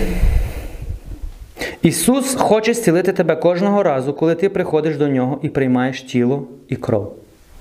Ісус 1.81 2.35
хоче 2.35 2.73
зцілити 2.73 3.13
тебе 3.13 3.35
кожного 3.35 3.83
разу, 3.83 4.13
коли 4.13 4.35
ти 4.35 4.49
приходиш 4.49 4.97
до 4.97 5.07
Нього 5.07 5.39
і 5.41 5.49
приймаєш 5.49 6.01
тіло 6.01 6.47
і 6.67 6.75
кров. 6.75 7.15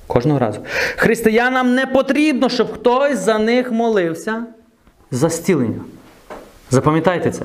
Кожного 0.06 0.38
разу. 0.38 0.60
Християнам 0.96 1.74
не 1.74 1.86
потрібно, 1.86 2.48
щоб 2.48 2.72
хтось 2.72 3.18
за 3.18 3.38
них 3.38 3.72
молився 3.72 4.46
за 5.10 5.28
зцілення. 5.28 5.80
Запам'ятайте 6.70 7.30
це. 7.30 7.42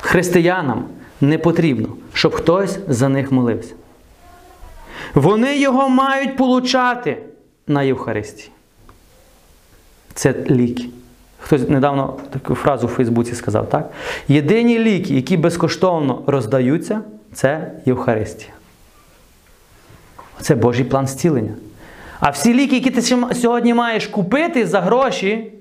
Християнам 0.00 0.84
не 1.20 1.38
потрібно, 1.38 1.88
щоб 2.12 2.34
хтось 2.34 2.78
за 2.88 3.08
них 3.08 3.32
молився. 3.32 3.74
Вони 5.14 5.58
його 5.58 5.88
мають 5.88 6.36
получати 6.36 7.18
на 7.66 7.82
Євхаристії. 7.82 8.50
це 10.14 10.34
ліки. 10.50 10.84
Хтось 11.38 11.68
недавно 11.68 12.16
таку 12.30 12.54
фразу 12.54 12.86
в 12.86 12.90
Фейсбуці 12.90 13.34
сказав, 13.34 13.68
так? 13.68 13.90
Єдині 14.28 14.78
ліки, 14.78 15.14
які 15.14 15.36
безкоштовно 15.36 16.22
роздаються, 16.26 17.00
це 17.32 17.72
Євхаристія. 17.86 18.52
Це 20.40 20.54
Божий 20.54 20.84
план 20.84 21.06
зцілення. 21.06 21.54
А 22.20 22.30
всі 22.30 22.54
ліки, 22.54 22.74
які 22.74 22.90
ти 22.90 23.02
сьогодні 23.34 23.74
маєш 23.74 24.06
купити 24.06 24.66
за 24.66 24.80
гроші, 24.80 25.52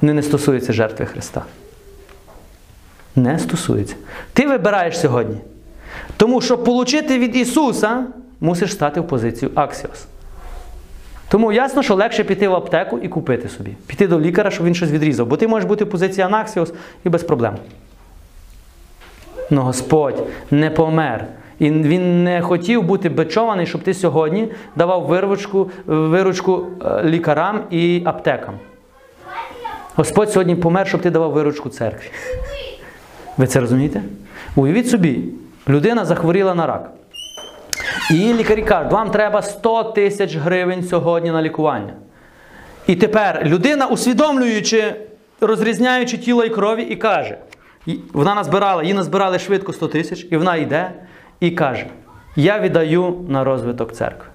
вони 0.00 0.12
не 0.12 0.22
стосуються 0.22 0.72
жертви 0.72 1.06
Христа. 1.06 1.44
Не 3.16 3.38
стосуються. 3.38 3.94
Ти 4.32 4.46
вибираєш 4.46 5.00
сьогодні. 5.00 5.36
Тому 6.16 6.40
щоб 6.40 6.68
отримати 6.68 7.18
від 7.18 7.36
Ісуса, 7.36 8.06
мусиш 8.40 8.72
стати 8.72 9.00
в 9.00 9.06
позицію 9.06 9.50
Аксіос. 9.54 10.06
Тому 11.28 11.52
ясно, 11.52 11.82
що 11.82 11.94
легше 11.94 12.24
піти 12.24 12.48
в 12.48 12.54
аптеку 12.54 12.98
і 12.98 13.08
купити 13.08 13.48
собі. 13.48 13.70
Піти 13.86 14.06
до 14.06 14.20
лікаря, 14.20 14.50
щоб 14.50 14.66
він 14.66 14.74
щось 14.74 14.90
відрізав. 14.90 15.26
Бо 15.26 15.36
ти 15.36 15.48
можеш 15.48 15.68
бути 15.68 15.84
в 15.84 15.90
позиції 15.90 16.24
Анаксіос 16.24 16.72
і 17.04 17.08
без 17.08 17.22
проблем. 17.22 17.56
Но 19.50 19.62
Господь 19.62 20.26
не 20.50 20.70
помер. 20.70 21.26
І 21.58 21.70
Він 21.70 22.24
не 22.24 22.42
хотів 22.42 22.82
бути 22.82 23.08
бичований, 23.08 23.66
щоб 23.66 23.82
ти 23.82 23.94
сьогодні 23.94 24.48
давав 24.76 25.06
виручку, 25.06 25.70
виручку 25.86 26.66
е, 26.84 27.02
лікарам 27.04 27.60
і 27.70 28.02
аптекам. 28.04 28.54
Господь 29.94 30.30
сьогодні 30.30 30.56
помер, 30.56 30.88
щоб 30.88 31.00
ти 31.00 31.10
давав 31.10 31.32
виручку 31.32 31.68
церкві. 31.68 32.10
Ви 33.36 33.46
це 33.46 33.60
розумієте? 33.60 34.02
Уявіть 34.56 34.88
собі, 34.88 35.24
людина 35.68 36.04
захворіла 36.04 36.54
на 36.54 36.66
рак. 36.66 36.90
І 38.10 38.34
лікарі 38.34 38.62
кажуть, 38.62 38.92
вам 38.92 39.10
треба 39.10 39.42
100 39.42 39.84
тисяч 39.84 40.36
гривень 40.36 40.82
сьогодні 40.82 41.30
на 41.30 41.42
лікування. 41.42 41.92
І 42.86 42.96
тепер 42.96 43.42
людина, 43.44 43.86
усвідомлюючи, 43.86 44.94
розрізняючи 45.40 46.18
тіло 46.18 46.44
і 46.44 46.50
крові, 46.50 46.82
і 46.82 46.96
каже, 46.96 47.38
вона 48.12 48.34
назбирала, 48.34 48.82
їй 48.82 48.94
назбирали 48.94 49.38
швидко 49.38 49.72
100 49.72 49.88
тисяч, 49.88 50.26
і 50.30 50.36
вона 50.36 50.56
йде 50.56 50.92
і 51.40 51.50
каже: 51.50 51.86
Я 52.36 52.60
віддаю 52.60 53.24
на 53.28 53.44
розвиток 53.44 53.92
церкви. 53.92 54.26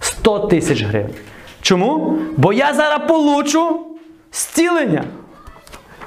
100 0.00 0.38
тисяч 0.38 0.82
гривень. 0.82 1.14
Чому? 1.60 2.18
Бо 2.36 2.52
я 2.52 2.74
зараз 2.74 3.00
получу 3.08 3.86
зцілення. 4.32 5.04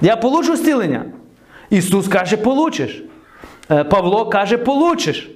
Я 0.01 0.15
получу 0.15 0.55
зцілення. 0.55 1.05
Ісус 1.69 2.07
каже, 2.07 2.37
получиш. 2.37 3.03
Е, 3.71 3.83
Павло 3.83 4.25
каже, 4.25 4.57
получиш. 4.57 5.29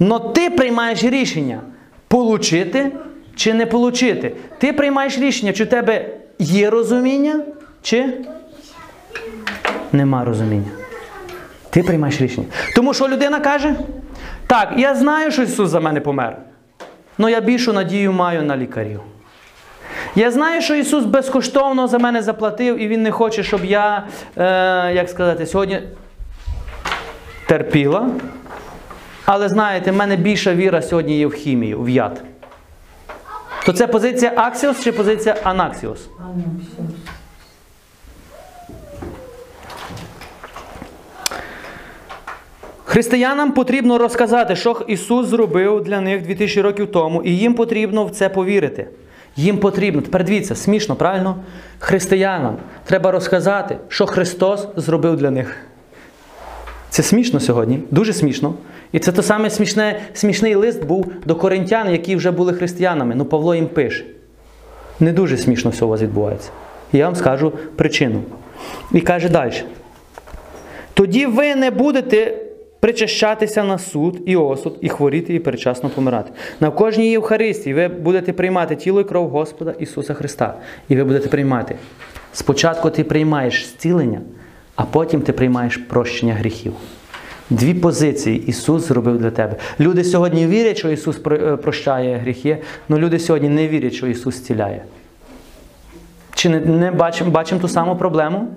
Но 0.00 0.18
ти 0.18 0.50
приймаєш 0.50 1.04
рішення 1.04 1.60
получити 2.08 2.92
чи 3.36 3.54
не 3.54 3.66
получити. 3.66 4.32
Ти 4.58 4.72
приймаєш 4.72 5.18
рішення, 5.18 5.52
чи 5.52 5.64
у 5.64 5.66
тебе 5.66 6.06
є 6.38 6.70
розуміння, 6.70 7.40
чи 7.82 8.14
нема 9.92 10.24
розуміння. 10.24 10.70
Ти 11.70 11.82
приймаєш 11.82 12.20
рішення. 12.20 12.46
Тому 12.76 12.94
що 12.94 13.08
людина 13.08 13.40
каже: 13.40 13.74
так, 14.46 14.72
я 14.76 14.94
знаю, 14.94 15.30
що 15.30 15.42
Ісус 15.42 15.70
за 15.70 15.80
мене 15.80 16.00
помер. 16.00 16.36
але 17.18 17.30
я 17.30 17.40
більшу 17.40 17.72
надію 17.72 18.12
маю 18.12 18.42
на 18.42 18.56
лікарів. 18.56 19.00
Я 20.14 20.30
знаю, 20.30 20.62
що 20.62 20.74
Ісус 20.74 21.04
безкоштовно 21.04 21.88
за 21.88 21.98
мене 21.98 22.22
заплатив, 22.22 22.82
і 22.82 22.88
Він 22.88 23.02
не 23.02 23.10
хоче, 23.10 23.42
щоб 23.42 23.64
я, 23.64 24.06
е, 24.36 24.92
як 24.94 25.08
сказати, 25.08 25.46
сьогодні 25.46 25.80
терпіла. 27.46 28.08
Але 29.24 29.48
знаєте, 29.48 29.90
в 29.90 29.96
мене 29.96 30.16
більша 30.16 30.54
віра 30.54 30.82
сьогодні 30.82 31.18
є 31.18 31.26
в 31.26 31.32
хімію, 31.32 31.82
в 31.82 31.88
яд. 31.88 32.22
То 33.66 33.72
це 33.72 33.86
позиція 33.86 34.32
Аксіос 34.36 34.84
чи 34.84 34.92
позиція 34.92 35.36
Анаксіос? 35.42 36.08
Християнам 42.84 43.52
потрібно 43.52 43.98
розказати, 43.98 44.56
що 44.56 44.84
Ісус 44.88 45.26
зробив 45.26 45.84
для 45.84 46.00
них 46.00 46.22
2000 46.22 46.60
років 46.60 46.92
тому, 46.92 47.22
і 47.22 47.36
їм 47.36 47.54
потрібно 47.54 48.04
в 48.04 48.10
це 48.10 48.28
повірити. 48.28 48.88
Їм 49.36 49.58
потрібно, 49.58 50.02
тепер 50.02 50.24
дивіться, 50.24 50.54
смішно, 50.54 50.96
правильно? 50.96 51.36
Християнам 51.78 52.56
треба 52.84 53.10
розказати, 53.10 53.78
що 53.88 54.06
Христос 54.06 54.68
зробив 54.76 55.16
для 55.16 55.30
них. 55.30 55.56
Це 56.90 57.02
смішно 57.02 57.40
сьогодні, 57.40 57.80
дуже 57.90 58.12
смішно. 58.12 58.54
І 58.92 58.98
це 58.98 59.12
те 59.12 59.22
саме 59.22 59.50
смішне, 59.50 60.00
смішний 60.14 60.54
лист 60.54 60.84
був 60.84 61.12
до 61.24 61.36
коринтян, 61.36 61.90
які 61.90 62.16
вже 62.16 62.30
були 62.30 62.52
християнами. 62.52 63.14
Ну 63.14 63.24
Павло 63.24 63.54
їм 63.54 63.66
пише. 63.66 64.04
Не 65.00 65.12
дуже 65.12 65.36
смішно 65.36 65.70
все 65.70 65.84
у 65.84 65.88
вас 65.88 66.02
відбувається. 66.02 66.50
Я 66.92 67.04
вам 67.04 67.16
скажу 67.16 67.52
причину. 67.76 68.22
І 68.92 69.00
каже 69.00 69.28
далі. 69.28 69.52
Тоді 70.94 71.26
ви 71.26 71.54
не 71.54 71.70
будете 71.70 72.36
причащатися 72.80 73.64
на 73.64 73.78
суд 73.78 74.22
і 74.26 74.36
осуд, 74.36 74.78
і 74.80 74.88
хворіти, 74.88 75.34
і 75.34 75.38
передчасно 75.38 75.88
помирати. 75.88 76.30
На 76.60 76.70
кожній 76.70 77.10
Євхаристії 77.10 77.74
ви 77.74 77.88
будете 77.88 78.32
приймати 78.32 78.76
тіло 78.76 79.00
і 79.00 79.04
кров 79.04 79.28
Господа 79.28 79.74
Ісуса 79.78 80.14
Христа. 80.14 80.54
І 80.88 80.96
ви 80.96 81.04
будете 81.04 81.28
приймати. 81.28 81.76
Спочатку 82.32 82.90
ти 82.90 83.04
приймаєш 83.04 83.66
зцілення, 83.66 84.20
а 84.76 84.84
потім 84.84 85.22
ти 85.22 85.32
приймаєш 85.32 85.76
прощення 85.76 86.34
гріхів. 86.34 86.72
Дві 87.50 87.74
позиції 87.74 88.46
Ісус 88.46 88.88
зробив 88.88 89.18
для 89.18 89.30
тебе. 89.30 89.56
Люди 89.80 90.04
сьогодні 90.04 90.46
вірять, 90.46 90.78
що 90.78 90.90
Ісус 90.90 91.20
е, 91.26 91.56
прощає 91.56 92.16
гріхи, 92.16 92.58
але 92.88 92.98
люди 92.98 93.18
сьогодні 93.18 93.48
не 93.48 93.68
вірять, 93.68 93.94
що 93.94 94.06
Ісус 94.06 94.34
зціляє. 94.34 94.84
Чи 96.34 96.48
не, 96.48 96.60
не 96.60 96.90
бачимо 96.90 97.30
бачимо 97.30 97.60
ту 97.60 97.68
саму 97.68 97.96
проблему? 97.96 98.48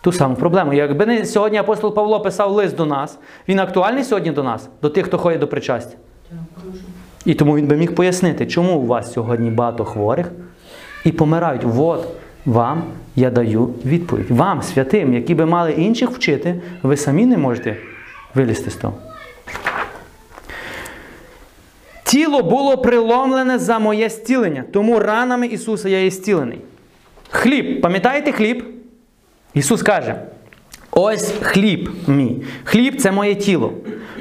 Ту 0.00 0.12
саму 0.12 0.34
проблему. 0.34 0.72
Якби 0.72 1.06
не 1.06 1.24
сьогодні 1.24 1.58
апостол 1.58 1.94
Павло 1.94 2.20
писав 2.20 2.52
лист 2.52 2.76
до 2.76 2.86
нас, 2.86 3.18
він 3.48 3.58
актуальний 3.58 4.04
сьогодні 4.04 4.30
до 4.30 4.42
нас, 4.42 4.68
до 4.82 4.88
тих, 4.88 5.06
хто 5.06 5.18
ходить 5.18 5.40
до 5.40 5.46
причастя. 5.46 5.96
І 7.24 7.34
тому 7.34 7.56
він 7.56 7.66
би 7.66 7.76
міг 7.76 7.94
пояснити, 7.94 8.46
чому 8.46 8.78
у 8.78 8.86
вас 8.86 9.12
сьогодні 9.12 9.50
багато 9.50 9.84
хворих 9.84 10.32
і 11.04 11.12
помирають. 11.12 11.62
От 11.76 12.08
вам 12.46 12.82
я 13.16 13.30
даю 13.30 13.70
відповідь. 13.84 14.30
Вам, 14.30 14.62
святим, 14.62 15.14
які 15.14 15.34
би 15.34 15.46
мали 15.46 15.72
інших 15.72 16.10
вчити, 16.10 16.60
ви 16.82 16.96
самі 16.96 17.26
не 17.26 17.38
можете 17.38 17.76
вилізти 18.34 18.70
з 18.70 18.74
того. 18.74 18.94
Тіло 22.04 22.42
було 22.42 22.78
приломлене 22.78 23.58
за 23.58 23.78
моє 23.78 24.08
зцілення, 24.08 24.64
тому 24.72 24.98
ранами 24.98 25.46
Ісуса 25.46 25.88
я 25.88 26.04
є 26.04 26.10
зцілений. 26.10 26.58
Хліб, 27.30 27.80
пам'ятаєте 27.80 28.32
хліб? 28.32 28.64
Ісус 29.54 29.82
каже: 29.82 30.14
ось 30.90 31.34
хліб 31.42 31.90
мій. 32.06 32.42
Хліб 32.64 33.00
це 33.00 33.12
моє 33.12 33.34
тіло. 33.34 33.72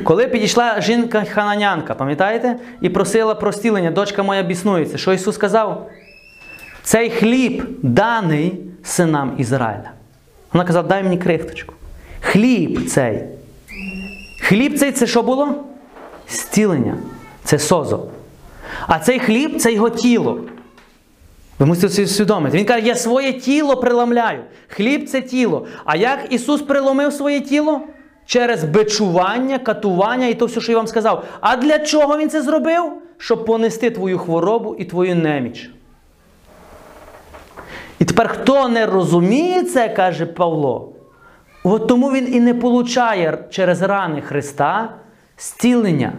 Коли 0.03 0.27
підійшла 0.27 0.81
жінка-хананянка, 0.81 1.95
пам'ятаєте? 1.95 2.55
І 2.81 2.89
просила 2.89 3.35
про 3.35 3.51
зцілення, 3.51 3.91
дочка 3.91 4.23
моя 4.23 4.43
біснується. 4.43 4.97
Що 4.97 5.13
Ісус 5.13 5.35
сказав? 5.35 5.89
Цей 6.83 7.09
хліб 7.09 7.63
даний 7.81 8.59
синам 8.83 9.35
Ізраїля. 9.37 9.91
Вона 10.53 10.65
казала, 10.65 10.87
дай 10.87 11.03
мені 11.03 11.17
крихточку. 11.17 11.73
Хліб 12.21 12.89
цей. 12.89 13.23
Хліб 14.49 14.79
цей 14.79 14.91
це 14.91 15.07
що 15.07 15.23
було? 15.23 15.55
Зцілення. 16.29 16.97
Це 17.43 17.59
созо. 17.59 18.05
А 18.87 18.99
цей 18.99 19.19
хліб 19.19 19.61
це 19.61 19.73
його 19.73 19.89
тіло. 19.89 20.39
Ви 21.59 21.65
мусите 21.65 21.89
це 21.89 22.03
усвідомити. 22.03 22.57
Він 22.57 22.65
каже, 22.65 22.87
я 22.87 22.95
своє 22.95 23.33
тіло 23.33 23.77
приламляю. 23.77 24.43
Хліб 24.67 25.09
це 25.09 25.21
тіло. 25.21 25.67
А 25.85 25.95
як 25.95 26.19
Ісус 26.29 26.61
приломив 26.61 27.13
своє 27.13 27.41
тіло? 27.41 27.81
Через 28.25 28.63
бичування, 28.63 29.59
катування 29.59 30.27
і 30.27 30.33
то 30.33 30.45
все, 30.45 30.61
що 30.61 30.71
я 30.71 30.77
вам 30.77 30.87
сказав. 30.87 31.23
А 31.41 31.55
для 31.55 31.79
чого 31.79 32.17
Він 32.17 32.29
це 32.29 32.41
зробив? 32.41 32.91
Щоб 33.17 33.45
понести 33.45 33.89
твою 33.89 34.17
хворобу 34.17 34.75
і 34.79 34.85
твою 34.85 35.15
неміч. 35.15 35.69
І 37.99 38.05
тепер, 38.05 38.27
хто 38.27 38.67
не 38.69 38.85
розуміє 38.85 39.63
це, 39.63 39.89
каже 39.89 40.25
Павло, 40.25 40.93
от 41.63 41.87
тому 41.87 42.11
він 42.11 42.33
і 42.33 42.39
не 42.39 42.53
получає 42.53 43.37
через 43.49 43.81
рани 43.81 44.21
Христа 44.21 44.89
зцілення. 45.37 46.13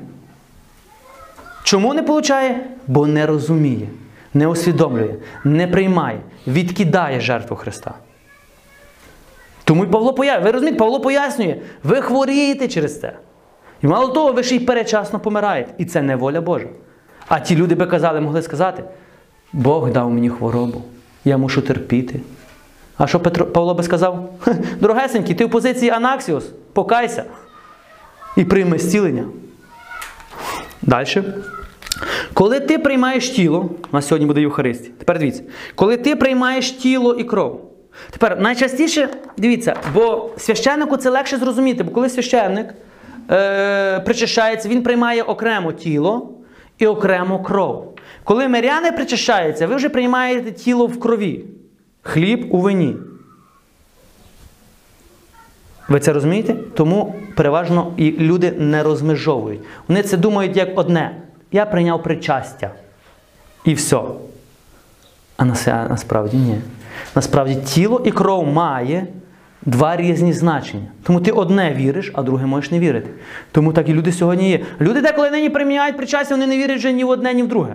Чому 1.63 1.95
не 1.95 2.03
получає? 2.03 2.67
Бо 2.87 3.07
не 3.07 3.27
розуміє, 3.27 3.89
не 4.35 4.47
усвідомлює, 4.47 5.15
не 5.45 5.69
приймає, 5.69 6.21
відкидає 6.47 7.21
жертву 7.21 7.57
Христа. 7.57 7.95
Тому 9.65 9.85
і 9.85 9.89
Павло 9.89 10.15
пояснює, 10.15 10.45
ви 10.45 10.51
розумієте, 10.51 10.79
Павло 10.79 11.01
пояснює, 11.01 11.57
ви 11.85 12.01
хворієте 12.01 12.69
через 12.69 13.01
це. 13.01 13.13
І 13.83 13.87
мало 13.87 14.09
того, 14.09 14.33
ви 14.33 14.43
ще 14.43 14.57
й 14.57 14.61
передчасно 14.61 15.21
помираєте. 15.21 15.75
І 15.79 15.85
це 15.85 16.03
не 16.03 16.17
воля 16.17 16.41
Божа. 16.41 16.67
А 17.29 17.41
ті 17.41 17.57
люди 17.57 17.75
би 17.75 17.87
казали, 17.87 18.21
могли 18.21 18.43
сказати, 18.43 18.85
Бог 19.53 19.91
дав 19.91 20.11
мені 20.11 20.31
хворобу, 20.31 20.83
я 21.25 21.37
мушу 21.37 21.63
терпіти. 21.63 22.21
А 23.01 23.07
що 23.07 23.21
Петро, 23.21 23.47
Павло 23.47 23.75
би 23.75 23.83
сказав? 23.83 24.31
«Хе, 24.41 24.57
Дорогесенький, 24.81 25.35
ти 25.35 25.45
в 25.45 25.51
позиції 25.51 25.91
Анаксіос, 25.91 26.45
покайся 26.73 27.25
і 28.37 28.45
прийми 28.45 28.79
зцілення. 28.79 29.25
Далі. 30.83 31.23
Коли 32.35 32.61
ти 32.61 32.79
приймаєш 32.79 33.31
тіло, 33.31 33.71
у 33.93 33.97
нас 33.97 34.07
сьогодні 34.07 34.27
буде 34.27 34.41
Євхаристія. 34.41 34.93
Тепер 34.99 35.19
дивіться, 35.19 35.43
коли 35.75 35.97
ти 35.97 36.17
приймаєш 36.17 36.71
тіло 36.71 37.15
і 37.15 37.25
кров. 37.25 37.61
Тепер 38.11 38.41
найчастіше, 38.41 39.09
дивіться, 39.37 39.77
бо 39.95 40.31
священнику 40.37 40.97
це 40.97 41.11
легше 41.11 41.37
зрозуміти, 41.37 41.85
бо 41.85 41.91
коли 41.91 42.09
священник 42.09 42.75
е, 43.31 44.01
причащається, 44.01 44.69
він 44.69 44.83
приймає 44.83 45.23
окремо 45.23 45.73
тіло 45.73 46.31
і 46.79 46.87
окремо 46.87 47.43
кров. 47.43 47.95
Коли 48.25 48.49
миряни 48.49 48.93
причащаються, 48.93 49.67
ви 49.67 49.77
вже 49.77 49.89
приймаєте 49.89 50.53
тіло 50.53 50.87
в 50.87 51.01
крові, 51.01 51.45
хліб 52.03 52.55
у 52.55 52.59
вині. 52.59 52.97
Ви 55.89 56.01
це 56.01 56.13
розумієте? 56.13 56.55
Тому 56.75 57.15
переважно 57.37 57.93
і 57.97 58.11
люди 58.11 58.53
не 58.59 58.83
розмежовують. 58.83 59.61
Вони 59.89 60.03
це 60.03 60.17
думають 60.17 60.57
як 60.57 60.79
одне. 60.79 61.17
Я 61.53 61.67
прийняв 61.67 62.03
причастя. 62.03 62.71
І 63.65 63.75
все. 63.75 64.01
А 65.37 65.45
насправді 65.89 66.37
ні. 66.37 66.61
Насправді 67.15 67.55
тіло 67.55 68.03
і 68.05 68.11
кров 68.11 68.47
має 68.47 69.07
два 69.63 69.97
різні 69.97 70.33
значення. 70.33 70.87
Тому 71.03 71.21
ти 71.21 71.31
одне 71.31 71.75
віриш, 71.75 72.11
а 72.15 72.23
друге 72.23 72.47
можеш 72.47 72.71
не 72.71 72.79
вірити. 72.79 73.11
Тому 73.53 73.73
так 73.73 73.89
і 73.89 73.93
люди 73.93 74.13
сьогодні 74.13 74.51
є. 74.51 74.61
Люди 74.81 75.01
деколи 75.01 75.31
нині 75.31 75.51
приймають 75.51 75.97
причастя, 75.97 76.35
вони 76.35 76.47
не 76.47 76.59
вірять 76.59 76.79
вже 76.79 76.93
ні 76.93 77.05
в 77.05 77.09
одне, 77.09 77.35
ні 77.35 77.43
в 77.43 77.49
друге. 77.49 77.75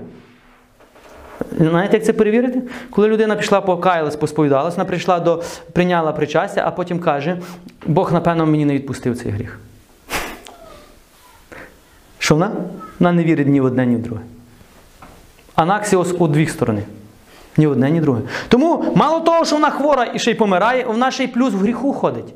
Знаєте, 1.58 1.98
як 1.98 2.06
це 2.06 2.14
перевірити? 2.14 2.62
Коли 2.90 3.08
людина 3.08 3.36
пішла 3.36 3.62
покаялась, 3.62 4.16
посповідалась, 4.16 4.76
вона 4.76 4.86
прийшла 4.86 5.20
до, 5.20 5.44
прийняла 5.74 6.12
причастя, 6.12 6.64
а 6.66 6.72
потім 6.72 7.00
каже, 7.00 7.38
Бог, 7.86 8.14
напевно, 8.14 8.46
мені 8.46 8.66
не 8.66 8.74
відпустив 8.74 9.18
цей 9.18 9.32
гріх. 9.32 9.60
Що 12.20 12.36
вона? 12.36 12.52
Вона 13.00 13.12
не 13.12 13.24
вірить 13.24 13.48
ні 13.48 13.62
в 13.62 13.66
одне, 13.66 13.86
ні 13.86 13.96
в 13.96 14.02
друге. 14.02 14.22
Анаксіос 15.56 16.16
у 16.20 16.28
дві 16.28 16.48
сторони. 16.48 16.84
Ні 17.58 17.68
одне, 17.68 17.92
ні 17.92 18.02
друге. 18.02 18.22
Тому 18.48 18.94
мало 18.96 19.20
того, 19.20 19.46
що 19.46 19.56
вона 19.56 19.70
хвора 19.70 20.08
і 20.14 20.20
ще 20.20 20.32
й 20.32 20.36
помирає, 20.36 20.86
вона 20.86 21.12
ще 21.12 21.24
й 21.24 21.28
плюс 21.28 21.54
в 21.54 21.58
гріху 21.58 21.94
ходить. 21.94 22.34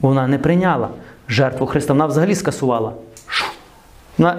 Вона 0.00 0.26
не 0.26 0.38
прийняла 0.38 0.88
жертву 1.28 1.66
Христа, 1.66 1.92
вона 1.92 2.06
взагалі 2.06 2.34
скасувала. 2.34 2.92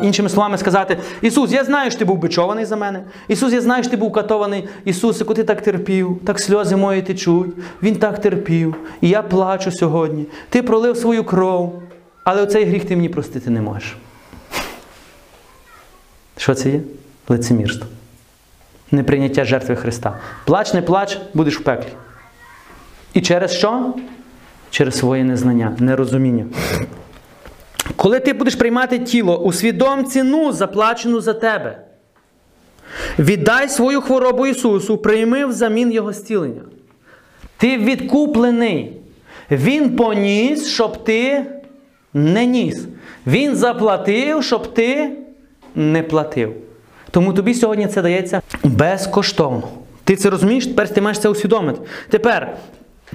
Іншими 0.02 0.30
словами 0.30 0.58
сказати, 0.58 0.98
Ісус, 1.22 1.52
я 1.52 1.64
знаю, 1.64 1.92
що 1.92 2.00
ти 2.00 2.06
був 2.06 2.18
бичований 2.18 2.66
за 2.66 2.76
мене. 2.76 3.04
Ісус, 3.28 3.54
я 3.54 3.62
знаю, 3.62 3.84
що 3.84 3.92
ти 3.92 3.98
був 3.98 4.12
катований. 4.12 4.68
Ісусику, 4.86 5.34
ти 5.34 5.44
так 5.44 5.62
терпів, 5.62 6.20
так 6.26 6.40
сльози 6.40 6.76
мої 6.76 7.02
течуть. 7.02 7.52
Він 7.84 7.96
так 7.96 8.22
терпів. 8.22 8.76
І 9.02 9.10
я 9.10 9.22
плачу 9.22 9.72
сьогодні. 9.72 10.26
Ти 10.50 10.64
пролив 10.64 10.98
свою 10.98 11.24
кров, 11.24 11.82
але 12.24 12.42
оцей 12.42 12.66
гріх 12.66 12.86
ти 12.86 12.96
мені 12.96 13.10
простити 13.10 13.50
не 13.50 13.62
можеш. 13.62 13.98
Що 16.38 16.54
це 16.54 16.70
є? 16.70 16.80
Лицемірство. 17.30 17.88
Неприйняття 18.92 19.46
жертви 19.46 19.76
Христа. 19.76 20.18
Плач, 20.46 20.74
не 20.74 20.82
плач, 20.82 21.20
будеш 21.34 21.60
в 21.60 21.64
пеклі. 21.64 21.90
І 23.14 23.22
через 23.22 23.52
що? 23.52 23.94
Через 24.70 24.98
своє 24.98 25.24
незнання, 25.24 25.76
нерозуміння. 25.80 26.46
Коли 27.96 28.20
ти 28.20 28.34
будеш 28.34 28.56
приймати 28.56 29.00
тіло, 29.00 29.38
усвідом 29.38 30.06
ціну, 30.06 30.52
заплачену 30.52 31.22
за 31.22 31.34
тебе. 31.34 31.80
Віддай 33.20 33.70
свою 33.70 34.02
хворобу 34.02 34.48
Ісусу, 34.48 34.98
прийми 34.98 35.46
взамін 35.46 35.92
Його 35.92 36.14
зцілення. 36.14 36.62
Ти 37.58 37.78
відкуплений. 37.78 38.98
Він 39.52 39.96
поніс, 39.96 40.68
щоб 40.68 41.04
ти 41.04 41.46
не 42.14 42.46
ніс. 42.46 42.86
Він 43.28 43.56
заплатив, 43.56 44.44
щоб 44.44 44.74
ти 44.74 45.12
не 45.76 46.04
платив. 46.04 46.54
Тому 47.12 47.34
тобі 47.34 47.54
сьогодні 47.54 47.88
це 47.88 48.02
дається 48.02 48.42
безкоштовно. 48.64 49.68
Ти 50.04 50.16
це 50.16 50.30
розумієш? 50.30 50.68
Тепер 50.68 50.90
ти 50.94 51.02
маєш 51.02 51.20
це 51.20 51.30
усвідомити. 51.30 51.80
Тепер 52.10 52.58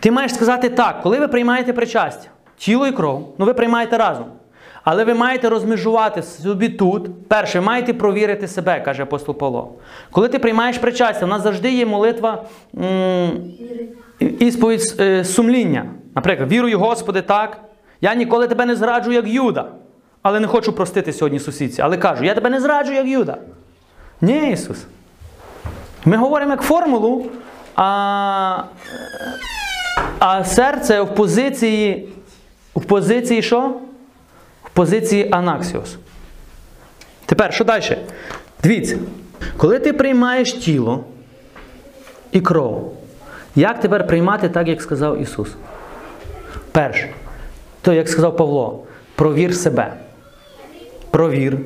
ти 0.00 0.10
маєш 0.10 0.34
сказати 0.34 0.68
так, 0.68 1.02
коли 1.02 1.18
ви 1.18 1.28
приймаєте 1.28 1.72
причастя, 1.72 2.28
тіло 2.58 2.86
і 2.86 2.92
кров, 2.92 3.34
ну 3.38 3.46
ви 3.46 3.54
приймаєте 3.54 3.98
разом. 3.98 4.26
Але 4.84 5.04
ви 5.04 5.14
маєте 5.14 5.48
розмежувати 5.48 6.22
собі 6.22 6.68
тут. 6.68 7.28
Перше, 7.28 7.60
маєте 7.60 7.94
провірити 7.94 8.48
себе, 8.48 8.80
каже 8.80 9.02
апостол 9.02 9.34
Павло. 9.34 9.72
Коли 10.10 10.28
ти 10.28 10.38
приймаєш 10.38 10.78
причастя, 10.78 11.24
у 11.24 11.28
нас 11.28 11.42
завжди 11.42 11.72
є 11.72 11.86
молитва 11.86 12.44
ісповідь 14.18 14.94
е, 15.00 15.24
сумління. 15.24 15.86
Наприклад, 16.14 16.52
вірую, 16.52 16.78
Господи, 16.78 17.22
так. 17.22 17.60
Я 18.00 18.14
ніколи 18.14 18.48
тебе 18.48 18.66
не 18.66 18.76
зраджу, 18.76 19.12
як 19.12 19.28
Юда. 19.28 19.66
Але 20.22 20.40
не 20.40 20.46
хочу 20.46 20.72
простити 20.72 21.12
сьогодні 21.12 21.40
сусідці. 21.40 21.82
Але 21.82 21.96
кажу, 21.96 22.24
я 22.24 22.34
тебе 22.34 22.50
не 22.50 22.60
зраджу, 22.60 22.92
як 22.92 23.06
Юда. 23.06 23.36
Ні, 24.20 24.50
Ісус. 24.52 24.84
Ми 26.04 26.16
говоримо 26.16 26.50
як 26.50 26.62
формулу, 26.62 27.26
а, 27.76 28.62
а 30.18 30.44
серце 30.44 31.02
в 31.02 31.14
позиції. 31.14 32.08
В 32.76 32.84
позиції 32.84 33.42
що? 33.42 33.74
Позиції 34.74 35.28
анаксіос. 35.30 35.96
Тепер, 37.26 37.54
що 37.54 37.64
далі? 37.64 37.98
Дивіться, 38.62 38.98
коли 39.56 39.78
ти 39.78 39.92
приймаєш 39.92 40.52
тіло 40.52 41.04
і 42.32 42.40
кров, 42.40 42.94
як 43.56 43.80
тепер 43.80 44.06
приймати 44.06 44.48
так, 44.48 44.68
як 44.68 44.82
сказав 44.82 45.22
Ісус? 45.22 45.48
Перше, 46.72 47.10
то, 47.82 47.92
як 47.92 48.08
сказав 48.08 48.36
Павло, 48.36 48.84
провір 49.14 49.54
себе. 49.54 49.92
Провір, 51.10 51.58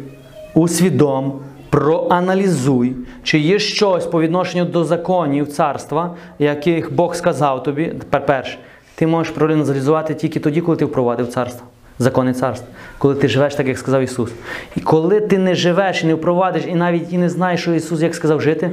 усвідом, 0.54 1.40
проаналізуй, 1.70 2.96
чи 3.22 3.38
є 3.38 3.58
щось 3.58 4.06
по 4.06 4.20
відношенню 4.20 4.64
до 4.64 4.84
законів 4.84 5.48
царства, 5.48 6.16
яких 6.38 6.92
Бог 6.92 7.14
сказав 7.14 7.62
тобі. 7.62 7.86
Тепер 7.86 8.26
перше, 8.26 8.58
ти 8.94 9.06
можеш 9.06 9.32
проаналізувати 9.32 10.14
тільки 10.14 10.40
тоді, 10.40 10.60
коли 10.60 10.76
ти 10.76 10.84
впровадив 10.84 11.28
царство. 11.28 11.66
Закони 11.98 12.32
царства, 12.32 12.68
коли 12.98 13.14
ти 13.14 13.28
живеш 13.28 13.54
так, 13.54 13.68
як 13.68 13.78
сказав 13.78 14.02
Ісус. 14.02 14.30
І 14.76 14.80
коли 14.80 15.20
ти 15.20 15.38
не 15.38 15.54
живеш 15.54 16.04
і 16.04 16.06
не 16.06 16.14
впровадиш, 16.14 16.64
і 16.66 16.74
навіть 16.74 17.12
і 17.12 17.18
не 17.18 17.28
знаєш, 17.28 17.60
що 17.60 17.74
Ісус 17.74 18.00
як 18.00 18.14
сказав 18.14 18.40
жити, 18.40 18.70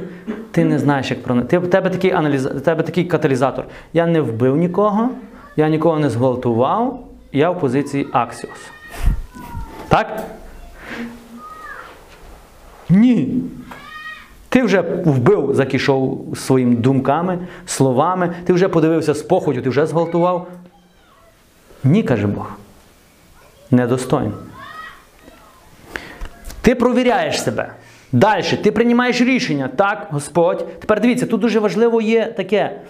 ти 0.50 0.64
не 0.64 0.78
знаєш, 0.78 1.10
як 1.10 1.22
про 1.22 1.40
ти, 1.40 1.58
в 1.58 1.70
тебе 1.70 1.90
такий 1.90 2.10
аналіз, 2.10 2.48
тебе 2.64 2.82
такий 2.82 3.04
каталізатор. 3.04 3.64
Я 3.92 4.06
не 4.06 4.20
вбив 4.20 4.56
нікого, 4.56 5.08
я 5.56 5.68
нікого 5.68 5.98
не 5.98 6.10
зґвалтував, 6.10 7.06
я 7.32 7.50
в 7.50 7.60
позиції 7.60 8.06
аксіос. 8.12 8.58
Так? 9.88 10.22
Ні. 12.88 13.42
Ти 14.48 14.62
вже 14.62 14.80
вбив, 15.04 15.50
закішов 15.54 16.26
своїми 16.36 16.76
думками, 16.76 17.38
словами, 17.66 18.34
ти 18.44 18.52
вже 18.52 18.68
подивився 18.68 19.14
з 19.14 19.22
походю, 19.22 19.62
ти 19.62 19.68
вже 19.68 19.86
зґвалтував. 19.86 20.48
Ні, 21.84 22.02
каже 22.02 22.26
Бог. 22.26 22.58
Недостойно. 23.70 24.32
Ти 26.62 26.74
провіряєш 26.74 27.42
себе. 27.42 27.72
Далі, 28.12 28.42
ти 28.42 28.72
приймаєш 28.72 29.20
рішення. 29.20 29.68
Так, 29.76 30.06
Господь. 30.10 30.80
Тепер 30.80 31.00
дивіться, 31.00 31.26
тут 31.26 31.40
дуже 31.40 31.60
важливо 31.60 32.00
є 32.00 32.26
таке 32.26 32.80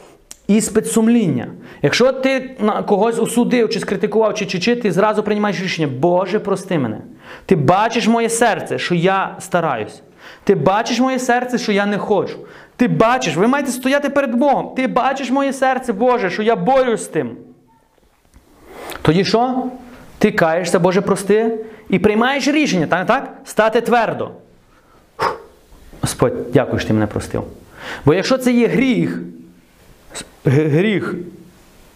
іспит 0.46 0.86
сумління. 0.86 1.46
Якщо 1.82 2.12
ти 2.12 2.56
когось 2.86 3.18
осудив, 3.18 3.68
чи 3.68 3.80
скритикував, 3.80 4.34
чи 4.34 4.46
чи, 4.46 4.58
чи 4.58 4.76
ти 4.76 4.92
зразу 4.92 5.22
приймаєш 5.22 5.62
рішення, 5.62 5.88
Боже, 5.88 6.38
прости 6.38 6.78
мене. 6.78 6.98
Ти 7.46 7.56
бачиш 7.56 8.06
моє 8.08 8.28
серце, 8.28 8.78
що 8.78 8.94
я 8.94 9.36
стараюсь. 9.40 10.02
Ти 10.44 10.54
бачиш 10.54 11.00
моє 11.00 11.18
серце, 11.18 11.58
що 11.58 11.72
я 11.72 11.86
не 11.86 11.98
хочу. 11.98 12.38
Ти 12.76 12.88
бачиш, 12.88 13.36
ви 13.36 13.46
маєте 13.46 13.70
стояти 13.70 14.10
перед 14.10 14.34
Богом. 14.34 14.74
Ти 14.76 14.86
бачиш 14.86 15.30
моє 15.30 15.52
серце, 15.52 15.92
Боже, 15.92 16.30
що 16.30 16.42
я 16.42 16.56
борюсь 16.56 17.04
з 17.04 17.08
тим. 17.08 17.36
Тоді 19.02 19.24
що? 19.24 19.64
Ти 20.18 20.32
каєшся, 20.32 20.78
Боже, 20.78 21.01
прости, 21.01 21.59
і 21.88 21.98
приймаєш 21.98 22.48
рішення, 22.48 22.86
так? 22.86 23.06
так? 23.06 23.34
Стати 23.44 23.80
твердо. 23.80 24.30
Фух. 25.16 25.40
Господь, 26.01 26.52
дякую, 26.52 26.78
що 26.78 26.88
ти 26.88 26.94
мене 26.94 27.06
простив. 27.06 27.44
Бо 28.05 28.14
якщо 28.14 28.38
це 28.38 28.52
є 28.52 28.66
гріх, 28.66 29.20
гріх 30.44 31.14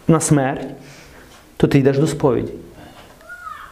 на 0.09 0.21
смерть, 0.21 0.67
то 1.57 1.67
ти 1.67 1.79
йдеш 1.79 1.99
до 1.99 2.07
сповіді. 2.07 2.53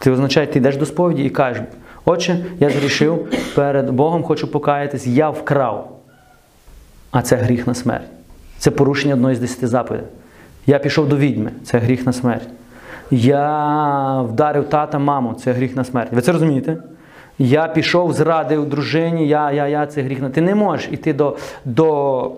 Це 0.01 0.11
означає, 0.11 0.47
ти 0.47 0.59
йдеш 0.59 0.77
до 0.77 0.87
сповіді 0.87 1.23
і 1.23 1.31
кажеш, 1.31 1.63
Отче, 2.05 2.45
я 2.61 2.71
зрішив 2.71 3.29
перед 3.55 3.91
Богом, 3.91 4.23
хочу 4.23 4.49
покаятись, 4.49 5.07
я 5.07 5.31
вкрав. 5.31 6.01
А 7.11 7.23
це 7.23 7.37
гріх 7.37 7.67
на 7.67 7.75
смерть. 7.75 8.09
Це 8.59 8.71
порушення 8.71 9.15
одної 9.15 9.37
з 9.37 9.39
десяти 9.39 9.67
заповідей. 9.67 10.09
Я 10.67 10.79
пішов 10.79 11.09
до 11.09 11.17
відьми, 11.17 11.51
це 11.65 11.79
гріх 11.79 12.07
на 12.07 12.13
смерть. 12.13 12.49
Я 13.11 14.23
вдарив 14.23 14.69
тата, 14.69 14.99
маму, 14.99 15.35
це 15.35 15.53
гріх 15.53 15.77
на 15.77 15.85
смерть. 15.85 16.13
Ви 16.13 16.21
це 16.21 16.33
розумієте? 16.33 16.77
Я 17.39 17.69
пішов, 17.69 18.13
зрадив 18.13 18.69
дружині, 18.69 19.29
я, 19.29 19.53
я, 19.53 19.67
я, 19.69 19.87
це 19.87 20.03
гріх 20.03 20.21
на. 20.21 20.31
Ти 20.31 20.41
не 20.41 20.55
можеш 20.55 20.89
іти 20.93 21.13
до, 21.13 21.37
до 21.65 22.31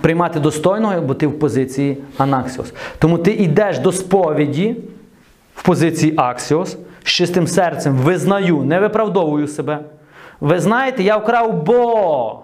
приймати 0.00 0.40
достойного, 0.40 1.00
бо 1.00 1.14
ти 1.14 1.26
в 1.26 1.38
позиції 1.38 1.98
анаксіос. 2.18 2.72
Тому 2.98 3.18
ти 3.18 3.32
йдеш 3.32 3.78
до 3.78 3.92
сповіді 3.92 4.76
в 5.54 5.62
позиції 5.62 6.14
аксіос, 6.16 6.78
з 7.04 7.08
чистим 7.08 7.46
серцем 7.46 7.96
визнаю, 7.96 8.62
не 8.62 8.80
виправдовую 8.80 9.48
себе. 9.48 9.78
Ви 10.40 10.60
знаєте, 10.60 11.02
я 11.02 11.16
вкрав, 11.16 11.62
бо 11.62 12.42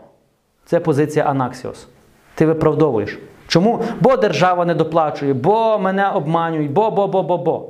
це 0.66 0.80
позиція 0.80 1.24
анаксіос. 1.24 1.86
Ти 2.34 2.46
виправдовуєш. 2.46 3.18
Чому? 3.50 3.82
Бо 4.00 4.16
держава 4.16 4.64
не 4.64 4.74
доплачує, 4.74 5.34
бо 5.34 5.78
мене 5.78 6.08
обманюють, 6.08 6.70
бо, 6.70 6.90
бо, 6.90 7.08
бо, 7.08 7.22
бо, 7.22 7.38
бо. 7.38 7.68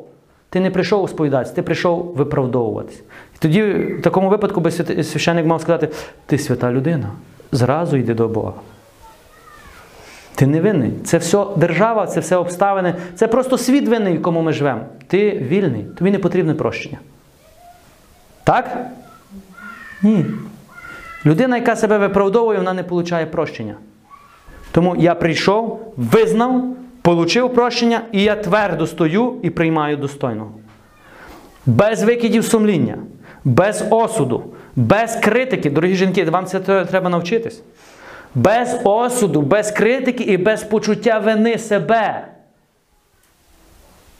Ти 0.51 0.61
не 0.61 0.71
прийшов 0.71 1.11
сповідатися, 1.11 1.55
ти 1.55 1.63
прийшов 1.63 2.15
виправдовуватися. 2.17 3.03
І 3.35 3.39
тоді 3.39 3.63
в 3.63 4.03
такому 4.03 4.29
випадку 4.29 4.61
би 4.61 4.71
священник 4.71 5.47
мав 5.47 5.61
сказати: 5.61 5.89
ти 6.27 6.39
свята 6.39 6.73
людина, 6.73 7.11
зразу 7.53 7.97
йди 7.97 8.15
до 8.15 8.29
Бога. 8.29 8.53
Ти 10.35 10.47
не 10.47 10.61
винний. 10.61 10.93
Це 11.05 11.19
все 11.19 11.47
держава, 11.57 12.07
це 12.07 12.21
все 12.21 12.37
обставини, 12.37 12.95
це 13.15 13.29
просто 13.29 13.59
світ 13.59 13.89
винний, 13.89 14.13
в 14.13 14.17
якому 14.17 14.43
ми 14.43 14.53
живемо. 14.53 14.81
Ти 15.07 15.31
вільний, 15.31 15.85
тобі 15.85 16.11
не 16.11 16.19
потрібне 16.19 16.55
прощення. 16.55 16.99
Так? 18.45 18.77
Ні. 20.03 20.27
Людина, 21.27 21.57
яка 21.57 21.77
себе 21.77 21.99
виправдовує, 21.99 22.59
вона 22.59 22.73
не 22.73 22.83
отримує 22.83 23.27
прощення. 23.27 23.75
Тому 24.73 24.97
я 24.97 25.15
прийшов, 25.15 25.93
визнав, 25.97 26.65
получив 27.03 27.55
прощення, 27.55 28.01
і 28.13 28.23
я 28.23 28.37
твердо 28.37 28.87
стою 28.87 29.35
і 29.43 29.51
приймаю 29.51 29.97
достойного. 29.97 30.53
Без 31.67 32.03
викидів 32.03 32.45
сумління, 32.45 32.99
без 33.45 33.85
осуду, 33.91 34.45
без 34.77 35.17
критики. 35.17 35.71
Дорогі 35.71 35.95
жінки, 35.95 36.25
вам 36.25 36.47
це 36.47 36.61
треба 36.85 37.11
навчитись. 37.11 37.63
Без 38.35 38.81
осуду, 38.85 39.43
без 39.43 39.71
критики 39.71 40.25
і 40.25 40.37
без 40.37 40.63
почуття 40.63 41.19
вини 41.19 41.59
себе. 41.59 42.27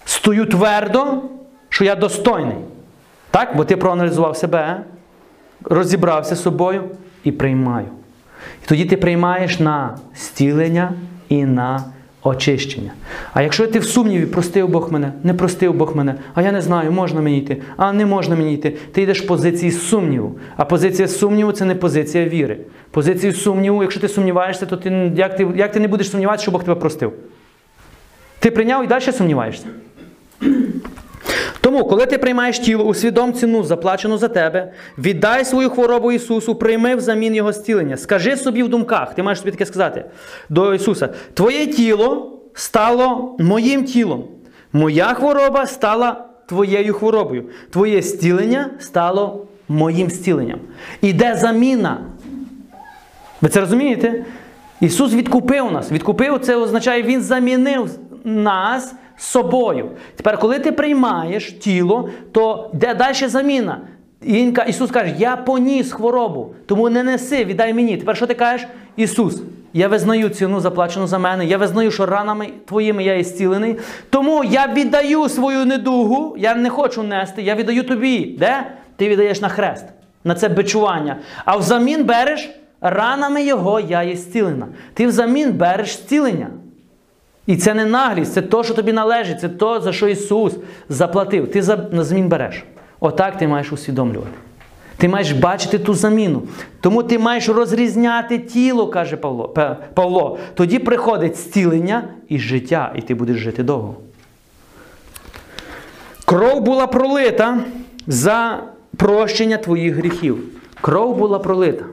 Стою 0.05 0.47
твердо, 0.47 1.23
що 1.69 1.85
я 1.85 1.95
достойний. 1.95 2.57
Так? 3.31 3.57
Бо 3.57 3.65
ти 3.65 3.77
проаналізував 3.77 4.37
себе, 4.37 4.81
розібрався 5.65 6.37
з 6.37 6.43
собою 6.43 6.85
і 7.25 7.33
приймаю. 7.33 7.89
І 8.65 8.69
тоді 8.69 8.85
ти 8.85 8.97
приймаєш 8.97 9.61
на 9.61 9.99
стілення 10.15 10.93
і 11.29 11.45
на 11.45 11.85
очищення. 12.23 12.93
А 13.33 13.43
якщо 13.43 13.67
ти 13.67 13.79
в 13.79 13.85
сумніві, 13.85 14.27
простив 14.27 14.69
Бог 14.69 14.93
мене, 14.93 15.13
не 15.23 15.35
простив 15.35 15.75
Бог 15.75 15.97
мене, 15.97 16.15
а 16.35 16.43
я 16.43 16.53
не 16.53 16.61
знаю, 16.61 16.93
можна 16.93 17.21
мені 17.21 17.39
йти, 17.39 17.63
а 17.77 17.93
не 17.93 18.07
можна 18.07 18.37
мені 18.37 18.55
йти, 18.55 18.77
ти 18.93 19.03
йдеш 19.03 19.23
в 19.23 19.27
позиції 19.27 19.73
сумніву. 19.73 20.39
А 20.57 20.65
позиція 20.65 21.09
сумніву 21.09 21.53
це 21.53 21.65
не 21.65 21.75
позиція 21.75 22.29
віри. 22.29 22.59
Позицію 22.91 23.33
сумніву, 23.33 23.83
якщо 23.83 24.01
ти 24.01 24.09
сумніваєшся, 24.09 24.67
то 24.67 24.77
ти, 24.77 25.13
як, 25.17 25.37
ти, 25.37 25.47
як 25.57 25.73
ти 25.73 25.81
не 25.81 25.89
будеш 25.89 26.11
сумніватися, 26.11 26.43
що 26.43 26.51
Бог 26.51 26.65
тебе 26.65 26.81
простив? 26.81 27.13
Ти 28.39 28.51
прийняв 28.51 28.85
і 28.85 28.87
далі 28.87 29.13
сумніваєшся. 29.13 29.67
Тому, 31.61 31.85
коли 31.85 32.07
ти 32.07 32.19
приймаєш 32.19 32.59
тіло, 32.59 32.85
усвідом 32.85 33.33
ціну, 33.33 33.65
заплачену 33.65 34.19
за 34.19 34.29
тебе, 34.29 34.73
віддай 34.99 35.45
свою 35.45 35.71
хворобу 35.71 36.13
Ісусу, 36.13 36.55
прийми 36.55 36.95
взамін 36.95 37.35
Його 37.35 37.53
зцілення. 37.53 37.97
Скажи 37.97 38.37
собі 38.37 38.63
в 38.63 38.69
думках, 38.69 39.15
ти 39.15 39.23
маєш 39.23 39.39
собі 39.39 39.51
таке 39.51 39.67
сказати 39.67 40.05
до 40.49 40.75
Ісуса: 40.75 41.09
Твоє 41.35 41.67
тіло 41.67 42.39
стало 42.55 43.37
моїм 43.39 43.85
тілом, 43.85 44.25
моя 44.73 45.15
хвороба 45.15 45.67
стала 45.67 46.25
твоєю 46.47 46.95
хворобою, 46.95 47.45
твоє 47.71 48.03
зцілення 48.03 48.71
стало 48.79 49.47
моїм 49.69 50.11
зціленням. 50.11 50.59
Іде 51.01 51.35
заміна. 51.35 51.99
Ви 53.41 53.49
це 53.49 53.61
розумієте? 53.61 54.25
Ісус 54.81 55.15
відкупив 55.15 55.73
нас. 55.73 55.93
Відкупив 55.93 56.41
це 56.41 56.57
означає, 56.57 57.03
Він 57.03 57.21
замінив 57.21 57.91
нас 58.25 58.95
собою. 59.21 59.91
Тепер, 60.17 60.39
коли 60.39 60.59
ти 60.59 60.73
приймаєш 60.73 61.53
тіло, 61.53 62.09
то 62.33 62.71
йде 62.75 62.95
далі 62.95 63.15
заміна. 63.29 63.81
І 64.23 64.33
він 64.33 64.53
ка- 64.53 64.63
Ісус 64.63 64.91
каже, 64.91 65.15
я 65.19 65.37
поніс 65.37 65.93
хворобу, 65.93 66.55
тому 66.67 66.91
не 66.91 67.03
неси, 67.03 67.45
віддай 67.45 67.75
мені. 67.75 67.97
Тепер 67.97 68.17
що 68.17 68.27
ти 68.27 68.35
кажеш? 68.35 68.67
Ісус, 68.97 69.43
я 69.73 69.89
визнаю 69.89 70.29
ціну 70.29 70.61
заплачену 70.61 71.07
за 71.07 71.19
мене, 71.19 71.47
я 71.47 71.59
визнаю, 71.59 71.91
що 71.91 72.07
ранами 72.07 72.49
твоїми 72.67 73.05
я 73.05 73.15
є 73.15 73.25
зцілений. 73.25 73.77
Тому 74.11 74.45
я 74.45 74.67
віддаю 74.67 75.29
свою 75.29 75.65
недугу, 75.65 76.37
я 76.39 76.55
не 76.55 76.71
хочу 76.71 77.03
нести, 77.03 77.43
я 77.43 77.55
віддаю 77.55 77.83
тобі. 77.83 78.37
Де? 78.39 78.67
Ти 78.97 79.09
віддаєш 79.09 79.41
на 79.41 79.49
хрест, 79.49 79.85
на 80.25 80.35
це 80.35 80.49
бичування. 80.49 81.17
А 81.45 81.57
взамін 81.57 82.05
береш 82.05 82.51
ранами 82.81 83.43
його 83.45 83.81
я 83.81 84.03
є. 84.03 84.17
Ти 84.95 85.07
взамін 85.07 85.53
береш 85.53 85.93
зцілення. 85.93 86.47
І 87.51 87.57
це 87.57 87.75
не 87.75 87.85
наглість, 87.85 88.33
це 88.33 88.43
то, 88.43 88.65
що 88.65 88.75
тобі 88.75 88.93
належить, 88.93 89.41
це 89.41 89.49
то, 89.49 89.81
за 89.81 89.93
що 89.93 90.09
Ісус 90.09 90.57
заплатив. 90.89 91.51
Ти 91.51 91.63
за 91.63 91.77
на 91.93 92.05
змін 92.05 92.29
береш. 92.29 92.65
Отак 93.01 93.39
ти 93.39 93.49
маєш 93.49 93.73
усвідомлювати. 93.73 94.31
Ти 94.97 95.09
маєш 95.09 95.33
бачити 95.33 95.79
ту 95.79 95.95
заміну. 95.95 96.43
Тому 96.81 97.03
ти 97.03 97.19
маєш 97.19 97.49
розрізняти 97.49 98.39
тіло, 98.39 98.89
каже 98.89 99.17
Павло. 99.17 99.55
Павло. 99.95 100.39
Тоді 100.55 100.79
приходить 100.79 101.37
зцілення 101.37 102.05
і 102.29 102.39
життя, 102.39 102.93
і 102.97 103.01
ти 103.01 103.15
будеш 103.15 103.37
жити 103.37 103.63
довго. 103.63 103.95
Кров 106.25 106.61
була 106.61 106.87
пролита 106.87 107.59
за 108.07 108.63
прощення 108.97 109.57
твоїх 109.57 109.95
гріхів. 109.95 110.39
Кров 110.81 111.17
була 111.17 111.39
пролита. 111.39 111.85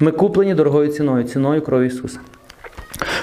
Ми 0.00 0.10
куплені 0.10 0.54
дорогою 0.54 0.88
ціною, 0.88 1.24
ціною 1.24 1.62
крові 1.62 1.86
Ісуса. 1.86 2.18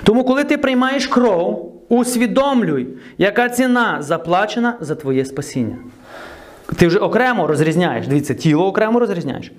Тому, 0.03 0.23
коли 0.23 0.43
ти 0.43 0.57
приймаєш 0.57 1.07
кров, 1.07 1.75
усвідомлюй, 1.89 2.87
яка 3.17 3.49
ціна 3.49 4.01
заплачена 4.01 4.77
за 4.81 4.95
твоє 4.95 5.25
спасіння. 5.25 5.75
Ти 6.75 6.87
вже 6.87 6.99
окремо 6.99 7.47
розрізняєш. 7.47 8.07
Дивіться, 8.07 8.33
тіло 8.33 8.65
окремо 8.67 8.99
розрізняєш, 8.99 9.51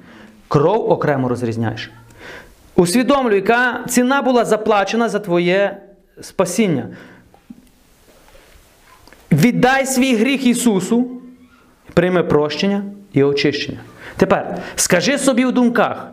кров 0.49 0.91
окремо 0.91 1.29
розрізняєш. 1.29 1.91
Усвідомлюй, 2.75 3.35
яка 3.35 3.85
ціна 3.89 4.23
була 4.23 4.45
заплачена 4.45 5.09
за 5.09 5.19
твоє 5.19 5.83
спасіння. 6.21 6.89
Віддай 9.33 9.87
свій 9.87 10.17
гріх 10.17 10.47
Ісусу, 10.47 11.11
прийми 11.95 12.23
прощення 12.23 12.85
і 13.13 13.23
очищення. 13.23 13.79
Тепер 14.17 14.59
скажи 14.77 15.19
собі 15.19 15.45
в 15.45 15.53
думках: 15.53 16.07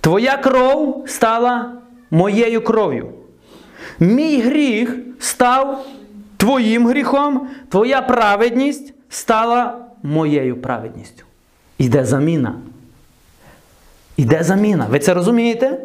Твоя 0.00 0.36
кров 0.36 1.04
стала 1.08 1.79
моєю 2.10 2.64
кров'ю. 2.64 3.08
Мій 4.00 4.40
гріх 4.40 4.96
став 5.18 5.86
твоїм 6.36 6.88
гріхом, 6.88 7.48
твоя 7.68 8.02
праведність 8.02 8.94
стала 9.08 9.78
моєю 10.02 10.60
праведністю. 10.60 11.24
Іде 11.78 12.04
заміна. 12.04 12.54
Іде 14.16 14.42
заміна. 14.42 14.86
Ви 14.90 14.98
це 14.98 15.14
розумієте? 15.14 15.80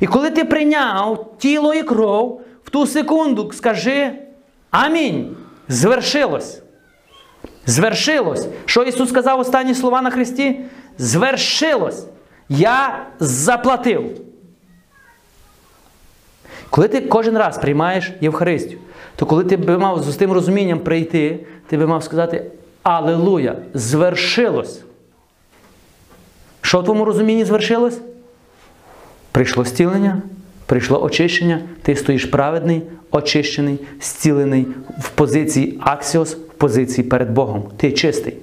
І 0.00 0.06
коли 0.06 0.30
ти 0.30 0.44
прийняв 0.44 1.32
тіло 1.38 1.74
і 1.74 1.82
кров, 1.82 2.40
в 2.64 2.70
ту 2.70 2.86
секунду 2.86 3.52
скажи 3.52 4.12
Амінь. 4.70 5.36
Звершилось. 5.68 6.62
Звершилось. 7.66 8.46
Що 8.66 8.82
Ісус 8.82 9.08
сказав 9.08 9.40
останні 9.40 9.74
слова 9.74 10.02
на 10.02 10.10
Христі? 10.10 10.60
Звершилось. 10.98 12.06
Я 12.48 13.06
заплатив. 13.20 14.20
Коли 16.74 16.88
ти 16.88 17.00
кожен 17.00 17.38
раз 17.38 17.58
приймаєш 17.58 18.12
Євхаристію, 18.20 18.78
то 19.16 19.26
коли 19.26 19.44
ти 19.44 19.56
би 19.56 19.78
мав 19.78 20.02
з 20.02 20.16
тим 20.16 20.32
розумінням 20.32 20.78
прийти, 20.78 21.38
ти 21.66 21.78
би 21.78 21.86
мав 21.86 22.04
сказати 22.04 22.50
Алелуя! 22.82 23.56
Звершилось. 23.74 24.82
Що 26.62 26.80
в 26.80 26.84
твоєму 26.84 27.04
розумінні 27.04 27.44
звершилось? 27.44 28.00
Прийшло 29.32 29.64
зцілення, 29.64 30.22
прийшло 30.66 31.02
очищення, 31.02 31.60
ти 31.82 31.96
стоїш 31.96 32.24
праведний, 32.24 32.82
очищений, 33.10 33.78
зцілений 34.00 34.66
в 35.00 35.10
позиції 35.10 35.78
аксіос, 35.80 36.34
в 36.34 36.54
позиції 36.54 37.08
перед 37.08 37.30
Богом. 37.30 37.64
Ти 37.76 37.92
чистий. 37.92 38.36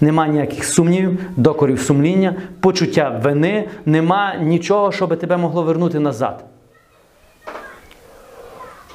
Нема 0.00 0.26
ніяких 0.26 0.64
сумнівів, 0.64 1.18
докорів 1.36 1.80
сумління, 1.80 2.34
почуття 2.60 3.20
вини, 3.24 3.68
нема 3.86 4.36
нічого, 4.40 4.92
що 4.92 5.06
би 5.06 5.16
тебе 5.16 5.36
могло 5.36 5.62
вернути 5.62 6.00
назад. 6.00 6.44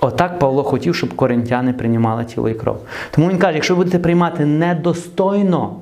Отак 0.02 0.40
Павло 0.40 0.64
хотів, 0.64 0.96
щоб 0.96 1.16
коринтяни 1.16 1.74
приймали 1.74 2.26
тіло 2.26 2.50
і 2.50 2.54
кров. 2.54 2.78
Тому 3.12 3.30
він 3.30 3.38
каже, 3.38 3.54
якщо 3.54 3.76
ви 3.76 3.78
будете 3.78 4.00
приймати 4.00 4.46
недостойно, 4.46 5.76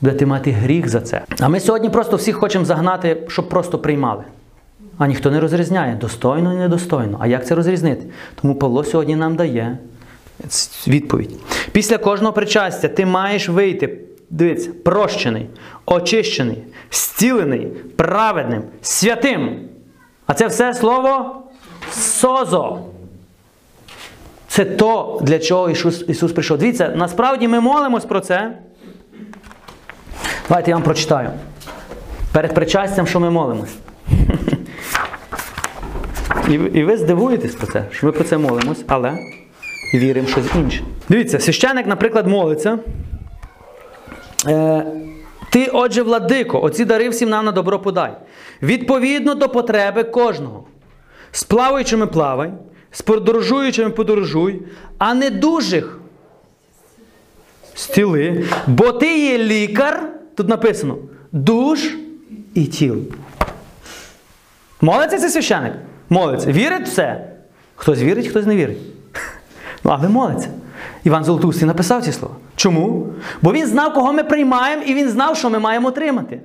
будете 0.00 0.26
мати 0.26 0.50
гріх 0.50 0.88
за 0.88 1.00
це. 1.00 1.22
А 1.40 1.48
ми 1.48 1.60
сьогодні 1.60 1.90
просто 1.90 2.16
всіх 2.16 2.36
хочемо 2.36 2.64
загнати, 2.64 3.16
щоб 3.28 3.48
просто 3.48 3.78
приймали. 3.78 4.24
А 4.98 5.06
ніхто 5.06 5.30
не 5.30 5.40
розрізняє 5.40 5.94
достойно 5.94 6.54
і 6.54 6.56
недостойно. 6.56 7.18
А 7.20 7.26
як 7.26 7.46
це 7.46 7.54
розрізнити? 7.54 8.06
Тому 8.42 8.54
Павло 8.54 8.84
сьогодні 8.84 9.16
нам 9.16 9.36
дає 9.36 9.78
відповідь. 10.88 11.30
Після 11.72 11.98
кожного 11.98 12.32
причастя 12.32 12.88
ти 12.88 13.06
маєш 13.06 13.48
вийти, 13.48 13.98
дивіться, 14.30 14.70
прощений, 14.84 15.46
очищений, 15.86 16.62
зцілений, 16.90 17.66
праведним, 17.96 18.62
святим. 18.82 19.60
А 20.26 20.34
це 20.34 20.46
все 20.46 20.74
слово 20.74 21.42
созо. 21.92 22.78
Це 24.58 24.64
то, 24.64 25.20
для 25.22 25.38
чого 25.38 25.70
Ісус, 25.70 26.04
Ісус 26.08 26.32
прийшов. 26.32 26.58
Дивіться, 26.58 26.92
насправді 26.96 27.48
ми 27.48 27.60
молимось 27.60 28.04
про 28.04 28.20
це. 28.20 28.58
Давайте 30.48 30.70
я 30.70 30.76
вам 30.76 30.82
прочитаю. 30.82 31.30
Перед 32.32 32.54
причастям, 32.54 33.06
що 33.06 33.20
ми 33.20 33.30
молимось. 33.30 33.74
І, 36.48 36.84
ви- 36.84 36.96
здивуєтесь 36.96 37.54
про 37.54 37.66
це, 37.66 37.84
що 37.90 38.06
ми 38.06 38.12
про 38.12 38.24
це 38.24 38.38
молимось, 38.38 38.84
але 38.86 39.18
віримо 39.94 40.28
щось 40.28 40.54
інше. 40.54 40.84
Дивіться, 41.08 41.40
священик, 41.40 41.86
наприклад, 41.86 42.26
молиться. 42.26 42.78
Е, 44.46 44.86
ти, 45.50 45.70
отже, 45.72 46.02
владико, 46.02 46.62
оці 46.62 46.84
дари 46.84 47.08
всім 47.08 47.28
нам 47.28 47.44
на 47.44 47.52
добро 47.52 47.78
подай. 47.78 48.12
Відповідно 48.62 49.34
до 49.34 49.48
потреби 49.48 50.04
кожного. 50.04 50.64
З 51.32 51.44
плаваючими 51.44 52.06
плавай, 52.06 52.52
з 52.92 53.02
подорожуючими 53.02 53.90
подорожуй, 53.90 54.62
а 54.98 55.14
не 55.14 55.30
дужих 55.30 55.98
стіли. 57.74 58.44
Бо 58.66 58.92
ти 58.92 59.18
є 59.18 59.38
лікар, 59.38 60.08
тут 60.34 60.48
написано, 60.48 60.96
душ 61.32 61.94
і 62.54 62.64
тіл. 62.64 62.96
Молиться 64.80 65.18
цей 65.18 65.30
священик? 65.30 65.72
Молиться. 66.08 66.52
Вірить 66.52 66.88
в 66.88 66.92
це? 66.92 67.32
Хтось 67.76 67.98
вірить, 67.98 68.28
хтось 68.28 68.46
не 68.46 68.56
вірить. 68.56 68.78
Ну, 69.84 69.90
але 69.90 70.08
молиться. 70.08 70.48
Іван 71.04 71.24
Золотустий 71.24 71.66
написав 71.66 72.02
ці 72.02 72.12
слова. 72.12 72.34
Чому? 72.56 73.06
Бо 73.42 73.52
він 73.52 73.66
знав, 73.66 73.94
кого 73.94 74.12
ми 74.12 74.24
приймаємо, 74.24 74.82
і 74.82 74.94
він 74.94 75.08
знав, 75.08 75.36
що 75.36 75.50
ми 75.50 75.58
маємо 75.58 75.88
отримати. 75.88 76.40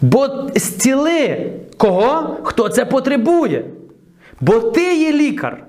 Бо 0.00 0.50
зціли 0.54 1.52
кого? 1.76 2.36
Хто 2.42 2.68
це 2.68 2.84
потребує. 2.84 3.64
Бо 4.44 4.60
ти 4.60 4.96
є 4.96 5.12
лікар. 5.12 5.64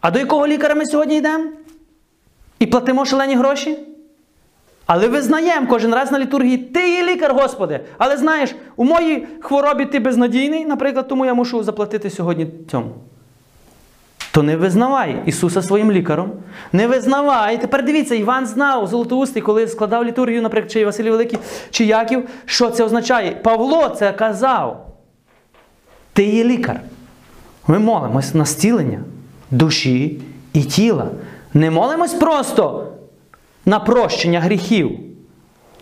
А 0.00 0.10
до 0.10 0.18
якого 0.18 0.46
лікаря 0.46 0.74
ми 0.74 0.86
сьогодні 0.86 1.16
йдемо? 1.16 1.44
І 2.58 2.66
платимо 2.66 3.04
шалені 3.04 3.34
гроші? 3.34 3.78
Але 4.86 5.08
визнаємо 5.08 5.66
кожен 5.66 5.94
раз 5.94 6.12
на 6.12 6.18
літургії, 6.18 6.58
ти 6.58 6.90
є 6.90 7.02
лікар, 7.02 7.34
Господи. 7.34 7.80
Але 7.98 8.16
знаєш, 8.16 8.54
у 8.76 8.84
моїй 8.84 9.26
хворобі 9.40 9.86
ти 9.86 9.98
безнадійний, 9.98 10.64
наприклад, 10.64 11.08
тому 11.08 11.26
я 11.26 11.34
мушу 11.34 11.62
заплатити 11.62 12.10
сьогодні 12.10 12.46
цьому. 12.70 12.90
То 14.32 14.42
не 14.42 14.56
визнавай 14.56 15.22
Ісуса 15.26 15.62
своїм 15.62 15.92
лікаром. 15.92 16.32
Не 16.72 16.86
визнавай. 16.86 17.60
Тепер 17.60 17.84
дивіться, 17.84 18.14
Іван 18.14 18.46
знав 18.46 18.86
Золотоустий, 18.86 19.42
коли 19.42 19.66
складав 19.68 20.04
літургію, 20.04 20.42
наприклад, 20.42 20.72
чи 20.72 20.84
Василій 20.84 21.10
Великий, 21.10 21.38
чи 21.70 21.84
Яків, 21.84 22.28
що 22.44 22.70
це 22.70 22.84
означає. 22.84 23.30
Павло 23.30 23.88
це 23.88 24.12
казав. 24.12 24.86
Ти 26.12 26.24
є 26.24 26.44
лікар. 26.44 26.80
Ми 27.70 27.78
молимось 27.78 28.34
на 28.34 28.44
зцілення 28.44 29.00
душі 29.50 30.20
і 30.52 30.62
тіла. 30.62 31.10
Не 31.54 31.70
молимось 31.70 32.14
просто 32.14 32.92
на 33.64 33.80
прощення 33.80 34.40
гріхів. 34.40 35.00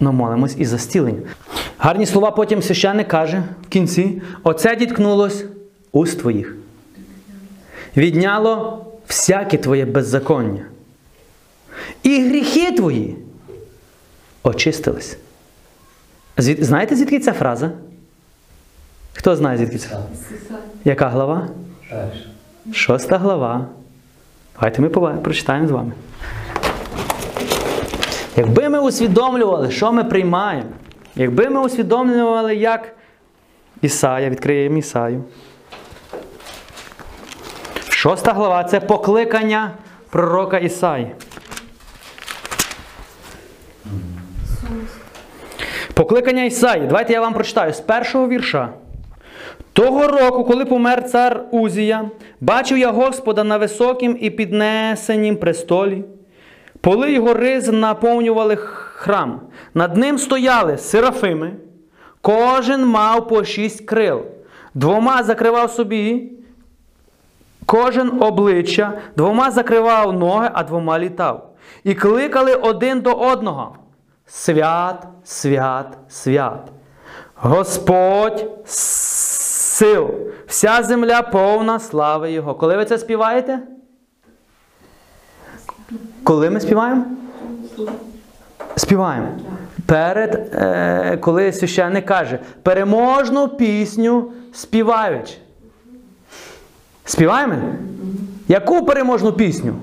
Но 0.01 0.13
молимось 0.13 0.55
і 0.59 0.65
за 0.65 0.79
зцілення. 0.79 1.21
Гарні 1.79 2.07
слова 2.07 2.31
потім 2.31 2.63
священник 2.63 3.09
каже 3.09 3.43
в 3.63 3.69
кінці: 3.69 4.23
оце 4.43 4.77
діткнулось 4.77 5.45
уст 5.93 6.21
твоїх. 6.21 6.57
Відняло 7.97 8.87
всяке 9.07 9.57
твоє 9.59 9.85
беззаконня. 9.85 10.65
І 12.03 12.21
гріхи 12.29 12.73
твої 12.73 13.17
очистились. 14.43 15.19
Знаєте, 16.37 16.97
звідки 16.97 17.21
ця 17.21 17.33
фраза? 17.33 17.71
Хто 19.15 19.37
знає, 19.37 19.59
звідки 19.59 19.79
ця? 19.79 20.03
Яка 20.85 21.09
глава? 21.09 21.49
Шоста 22.73 23.19
глава. 23.19 23.67
Давайте 24.55 24.83
ми 24.83 24.89
прочитаємо 24.89 25.69
з 25.69 25.71
вами. 25.71 25.93
Якби 28.37 28.69
ми 28.69 28.81
усвідомлювали, 28.81 29.71
що 29.71 29.93
ми 29.93 30.05
приймаємо, 30.05 30.71
якби 31.17 31.49
ми 31.49 31.61
усвідомлювали, 31.61 32.57
як 32.57 32.95
Ісая, 33.83 34.31
відкриємо 34.31 34.79
Ісаю. 34.79 35.25
Шоста 37.89 38.33
глава 38.33 38.65
це 38.65 38.81
покликання 38.81 39.71
пророка 40.11 40.59
Ісаї. 40.59 41.15
Покликання 45.95 46.45
Ісаї. 46.45 46.87
Давайте 46.87 47.13
я 47.13 47.21
вам 47.21 47.35
прочитаю 47.35 47.73
з 47.73 47.81
першого 47.81 48.29
вірша. 48.29 48.69
Того 49.73 50.07
року, 50.07 50.45
коли 50.45 50.65
помер 50.65 51.05
цар 51.05 51.45
Узія, 51.51 52.11
бачив 52.41 52.79
я 52.79 52.91
Господа 52.91 53.45
на 53.45 53.57
високім 53.57 54.17
і 54.21 54.31
піднесенім 54.31 55.37
престолі. 55.37 56.05
Поли 56.81 57.13
його 57.13 57.35
риз 57.35 57.69
наповнювали 57.69 58.57
храм. 58.57 59.41
Над 59.75 59.97
ним 59.97 60.19
стояли 60.19 60.79
серафими. 60.79 61.53
Кожен 62.21 62.87
мав 62.87 63.29
по 63.29 63.45
шість 63.45 63.87
крил. 63.87 64.23
Двома 64.75 65.23
закривав 65.23 65.71
собі 65.71 66.33
кожен 67.67 68.23
обличчя, 68.23 68.93
двома 69.17 69.51
закривав 69.51 70.13
ноги, 70.13 70.51
а 70.53 70.63
двома 70.63 70.99
літав. 70.99 71.51
І 71.85 71.95
кликали 71.95 72.55
один 72.55 73.01
до 73.01 73.13
одного: 73.13 73.77
Свят, 74.27 75.07
свят, 75.25 75.99
свят. 76.09 76.71
Господь 77.41 78.47
сил, 78.67 80.11
вся 80.47 80.83
земля 80.83 81.23
повна 81.23 81.79
слави 81.79 82.33
Його. 82.33 82.55
Коли 82.55 82.77
ви 82.77 82.85
це 82.85 82.99
співаєте? 82.99 83.59
Коли 86.25 86.51
ми 86.51 86.61
співаємо? 86.61 87.05
Співаємо. 88.77 89.29
Перед, 89.87 90.35
е, 90.55 91.17
коли 91.21 91.53
священник 91.53 92.07
каже, 92.07 92.39
переможну 92.63 93.49
пісню 93.49 94.33
співаючи. 94.53 95.35
Співаємо? 97.05 97.55
Яку 98.49 98.87
переможну 98.87 99.33
пісню? 99.33 99.75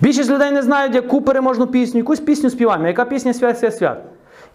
Більшість 0.00 0.30
людей 0.30 0.50
не 0.50 0.62
знають, 0.62 0.94
яку 0.94 1.22
переможну 1.22 1.66
пісню. 1.66 1.98
Якусь 1.98 2.20
пісню 2.20 2.50
співаємо. 2.50 2.86
Яка 2.86 3.04
пісня 3.04 3.34
свят, 3.34 3.58
свят, 3.58 3.76
свят. 3.76 3.98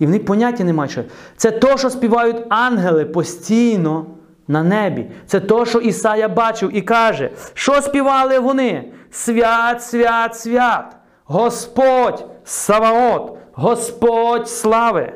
І 0.01 0.05
в 0.05 0.09
них 0.09 0.25
поняття 0.25 0.63
немає. 0.63 0.89
Що. 0.89 1.03
Це 1.37 1.51
то, 1.51 1.77
що 1.77 1.89
співають 1.89 2.43
ангели 2.49 3.05
постійно 3.05 4.05
на 4.47 4.63
небі. 4.63 5.05
Це 5.27 5.39
то, 5.39 5.65
що 5.65 5.79
Ісая 5.79 6.27
бачив 6.27 6.77
і 6.77 6.81
каже, 6.81 7.29
що 7.53 7.81
співали 7.81 8.39
вони? 8.39 8.91
Свят, 9.11 9.83
свят, 9.83 10.35
свят. 10.35 10.95
Господь 11.25 12.25
Саваот, 12.45 13.37
Господь 13.53 14.49
слави, 14.49 15.13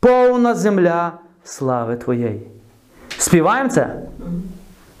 повна 0.00 0.54
земля 0.54 1.12
слави 1.44 1.96
Твоєї. 1.96 2.46
Співаємо 3.18 3.70
це? 3.70 4.02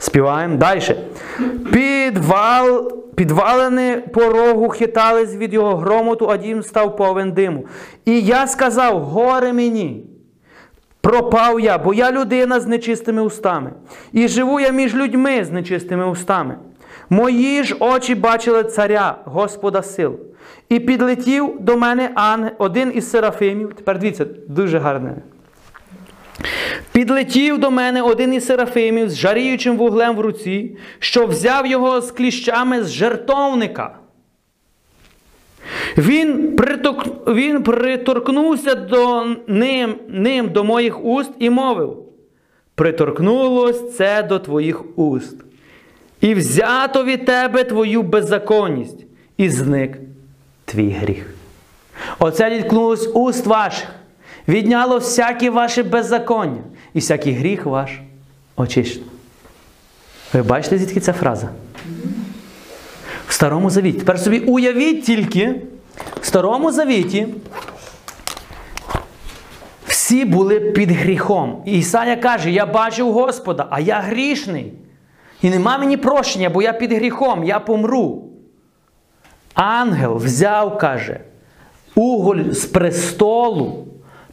Співаємо 0.06 0.56
далі. 0.56 0.96
Підвал, 1.72 2.92
підвалини 3.14 3.96
порогу 3.96 4.68
хитались 4.68 5.34
від 5.34 5.54
його 5.54 5.76
громоту, 5.76 6.30
а 6.30 6.36
дім 6.36 6.62
став 6.62 6.96
повен 6.96 7.32
диму. 7.32 7.66
І 8.04 8.20
я 8.20 8.46
сказав: 8.46 9.00
горе 9.00 9.52
мені. 9.52 10.04
Пропав 11.00 11.60
я, 11.60 11.78
бо 11.78 11.94
я 11.94 12.12
людина 12.12 12.60
з 12.60 12.66
нечистими 12.66 13.22
устами. 13.22 13.70
І 14.12 14.28
живу 14.28 14.60
я 14.60 14.70
між 14.70 14.94
людьми 14.94 15.44
з 15.44 15.50
нечистими 15.50 16.06
устами. 16.06 16.54
Мої 17.10 17.64
ж 17.64 17.76
очі 17.80 18.14
бачили 18.14 18.64
царя, 18.64 19.18
Господа 19.24 19.82
сил. 19.82 20.16
І 20.68 20.80
підлетів 20.80 21.56
до 21.60 21.76
мене 21.76 22.10
ангел, 22.14 22.50
один 22.58 22.92
із 22.94 23.10
серафимів. 23.10 23.72
Тепер 23.74 23.98
дивіться, 23.98 24.26
дуже 24.48 24.78
гарне. 24.78 25.14
Підлетів 26.92 27.58
до 27.58 27.70
мене 27.70 28.02
один 28.02 28.34
із 28.34 28.46
серафимів 28.46 29.10
з 29.10 29.16
жаріючим 29.16 29.76
вуглем 29.76 30.16
в 30.16 30.20
руці, 30.20 30.76
що 30.98 31.26
взяв 31.26 31.66
його 31.66 32.00
з 32.00 32.10
кліщами 32.10 32.84
з 32.84 32.90
жертовника. 32.90 33.98
Він, 35.98 36.56
приток... 36.56 37.28
він 37.28 37.62
приторкнувся 37.62 38.74
до 38.74 39.26
ним, 39.46 39.94
ним 40.08 40.48
до 40.48 40.64
моїх 40.64 41.04
уст 41.04 41.30
і 41.38 41.50
мовив: 41.50 41.98
Приторкнулось 42.74 43.96
це 43.96 44.22
до 44.22 44.38
твоїх 44.38 44.98
уст, 44.98 45.36
і 46.20 46.34
взято 46.34 47.04
від 47.04 47.24
тебе 47.24 47.64
твою 47.64 48.02
беззаконність, 48.02 49.06
і 49.36 49.50
зник 49.50 49.98
твій 50.64 50.90
гріх. 50.90 51.34
Оце 52.18 52.50
відкнулось 52.50 53.10
уст 53.14 53.46
ваших, 53.46 53.88
відняло 54.48 54.98
всяке 54.98 55.50
ваше 55.50 55.82
беззаконня, 55.82 56.62
і 56.94 56.98
всякий 56.98 57.32
гріх 57.32 57.66
ваш 57.66 57.90
очищено. 58.56 59.06
Ви 60.32 60.42
бачите, 60.42 60.78
звідки 60.78 61.00
ця 61.00 61.12
фраза? 61.12 61.48
В 63.28 63.32
Старому 63.32 63.70
Завіті. 63.70 63.98
Тепер 63.98 64.20
собі 64.20 64.38
уявіть 64.38 65.04
тільки, 65.04 65.54
в 66.20 66.26
Старому 66.26 66.72
Завіті 66.72 67.26
всі 69.86 70.24
були 70.24 70.60
під 70.60 70.90
гріхом. 70.90 71.62
І 71.64 71.78
Ісая 71.78 72.16
каже: 72.16 72.50
Я 72.50 72.66
бачив 72.66 73.12
Господа, 73.12 73.66
а 73.70 73.80
я 73.80 74.00
грішний. 74.00 74.72
І 75.42 75.50
нема 75.50 75.78
мені 75.78 75.96
прощення, 75.96 76.50
бо 76.50 76.62
я 76.62 76.72
під 76.72 76.92
гріхом, 76.92 77.44
я 77.44 77.60
помру. 77.60 78.22
Ангел 79.54 80.16
взяв, 80.16 80.78
каже, 80.78 81.20
уголь 81.94 82.50
з 82.50 82.64
престолу, 82.64 83.86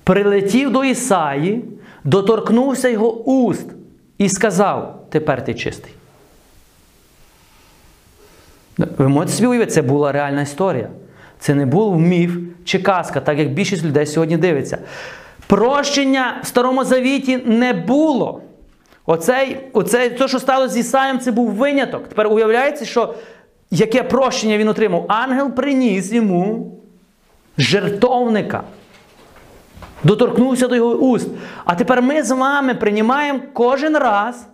прилетів 0.04 0.72
до 0.72 0.84
Ісаї, 0.84 1.66
доторкнувся 2.04 2.90
його 2.90 3.14
уст 3.24 3.68
і 4.18 4.30
сказав: 4.30 5.06
Тепер 5.10 5.46
ти 5.46 5.54
чистий. 5.54 5.92
Ви 8.78 9.08
можете 9.08 9.34
собі 9.34 9.48
уявити, 9.48 9.72
це 9.72 9.82
була 9.82 10.12
реальна 10.12 10.42
історія. 10.42 10.90
Це 11.40 11.56
не 11.56 11.66
був 11.66 12.00
міф 12.00 12.38
чи 12.66 12.80
казка, 12.80 13.22
так 13.22 13.40
як 13.40 13.54
більшість 13.54 13.84
людей 13.84 14.06
сьогодні 14.06 14.38
дивиться. 14.38 14.78
Прощення 15.48 16.40
в 16.44 16.48
Старому 16.48 16.84
Завіті 16.84 17.38
не 17.38 17.74
було. 17.74 18.42
Оцей, 19.06 19.58
оцей, 19.74 20.10
те, 20.10 20.28
що 20.28 20.40
сталося 20.40 20.74
з 20.74 20.78
Ісаєм, 20.78 21.20
це 21.20 21.32
був 21.32 21.50
виняток. 21.50 22.08
Тепер 22.08 22.28
уявляється, 22.28 22.86
що 22.86 23.14
яке 23.72 24.04
прощення 24.04 24.58
він 24.58 24.68
отримав? 24.68 25.06
Ангел 25.08 25.52
приніс 25.52 26.12
йому 26.12 26.72
жертовника. 27.58 28.64
Доторкнувся 30.04 30.68
до 30.68 30.76
його 30.76 30.96
уст. 30.96 31.28
А 31.66 31.76
тепер 31.76 32.02
ми 32.02 32.24
з 32.24 32.32
вами 32.32 32.76
приймаємо 32.76 33.40
кожен 33.54 33.98
раз 33.98 34.48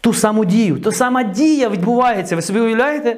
ту 0.00 0.12
саму 0.14 0.44
дію. 0.44 0.80
Та 0.80 0.92
сама 0.92 1.22
дія 1.22 1.68
відбувається. 1.68 2.36
Ви 2.36 2.42
собі 2.42 2.60
уявляєте? 2.60 3.16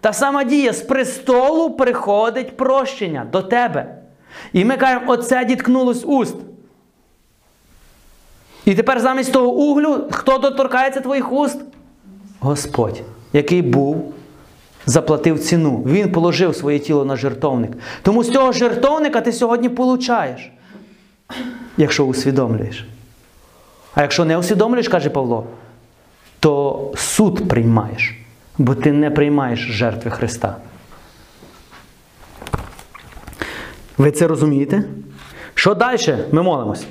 Та 0.00 0.12
сама 0.12 0.44
дія 0.44 0.72
з 0.72 0.82
престолу 0.82 1.70
приходить 1.70 2.56
прощення 2.56 3.26
до 3.32 3.42
тебе. 3.42 3.98
І 4.52 4.64
ми 4.64 4.76
кажемо, 4.76 5.04
оце 5.06 5.44
діткнулось 5.44 6.04
уст. 6.04 6.36
І 8.64 8.74
тепер 8.74 9.00
замість 9.00 9.32
того 9.32 9.52
углю, 9.52 10.04
хто 10.10 10.38
доторкається 10.38 11.00
твоїх 11.00 11.32
уст? 11.32 11.60
Господь, 12.40 13.02
який 13.32 13.62
був, 13.62 14.14
заплатив 14.86 15.38
ціну. 15.38 15.82
Він 15.86 16.12
положив 16.12 16.56
своє 16.56 16.78
тіло 16.78 17.04
на 17.04 17.16
жертовник. 17.16 17.72
Тому 18.02 18.24
з 18.24 18.30
цього 18.30 18.52
жертовника 18.52 19.20
ти 19.20 19.32
сьогодні 19.32 19.68
получаєш, 19.68 20.50
якщо 21.76 22.04
усвідомлюєш. 22.04 22.86
А 23.94 24.02
якщо 24.02 24.24
не 24.24 24.38
усвідомлюєш, 24.38 24.88
каже 24.88 25.10
Павло, 25.10 25.46
то 26.40 26.92
суд 26.96 27.48
приймаєш, 27.48 28.14
бо 28.58 28.74
ти 28.74 28.92
не 28.92 29.10
приймаєш 29.10 29.60
жертви 29.60 30.10
Христа. 30.10 30.56
Ви 33.98 34.10
це 34.10 34.26
розумієте? 34.26 34.84
Що 35.54 35.74
далі? 35.74 36.18
Ми 36.32 36.42
молимось. 36.42 36.86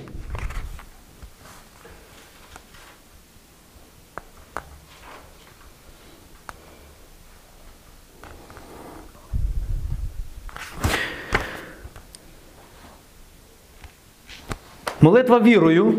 Молитва 15.02 15.40
вірою. 15.40 15.94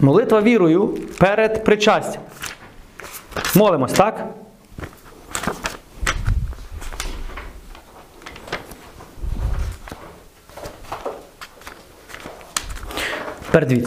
Молитва 0.00 0.40
вірою 0.40 0.86
перед 1.18 1.64
причастям. 1.64 2.22
Молимось, 3.54 3.92
так? 3.92 4.26
Тепер. 13.60 13.78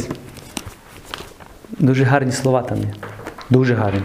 Дуже 1.70 2.04
гарні 2.04 2.32
слова 2.32 2.62
там 2.62 2.78
є. 2.78 2.94
Дуже 3.50 3.76
гарні. 3.76 4.02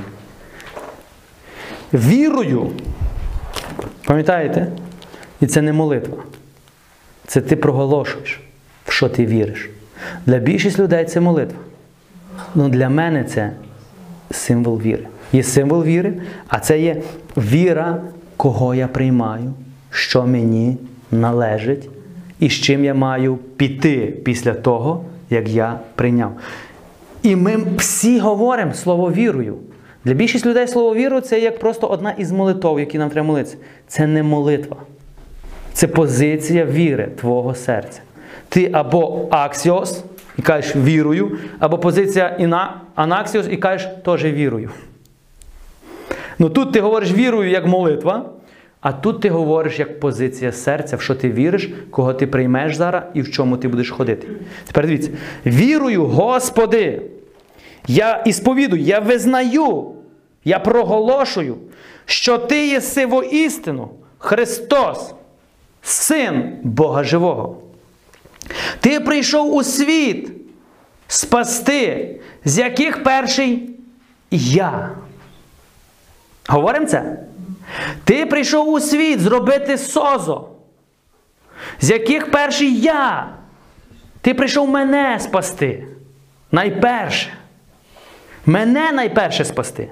Вірою. 1.93 2.71
Пам'ятаєте? 4.05 4.73
І 5.41 5.47
це 5.47 5.63
не 5.63 5.73
молитва. 5.73 6.17
Це 7.35 7.41
ти 7.41 7.57
проголошуєш, 7.57 8.41
в 8.85 8.93
що 8.93 9.09
ти 9.09 9.27
віриш. 9.27 9.71
Для 10.27 10.39
більшість 10.39 10.79
людей 10.79 11.05
це 11.05 11.21
молитва. 11.21 11.59
Ну 12.55 12.69
для 12.69 12.89
мене 12.89 13.25
це 13.25 13.51
символ 14.31 14.81
віри. 14.81 15.07
Є 15.33 15.43
символ 15.43 15.83
віри, 15.83 16.15
а 16.49 16.59
це 16.59 16.81
є 16.81 17.03
віра, 17.37 18.03
кого 18.37 18.75
я 18.75 18.89
приймаю, 18.89 19.53
що 19.91 20.27
мені 20.27 20.77
належить, 21.11 21.89
і 22.41 22.49
з 22.49 22.53
чим 22.53 22.85
я 22.85 22.95
маю 22.95 23.37
піти 23.37 24.15
після 24.25 24.55
того, 24.55 25.05
як 25.31 25.49
я 25.49 25.81
прийняв. 25.95 26.33
І 27.23 27.37
ми 27.37 27.57
всі 27.77 28.19
говоримо 28.19 28.75
слово 28.75 29.13
вірою. 29.13 29.57
Для 30.05 30.15
більшість 30.15 30.47
людей 30.47 30.69
слово 30.69 30.95
віру 30.95 31.21
це 31.21 31.41
як 31.41 31.59
просто 31.59 31.87
одна 31.87 32.11
із 32.11 32.33
молитов, 32.33 32.81
які 32.81 32.99
нам 32.99 33.11
треба 33.11 33.27
молитися. 33.27 33.57
Це 33.89 34.07
не 34.07 34.23
молитва. 34.23 34.77
Це 35.75 35.89
позиція 35.89 36.65
віри 36.65 37.09
твого 37.17 37.55
серця. 37.55 38.01
Ти 38.49 38.71
або 38.73 39.29
аксіос 39.31 40.05
і 40.39 40.43
кажеш 40.43 40.77
вірою, 40.77 41.39
або 41.59 41.79
позиція 41.79 42.37
іна, 42.39 42.81
анаксіос 42.95 43.47
і 43.51 43.57
кажеш 43.57 43.89
теж 44.05 44.25
вірою. 44.25 44.71
Ну 46.39 46.49
тут 46.51 46.73
ти 46.73 46.81
говориш 46.81 47.13
вірою 47.13 47.51
як 47.51 47.67
молитва, 47.67 48.31
а 48.81 48.93
тут 48.93 49.21
ти 49.21 49.29
говориш 49.29 49.79
як 49.79 50.01
позиція 50.01 50.53
серця, 50.53 50.97
в 50.97 51.01
що 51.01 51.15
ти 51.15 51.31
віриш, 51.31 51.71
кого 51.91 52.15
ти 52.15 52.27
приймеш 52.27 52.77
зараз 52.77 53.03
і 53.15 53.23
в 53.23 53.31
чому 53.31 53.57
ти 53.57 53.69
будеш 53.69 53.91
ходити. 53.91 54.29
Тепер 54.67 54.87
дивіться, 54.87 55.11
вірою, 55.47 56.07
Господи, 56.07 57.03
я 57.87 58.23
ісповідую, 58.27 58.83
я 58.83 59.01
визнаю, 59.01 59.93
я 60.45 60.59
проголошую, 60.59 61.57
що 62.07 62.39
Ти 62.39 62.69
єси 62.69 63.07
воістину, 63.07 63.89
Христос, 64.19 65.15
Син 65.85 66.57
Бога 66.63 67.05
Живого. 67.05 67.57
Ти 68.81 69.01
прийшов 69.01 69.55
у 69.55 69.63
світ 69.63 70.33
спасти, 71.09 72.21
з 72.45 72.59
яких 72.59 73.03
перший 73.03 73.71
я. 74.31 74.91
Говоримо 76.49 76.87
це? 76.87 77.19
Ти 78.05 78.27
прийшов 78.27 78.69
у 78.69 78.81
світ 78.81 79.21
зробити 79.21 79.79
созо, 79.79 80.49
з 81.81 81.91
яких 81.91 82.31
перший 82.31 82.81
я. 82.81 83.35
Ти 84.21 84.35
прийшов 84.35 84.69
мене 84.69 85.21
спасти. 85.21 85.87
Найперше. 86.53 87.29
Мене 88.47 88.93
найперше 88.93 89.45
спасти. 89.45 89.91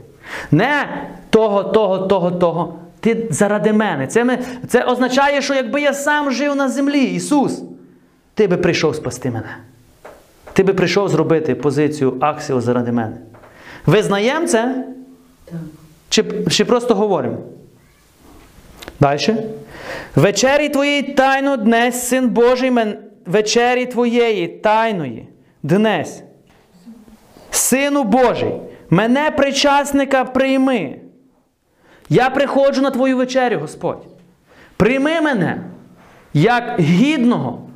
Не 0.51 0.87
того, 1.31 1.65
того, 1.65 1.99
того, 1.99 2.31
того. 2.31 2.82
Ти 3.03 3.27
заради 3.31 3.73
мене. 3.73 4.07
Це, 4.07 4.25
ми, 4.25 4.39
це 4.69 4.85
означає, 4.85 5.43
що 5.43 5.55
якби 5.55 5.81
я 5.81 5.95
сам 5.95 6.31
жив 6.31 6.57
на 6.57 6.69
землі, 6.69 7.05
Ісус, 7.05 7.63
ти 8.35 8.47
би 8.47 8.57
прийшов 8.57 8.97
спасти 8.97 9.31
мене. 9.31 9.57
Ти 10.53 10.63
би 10.63 10.75
прийшов 10.75 11.09
зробити 11.09 11.55
позицію 11.55 12.17
Аксіо 12.21 12.61
заради 12.61 12.93
мене. 12.93 13.17
Визнаємо 13.87 14.47
це? 14.47 14.85
Так. 15.45 15.61
Чи, 16.09 16.25
чи 16.51 16.65
просто 16.65 16.95
говоримо? 16.95 17.37
Далі. 19.01 19.37
Вечері 20.17 20.69
твоєї 20.69 21.03
тайно 21.03 21.57
днес, 21.57 22.09
син 22.09 22.29
Божий, 22.29 22.71
мен... 22.71 22.99
вечері 23.27 23.87
твоєї 23.87 24.49
тайної 24.49 25.29
днес. 25.63 26.23
Сину 27.51 28.05
Божий, 28.05 28.53
мене 28.91 29.31
причасника 29.31 30.25
прийми. 30.25 31.02
Я 32.09 32.31
приходжу 32.31 32.83
на 32.83 32.91
твою 32.91 33.17
вечерю, 33.17 33.59
Господь. 33.59 34.03
Прийми 34.77 35.21
мене 35.21 35.63
як 36.35 36.81
гідного 36.81 37.69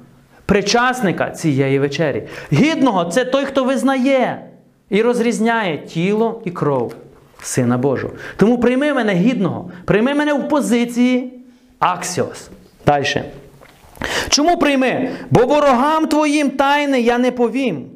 причасника 0.47 1.31
цієї 1.31 1.79
вечері. 1.79 2.29
Гідного 2.53 3.05
це 3.05 3.25
той, 3.25 3.45
хто 3.45 3.65
визнає 3.65 4.51
і 4.91 5.03
розрізняє 5.03 5.79
тіло 5.79 6.43
і 6.45 6.51
кров 6.51 6.95
Сина 7.43 7.79
Божого. 7.79 8.13
Тому 8.37 8.59
прийми 8.59 8.93
мене 8.93 9.15
гідного, 9.15 9.71
прийми 9.85 10.15
мене 10.15 10.35
в 10.35 10.49
позиції 10.49 11.33
Аксіос. 11.79 12.51
Далі. 12.87 13.23
Чому 14.29 14.57
прийми? 14.57 15.11
Бо 15.31 15.47
ворогам 15.47 16.07
твоїм 16.07 16.51
тайни 16.51 17.01
я 17.01 17.19
не 17.19 17.33
повім. 17.33 17.87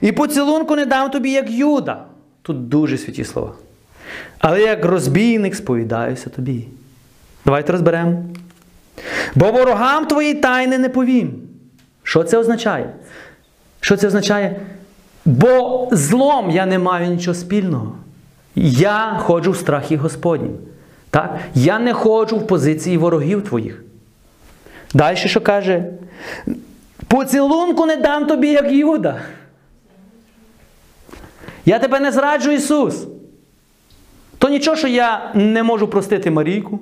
І 0.00 0.12
поцілунку 0.12 0.76
не 0.76 0.86
дам 0.86 1.10
тобі, 1.10 1.30
як 1.30 1.50
Юда. 1.50 2.04
Тут 2.42 2.68
дуже 2.68 2.98
святі 2.98 3.24
слова. 3.24 3.52
Але 4.38 4.60
як 4.60 4.84
розбійник 4.84 5.54
сповідаюся 5.54 6.30
тобі. 6.30 6.68
Давайте 7.44 7.72
розберемо. 7.72 8.24
Бо 9.34 9.52
ворогам 9.52 10.06
твої 10.06 10.34
тайни 10.34 10.78
не 10.78 10.88
повім. 10.88 11.32
Що 12.02 12.24
це 12.24 12.38
означає? 12.38 12.90
Що 13.80 13.96
це 13.96 14.06
означає? 14.06 14.60
Бо 15.24 15.88
злом 15.92 16.50
я 16.50 16.66
не 16.66 16.78
маю 16.78 17.06
нічого 17.06 17.34
спільного. 17.34 17.94
Я 18.56 19.18
ходжу 19.20 19.50
в 19.50 19.56
страхі 19.56 19.96
Господнім. 19.96 20.56
Так? 21.10 21.38
Я 21.54 21.78
не 21.78 21.92
ходжу 21.92 22.36
в 22.36 22.46
позиції 22.46 22.98
ворогів 22.98 23.44
твоїх. 23.44 23.84
Далі 24.94 25.16
що 25.16 25.40
каже? 25.40 25.84
Поцілунку 27.08 27.86
не 27.86 27.96
дам 27.96 28.26
тобі, 28.26 28.48
як 28.48 28.72
Юда. 28.72 29.20
Я 31.64 31.78
тебе 31.78 32.00
не 32.00 32.12
зраджу, 32.12 32.50
Ісус. 32.50 33.06
То 34.44 34.50
нічого, 34.50 34.76
що 34.76 34.88
я 34.88 35.30
не 35.34 35.62
можу 35.62 35.88
простити 35.88 36.30
Марійку, 36.30 36.80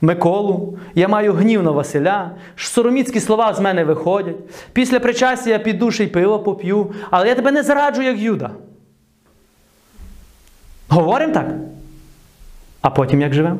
Миколу, 0.00 0.78
я 0.94 1.08
маю 1.08 1.32
гнів 1.32 1.62
на 1.62 1.70
Василя, 1.70 2.30
сороміцькі 2.56 3.20
слова 3.20 3.54
з 3.54 3.60
мене 3.60 3.84
виходять. 3.84 4.36
Після 4.72 5.00
причастя 5.00 5.50
я 5.50 5.58
піду 5.58 5.90
ще 5.90 6.04
й 6.04 6.06
пиво 6.06 6.38
поп'ю, 6.38 6.94
але 7.10 7.28
я 7.28 7.34
тебе 7.34 7.52
не 7.52 7.62
зараджу, 7.62 8.02
як 8.02 8.18
Юда. 8.18 8.50
Говоримо 10.88 11.34
так? 11.34 11.46
А 12.80 12.90
потім 12.90 13.20
як 13.20 13.34
живемо? 13.34 13.58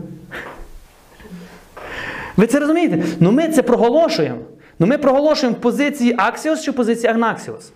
Ви 2.36 2.46
це 2.46 2.60
розумієте? 2.60 3.04
Ну 3.20 3.32
ми 3.32 3.48
це 3.48 3.62
проголошуємо. 3.62 4.38
Ну 4.78 4.86
ми 4.86 4.98
проголошуємо 4.98 5.58
в 5.58 5.60
позиції 5.60 6.14
Аксіос 6.18 6.62
чи 6.62 6.70
в 6.70 6.74
позиції 6.74 7.10
Анаксіос. 7.10 7.72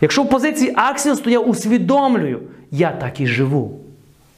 Якщо 0.00 0.22
в 0.22 0.30
позиції 0.30 0.72
Аксіос, 0.76 1.20
то 1.20 1.30
я 1.30 1.38
усвідомлюю, 1.38 2.40
я 2.70 2.90
так 2.90 3.20
і 3.20 3.26
живу. 3.26 3.80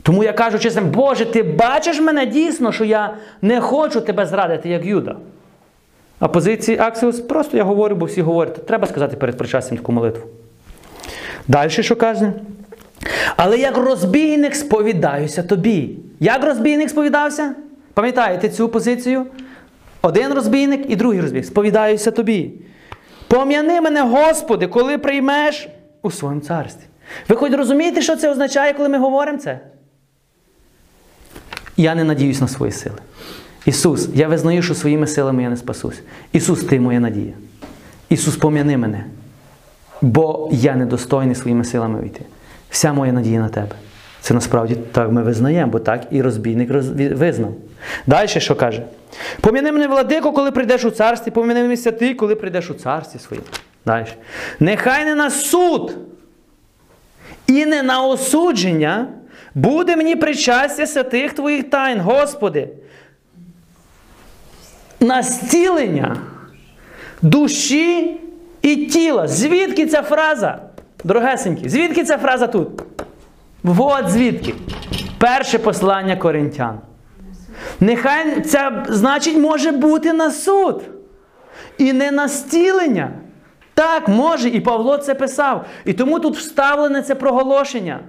Тому 0.02 0.24
я 0.24 0.32
кажу 0.32 0.58
чесно, 0.58 0.82
Боже, 0.82 1.24
ти 1.24 1.42
бачиш 1.42 2.00
мене 2.00 2.26
дійсно, 2.26 2.72
що 2.72 2.84
я 2.84 3.14
не 3.42 3.60
хочу 3.60 4.00
тебе 4.00 4.26
зрадити, 4.26 4.68
як 4.68 4.86
Юда. 4.86 5.16
А 6.18 6.28
позиції 6.28 6.78
Аксіос 6.78 7.20
просто 7.20 7.56
я 7.56 7.64
говорю, 7.64 7.96
бо 7.96 8.06
всі 8.06 8.22
говорять, 8.22 8.66
треба 8.66 8.86
сказати 8.86 9.16
перед 9.16 9.36
причастям 9.38 9.78
таку 9.78 9.92
молитву. 9.92 10.26
Далі 11.48 11.70
що 11.70 11.96
каже? 11.96 12.32
Але 13.36 13.58
як 13.58 13.76
розбійник 13.76 14.54
сповідаюся 14.54 15.42
тобі. 15.42 15.90
Як 16.20 16.44
розбійник 16.44 16.90
сповідався? 16.90 17.54
Пам'ятаєте 17.94 18.48
цю 18.48 18.68
позицію? 18.68 19.26
Один 20.02 20.32
розбійник 20.32 20.90
і 20.90 20.96
другий 20.96 21.20
розбійник. 21.20 21.46
Сповідаюся 21.46 22.10
тобі. 22.10 22.52
Пом'яни 23.28 23.80
мене, 23.80 24.02
Господи, 24.02 24.66
коли 24.66 24.98
приймеш 24.98 25.68
у 26.02 26.10
своєму 26.10 26.40
царстві. 26.40 26.84
Ви 27.28 27.36
хоч 27.36 27.52
розумієте, 27.52 28.02
що 28.02 28.16
це 28.16 28.30
означає, 28.30 28.72
коли 28.72 28.88
ми 28.88 28.98
говоримо 28.98 29.38
це? 29.38 29.60
Я 31.82 31.94
не 31.94 32.04
надіюсь 32.04 32.40
на 32.40 32.48
свої 32.48 32.72
сили. 32.72 32.96
Ісус, 33.66 34.08
я 34.14 34.28
визнаю, 34.28 34.62
що 34.62 34.74
своїми 34.74 35.06
силами 35.06 35.42
я 35.42 35.50
не 35.50 35.56
спасусь. 35.56 36.02
Ісус, 36.32 36.64
ти 36.64 36.80
моя 36.80 37.00
надія. 37.00 37.32
Ісус, 38.08 38.36
пом'яни 38.36 38.76
мене, 38.76 39.04
бо 40.00 40.48
я 40.52 40.76
недостойний 40.76 41.34
своїми 41.34 41.64
силами 41.64 42.00
вийти. 42.00 42.20
Вся 42.70 42.92
моя 42.92 43.12
надія 43.12 43.40
на 43.40 43.48
тебе. 43.48 43.74
Це 44.20 44.34
насправді 44.34 44.76
так 44.92 45.12
ми 45.12 45.22
визнаємо, 45.22 45.72
бо 45.72 45.78
так 45.78 46.06
і 46.10 46.22
розбійник 46.22 46.70
визнав. 47.16 47.54
Далі 48.06 48.28
що 48.28 48.56
каже? 48.56 48.82
Пом'яни 49.40 49.72
мене, 49.72 49.88
владико, 49.88 50.32
коли 50.32 50.50
прийдеш 50.50 50.84
у 50.84 50.90
царстві, 50.90 51.30
пом'яни 51.30 51.62
мене 51.62 51.76
святий, 51.76 52.14
коли 52.14 52.34
прийдеш 52.34 52.70
у 52.70 52.74
царстві 52.74 53.18
своїм. 53.18 53.44
Далі. 53.86 54.06
Нехай 54.60 55.04
не 55.04 55.14
на 55.14 55.30
суд 55.30 55.96
і 57.46 57.66
не 57.66 57.82
на 57.82 58.06
осудження 58.06 59.08
буде 59.54 59.96
мені 59.96 60.16
причастя 60.16 60.86
святих 60.86 61.32
твоїх 61.32 61.70
тайн, 61.70 62.00
Господи. 62.00 62.68
На 65.00 65.22
зцілення 65.22 66.16
душі 67.22 68.20
і 68.62 68.76
тіла. 68.76 69.28
Звідки 69.28 69.86
ця 69.86 70.02
фраза? 70.02 70.58
Дорогесенькі, 71.04 71.68
звідки 71.68 72.04
ця 72.04 72.18
фраза 72.18 72.46
тут? 72.46 72.68
Вот 73.62 74.10
звідки. 74.10 74.54
Перше 75.18 75.58
послання 75.58 76.16
коринтян. 76.16 76.78
Нехай 77.80 78.40
це 78.40 78.84
значить 78.88 79.36
може 79.36 79.72
бути 79.72 80.12
на 80.12 80.30
суд. 80.30 80.82
І 81.78 81.92
не 81.92 82.10
на 82.10 82.28
стілення. 82.28 83.10
Так, 83.74 84.08
може, 84.08 84.48
і 84.48 84.60
Павло 84.60 84.98
це 84.98 85.14
писав. 85.14 85.66
І 85.84 85.92
тому 85.92 86.20
тут 86.20 86.36
вставлене 86.36 87.02
це 87.02 87.14
проголошення. 87.14 88.00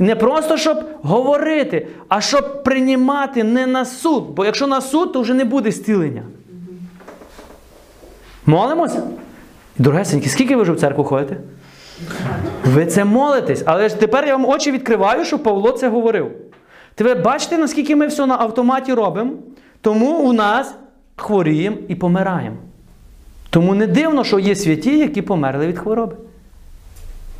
Не 0.00 0.16
просто 0.16 0.56
щоб 0.56 0.78
говорити, 1.02 1.86
а 2.08 2.20
щоб 2.20 2.62
приймати 2.62 3.44
не 3.44 3.66
на 3.66 3.84
суд. 3.84 4.24
Бо 4.36 4.44
якщо 4.44 4.66
на 4.66 4.80
суд, 4.80 5.12
то 5.12 5.20
вже 5.20 5.34
не 5.34 5.44
буде 5.44 5.72
стілення. 5.72 6.22
Молимося? 8.46 9.02
Дорогесенькі, 9.78 10.28
скільки 10.28 10.56
ви 10.56 10.62
вже 10.62 10.72
в 10.72 10.80
церкву 10.80 11.04
ходите? 11.04 11.36
Ви 12.64 12.86
це 12.86 13.04
молитесь, 13.04 13.62
але 13.66 13.88
ж 13.88 13.96
тепер 13.96 14.26
я 14.26 14.36
вам 14.36 14.48
очі 14.48 14.70
відкриваю, 14.70 15.24
що 15.24 15.38
Павло 15.38 15.72
це 15.72 15.88
говорив. 15.88 16.30
Ви 16.98 17.14
бачите, 17.14 17.58
наскільки 17.58 17.96
ми 17.96 18.06
все 18.06 18.26
на 18.26 18.36
автоматі 18.38 18.94
робимо, 18.94 19.32
тому 19.80 20.18
у 20.18 20.32
нас 20.32 20.74
хворіємо 21.16 21.76
і 21.88 21.94
помираємо. 21.94 22.56
Тому 23.50 23.74
не 23.74 23.86
дивно, 23.86 24.24
що 24.24 24.38
є 24.38 24.54
святі, 24.54 24.98
які 24.98 25.22
померли 25.22 25.66
від 25.66 25.78
хвороби. 25.78 26.16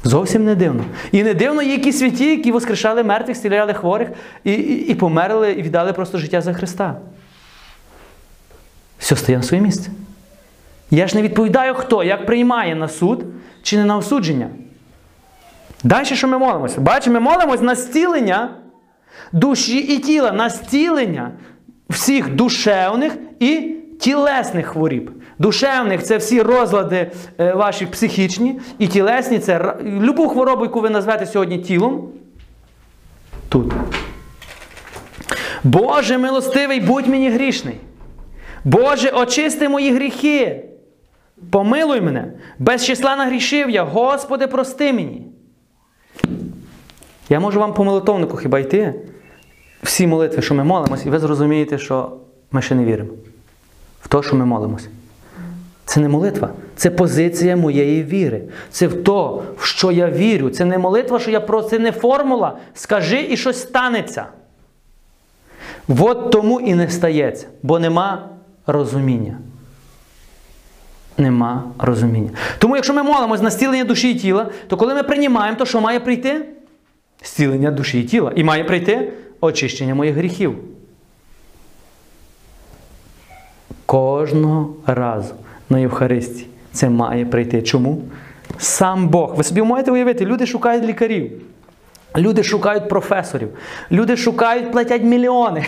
Зовсім 0.05 0.45
не 0.45 0.55
дивно. 0.55 0.85
І 1.13 1.23
не 1.23 1.35
дивно 1.35 1.63
є 1.63 1.73
які 1.73 1.93
святі, 1.93 2.31
які 2.31 2.53
воскрешали 2.53 3.03
мертвих, 3.03 3.37
стіляли 3.37 3.75
хворих 3.75 4.09
і, 4.45 4.53
і, 4.53 4.87
і 4.89 4.95
померли, 4.95 5.53
і 5.53 5.63
віддали 5.63 5.93
просто 5.93 6.19
життя 6.19 6.41
за 6.41 6.53
Христа. 6.53 6.97
Все 8.99 9.17
стає 9.17 9.39
на 9.39 9.45
своє 9.45 9.63
місце. 9.63 9.91
Я 10.91 11.07
ж 11.07 11.17
не 11.17 11.23
відповідаю, 11.23 11.75
хто, 11.75 12.05
як 12.05 12.27
приймає 12.27 12.75
на 12.75 12.89
суд 12.89 13.25
чи 13.63 13.77
не 13.77 13.85
на 13.85 13.97
осудження. 13.97 14.49
Далі 15.85 16.05
що 16.05 16.29
ми 16.29 16.39
молимося? 16.39 16.81
Бачимо, 16.81 17.15
ми 17.15 17.21
молимося 17.21 17.63
на 17.63 17.75
зцілення 17.75 18.51
душі 19.33 19.79
і 19.79 19.99
тіла, 19.99 20.33
на 20.33 20.51
зцілення 20.51 21.31
всіх 21.91 22.35
душевних 22.35 23.17
і 23.41 23.77
тілесних 24.01 24.67
хворіб. 24.67 25.20
Душевних 25.41 26.03
це 26.03 26.17
всі 26.17 26.43
розлади 26.43 27.11
е, 27.39 27.53
ваші 27.53 27.87
психічні, 27.87 28.61
і 28.79 28.87
тілесні 28.87 29.39
це 29.39 29.77
любу 29.83 30.29
хворобу, 30.29 30.63
яку 30.63 30.81
ви 30.81 30.91
назвете 30.91 31.27
сьогодні 31.27 31.59
тілом. 31.59 32.09
Тут. 33.49 33.73
Боже 35.65 36.19
милостивий, 36.19 36.81
будь 36.81 37.07
мені 37.07 37.31
грішний. 37.31 37.77
Боже, 38.65 39.11
очисти 39.11 39.69
мої 39.69 39.95
гріхи. 39.95 40.65
Помилуй 41.51 42.01
мене. 42.01 42.33
Без 42.59 42.85
числа 42.85 43.17
нагрішив 43.17 43.71
я. 43.71 43.85
Господи, 43.85 44.47
прости 44.47 44.93
мені. 44.93 45.27
Я 47.29 47.41
можу 47.41 47.61
вам 47.61 47.75
по 47.75 47.85
молитовнику 47.85 48.37
хіба 48.37 48.59
йти? 48.59 48.95
Всі 49.83 50.07
молитви, 50.07 50.43
що 50.43 50.55
ми 50.55 50.65
молимося, 50.65 51.05
і 51.07 51.11
ви 51.11 51.19
зрозумієте, 51.19 51.79
що 51.79 52.13
ми 52.53 52.63
ще 52.63 52.75
не 52.75 52.85
віримо 52.85 53.11
в 54.03 54.09
те, 54.09 54.23
що 54.23 54.37
ми 54.37 54.47
молимося. 54.47 54.89
Це 55.91 56.01
не 56.01 56.09
молитва, 56.09 56.51
це 56.77 56.91
позиція 56.91 57.57
моєї 57.57 58.03
віри. 58.03 58.43
Це 58.71 58.87
в 58.87 59.05
то, 59.05 59.43
в 59.57 59.65
що 59.65 59.93
я 59.93 60.11
вірю. 60.11 60.51
Це 60.51 60.65
не 60.65 60.79
молитва, 60.79 61.19
що 61.19 61.31
я 61.31 61.41
про 61.41 61.63
це 61.63 61.79
не 61.79 61.93
формула. 61.93 62.57
Скажи 62.75 63.27
і 63.31 63.37
щось 63.37 63.61
станеться. 63.61 64.27
От 65.89 66.31
тому 66.31 66.61
і 66.61 66.75
не 66.75 66.91
стається, 66.91 67.47
бо 67.63 67.79
нема 67.79 68.29
розуміння. 68.67 69.39
Нема 71.19 71.65
розуміння. 71.79 72.31
Тому, 72.59 72.77
якщо 72.77 72.95
ми 72.95 73.03
молимось 73.03 73.43
на 73.43 73.51
зцілення 73.51 73.85
душі 73.85 74.11
і 74.11 74.15
тіла, 74.15 74.51
то 74.69 74.77
коли 74.77 74.95
ми 74.95 75.03
приймаємо, 75.03 75.59
то 75.59 75.67
що 75.67 75.81
має 75.81 76.01
прийти? 76.01 76.47
Зцілення 77.25 77.71
душі 77.71 78.01
і 78.01 78.05
тіла. 78.05 78.33
І 78.37 78.45
має 78.45 78.65
прийти 78.65 79.13
очищення 79.41 79.95
моїх 79.95 80.15
гріхів. 80.15 80.55
Кожного 83.87 84.75
разу 84.87 85.35
на 85.71 85.79
Євхаристії 85.79 86.47
це 86.73 86.91
має 86.91 87.25
прийти. 87.25 87.63
Чому? 87.63 88.03
Сам 88.59 89.09
Бог. 89.09 89.35
Ви 89.37 89.45
собі 89.45 89.63
можете 89.63 89.91
уявити, 89.91 90.27
люди 90.27 90.47
шукають 90.47 90.85
лікарів, 90.85 91.33
люди 92.17 92.43
шукають 92.43 92.89
професорів, 92.89 93.49
люди 93.93 94.17
шукають, 94.17 94.73
платять 94.73 95.03
мільйони. 95.03 95.67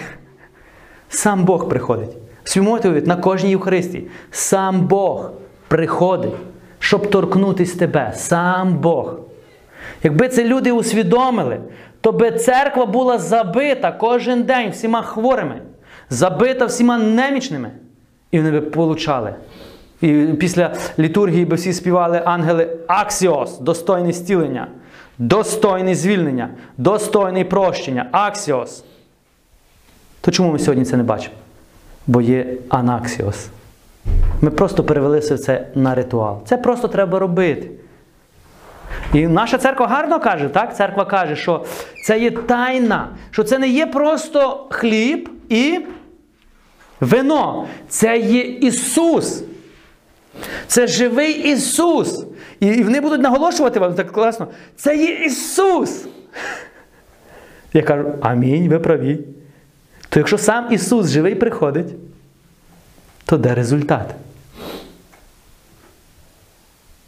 Сам 1.09 1.45
Бог 1.45 1.69
приходить. 1.69 2.17
Собі 2.45 2.67
можете 2.67 2.89
уявити, 2.89 3.07
на 3.07 3.17
кожній 3.17 3.51
Євхаристії. 3.51 4.09
Сам 4.31 4.81
Бог 4.87 5.31
приходить, 5.69 6.35
щоб 6.79 7.11
торкнутися 7.11 7.79
тебе. 7.79 8.13
Сам 8.17 8.79
Бог. 8.79 9.17
Якби 10.03 10.29
це 10.29 10.45
люди 10.45 10.73
усвідомили, 10.73 11.61
то 12.01 12.13
би 12.13 12.31
церква 12.31 12.87
була 12.87 13.19
забита 13.19 13.93
кожен 13.93 14.43
день 14.43 14.71
всіма 14.71 15.03
хворими, 15.03 15.61
забита 16.11 16.67
всіма 16.67 16.99
немічними. 16.99 17.71
І 18.31 18.39
вони 18.39 18.51
би 18.51 18.61
получали. 18.61 19.35
І 20.03 20.27
після 20.41 20.75
літургії 20.99 21.45
би 21.45 21.57
всі 21.57 21.73
співали 21.73 22.23
ангели 22.25 22.77
Аксіос, 22.87 23.59
достойне 23.59 24.13
зцілення, 24.13 24.67
достойне 25.19 25.95
звільнення, 25.95 26.49
достойне 26.77 27.45
прощення. 27.45 28.09
Аксіос. 28.13 28.85
То 30.21 30.31
чому 30.31 30.53
ми 30.53 30.59
сьогодні 30.59 30.85
це 30.85 30.97
не 30.97 31.03
бачимо? 31.03 31.35
Бо 32.07 32.21
є 32.21 32.47
анаксіос. 32.69 33.49
Ми 34.41 34.51
просто 34.51 34.85
перевели 34.85 35.19
все 35.19 35.39
це 35.39 35.67
на 35.75 35.95
ритуал. 35.95 36.41
Це 36.45 36.57
просто 36.57 36.89
треба 36.89 37.19
робити. 37.19 37.71
І 39.13 39.27
наша 39.27 39.59
церква 39.59 39.87
гарно 39.87 40.21
каже, 40.21 40.49
так? 40.49 40.77
Церква 40.77 41.05
каже, 41.05 41.37
що 41.37 41.65
це 42.05 42.19
є 42.19 42.31
тайна, 42.31 43.09
що 43.31 43.45
це 43.45 43.59
не 43.59 43.69
є 43.69 43.87
просто 43.87 44.67
хліб 44.71 45.31
і 45.49 45.81
вино. 47.01 47.67
Це 47.89 48.19
є 48.19 48.41
Ісус. 48.43 49.45
Це 50.67 50.87
живий 50.87 51.53
Ісус. 51.53 52.25
І 52.61 52.83
вони 52.83 53.01
будуть 53.01 53.21
наголошувати 53.21 53.81
вам 53.81 53.95
так 53.95 54.13
класно. 54.13 54.49
Це 54.77 54.97
є 54.97 55.25
Ісус. 55.25 56.05
Я 57.73 57.83
кажу, 57.83 58.15
амінь, 58.21 58.69
ви 58.69 58.79
праві. 58.79 59.19
То 60.09 60.21
якщо 60.21 60.39
сам 60.39 60.73
Ісус 60.73 61.09
живий 61.09 61.35
приходить, 61.35 61.95
то 63.25 63.39
де 63.39 63.55
результат? 63.55 64.15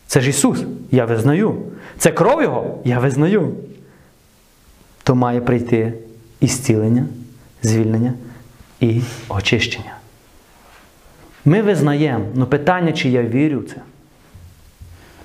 Це 0.06 0.20
ж 0.20 0.30
Ісус, 0.30 0.58
я 0.90 1.04
визнаю. 1.04 1.62
Це 1.98 2.12
кров 2.12 2.42
Його, 2.42 2.78
я 2.84 2.98
визнаю. 2.98 3.54
То 5.02 5.14
має 5.14 5.40
прийти 5.40 5.94
і 6.40 6.46
зцілення, 6.46 7.06
звільнення 7.62 8.14
і 8.80 9.02
очищення. 9.28 9.96
Ми 11.44 11.62
визнаємо, 11.62 12.24
але 12.36 12.46
питання, 12.46 12.92
чи 12.92 13.08
я 13.08 13.22
вірю 13.22 13.60
в 13.60 13.64
це. 13.64 13.76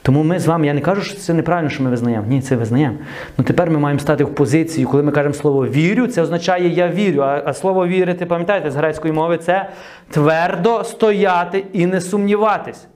Тому 0.02 0.24
ми 0.24 0.40
з 0.40 0.48
вами, 0.48 0.68
я 0.68 0.74
не 0.74 0.82
кажу, 0.82 1.02
що 1.02 1.18
це 1.18 1.34
неправильно, 1.34 1.70
що 1.70 1.84
ми 1.84 1.90
визнаємо. 1.90 2.28
Ні, 2.28 2.42
це 2.42 2.56
визнаємо. 2.56 2.98
Ну 3.38 3.44
тепер 3.44 3.70
ми 3.72 3.80
маємо 3.80 4.00
стати 4.00 4.24
в 4.24 4.36
позицію, 4.36 4.88
коли 4.88 5.04
ми 5.04 5.12
кажемо 5.12 5.34
слово 5.34 5.68
вірю, 5.68 6.08
це 6.08 6.22
означає 6.22 6.70
я 6.70 6.88
вірю. 6.88 7.22
А, 7.22 7.44
а 7.46 7.54
слово 7.54 7.88
вірити, 7.88 8.26
пам'ятаєте, 8.26 8.72
з 8.72 8.76
грецької 8.76 9.14
мови 9.14 9.38
це 9.38 9.70
твердо 10.10 10.84
стояти 10.84 11.66
і 11.74 11.86
не 11.86 12.02
сумніватись. 12.02 12.88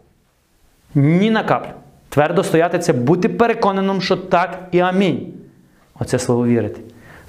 Ні 0.95 1.31
на 1.31 1.43
каплю. 1.43 1.71
Твердо 2.09 2.43
стояти 2.43 2.79
це 2.79 2.93
бути 2.93 3.29
переконаним, 3.29 4.01
що 4.01 4.15
так 4.15 4.59
і 4.71 4.79
амінь. 4.79 5.33
Оце 5.99 6.19
слово 6.19 6.47
вірити. 6.47 6.81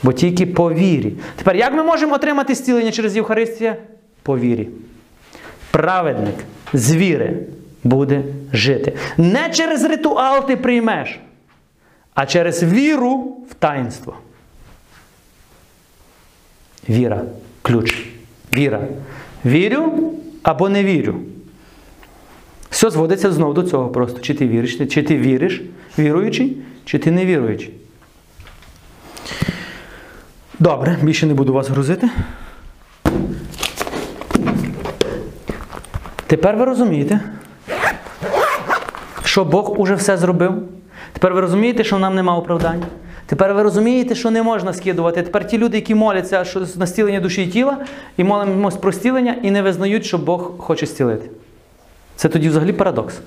Бо 0.02 0.12
тільки 0.12 0.46
по 0.46 0.72
вірі. 0.72 1.12
Тепер, 1.36 1.56
як 1.56 1.74
ми 1.74 1.82
можемо 1.82 2.14
отримати 2.14 2.54
зцілення 2.54 2.90
через 2.90 3.16
Євхаристію? 3.16 3.74
По 4.22 4.38
вірі. 4.38 4.68
Праведник 5.74 6.34
з 6.72 6.96
віри 6.96 7.36
буде 7.84 8.22
жити. 8.52 8.92
Не 9.16 9.51
через 9.51 9.84
ритуал 9.84 10.46
ти 10.46 10.56
приймеш, 10.56 11.20
а 12.14 12.26
через 12.26 12.62
віру 12.62 13.36
в 13.51 13.55
таїнство. 13.55 14.16
Віра. 16.88 17.22
Ключ. 17.62 18.06
Віра. 18.56 18.80
Вірю 19.44 20.12
або 20.42 20.68
не 20.68 20.84
вірю. 20.84 21.14
Все 22.70 22.90
зводиться 22.90 23.32
знову 23.32 23.52
до 23.52 23.62
цього 23.62 23.88
просто. 23.88 24.20
Чи 24.20 24.34
ти 24.34 24.48
віриш, 24.48 24.78
чи 24.78 25.02
ти 25.02 25.18
віриш, 25.18 25.62
віруючий, 25.98 26.56
чи 26.84 26.98
ти 26.98 27.10
не 27.10 27.26
віруючий. 27.26 27.74
Добре, 30.59 30.98
більше 31.02 31.26
не 31.26 31.34
буду 31.34 31.52
вас 31.52 31.68
грузити. 31.68 32.09
Тепер 36.35 36.56
ви 36.56 36.65
розумієте, 36.65 37.20
що 39.24 39.44
Бог 39.44 39.81
уже 39.81 39.94
все 39.94 40.16
зробив. 40.16 40.52
Тепер 41.12 41.35
ви 41.35 41.40
розумієте, 41.40 41.85
що 41.85 41.98
нам 41.98 42.15
нема 42.15 42.36
оправдання. 42.36 42.86
Тепер 43.27 43.55
ви 43.55 43.62
розумієте, 43.62 44.15
що 44.15 44.31
не 44.31 44.43
можна 44.43 44.73
скидувати. 44.73 45.23
Тепер 45.23 45.47
ті 45.47 45.59
люди, 45.59 45.77
які 45.77 45.94
моляться 45.94 46.44
що 46.44 46.66
на 46.77 46.86
стілення 46.86 47.20
душі 47.20 47.43
і 47.43 47.47
тіла, 47.47 47.78
і 48.16 48.24
молимось 48.24 48.77
про 48.77 48.93
стілення, 48.93 49.36
і 49.43 49.51
не 49.51 49.62
визнають, 49.62 50.05
що 50.05 50.19
Бог 50.19 50.56
хоче 50.59 50.86
стілити. 50.86 51.31
Це 52.16 52.28
тоді 52.28 52.48
взагалі 52.48 52.73
парадокс. 52.73 53.20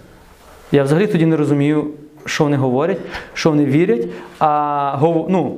Я 0.72 0.84
взагалі 0.84 1.08
тоді 1.08 1.26
не 1.26 1.38
розумію, 1.38 1.88
що 2.26 2.44
вони 2.44 2.58
говорять, 2.58 3.00
що 3.34 3.50
вони 3.50 3.66
вірять, 3.66 4.08
а 4.40 4.98
ну, 5.30 5.58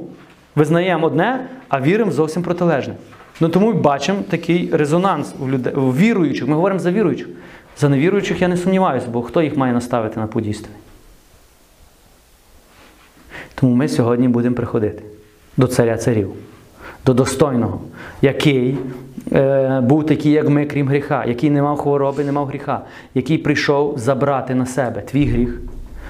визнаємо 0.55 1.07
одне, 1.07 1.47
а 1.69 1.81
віримо 1.81 2.11
зовсім 2.11 2.43
протилежне. 2.43 2.93
Ну 3.39 3.49
тому 3.49 3.73
бачимо 3.73 4.19
такий 4.29 4.69
резонанс 4.73 5.35
у 5.39 5.47
людей, 5.47 5.73
у 5.73 5.93
віруючих. 5.93 6.47
Ми 6.47 6.55
говоримо 6.55 6.79
за 6.79 6.91
віруючих. 6.91 7.27
За 7.77 7.89
невіруючих 7.89 8.41
я 8.41 8.47
не 8.47 8.57
сумніваюся, 8.57 9.07
бо 9.11 9.21
хто 9.21 9.41
їх 9.41 9.57
має 9.57 9.73
наставити 9.73 10.19
на 10.19 10.27
путь 10.27 10.47
істини? 10.47 10.75
Тому 13.55 13.75
ми 13.75 13.87
сьогодні 13.87 14.27
будемо 14.27 14.55
приходити 14.55 15.03
до 15.57 15.67
царя 15.67 15.97
царів, 15.97 16.29
до 17.05 17.13
достойного, 17.13 17.81
який 18.21 18.77
е, 19.31 19.81
був 19.81 20.05
такий, 20.05 20.31
як 20.31 20.49
ми, 20.49 20.65
крім 20.65 20.87
гріха, 20.87 21.25
який 21.25 21.49
не 21.49 21.61
мав 21.61 21.77
хвороби, 21.77 22.23
не 22.23 22.31
мав 22.31 22.45
гріха, 22.45 22.81
який 23.13 23.37
прийшов 23.37 23.97
забрати 23.97 24.55
на 24.55 24.65
себе 24.65 25.01
твій 25.01 25.25
гріх, 25.25 25.59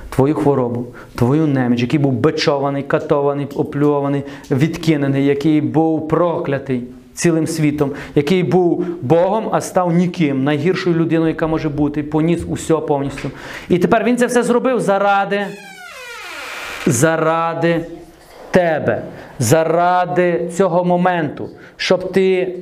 твою 0.10 0.36
хворобу, 0.36 0.88
твою 1.16 1.48
неміч, 1.48 1.82
який 1.82 2.00
був 2.00 2.14
бичований, 2.14 2.84
катований, 2.84 3.48
оплюваний, 3.56 4.24
відкинений, 4.52 5.26
який 5.26 5.62
був 5.62 6.08
проклятий 6.08 6.84
цілим 7.20 7.48
світом, 7.48 7.92
який 8.16 8.44
був 8.44 8.86
Богом, 9.02 9.50
а 9.52 9.62
став 9.62 9.92
ніким, 9.92 10.44
найгіршою 10.44 10.96
людиною, 10.96 11.28
яка 11.30 11.48
може 11.48 11.70
бути, 11.70 12.04
поніс 12.04 12.42
усе 12.48 12.76
повністю. 12.76 13.32
І 13.70 13.78
тепер 13.78 14.04
він 14.04 14.18
це 14.18 14.26
все 14.26 14.44
зробив 14.44 14.80
заради 14.80 15.48
заради 16.86 17.86
тебе, 18.52 19.02
заради 19.40 20.52
цього 20.58 20.84
моменту, 20.84 21.50
щоб 21.78 22.12
ти, 22.12 22.58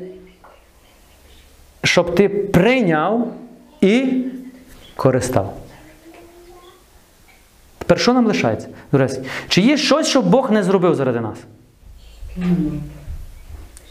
щоб 1.84 2.16
ти 2.16 2.30
прийняв 2.30 3.34
і 3.82 4.24
користав. 4.96 5.54
Тепер 7.78 8.00
що 8.00 8.14
нам 8.14 8.28
лишається? 8.28 8.68
Чи 9.48 9.62
є 9.62 9.78
щось, 9.78 10.08
що 10.08 10.22
Бог 10.22 10.52
не 10.52 10.64
зробив 10.64 10.96
заради 10.96 11.20
нас? 11.20 11.38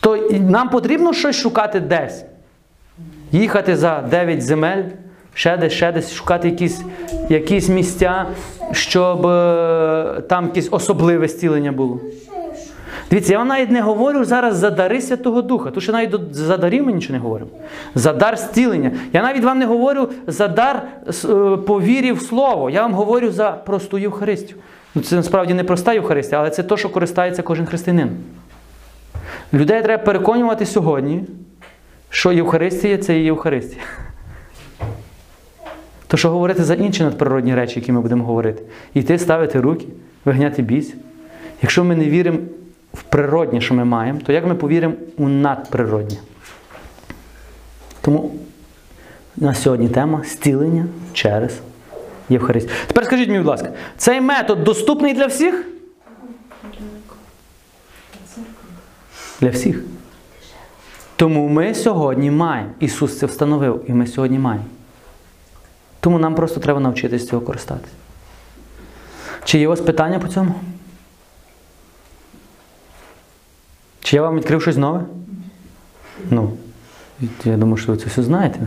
То 0.07 0.19
нам 0.31 0.69
потрібно 0.69 1.13
щось 1.13 1.37
шукати 1.37 1.81
десь. 1.81 2.25
Їхати 3.33 3.77
за 3.77 4.01
9 4.11 4.43
земель, 4.43 4.83
ще 5.35 5.57
десь, 5.57 5.73
ще 5.73 5.93
десь, 5.93 6.15
шукати 6.15 6.49
якісь, 6.49 6.83
якісь 7.29 7.69
місця, 7.69 8.27
щоб 8.73 9.27
е, 9.27 10.23
там 10.29 10.45
якесь 10.45 10.69
особливе 10.71 11.29
зцілення 11.29 11.73
було. 11.73 12.01
Дивіться, 13.11 13.33
я 13.33 13.39
вам 13.39 13.49
навіть 13.49 13.71
не 13.71 13.81
говорю 13.81 14.25
зараз 14.25 14.57
за 14.57 14.71
дари 14.71 15.01
Святого 15.01 15.43
Духа, 15.43 15.71
тому 15.71 15.81
що 15.81 15.93
навіть 15.93 16.15
за 16.33 16.57
дарів 16.57 16.87
ми 16.87 16.93
нічого 16.93 17.13
не 17.13 17.19
говоримо. 17.19 17.51
За 17.95 18.13
дар 18.13 18.39
зцілення. 18.39 18.91
Я 19.13 19.23
навіть 19.23 19.45
вам 19.45 19.59
не 19.59 19.67
говорю 19.67 20.09
за 20.27 20.49
дар 20.49 20.83
е, 21.09 21.13
повірі 21.57 22.13
в 22.13 22.23
Слово. 22.23 22.71
Я 22.71 22.83
вам 22.83 22.95
говорю 22.95 23.31
за 23.31 23.51
просту 23.51 23.99
Євхаристію. 23.99 24.59
Ну, 24.95 25.03
це 25.03 25.17
насправді 25.17 25.55
не 25.55 25.65
проста 25.65 25.93
Євхаристія, 25.93 26.41
але 26.41 26.51
це 26.51 26.63
те, 26.63 26.77
що 26.77 26.89
користається 26.89 27.43
кожен 27.43 27.67
християнин. 27.67 28.11
Людей 29.55 29.83
треба 29.83 30.05
переконувати 30.05 30.67
сьогодні, 30.67 31.25
що 32.11 32.33
Євхаристія 32.33 32.99
це 32.99 33.19
є 33.19 33.25
Євхаристія. 33.25 33.83
То 36.07 36.17
що 36.17 36.31
говорити 36.31 36.65
за 36.65 36.75
інші 36.75 37.03
надприродні 37.03 37.55
речі, 37.55 37.81
які 37.81 37.93
ми 37.93 38.01
будемо 38.01 38.25
говорити? 38.25 38.63
Йти 38.95 39.19
ставити 39.19 39.61
руки, 39.61 39.87
вигняти 40.25 40.63
біс. 40.63 40.95
Якщо 41.63 41.85
ми 41.85 41.97
не 41.97 42.05
віримо 42.05 42.39
в 42.95 43.03
природнє, 43.03 43.61
що 43.61 43.75
ми 43.75 43.85
маємо, 43.85 44.21
то 44.27 44.33
як 44.33 44.47
ми 44.47 44.55
повіримо 44.55 44.95
у 45.17 45.29
надприроднє? 45.29 46.17
Тому 48.01 48.35
на 49.37 49.55
сьогодні 49.55 49.89
тема 49.89 50.23
зцілення 50.25 50.87
через 51.13 51.61
Євхаристію. 52.29 52.75
Тепер 52.87 53.05
скажіть 53.05 53.29
мені, 53.29 53.39
будь 53.39 53.49
ласка, 53.49 53.73
цей 53.97 54.21
метод 54.21 54.65
доступний 54.65 55.15
для 55.15 55.27
всіх? 55.27 55.76
Для 59.41 59.51
всіх. 59.51 59.81
Тому 61.17 61.49
ми 61.49 61.75
сьогодні 61.75 62.31
маємо. 62.31 62.71
Ісус 62.81 63.19
це 63.19 63.27
встановив, 63.27 63.85
і 63.89 63.93
ми 63.93 64.07
сьогодні 64.07 64.39
маємо. 64.39 64.65
Тому 66.01 66.19
нам 66.19 66.35
просто 66.35 66.61
треба 66.61 66.81
навчитися 66.81 67.27
цього 67.27 67.43
користатися. 67.43 67.93
Чи 69.45 69.59
є 69.59 69.67
у 69.67 69.71
вас 69.71 69.81
питання 69.81 70.19
по 70.19 70.29
цьому? 70.29 70.55
Чи 74.01 74.17
я 74.17 74.23
вам 74.23 74.37
відкрив 74.37 74.63
щось 74.63 74.77
нове? 74.77 75.05
Ну, 76.31 76.57
я 77.45 77.57
думаю, 77.57 77.77
що 77.77 77.93
ви 77.93 77.99
це 77.99 78.07
все 78.07 78.23
знаєте. 78.23 78.61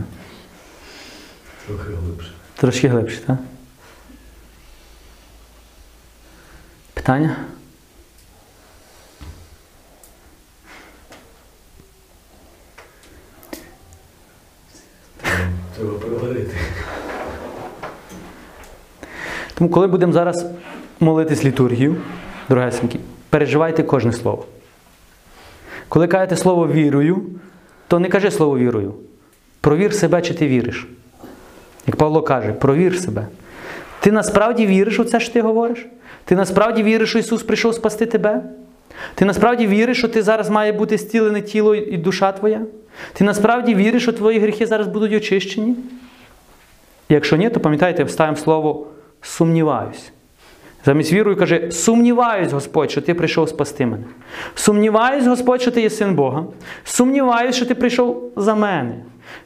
Трохи 1.66 1.92
глибше. 1.92 2.32
Трошки 2.56 2.88
глибше, 2.88 3.20
так? 3.26 3.38
Питання? 6.94 7.36
Треба 15.76 15.92
переварити. 15.98 16.56
Тому, 19.60 19.70
коли 19.70 19.86
будемо 19.86 20.12
зараз 20.12 20.46
молитись 21.00 21.44
літургію, 21.44 21.96
дорогесенькі, 22.48 23.00
переживайте 23.30 23.82
кожне 23.82 24.12
слово. 24.12 24.44
Коли 25.88 26.06
кажете 26.06 26.36
слово 26.36 26.68
вірую, 26.68 27.22
то 27.88 27.98
не 27.98 28.08
кажи 28.08 28.30
слово 28.30 28.58
вірую. 28.58 28.94
Провір 29.60 29.94
себе, 29.94 30.22
чи 30.22 30.34
ти 30.34 30.48
віриш. 30.48 30.88
Як 31.86 31.96
Павло 31.96 32.22
каже, 32.22 32.52
провір 32.52 32.98
себе. 32.98 33.26
Ти 34.00 34.12
насправді 34.12 34.66
віриш 34.66 34.98
у 34.98 35.04
це, 35.04 35.20
що 35.20 35.32
ти 35.32 35.40
говориш? 35.40 35.86
Ти 36.24 36.36
насправді 36.36 36.82
віриш, 36.82 37.08
що 37.08 37.18
Ісус 37.18 37.42
прийшов 37.42 37.74
спасти 37.74 38.06
тебе? 38.06 38.42
Ти 39.14 39.24
насправді 39.24 39.66
віриш, 39.66 39.98
що 39.98 40.08
ти 40.08 40.22
зараз 40.22 40.50
має 40.50 40.72
бути 40.72 40.98
зцілене 40.98 41.42
тіло 41.42 41.74
і 41.74 41.96
душа 41.96 42.32
твоя? 42.32 42.60
Ти 43.12 43.24
насправді 43.24 43.74
віриш, 43.74 44.02
що 44.02 44.12
твої 44.12 44.38
гріхи 44.38 44.66
зараз 44.66 44.86
будуть 44.86 45.12
очищені? 45.12 45.76
Якщо 47.08 47.36
ні, 47.36 47.50
то 47.50 47.60
пам'ятайте, 47.60 48.04
вставимо 48.04 48.36
слово 48.36 48.86
сумніваюсь. 49.22 50.12
Замість 50.84 51.12
вірою 51.12 51.36
каже: 51.36 51.70
сумніваюсь, 51.70 52.52
Господь, 52.52 52.90
що 52.90 53.00
ти 53.00 53.14
прийшов 53.14 53.48
спасти 53.48 53.86
мене. 53.86 54.04
Сумніваюсь, 54.54 55.26
Господь, 55.26 55.62
що 55.62 55.70
ти 55.70 55.80
є 55.82 55.90
син 55.90 56.14
Бога. 56.14 56.44
Сумніваюсь, 56.84 57.56
що 57.56 57.66
ти 57.66 57.74
прийшов 57.74 58.32
за 58.36 58.54
мене. 58.54 58.94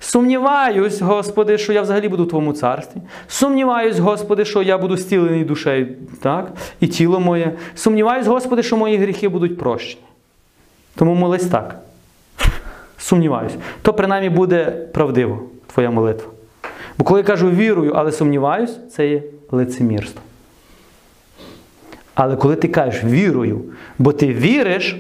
Сумніваюсь, 0.00 1.00
Господи, 1.00 1.58
що 1.58 1.72
я 1.72 1.82
взагалі 1.82 2.08
буду 2.08 2.24
в 2.24 2.28
Твоєму 2.28 2.52
царстві. 2.52 3.00
Сумніваюсь, 3.28 3.98
Господи, 3.98 4.44
що 4.44 4.62
я 4.62 4.78
буду 4.78 4.96
стілений 4.96 5.44
душею, 5.44 5.88
так? 6.22 6.52
і 6.80 6.86
тіло 6.86 7.20
моє. 7.20 7.52
Сумніваюсь, 7.74 8.26
Господи, 8.26 8.62
що 8.62 8.76
мої 8.76 8.96
гріхи 8.96 9.28
будуть 9.28 9.58
прощені. 9.58 10.02
Тому 10.94 11.14
молись 11.14 11.46
так. 11.46 11.78
Сумніваюсь. 12.98 13.52
То 13.82 13.94
принаймні 13.94 14.30
буде 14.30 14.64
правдиво 14.92 15.42
твоя 15.66 15.90
молитва. 15.90 16.30
Бо 16.98 17.04
коли 17.04 17.20
я 17.20 17.26
кажу 17.26 17.50
вірую, 17.50 17.92
але 17.94 18.12
сумніваюсь, 18.12 18.78
це 18.90 19.08
є 19.08 19.22
лицемірство. 19.54 20.22
Але 22.14 22.36
коли 22.36 22.56
ти 22.56 22.68
кажеш 22.68 23.04
вірую, 23.04 23.64
бо 23.98 24.12
ти 24.12 24.34
віриш, 24.34 24.96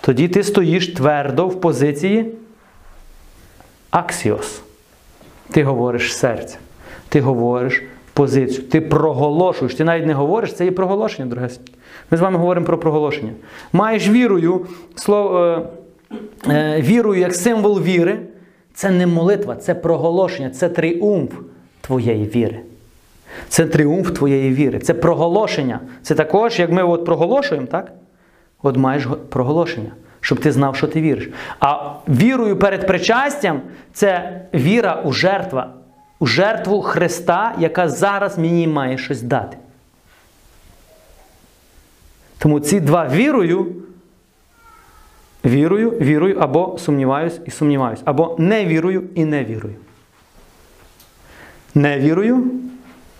тоді 0.00 0.28
ти 0.28 0.42
стоїш 0.42 0.88
твердо 0.88 1.48
в 1.48 1.60
позиції 1.60 2.34
аксіос. 3.90 4.62
Ти 5.50 5.64
говориш 5.64 6.16
серця. 6.16 6.58
Ти 7.08 7.20
говориш 7.20 7.82
позицію. 8.12 8.68
Ти 8.68 8.80
проголошуєш. 8.80 9.74
Ти 9.74 9.84
навіть 9.84 10.06
не 10.06 10.14
говориш, 10.14 10.52
це 10.52 10.64
є 10.64 10.70
проголошення, 10.70 11.28
дорогесенькі. 11.28 11.74
Ми 12.10 12.18
з 12.18 12.20
вами 12.20 12.38
говоримо 12.38 12.66
про 12.66 12.78
проголошення. 12.78 13.32
Маєш 13.72 14.08
вірою, 14.08 14.66
слово, 14.94 15.40
е, 16.48 16.52
е, 16.52 16.82
вірою 16.82 17.20
як 17.20 17.34
символ 17.34 17.80
віри. 17.80 18.18
Це 18.74 18.90
не 18.90 19.06
молитва, 19.06 19.56
це 19.56 19.74
проголошення, 19.74 20.50
це 20.50 20.68
тріумф 20.68 21.32
твоєї 21.80 22.24
віри. 22.24 22.60
Це 23.48 23.66
тріумф 23.66 24.10
твоєї 24.10 24.54
віри. 24.54 24.78
Це 24.78 24.94
проголошення. 24.94 25.80
Це 26.02 26.14
також, 26.14 26.58
як 26.58 26.72
ми 26.72 26.82
от 26.82 27.04
проголошуємо, 27.04 27.66
так? 27.66 27.92
От 28.62 28.76
маєш 28.76 29.06
проголошення, 29.28 29.90
щоб 30.20 30.40
ти 30.40 30.52
знав, 30.52 30.76
що 30.76 30.86
ти 30.86 31.00
віриш. 31.00 31.28
А 31.60 31.92
вірою 32.08 32.56
перед 32.56 32.86
причастям 32.86 33.60
це 33.92 34.40
віра 34.54 35.02
у 35.04 35.12
жертва, 35.12 35.74
у 36.18 36.26
жертву 36.26 36.82
Христа, 36.82 37.54
яка 37.58 37.88
зараз 37.88 38.38
мені 38.38 38.68
має 38.68 38.98
щось 38.98 39.22
дати. 39.22 39.56
Тому 42.38 42.60
ці 42.60 42.80
два 42.80 43.08
вірою, 43.08 43.76
вірую, 45.44 45.90
вірую, 45.90 46.38
або 46.38 46.78
сумніваюсь 46.78 47.40
і 47.46 47.50
сумніваюсь, 47.50 48.00
або 48.04 48.36
не 48.38 48.66
вірую 48.66 49.02
і 49.14 49.24
не 49.24 49.44
вірую. 49.44 49.74
Не 51.74 51.98
вірую, 51.98 52.50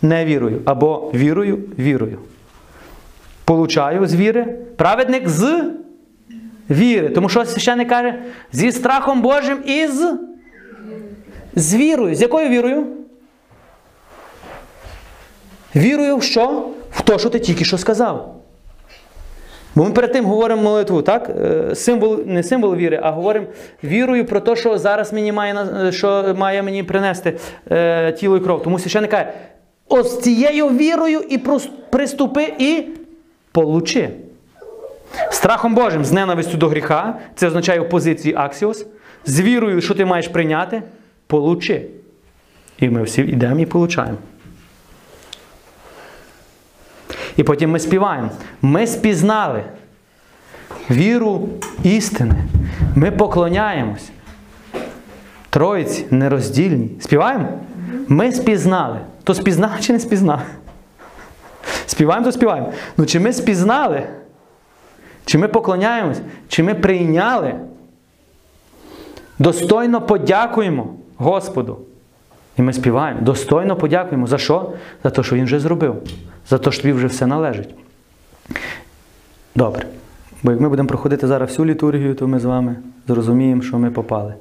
не 0.03 0.25
вірую, 0.25 0.63
або 0.65 1.11
вірую, 1.15 1.59
вірую. 1.79 2.19
Получаю 3.45 4.07
з 4.07 4.15
віри. 4.15 4.45
Праведник 4.77 5.29
з 5.29 5.65
віри. 6.71 7.09
Тому 7.09 7.29
що 7.29 7.45
священник 7.45 7.89
каже, 7.89 8.15
зі 8.53 8.73
страхом 8.73 9.23
Божим 9.23 9.59
і 9.67 9.87
з, 9.87 10.19
з 11.55 11.75
вірою. 11.75 12.15
З 12.15 12.23
якою 12.23 12.49
вірою? 12.49 12.87
Вірою 15.77 16.17
в 16.17 16.23
що? 16.23 16.69
В 16.91 17.03
те, 17.03 17.19
що 17.19 17.31
ти 17.31 17.39
тільки 17.39 17.65
що 17.65 17.79
сказав. 17.79 18.43
Бо 19.75 19.85
ми 19.85 19.91
перед 19.91 20.13
тим 20.13 20.25
говоримо 20.25 20.63
молитву, 20.63 21.03
так? 21.03 21.31
Е, 21.31 21.75
Символ, 21.75 22.21
не 22.27 22.43
символ 22.43 22.75
віри, 22.75 23.01
а 23.03 23.11
говоримо 23.11 23.47
вірою 23.85 24.25
про 24.25 24.41
те, 24.41 24.57
що 24.57 24.79
зараз 24.79 25.13
мені 25.13 25.33
має, 25.33 25.55
е, 25.55 25.93
що 25.93 26.35
має 26.39 26.63
мені 26.63 26.83
принести 26.83 27.39
е, 27.71 28.13
тіло 28.13 28.37
і 28.37 28.41
кров. 28.41 28.63
Тому 28.63 28.79
священник 28.79 29.11
каже, 29.11 29.33
ось 29.93 30.21
цією 30.21 30.69
вірою 30.69 31.21
і 31.21 31.39
приступи 31.91 32.53
і 32.59 32.85
получи. 33.53 34.11
Страхом 35.31 35.75
Божим, 35.75 36.05
з 36.05 36.13
ненавистю 36.13 36.57
до 36.57 36.69
гріха, 36.69 37.15
це 37.35 37.47
означає 37.47 37.81
в 37.81 37.89
позиції 37.89 38.35
аксіос. 38.35 38.87
З 39.27 39.41
вірою, 39.41 39.81
що 39.81 39.95
ти 39.95 40.05
маєш 40.05 40.29
прийняти, 40.29 40.83
получи. 41.27 41.87
І 42.79 42.89
ми 42.89 43.03
всі 43.03 43.23
йдемо 43.23 43.61
і 43.61 43.67
получаємо. 43.67 44.19
І 47.37 47.43
потім 47.43 47.71
ми 47.71 47.79
співаємо. 47.79 48.31
Ми 48.63 48.87
спізнали 48.87 49.65
віру 50.91 51.49
істини. 51.83 52.35
Ми 52.95 53.11
поклоняємось. 53.11 54.11
Троїці 55.51 56.07
нероздільні. 56.11 56.91
Співаємо? 57.01 57.49
Ми 58.09 58.33
спізнали. 58.33 58.99
То 59.25 59.35
спізнали 59.35 59.81
чи 59.81 59.93
не 59.93 60.01
спізнали? 60.01 60.43
Співаємо, 61.87 62.27
то 62.27 62.33
співаємо. 62.33 62.73
Ну 62.97 63.07
чи 63.07 63.21
ми 63.21 63.33
спізнали? 63.33 64.03
Чи 65.25 65.39
ми 65.39 65.49
поклоняємось? 65.49 66.21
Чи 66.49 66.63
ми 66.63 66.75
прийняли? 66.75 67.55
Достойно 69.39 70.01
подякуємо 70.01 70.95
Господу. 71.17 71.79
І 72.59 72.63
ми 72.63 72.73
співаємо. 72.73 73.21
Достойно 73.21 73.77
подякуємо. 73.77 74.27
За 74.27 74.39
що? 74.39 74.73
За 75.05 75.11
те, 75.11 75.23
що 75.23 75.37
Він 75.37 75.45
вже 75.45 75.61
зробив. 75.61 76.03
За 76.49 76.59
те, 76.59 76.73
що 76.73 76.83
тобі 76.83 76.95
вже 76.95 77.07
все 77.07 77.27
належить. 77.27 77.75
Добре. 79.55 79.87
Бо 80.43 80.51
як 80.51 80.61
ми 80.61 80.69
будемо 80.69 80.89
проходити 80.89 81.27
зараз 81.27 81.49
всю 81.49 81.67
літургію, 81.67 82.15
то 82.15 82.29
ми 82.29 82.39
з 82.39 82.45
вами 82.45 82.77
зрозуміємо, 83.09 83.63
що 83.63 83.79
ми 83.79 83.91
попали. 83.91 84.35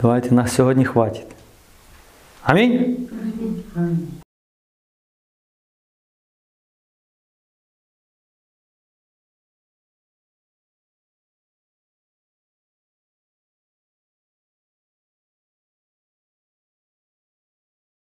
Давайте 0.00 0.34
нас 0.34 0.54
сьогодні 0.54 0.84
хватить. 0.84 1.35
Амінь. 2.46 3.08